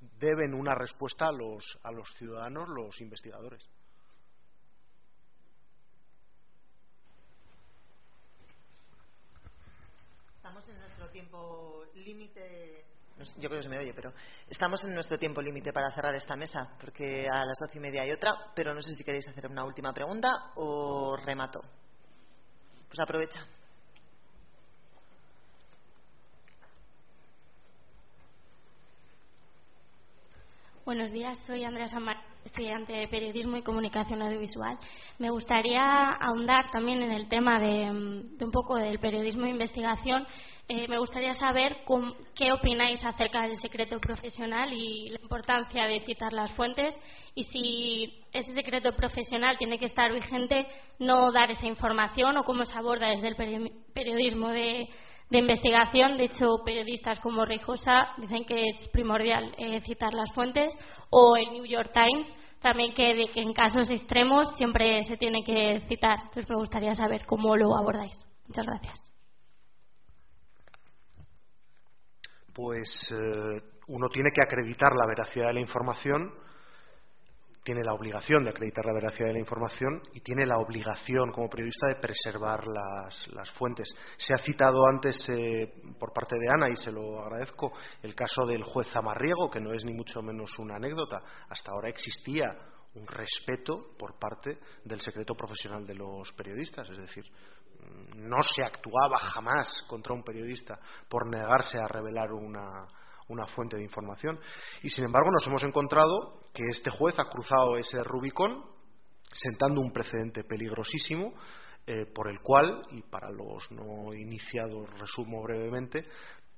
deben 0.00 0.54
una 0.54 0.74
respuesta 0.74 1.28
a 1.28 1.32
los, 1.32 1.78
a 1.82 1.90
los 1.90 2.08
ciudadanos 2.14 2.68
los 2.68 3.00
investigadores. 3.00 3.68
tiempo 11.18 11.84
límite. 11.94 12.84
Yo 13.38 13.48
creo 13.48 13.58
que 13.58 13.64
se 13.64 13.68
me 13.68 13.78
oye, 13.78 13.92
pero 13.92 14.12
estamos 14.48 14.82
en 14.84 14.94
nuestro 14.94 15.18
tiempo 15.18 15.42
límite 15.42 15.72
para 15.72 15.92
cerrar 15.92 16.14
esta 16.14 16.36
mesa, 16.36 16.76
porque 16.80 17.26
a 17.28 17.44
las 17.44 17.58
doce 17.58 17.78
y 17.78 17.80
media 17.80 18.02
hay 18.02 18.12
otra, 18.12 18.52
pero 18.54 18.72
no 18.72 18.80
sé 18.80 18.94
si 18.94 19.02
queréis 19.02 19.26
hacer 19.26 19.48
una 19.48 19.64
última 19.64 19.92
pregunta 19.92 20.52
o 20.54 21.16
remato. 21.16 21.60
Pues 22.86 23.00
aprovecha. 23.00 23.44
Buenos 30.88 31.12
días, 31.12 31.36
soy 31.46 31.64
Andrea 31.64 31.86
Samar 31.86 32.16
estudiante 32.46 32.94
de 32.94 33.08
Periodismo 33.08 33.58
y 33.58 33.62
Comunicación 33.62 34.22
Audiovisual. 34.22 34.78
Me 35.18 35.28
gustaría 35.28 35.84
ahondar 35.84 36.70
también 36.70 37.02
en 37.02 37.12
el 37.12 37.28
tema 37.28 37.60
de, 37.60 37.90
un 37.90 38.50
poco 38.50 38.76
del 38.76 38.98
periodismo 38.98 39.42
de 39.42 39.50
investigación. 39.50 40.26
Eh, 40.66 40.88
me 40.88 40.96
gustaría 40.96 41.34
saber 41.34 41.76
qué 42.34 42.52
opináis 42.52 43.04
acerca 43.04 43.42
del 43.42 43.58
secreto 43.58 44.00
profesional 44.00 44.72
y 44.72 45.10
la 45.10 45.20
importancia 45.20 45.84
de 45.86 46.00
citar 46.06 46.32
las 46.32 46.52
fuentes 46.52 46.96
y 47.34 47.44
si 47.44 48.24
ese 48.32 48.54
secreto 48.54 48.90
profesional 48.96 49.58
tiene 49.58 49.78
que 49.78 49.84
estar 49.84 50.10
vigente, 50.10 50.66
no 51.00 51.30
dar 51.32 51.50
esa 51.50 51.66
información 51.66 52.34
o 52.38 52.44
cómo 52.44 52.64
se 52.64 52.78
aborda 52.78 53.10
desde 53.10 53.28
el 53.28 53.36
periodismo 53.92 54.48
de 54.48 54.88
de 55.30 55.38
investigación. 55.38 56.16
De 56.16 56.24
hecho, 56.24 56.58
periodistas 56.64 57.18
como 57.20 57.44
Rijosa 57.44 58.08
dicen 58.18 58.44
que 58.44 58.64
es 58.66 58.88
primordial 58.88 59.54
eh, 59.58 59.80
citar 59.82 60.12
las 60.14 60.32
fuentes, 60.32 60.74
o 61.10 61.36
el 61.36 61.50
New 61.50 61.66
York 61.66 61.92
Times 61.92 62.26
también 62.60 62.92
que 62.92 63.30
en 63.36 63.52
casos 63.52 63.90
extremos 63.90 64.56
siempre 64.56 65.02
se 65.04 65.16
tiene 65.16 65.44
que 65.44 65.80
citar. 65.88 66.18
Entonces, 66.24 66.48
me 66.48 66.56
gustaría 66.56 66.92
saber 66.94 67.24
cómo 67.24 67.56
lo 67.56 67.76
abordáis. 67.76 68.14
Muchas 68.48 68.66
gracias. 68.66 68.98
Pues 72.52 72.88
eh, 73.12 73.62
uno 73.86 74.08
tiene 74.08 74.30
que 74.34 74.42
acreditar 74.42 74.92
la 74.96 75.06
veracidad 75.06 75.46
de 75.48 75.54
la 75.54 75.60
información 75.60 76.32
tiene 77.68 77.84
la 77.84 77.92
obligación 77.92 78.44
de 78.44 78.48
acreditar 78.48 78.86
la 78.86 78.94
veracidad 78.94 79.26
de 79.26 79.34
la 79.34 79.40
información 79.40 80.00
y 80.14 80.20
tiene 80.20 80.46
la 80.46 80.56
obligación 80.56 81.30
como 81.30 81.50
periodista 81.50 81.88
de 81.88 82.00
preservar 82.00 82.64
las, 82.66 83.50
fuentes. 83.58 83.94
Se 84.16 84.32
ha 84.32 84.38
citado 84.38 84.86
antes 84.86 85.28
eh, 85.28 85.70
por 85.98 86.14
parte 86.14 86.36
de 86.38 86.48
Ana, 86.48 86.70
y 86.70 86.76
se 86.76 86.90
lo 86.90 87.20
agradezco, 87.20 87.74
el 88.02 88.14
caso 88.14 88.46
del 88.46 88.62
juez 88.62 88.88
Zamarriego, 88.90 89.50
que 89.50 89.60
no 89.60 89.74
es 89.74 89.84
ni 89.84 89.92
mucho 89.92 90.22
menos 90.22 90.58
una 90.58 90.76
anécdota. 90.76 91.20
Hasta 91.50 91.70
ahora 91.72 91.90
existía 91.90 92.46
un 92.94 93.06
respeto 93.06 93.90
por 93.98 94.18
parte 94.18 94.58
del 94.82 95.02
secreto 95.02 95.34
profesional 95.34 95.86
de 95.86 95.94
los 95.94 96.32
periodistas, 96.32 96.88
es 96.88 96.96
decir, 96.96 97.24
no 98.16 98.42
se 98.44 98.64
actuaba 98.64 99.18
jamás 99.18 99.84
contra 99.86 100.14
un 100.14 100.22
periodista 100.22 100.80
por 101.06 101.28
negarse 101.28 101.76
a 101.76 101.86
revelar 101.86 102.32
una, 102.32 102.88
una 103.28 103.46
fuente 103.46 103.76
de 103.76 103.84
información. 103.84 104.38
Y 104.82 104.90
sin 104.90 105.04
embargo 105.04 105.30
nos 105.30 105.46
hemos 105.46 105.62
encontrado 105.62 106.40
que 106.52 106.64
este 106.70 106.90
juez 106.90 107.18
ha 107.18 107.28
cruzado 107.28 107.76
ese 107.76 108.02
Rubicón 108.02 108.64
sentando 109.32 109.80
un 109.80 109.92
precedente 109.92 110.44
peligrosísimo 110.44 111.34
eh, 111.86 112.06
por 112.14 112.28
el 112.28 112.40
cual, 112.40 112.82
y 112.90 113.02
para 113.02 113.30
los 113.30 113.70
no 113.70 114.12
iniciados 114.14 114.90
resumo 114.98 115.42
brevemente, 115.42 116.06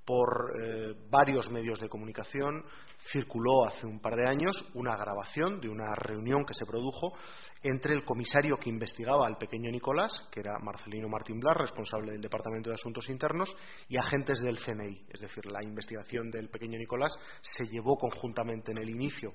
por 0.05 0.53
eh, 0.61 0.95
varios 1.09 1.51
medios 1.51 1.79
de 1.79 1.89
comunicación 1.89 2.65
circuló 3.13 3.65
hace 3.67 3.87
un 3.87 4.01
par 4.01 4.17
de 4.17 4.29
años 4.29 4.69
una 4.75 4.97
grabación 4.97 5.61
de 5.61 5.69
una 5.69 5.95
reunión 5.95 6.45
que 6.45 6.55
se 6.55 6.67
produjo 6.67 7.13
entre 7.63 7.95
el 7.95 8.05
comisario 8.05 8.57
que 8.57 8.71
investigaba 8.71 9.27
al 9.27 9.37
pequeño 9.37 9.71
Nicolás, 9.71 10.29
que 10.33 10.41
era 10.41 10.59
Marcelino 10.59 11.09
Martín 11.09 11.41
Blas, 11.41 11.57
responsable 11.57 12.13
del 12.13 12.21
Departamento 12.21 12.71
de 12.71 12.77
Asuntos 12.77 13.09
Internos, 13.11 13.55
y 13.89 13.99
agentes 13.99 14.41
del 14.41 14.59
CNI. 14.59 15.07
Es 15.09 15.21
decir, 15.21 15.45
la 15.47 15.63
investigación 15.63 16.31
del 16.31 16.49
pequeño 16.49 16.79
Nicolás 16.79 17.13
se 17.43 17.67
llevó 17.67 17.97
conjuntamente 17.97 18.73
en 18.73 18.79
el 18.79 18.89
inicio 18.89 19.35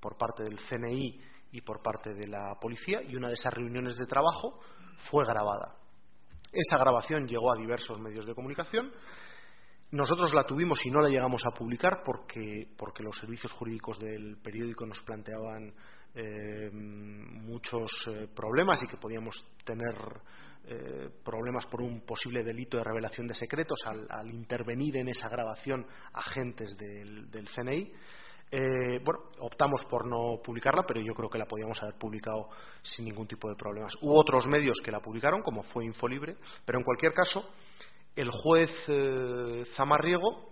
por 0.00 0.16
parte 0.16 0.42
del 0.42 0.58
CNI 0.68 1.20
y 1.52 1.60
por 1.60 1.80
parte 1.82 2.12
de 2.12 2.26
la 2.26 2.56
policía, 2.60 3.02
y 3.02 3.14
una 3.14 3.28
de 3.28 3.34
esas 3.34 3.54
reuniones 3.54 3.96
de 3.96 4.06
trabajo 4.06 4.58
fue 5.10 5.24
grabada. 5.24 5.76
Esa 6.52 6.78
grabación 6.78 7.28
llegó 7.28 7.52
a 7.52 7.56
diversos 7.56 8.00
medios 8.00 8.26
de 8.26 8.34
comunicación. 8.34 8.90
Nosotros 9.92 10.34
la 10.34 10.44
tuvimos 10.44 10.84
y 10.84 10.90
no 10.90 11.00
la 11.00 11.08
llegamos 11.08 11.44
a 11.46 11.56
publicar 11.56 12.02
porque, 12.04 12.68
porque 12.76 13.02
los 13.02 13.16
servicios 13.16 13.52
jurídicos 13.52 13.98
del 13.98 14.38
periódico 14.38 14.86
nos 14.86 15.00
planteaban 15.02 15.72
eh, 16.12 16.70
muchos 16.72 17.88
eh, 18.08 18.26
problemas 18.34 18.82
y 18.82 18.88
que 18.88 18.96
podíamos 18.96 19.44
tener 19.64 19.94
eh, 20.64 21.08
problemas 21.24 21.66
por 21.66 21.82
un 21.82 22.00
posible 22.00 22.42
delito 22.42 22.76
de 22.76 22.84
revelación 22.84 23.28
de 23.28 23.34
secretos 23.34 23.78
al, 23.84 24.28
intervenir 24.28 24.96
en 24.96 25.08
esa 25.08 25.28
grabación 25.28 25.86
agentes 26.12 26.76
del, 26.76 27.28
CNI. 27.54 27.92
bueno, 29.04 29.20
optamos 29.38 29.84
por 29.84 30.04
no 30.08 30.42
publicarla, 30.42 30.82
pero 30.84 31.00
yo 31.00 31.14
creo 31.14 31.30
que 31.30 31.38
la 31.38 31.46
podíamos 31.46 31.80
haber 31.80 31.94
publicado 31.94 32.48
sin 32.82 33.04
ningún 33.04 33.28
tipo 33.28 33.48
de 33.48 33.54
problemas. 33.54 33.94
Hubo 34.02 34.18
otros 34.18 34.48
medios 34.48 34.80
que 34.84 34.90
la 34.90 35.00
publicaron, 35.00 35.42
como 35.42 35.62
fue 35.62 35.84
Infolibre, 35.84 36.36
pero 36.64 36.78
en 36.78 36.84
cualquier 36.84 37.12
caso, 37.12 37.48
el 38.16 38.30
juez 38.30 38.70
Zamarriego 39.76 40.50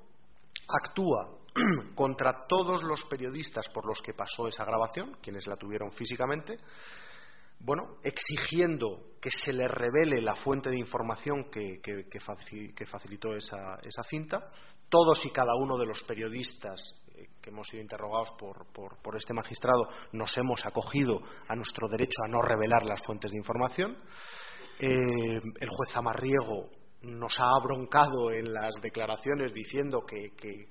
actúa 0.68 1.38
contra 1.94 2.46
todos 2.46 2.82
los 2.82 3.04
periodistas 3.04 3.68
por 3.68 3.86
los 3.86 4.00
que 4.02 4.14
pasó 4.14 4.48
esa 4.48 4.64
grabación, 4.64 5.16
quienes 5.22 5.46
la 5.46 5.56
tuvieron 5.56 5.92
físicamente, 5.92 6.58
bueno, 7.60 7.96
exigiendo 8.04 9.14
que 9.20 9.30
se 9.30 9.52
le 9.52 9.66
revele 9.66 10.20
la 10.20 10.36
fuente 10.36 10.70
de 10.70 10.78
información 10.78 11.50
que, 11.50 11.80
facilitó 12.20 13.34
esa, 13.34 14.02
cinta. 14.08 14.50
Todos 14.88 15.24
y 15.26 15.30
cada 15.30 15.54
uno 15.56 15.76
de 15.76 15.86
los 15.86 16.02
periodistas 16.04 16.80
eh, 17.14 17.26
que 17.42 17.50
hemos 17.50 17.66
sido 17.66 17.82
interrogados 17.82 18.30
por, 18.38 19.16
este 19.16 19.34
magistrado 19.34 19.88
nos 20.12 20.36
hemos 20.38 20.64
acogido 20.64 21.20
a 21.48 21.56
nuestro 21.56 21.88
derecho 21.88 22.22
a 22.24 22.28
no 22.28 22.40
revelar 22.40 22.84
las 22.84 23.04
fuentes 23.04 23.32
de 23.32 23.38
información. 23.38 23.98
Eh, 24.78 24.88
el 24.88 25.68
juez 25.68 25.96
Amarriego 25.96 26.70
nos 27.02 27.38
ha 27.40 27.48
abroncado 27.60 28.30
en 28.30 28.52
las 28.52 28.74
declaraciones 28.80 29.52
diciendo 29.52 30.06
que, 30.06 30.30
que, 30.36 30.68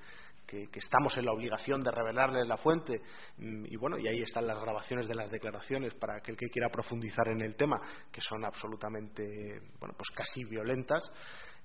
estamos 0.73 1.17
en 1.17 1.25
la 1.25 1.33
obligación 1.33 1.81
de 1.81 1.91
revelarles 1.91 2.47
la 2.47 2.57
fuente 2.57 3.01
mm, 3.37 3.65
y 3.65 3.75
bueno 3.75 3.97
y 3.97 4.07
ahí 4.07 4.21
están 4.21 4.47
las 4.47 4.59
grabaciones 4.59 5.07
de 5.07 5.15
las 5.15 5.29
declaraciones 5.29 5.93
para 5.95 6.17
aquel 6.17 6.37
que 6.37 6.49
quiera 6.49 6.69
profundizar 6.69 7.27
en 7.27 7.41
el 7.41 7.55
tema 7.55 7.79
que 8.11 8.21
son 8.21 8.45
absolutamente 8.45 9.23
bueno 9.79 9.95
pues 9.97 10.09
casi 10.15 10.43
violentas. 10.45 11.03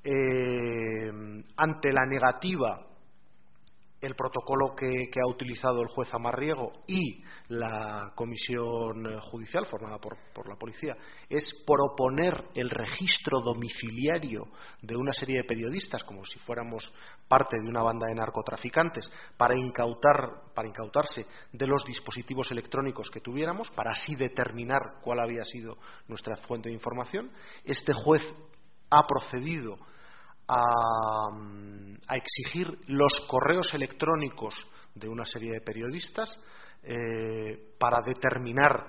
Eh, 0.04 1.12
ante 1.56 1.92
la 1.92 2.04
negativa 2.06 2.91
el 4.02 4.16
protocolo 4.16 4.74
que, 4.74 5.08
ha 5.14 5.30
utilizado 5.30 5.80
el 5.80 5.88
juez 5.88 6.12
Amarriego 6.12 6.72
y 6.88 7.22
la 7.48 8.12
comisión 8.16 9.20
judicial 9.20 9.64
formada 9.66 9.98
por, 9.98 10.18
la 10.48 10.56
policía 10.56 10.96
es 11.28 11.62
proponer 11.64 12.48
el 12.54 12.68
registro 12.68 13.40
domiciliario 13.40 14.48
de 14.82 14.96
una 14.96 15.12
serie 15.12 15.38
de 15.38 15.44
periodistas 15.44 16.02
como 16.02 16.24
si 16.24 16.38
fuéramos 16.40 16.92
parte 17.28 17.56
de 17.62 17.68
una 17.68 17.82
banda 17.82 18.08
de 18.08 18.16
narcotraficantes 18.16 19.10
para 19.36 19.54
incautar 19.56 20.52
para 20.52 20.68
incautarse 20.68 21.24
de 21.52 21.66
los 21.66 21.84
dispositivos 21.84 22.50
electrónicos 22.50 23.08
que 23.08 23.20
tuviéramos 23.20 23.70
para 23.70 23.92
así 23.92 24.16
determinar 24.16 25.00
cuál 25.00 25.20
había 25.20 25.44
sido 25.44 25.78
nuestra 26.08 26.36
fuente 26.48 26.68
de 26.68 26.74
información. 26.74 27.30
Este 27.64 27.92
juez 27.92 28.22
ha 28.90 29.06
procedido 29.06 29.78
a, 30.48 32.14
exigir 32.14 32.66
los 32.88 33.12
correos 33.26 33.72
electrónicos 33.74 34.54
de 34.94 35.08
una 35.08 35.24
serie 35.24 35.52
de 35.52 35.60
periodistas 35.60 36.38
eh, 36.82 37.74
para 37.78 38.00
determinar 38.04 38.86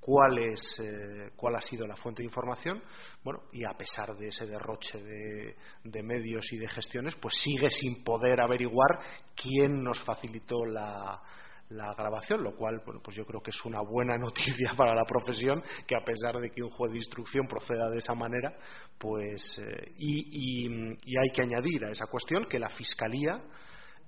cuál, 0.00 0.38
es, 0.38 0.80
eh, 0.80 1.30
cuál 1.36 1.56
ha 1.56 1.60
sido 1.62 1.86
la 1.86 1.96
fuente 1.96 2.22
de 2.22 2.26
información. 2.26 2.82
Bueno, 3.22 3.44
y 3.52 3.64
a 3.64 3.72
pesar 3.76 4.16
de 4.16 4.28
ese 4.28 4.46
derroche 4.46 5.02
de, 5.02 5.56
de, 5.84 6.02
medios 6.02 6.52
y 6.52 6.58
de 6.58 6.68
gestiones, 6.68 7.14
pues 7.16 7.34
sigue 7.42 7.70
sin 7.70 8.04
poder 8.04 8.40
averiguar 8.42 8.98
quién 9.34 9.82
nos 9.82 10.02
facilitó 10.02 10.64
la, 10.66 11.22
la 11.70 11.94
grabación, 11.94 12.42
lo 12.42 12.56
cual, 12.56 12.80
bueno, 12.84 13.00
pues 13.02 13.16
yo 13.16 13.24
creo 13.24 13.42
que 13.42 13.50
es 13.50 13.64
una 13.64 13.80
buena 13.80 14.16
noticia 14.18 14.72
para 14.76 14.94
la 14.94 15.04
profesión, 15.04 15.62
que 15.86 15.96
a 15.96 16.04
pesar 16.04 16.38
de 16.38 16.50
que 16.50 16.62
un 16.62 16.70
juez 16.70 16.92
de 16.92 16.98
instrucción 16.98 17.46
proceda 17.46 17.90
de 17.90 17.98
esa 17.98 18.14
manera, 18.14 18.56
pues, 18.98 19.58
eh, 19.58 19.92
y, 19.98 20.68
hay 20.68 21.30
que 21.34 21.42
añadir 21.42 21.84
a 21.84 21.90
esa 21.90 22.06
cuestión 22.06 22.46
que 22.46 22.58
la 22.58 22.68
Fiscalía 22.70 23.42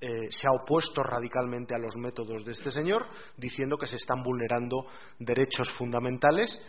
eh, 0.01 0.09
se 0.31 0.47
ha 0.47 0.62
opuesto 0.62 1.03
radicalmente 1.03 1.74
a 1.74 1.78
los 1.78 1.95
métodos 1.97 2.45
de 2.45 2.53
este 2.53 2.70
señor, 2.70 3.07
diciendo 3.37 3.77
que 3.77 3.87
se 3.87 3.97
están 3.97 4.23
vulnerando 4.23 4.87
derechos 5.19 5.70
fundamentales 5.77 6.61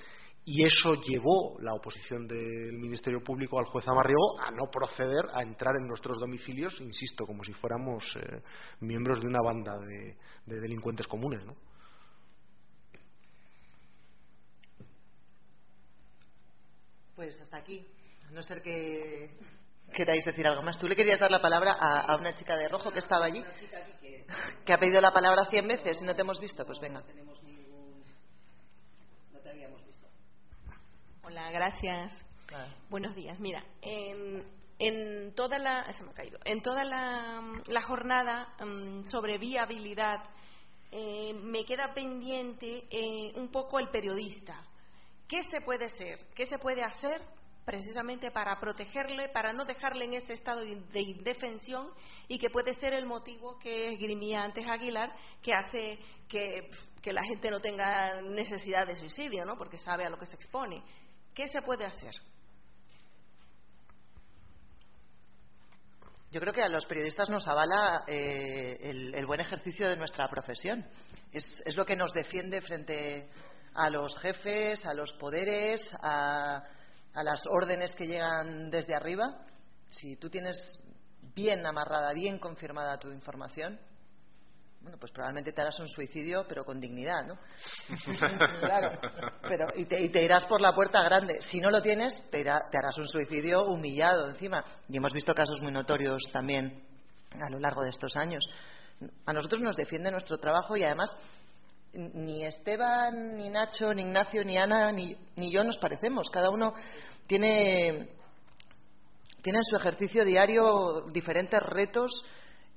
y 0.43 0.65
eso 0.65 0.95
llevó 0.95 1.59
la 1.59 1.73
oposición 1.73 2.27
del 2.27 2.73
Ministerio 2.73 3.23
Público 3.23 3.59
al 3.59 3.65
juez 3.65 3.87
Amarriego 3.87 4.39
a 4.39 4.49
no 4.49 4.71
proceder 4.71 5.25
a 5.33 5.43
entrar 5.43 5.75
en 5.79 5.87
nuestros 5.87 6.17
domicilios, 6.19 6.79
insisto, 6.81 7.27
como 7.27 7.43
si 7.43 7.53
fuéramos 7.53 8.03
eh, 8.15 8.41
miembros 8.79 9.21
de 9.21 9.27
una 9.27 9.39
banda 9.43 9.77
de, 9.77 10.15
delincuentes 10.45 11.07
comunes. 11.07 11.45
¿no? 11.45 11.55
Pues 17.15 17.39
hasta 17.39 17.57
aquí. 17.57 17.85
A 18.27 18.31
no 18.31 18.41
ser 18.41 18.63
que 18.63 19.37
queráis 19.93 20.25
decir 20.25 20.47
algo 20.47 20.63
más. 20.63 20.79
Tú 20.79 20.87
le 20.87 20.95
querías 20.95 21.19
dar 21.19 21.29
la 21.29 21.41
palabra 21.41 21.73
a, 21.73 22.15
una 22.15 22.33
chica 22.33 22.57
de 22.57 22.67
rojo 22.67 22.91
que 22.91 22.99
estaba 22.99 23.25
allí, 23.25 23.43
que 24.65 24.73
ha 24.73 24.79
pedido 24.79 25.01
la 25.01 25.13
palabra 25.13 25.45
cien 25.51 25.67
veces 25.67 26.01
y 26.01 26.05
no 26.05 26.15
te 26.15 26.21
hemos 26.21 26.39
visto. 26.39 26.65
Pues 26.65 26.79
venga. 26.79 27.03
Hola, 31.31 31.49
gracias. 31.49 32.11
Buenos 32.89 33.15
días. 33.15 33.39
Mira, 33.39 33.63
en, 33.81 35.33
toda 35.33 35.59
la 35.59 35.89
se 35.93 36.03
me 36.03 36.11
ha 36.11 36.13
caído. 36.13 36.37
En 36.43 36.61
toda 36.61 36.83
la, 36.83 37.81
jornada 37.83 38.53
mm, 38.59 39.05
sobre 39.05 39.37
viabilidad 39.37 40.25
eh, 40.91 41.33
me 41.41 41.63
queda 41.63 41.93
pendiente 41.93 42.83
eh, 42.91 43.31
un 43.37 43.49
poco 43.49 43.79
el 43.79 43.87
periodista. 43.91 44.61
¿Qué 45.25 45.41
se 45.43 45.61
puede 45.61 45.85
hacer? 45.85 46.19
¿Qué 46.35 46.45
se 46.47 46.57
puede 46.57 46.83
hacer 46.83 47.21
precisamente 47.63 48.31
para 48.31 48.59
protegerle, 48.59 49.29
para 49.29 49.53
no 49.53 49.63
dejarle 49.63 50.03
en 50.03 50.15
ese 50.15 50.33
estado 50.33 50.59
de 50.61 50.99
indefensión 50.99 51.91
y 52.27 52.37
que 52.39 52.49
puede 52.49 52.73
ser 52.73 52.93
el 52.93 53.05
motivo 53.05 53.57
que 53.57 53.93
esgrimía 53.93 54.41
antes 54.41 54.67
Aguilar, 54.67 55.15
que 55.41 55.53
hace 55.53 55.97
que, 56.27 56.69
que, 57.01 57.13
la 57.13 57.23
gente 57.23 57.51
no 57.51 57.59
tenga 57.59 58.21
necesidad 58.21 58.85
de 58.87 58.95
suicidio, 58.95 59.45
¿no? 59.45 59.57
porque 59.57 59.77
sabe 59.77 60.05
a 60.05 60.09
lo 60.09 60.17
que 60.17 60.25
se 60.25 60.35
expone. 60.35 60.83
¿Qué 61.33 61.47
se 61.47 61.61
puede 61.61 61.85
hacer? 61.85 62.13
Yo 66.31 66.39
creo 66.39 66.53
que 66.53 66.63
a 66.63 66.69
los 66.69 66.85
periodistas 66.85 67.29
nos 67.29 67.45
avala 67.47 68.03
eh, 68.07 68.77
el, 68.81 69.25
buen 69.25 69.41
ejercicio 69.41 69.89
de 69.89 69.97
nuestra 69.97 70.29
profesión. 70.29 70.85
Es, 71.31 71.75
lo 71.75 71.85
que 71.85 71.97
nos 71.97 72.13
defiende 72.13 72.61
frente 72.61 73.29
a 73.73 73.89
los 73.89 74.17
jefes, 74.19 74.85
a 74.85 74.93
los 74.93 75.11
poderes, 75.13 75.81
a, 76.01 76.63
a 77.13 77.23
las 77.23 77.45
órdenes 77.47 77.93
que 77.95 78.07
llegan 78.07 78.69
desde 78.71 78.95
arriba. 78.95 79.45
Si 79.89 80.15
tú 80.15 80.29
tienes 80.29 80.57
bien 81.35 81.65
amarrada, 81.65 82.13
bien 82.13 82.39
confirmada 82.39 82.97
tu 82.97 83.11
información, 83.11 83.77
bueno, 84.81 84.97
pues 84.99 85.11
probablemente 85.11 85.53
te 85.53 85.61
harás 85.61 85.79
un 85.79 85.87
suicidio, 85.87 86.45
pero 86.47 86.65
con 86.65 86.79
dignidad, 86.79 87.23
¿no? 87.25 87.37
claro, 88.59 88.99
pero, 89.43 89.67
y 89.75 89.85
te, 89.85 90.23
irás 90.23 90.45
por 90.45 90.59
la 90.59 90.73
puerta 90.73 91.03
grande. 91.03 91.39
Si 91.41 91.59
no 91.59 91.69
lo 91.69 91.81
tienes, 91.81 92.13
te, 92.31 92.41
harás 92.49 92.97
un 92.97 93.07
suicidio 93.07 93.65
humillado 93.65 94.29
encima. 94.29 94.63
Y 94.89 94.97
hemos 94.97 95.13
visto 95.13 95.35
casos 95.35 95.61
muy 95.61 95.71
notorios 95.71 96.23
también 96.33 96.83
a 97.39 97.49
lo 97.49 97.59
largo 97.59 97.83
de 97.83 97.89
estos 97.89 98.15
años. 98.17 98.43
A 99.25 99.33
nosotros 99.33 99.61
nos 99.61 99.75
defiende 99.75 100.09
nuestro 100.09 100.37
trabajo 100.37 100.75
y 100.75 100.83
además 100.83 101.15
ni 101.93 102.43
Esteban, 102.45 103.37
ni 103.37 103.49
Nacho, 103.49 103.93
ni 103.93 104.01
Ignacio, 104.01 104.43
ni 104.43 104.57
Ana, 104.57 104.91
ni, 104.91 105.15
ni 105.35 105.51
yo 105.51 105.63
nos 105.63 105.77
parecemos. 105.77 106.29
Cada 106.31 106.49
uno 106.49 106.73
tiene, 107.27 108.09
tiene 109.43 109.59
en 109.59 109.63
su 109.63 109.75
ejercicio 109.75 110.25
diario 110.25 111.01
diferentes 111.11 111.59
retos 111.61 112.25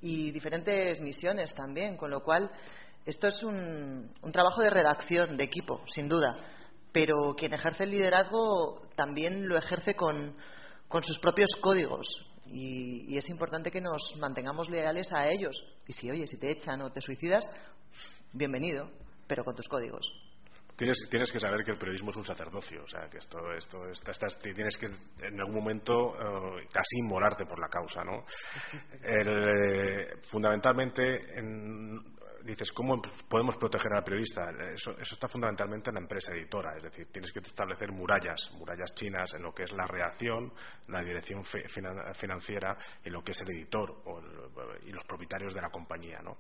y 0.05 0.31
diferentes 0.33 1.01
misiones 1.01 1.55
también, 1.55 1.97
con 1.97 2.11
lo 2.11 2.23
cual 2.23 2.51
esto 3.07 3.27
es 3.27 3.43
un, 3.43 4.13
trabajo 4.35 4.61
de 4.61 4.69
redacción, 4.69 5.39
de 5.39 5.45
equipo, 5.45 5.81
sin 5.87 6.11
duda, 6.11 6.37
pero 6.93 7.35
quien 7.35 7.55
ejerce 7.55 7.85
el 7.85 7.91
liderazgo 7.91 8.83
también 8.97 9.49
lo 9.49 9.57
ejerce 9.57 9.95
con, 9.95 10.37
sus 11.01 11.19
propios 11.19 11.57
códigos 11.61 12.07
y, 12.47 13.17
es 13.17 13.31
importante 13.31 13.71
que 13.71 13.81
nos 13.81 14.15
mantengamos 14.19 14.69
leales 14.69 15.11
a 15.11 15.27
ellos. 15.31 15.57
Y 15.89 15.95
si, 15.95 16.11
oye, 16.11 16.27
si 16.27 16.37
te 16.37 16.51
echan 16.51 16.83
o 16.83 16.93
te 16.93 17.01
suicidas, 17.01 17.45
bienvenido, 18.35 18.91
pero 19.27 19.43
con 19.43 19.57
tus 19.57 19.69
códigos. 19.69 20.07
Tienes, 20.77 20.99
tienes 21.09 21.31
que 21.31 21.39
saber 21.39 21.65
que 21.65 21.71
el 21.71 21.79
periodismo 21.79 22.11
es 22.11 22.17
un 22.17 22.25
sacerdocio, 22.25 22.83
o 22.83 22.89
sea, 22.89 23.09
que 23.09 23.19
esto, 23.19 23.39
esto, 23.53 23.89
estás, 23.89 24.37
tienes 24.43 24.77
que 24.77 24.87
en 25.25 25.39
algún 25.39 25.55
momento 25.55 26.15
eh, 26.17 26.67
casi 26.73 26.99
inmolarte 26.99 27.47
por 27.47 27.61
la 27.61 27.69
causa, 27.69 28.03
¿no? 28.03 28.25
Eh, 29.03 30.17
fundamentalmente, 30.31 31.39
en, 31.39 32.01
dices, 32.45 32.71
¿cómo 32.73 33.01
podemos 33.29 33.57
proteger 33.57 33.93
al 33.95 34.05
periodista? 34.05 34.51
Eso, 34.73 34.93
está 34.99 35.29
fundamentalmente 35.29 35.91
en 35.91 35.95
la 35.95 36.01
empresa 36.01 36.33
editora, 36.33 36.77
es 36.77 36.83
decir, 36.83 37.07
tienes 37.11 37.33
que 37.33 37.41
establecer 37.41 37.91
murallas, 37.91 38.51
murallas 38.59 38.95
chinas 38.95 39.33
en 39.35 39.43
lo 39.43 39.55
que 39.55 39.65
es 39.65 39.73
la 39.73 39.87
reacción, 39.87 40.53
la 40.89 41.03
dirección 41.03 41.43
financiera, 41.45 42.77
en 43.03 43.13
lo 43.13 43.23
que 43.23 43.33
es 43.33 43.41
el 43.41 43.51
editor 43.51 44.03
y 44.87 44.93
los 44.93 45.05
propietarios 45.05 45.55
de 45.55 45.61
la 45.61 45.71
compañía. 45.71 46.21
¿no? 46.23 46.37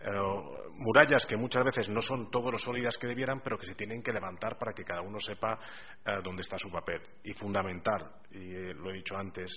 Eh, 0.00 0.70
murallas 0.74 1.24
que 1.24 1.36
muchas 1.36 1.64
veces 1.64 1.88
no 1.88 2.02
son 2.02 2.30
todo 2.30 2.52
lo 2.52 2.58
sólidas 2.58 2.96
que 2.98 3.06
debieran, 3.06 3.40
pero 3.40 3.58
que 3.58 3.66
se 3.66 3.74
tienen 3.74 4.02
que 4.02 4.12
levantar 4.12 4.58
para 4.58 4.72
que 4.72 4.84
cada 4.84 5.00
uno 5.00 5.18
sepa 5.18 5.58
eh, 6.04 6.20
dónde 6.22 6.42
está 6.42 6.58
su 6.58 6.70
papel. 6.70 7.00
Y 7.24 7.32
fundamental, 7.32 8.10
y 8.30 8.54
eh, 8.54 8.74
lo 8.74 8.90
he 8.90 8.94
dicho 8.94 9.16
antes, 9.16 9.50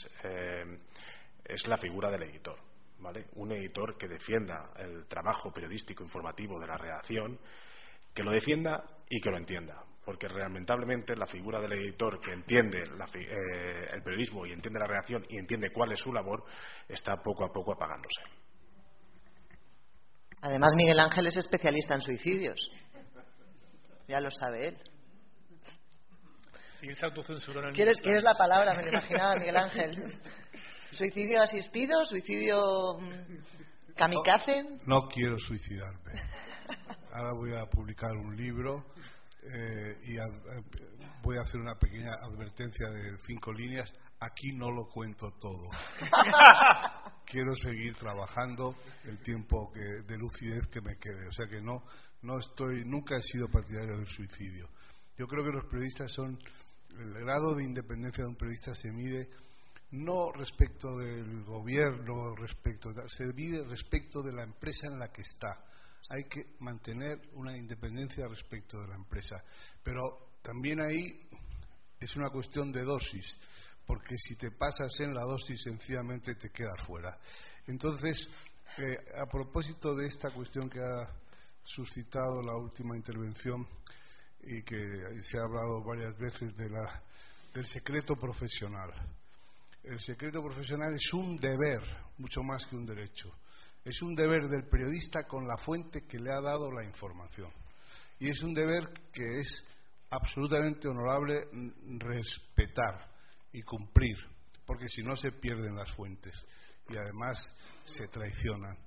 es 1.43 1.67
la 1.67 1.77
figura 1.77 2.09
del 2.09 2.23
editor 2.23 2.68
un 3.35 3.51
editor 3.51 3.97
que 3.97 4.07
defienda 4.07 4.71
el 4.77 5.07
trabajo 5.07 5.51
periodístico 5.51 6.03
informativo 6.03 6.60
de 6.60 6.68
la 6.68 6.78
redacción, 6.78 7.39
que 8.13 8.23
lo 8.23 8.31
defienda 8.31 8.84
y 9.10 9.19
que 9.21 9.29
lo 9.29 9.37
entienda. 9.37 9.84
Porque 10.03 10.28
lamentablemente 10.28 11.15
la 11.15 11.28
figura 11.28 11.61
del 11.61 11.73
editor 11.73 12.19
que 12.19 12.31
entiende 12.31 12.79
eh, 12.79 13.87
el 13.91 14.02
periodismo 14.02 14.45
y 14.45 14.52
entiende 14.52 14.79
la 14.79 14.87
redacción 14.87 15.26
y 15.29 15.37
entiende 15.37 15.71
cuál 15.71 15.91
es 15.91 15.99
su 15.99 16.11
labor 16.11 16.44
está 16.87 17.15
poco 17.18 17.45
a 17.45 17.52
poco 17.52 17.73
apagándose. 17.73 18.21
Además, 20.41 20.73
Miguel 20.76 20.99
Ángel 20.99 21.28
es 21.28 21.37
especialista 21.37 21.95
en 21.95 22.02
suicidios. 22.02 22.60
Ya 24.07 24.19
lo 24.19 24.31
sabe 24.31 24.69
él. 24.69 24.78
¿Quieres, 27.73 27.99
¿Quieres 28.02 28.23
la 28.23 28.36
palabra? 28.36 28.73
Me 28.73 28.84
lo 28.84 28.89
imaginaba, 28.89 29.36
Miguel 29.36 29.57
Ángel. 29.57 29.91
¿Suicidio 30.99 31.41
asistido? 31.41 32.03
¿Suicidio 32.03 32.99
mm, 32.99 33.94
kamikaze? 33.95 34.65
No, 34.86 35.07
quiero 35.07 35.39
suicidarme. 35.39 36.11
Ahora 37.13 37.31
voy 37.36 37.53
a 37.53 37.65
publicar 37.68 38.11
un 38.18 38.36
libro 38.36 38.86
eh, 39.44 39.95
y 40.03 40.18
eh, 40.18 40.21
voy 41.23 41.37
a 41.37 41.44
hacer 41.44 41.61
una 41.61 41.76
pequeña 41.76 42.11
advertencia 42.21 42.89
de 42.89 43.18
cinco 43.26 43.53
líneas. 43.53 43.89
Aquí 44.19 44.52
no 44.52 44.71
lo 44.71 44.89
cuento 44.89 45.31
todo. 45.39 45.69
quiero 47.26 47.55
seguir 47.55 47.95
trabajando 47.95 48.76
el 49.05 49.23
tiempo 49.23 49.71
que, 49.71 49.79
de 50.05 50.18
lucidez 50.18 50.68
que 50.68 50.81
me 50.81 50.97
quede. 50.97 51.29
O 51.29 51.31
sea 51.31 51.47
que 51.47 51.61
no, 51.61 51.81
no 52.23 52.39
estoy, 52.39 52.84
nunca 52.84 53.15
he 53.15 53.21
sido 53.21 53.47
partidario 53.47 53.95
del 53.95 54.07
suicidio. 54.07 54.68
Yo 55.18 55.28
creo 55.28 55.45
que 55.45 55.52
los 55.52 55.65
periodistas 55.71 56.11
son, 56.11 56.37
el 56.99 57.13
grado 57.13 57.55
de 57.55 57.63
independencia 57.63 58.21
de 58.21 58.31
un 58.31 58.36
periodista 58.36 58.76
se 58.76 58.91
mide 58.91 59.29
no 59.91 60.31
respecto 60.31 60.97
del 60.97 61.43
gobierno, 61.43 62.35
respecto 62.35 62.91
se 63.09 63.26
divide 63.26 63.63
respecto 63.63 64.21
de 64.21 64.34
la 64.34 64.43
empresa 64.43 64.87
en 64.87 64.99
la 64.99 65.11
que 65.11 65.21
está. 65.21 65.63
Hay 66.11 66.23
que 66.26 66.55
mantener 66.59 67.19
una 67.34 67.57
independencia 67.57 68.27
respecto 68.27 68.79
de 68.79 68.87
la 68.87 68.95
empresa. 68.95 69.43
Pero 69.84 70.37
también 70.41 70.79
ahí 70.81 71.19
es 71.99 72.15
una 72.15 72.29
cuestión 72.29 72.71
de 72.71 72.84
dosis, 72.84 73.37
porque 73.85 74.15
si 74.18 74.35
te 74.35 74.51
pasas 74.51 74.91
en 74.99 75.13
la 75.13 75.23
dosis 75.23 75.61
sencillamente 75.63 76.35
te 76.35 76.49
quedas 76.49 76.85
fuera. 76.85 77.18
Entonces, 77.68 78.27
eh, 78.77 78.97
a 79.19 79.26
propósito 79.26 79.95
de 79.95 80.07
esta 80.07 80.29
cuestión 80.31 80.69
que 80.69 80.79
ha 80.79 81.09
suscitado 81.63 82.41
la 82.41 82.55
última 82.55 82.95
intervención 82.95 83.68
y 84.41 84.63
que 84.63 85.21
se 85.23 85.37
ha 85.37 85.43
hablado 85.43 85.84
varias 85.84 86.18
veces 86.18 86.55
de 86.55 86.69
la, 86.69 87.03
del 87.53 87.68
secreto 87.68 88.15
profesional. 88.15 88.91
El 89.83 89.99
secreto 89.99 90.41
profesional 90.41 90.93
es 90.93 91.13
un 91.13 91.37
deber, 91.37 91.81
mucho 92.17 92.41
más 92.41 92.65
que 92.67 92.75
un 92.75 92.85
derecho. 92.85 93.31
Es 93.83 94.01
un 94.01 94.13
deber 94.13 94.47
del 94.47 94.67
periodista 94.69 95.23
con 95.23 95.47
la 95.47 95.57
fuente 95.57 96.05
que 96.05 96.19
le 96.19 96.31
ha 96.31 96.41
dado 96.41 96.71
la 96.71 96.83
información. 96.83 97.51
Y 98.19 98.29
es 98.29 98.41
un 98.43 98.53
deber 98.53 98.91
que 99.13 99.39
es 99.39 99.65
absolutamente 100.09 100.89
honorable 100.89 101.47
respetar 101.99 103.09
y 103.53 103.61
cumplir, 103.61 104.17
porque 104.65 104.87
si 104.89 105.01
no 105.01 105.15
se 105.15 105.31
pierden 105.31 105.75
las 105.75 105.91
fuentes 105.91 106.33
y 106.89 106.97
además 106.97 107.37
se 107.83 108.07
traicionan. 108.07 108.77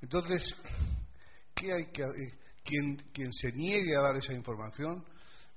Entonces, 0.00 0.54
¿qué 1.54 1.72
hay 1.72 1.86
que 1.92 2.02
quien, 2.64 2.96
quien 3.12 3.32
se 3.32 3.52
niegue 3.52 3.96
a 3.96 4.02
dar 4.02 4.16
esa 4.16 4.32
información? 4.32 5.04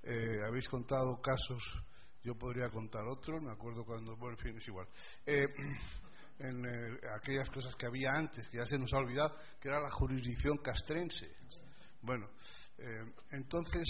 Eh, 0.03 0.37
habéis 0.47 0.67
contado 0.67 1.21
casos, 1.21 1.63
yo 2.23 2.35
podría 2.35 2.69
contar 2.69 3.07
otros, 3.07 3.41
me 3.41 3.51
acuerdo 3.51 3.83
cuando, 3.85 4.15
bueno, 4.17 4.37
en 4.37 4.43
fin, 4.43 4.57
es 4.57 4.67
igual. 4.67 4.87
Eh, 5.25 5.45
en 6.39 6.65
eh, 6.65 6.99
aquellas 7.15 7.49
cosas 7.49 7.75
que 7.75 7.85
había 7.85 8.11
antes, 8.13 8.47
que 8.49 8.57
ya 8.57 8.65
se 8.65 8.77
nos 8.77 8.91
ha 8.93 8.97
olvidado, 8.97 9.35
que 9.59 9.69
era 9.69 9.79
la 9.79 9.91
jurisdicción 9.91 10.57
castrense. 10.57 11.29
Bueno, 12.01 12.25
entonces 13.29 13.87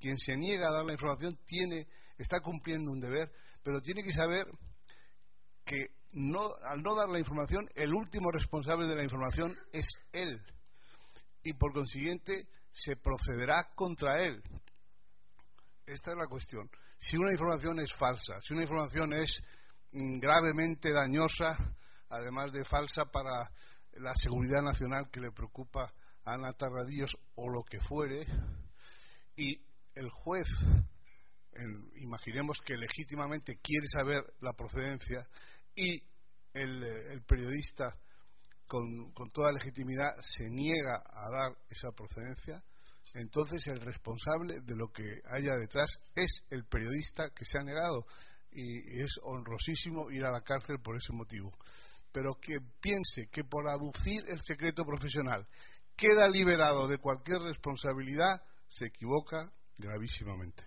quien 0.00 0.16
se 0.18 0.34
niega 0.34 0.68
a 0.68 0.72
dar 0.72 0.86
la 0.86 0.94
información 0.94 1.38
tiene, 1.44 1.86
está 2.16 2.40
cumpliendo 2.40 2.90
un 2.90 2.98
deber, 2.98 3.30
pero 3.62 3.82
tiene 3.82 4.02
que 4.02 4.12
saber 4.12 4.46
que 5.64 5.88
al 6.64 6.82
no 6.82 6.94
dar 6.94 7.08
la 7.08 7.18
información, 7.18 7.68
el 7.74 7.94
último 7.94 8.30
responsable 8.30 8.86
de 8.86 8.96
la 8.96 9.04
información 9.04 9.56
es 9.72 9.86
él. 10.12 10.40
Y 11.42 11.54
por 11.54 11.72
consiguiente, 11.72 12.48
se 12.70 12.96
procederá 12.96 13.72
contra 13.74 14.22
él. 14.22 14.42
Esta 15.86 16.12
es 16.12 16.16
la 16.16 16.26
cuestión. 16.26 16.68
Si 17.02 17.16
una 17.16 17.32
información 17.32 17.80
es 17.80 17.92
falsa, 17.94 18.40
si 18.40 18.54
una 18.54 18.62
información 18.62 19.12
es 19.12 19.42
mm, 19.92 20.18
gravemente 20.18 20.92
dañosa, 20.92 21.56
además 22.08 22.52
de 22.52 22.64
falsa 22.64 23.06
para 23.06 23.50
la 23.94 24.14
seguridad 24.14 24.62
nacional 24.62 25.10
que 25.10 25.20
le 25.20 25.32
preocupa 25.32 25.92
a 26.24 26.34
Ana 26.34 26.52
Tarradillos 26.52 27.16
o 27.34 27.48
lo 27.48 27.64
que 27.64 27.80
fuere, 27.80 28.24
y 29.36 29.60
el 29.94 30.10
juez, 30.10 30.46
imaginemos 31.96 32.60
que 32.64 32.76
legítimamente 32.76 33.58
quiere 33.62 33.86
saber 33.88 34.24
la 34.40 34.52
procedencia 34.52 35.26
y 35.74 36.02
el, 36.54 37.22
periodista 37.26 37.94
con, 38.66 39.12
toda 39.32 39.52
legitimidad 39.52 40.16
se 40.20 40.48
niega 40.48 41.02
a 41.04 41.30
dar 41.30 41.56
esa 41.68 41.90
procedencia, 41.92 42.62
entonces 43.14 43.66
el 43.66 43.80
responsable 43.80 44.60
de 44.62 44.76
lo 44.76 44.88
que 44.88 45.20
haya 45.30 45.54
detrás 45.56 45.90
es 46.14 46.42
el 46.50 46.64
periodista 46.64 47.30
que 47.30 47.44
se 47.44 47.58
ha 47.58 47.62
negado 47.62 48.06
y 48.50 49.00
es 49.00 49.10
honrosísimo 49.22 50.10
ir 50.10 50.24
a 50.24 50.32
la 50.32 50.42
cárcel 50.42 50.78
por 50.82 50.96
ese 50.96 51.12
motivo. 51.12 51.52
Pero 52.12 52.34
que 52.40 52.58
piense 52.80 53.28
que 53.30 53.44
por 53.44 53.68
aducir 53.68 54.24
el 54.28 54.40
secreto 54.42 54.84
profesional 54.84 55.46
queda 55.96 56.28
liberado 56.28 56.86
de 56.88 56.98
cualquier 56.98 57.40
responsabilidad, 57.40 58.42
se 58.68 58.86
equivoca 58.86 59.50
gravísimamente. 59.78 60.64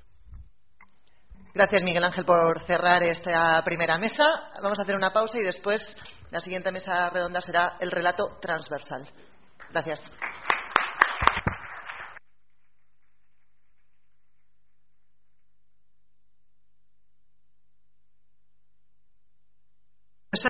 Gracias, 1.54 1.84
Miguel 1.84 2.04
Ángel, 2.04 2.26
por 2.26 2.62
cerrar 2.64 3.02
esta 3.04 3.62
primera 3.64 3.98
mesa. 3.98 4.26
Vamos 4.62 4.78
a 4.78 4.82
hacer 4.82 4.96
una 4.96 5.14
pausa 5.14 5.38
y 5.38 5.44
después 5.44 5.82
la 6.30 6.42
siguiente 6.42 6.72
mesa 6.72 7.10
redonda 7.10 7.40
será 7.40 7.78
el 7.80 7.92
relato 7.92 8.38
transversal. 8.42 9.08
Gracias. 9.72 10.12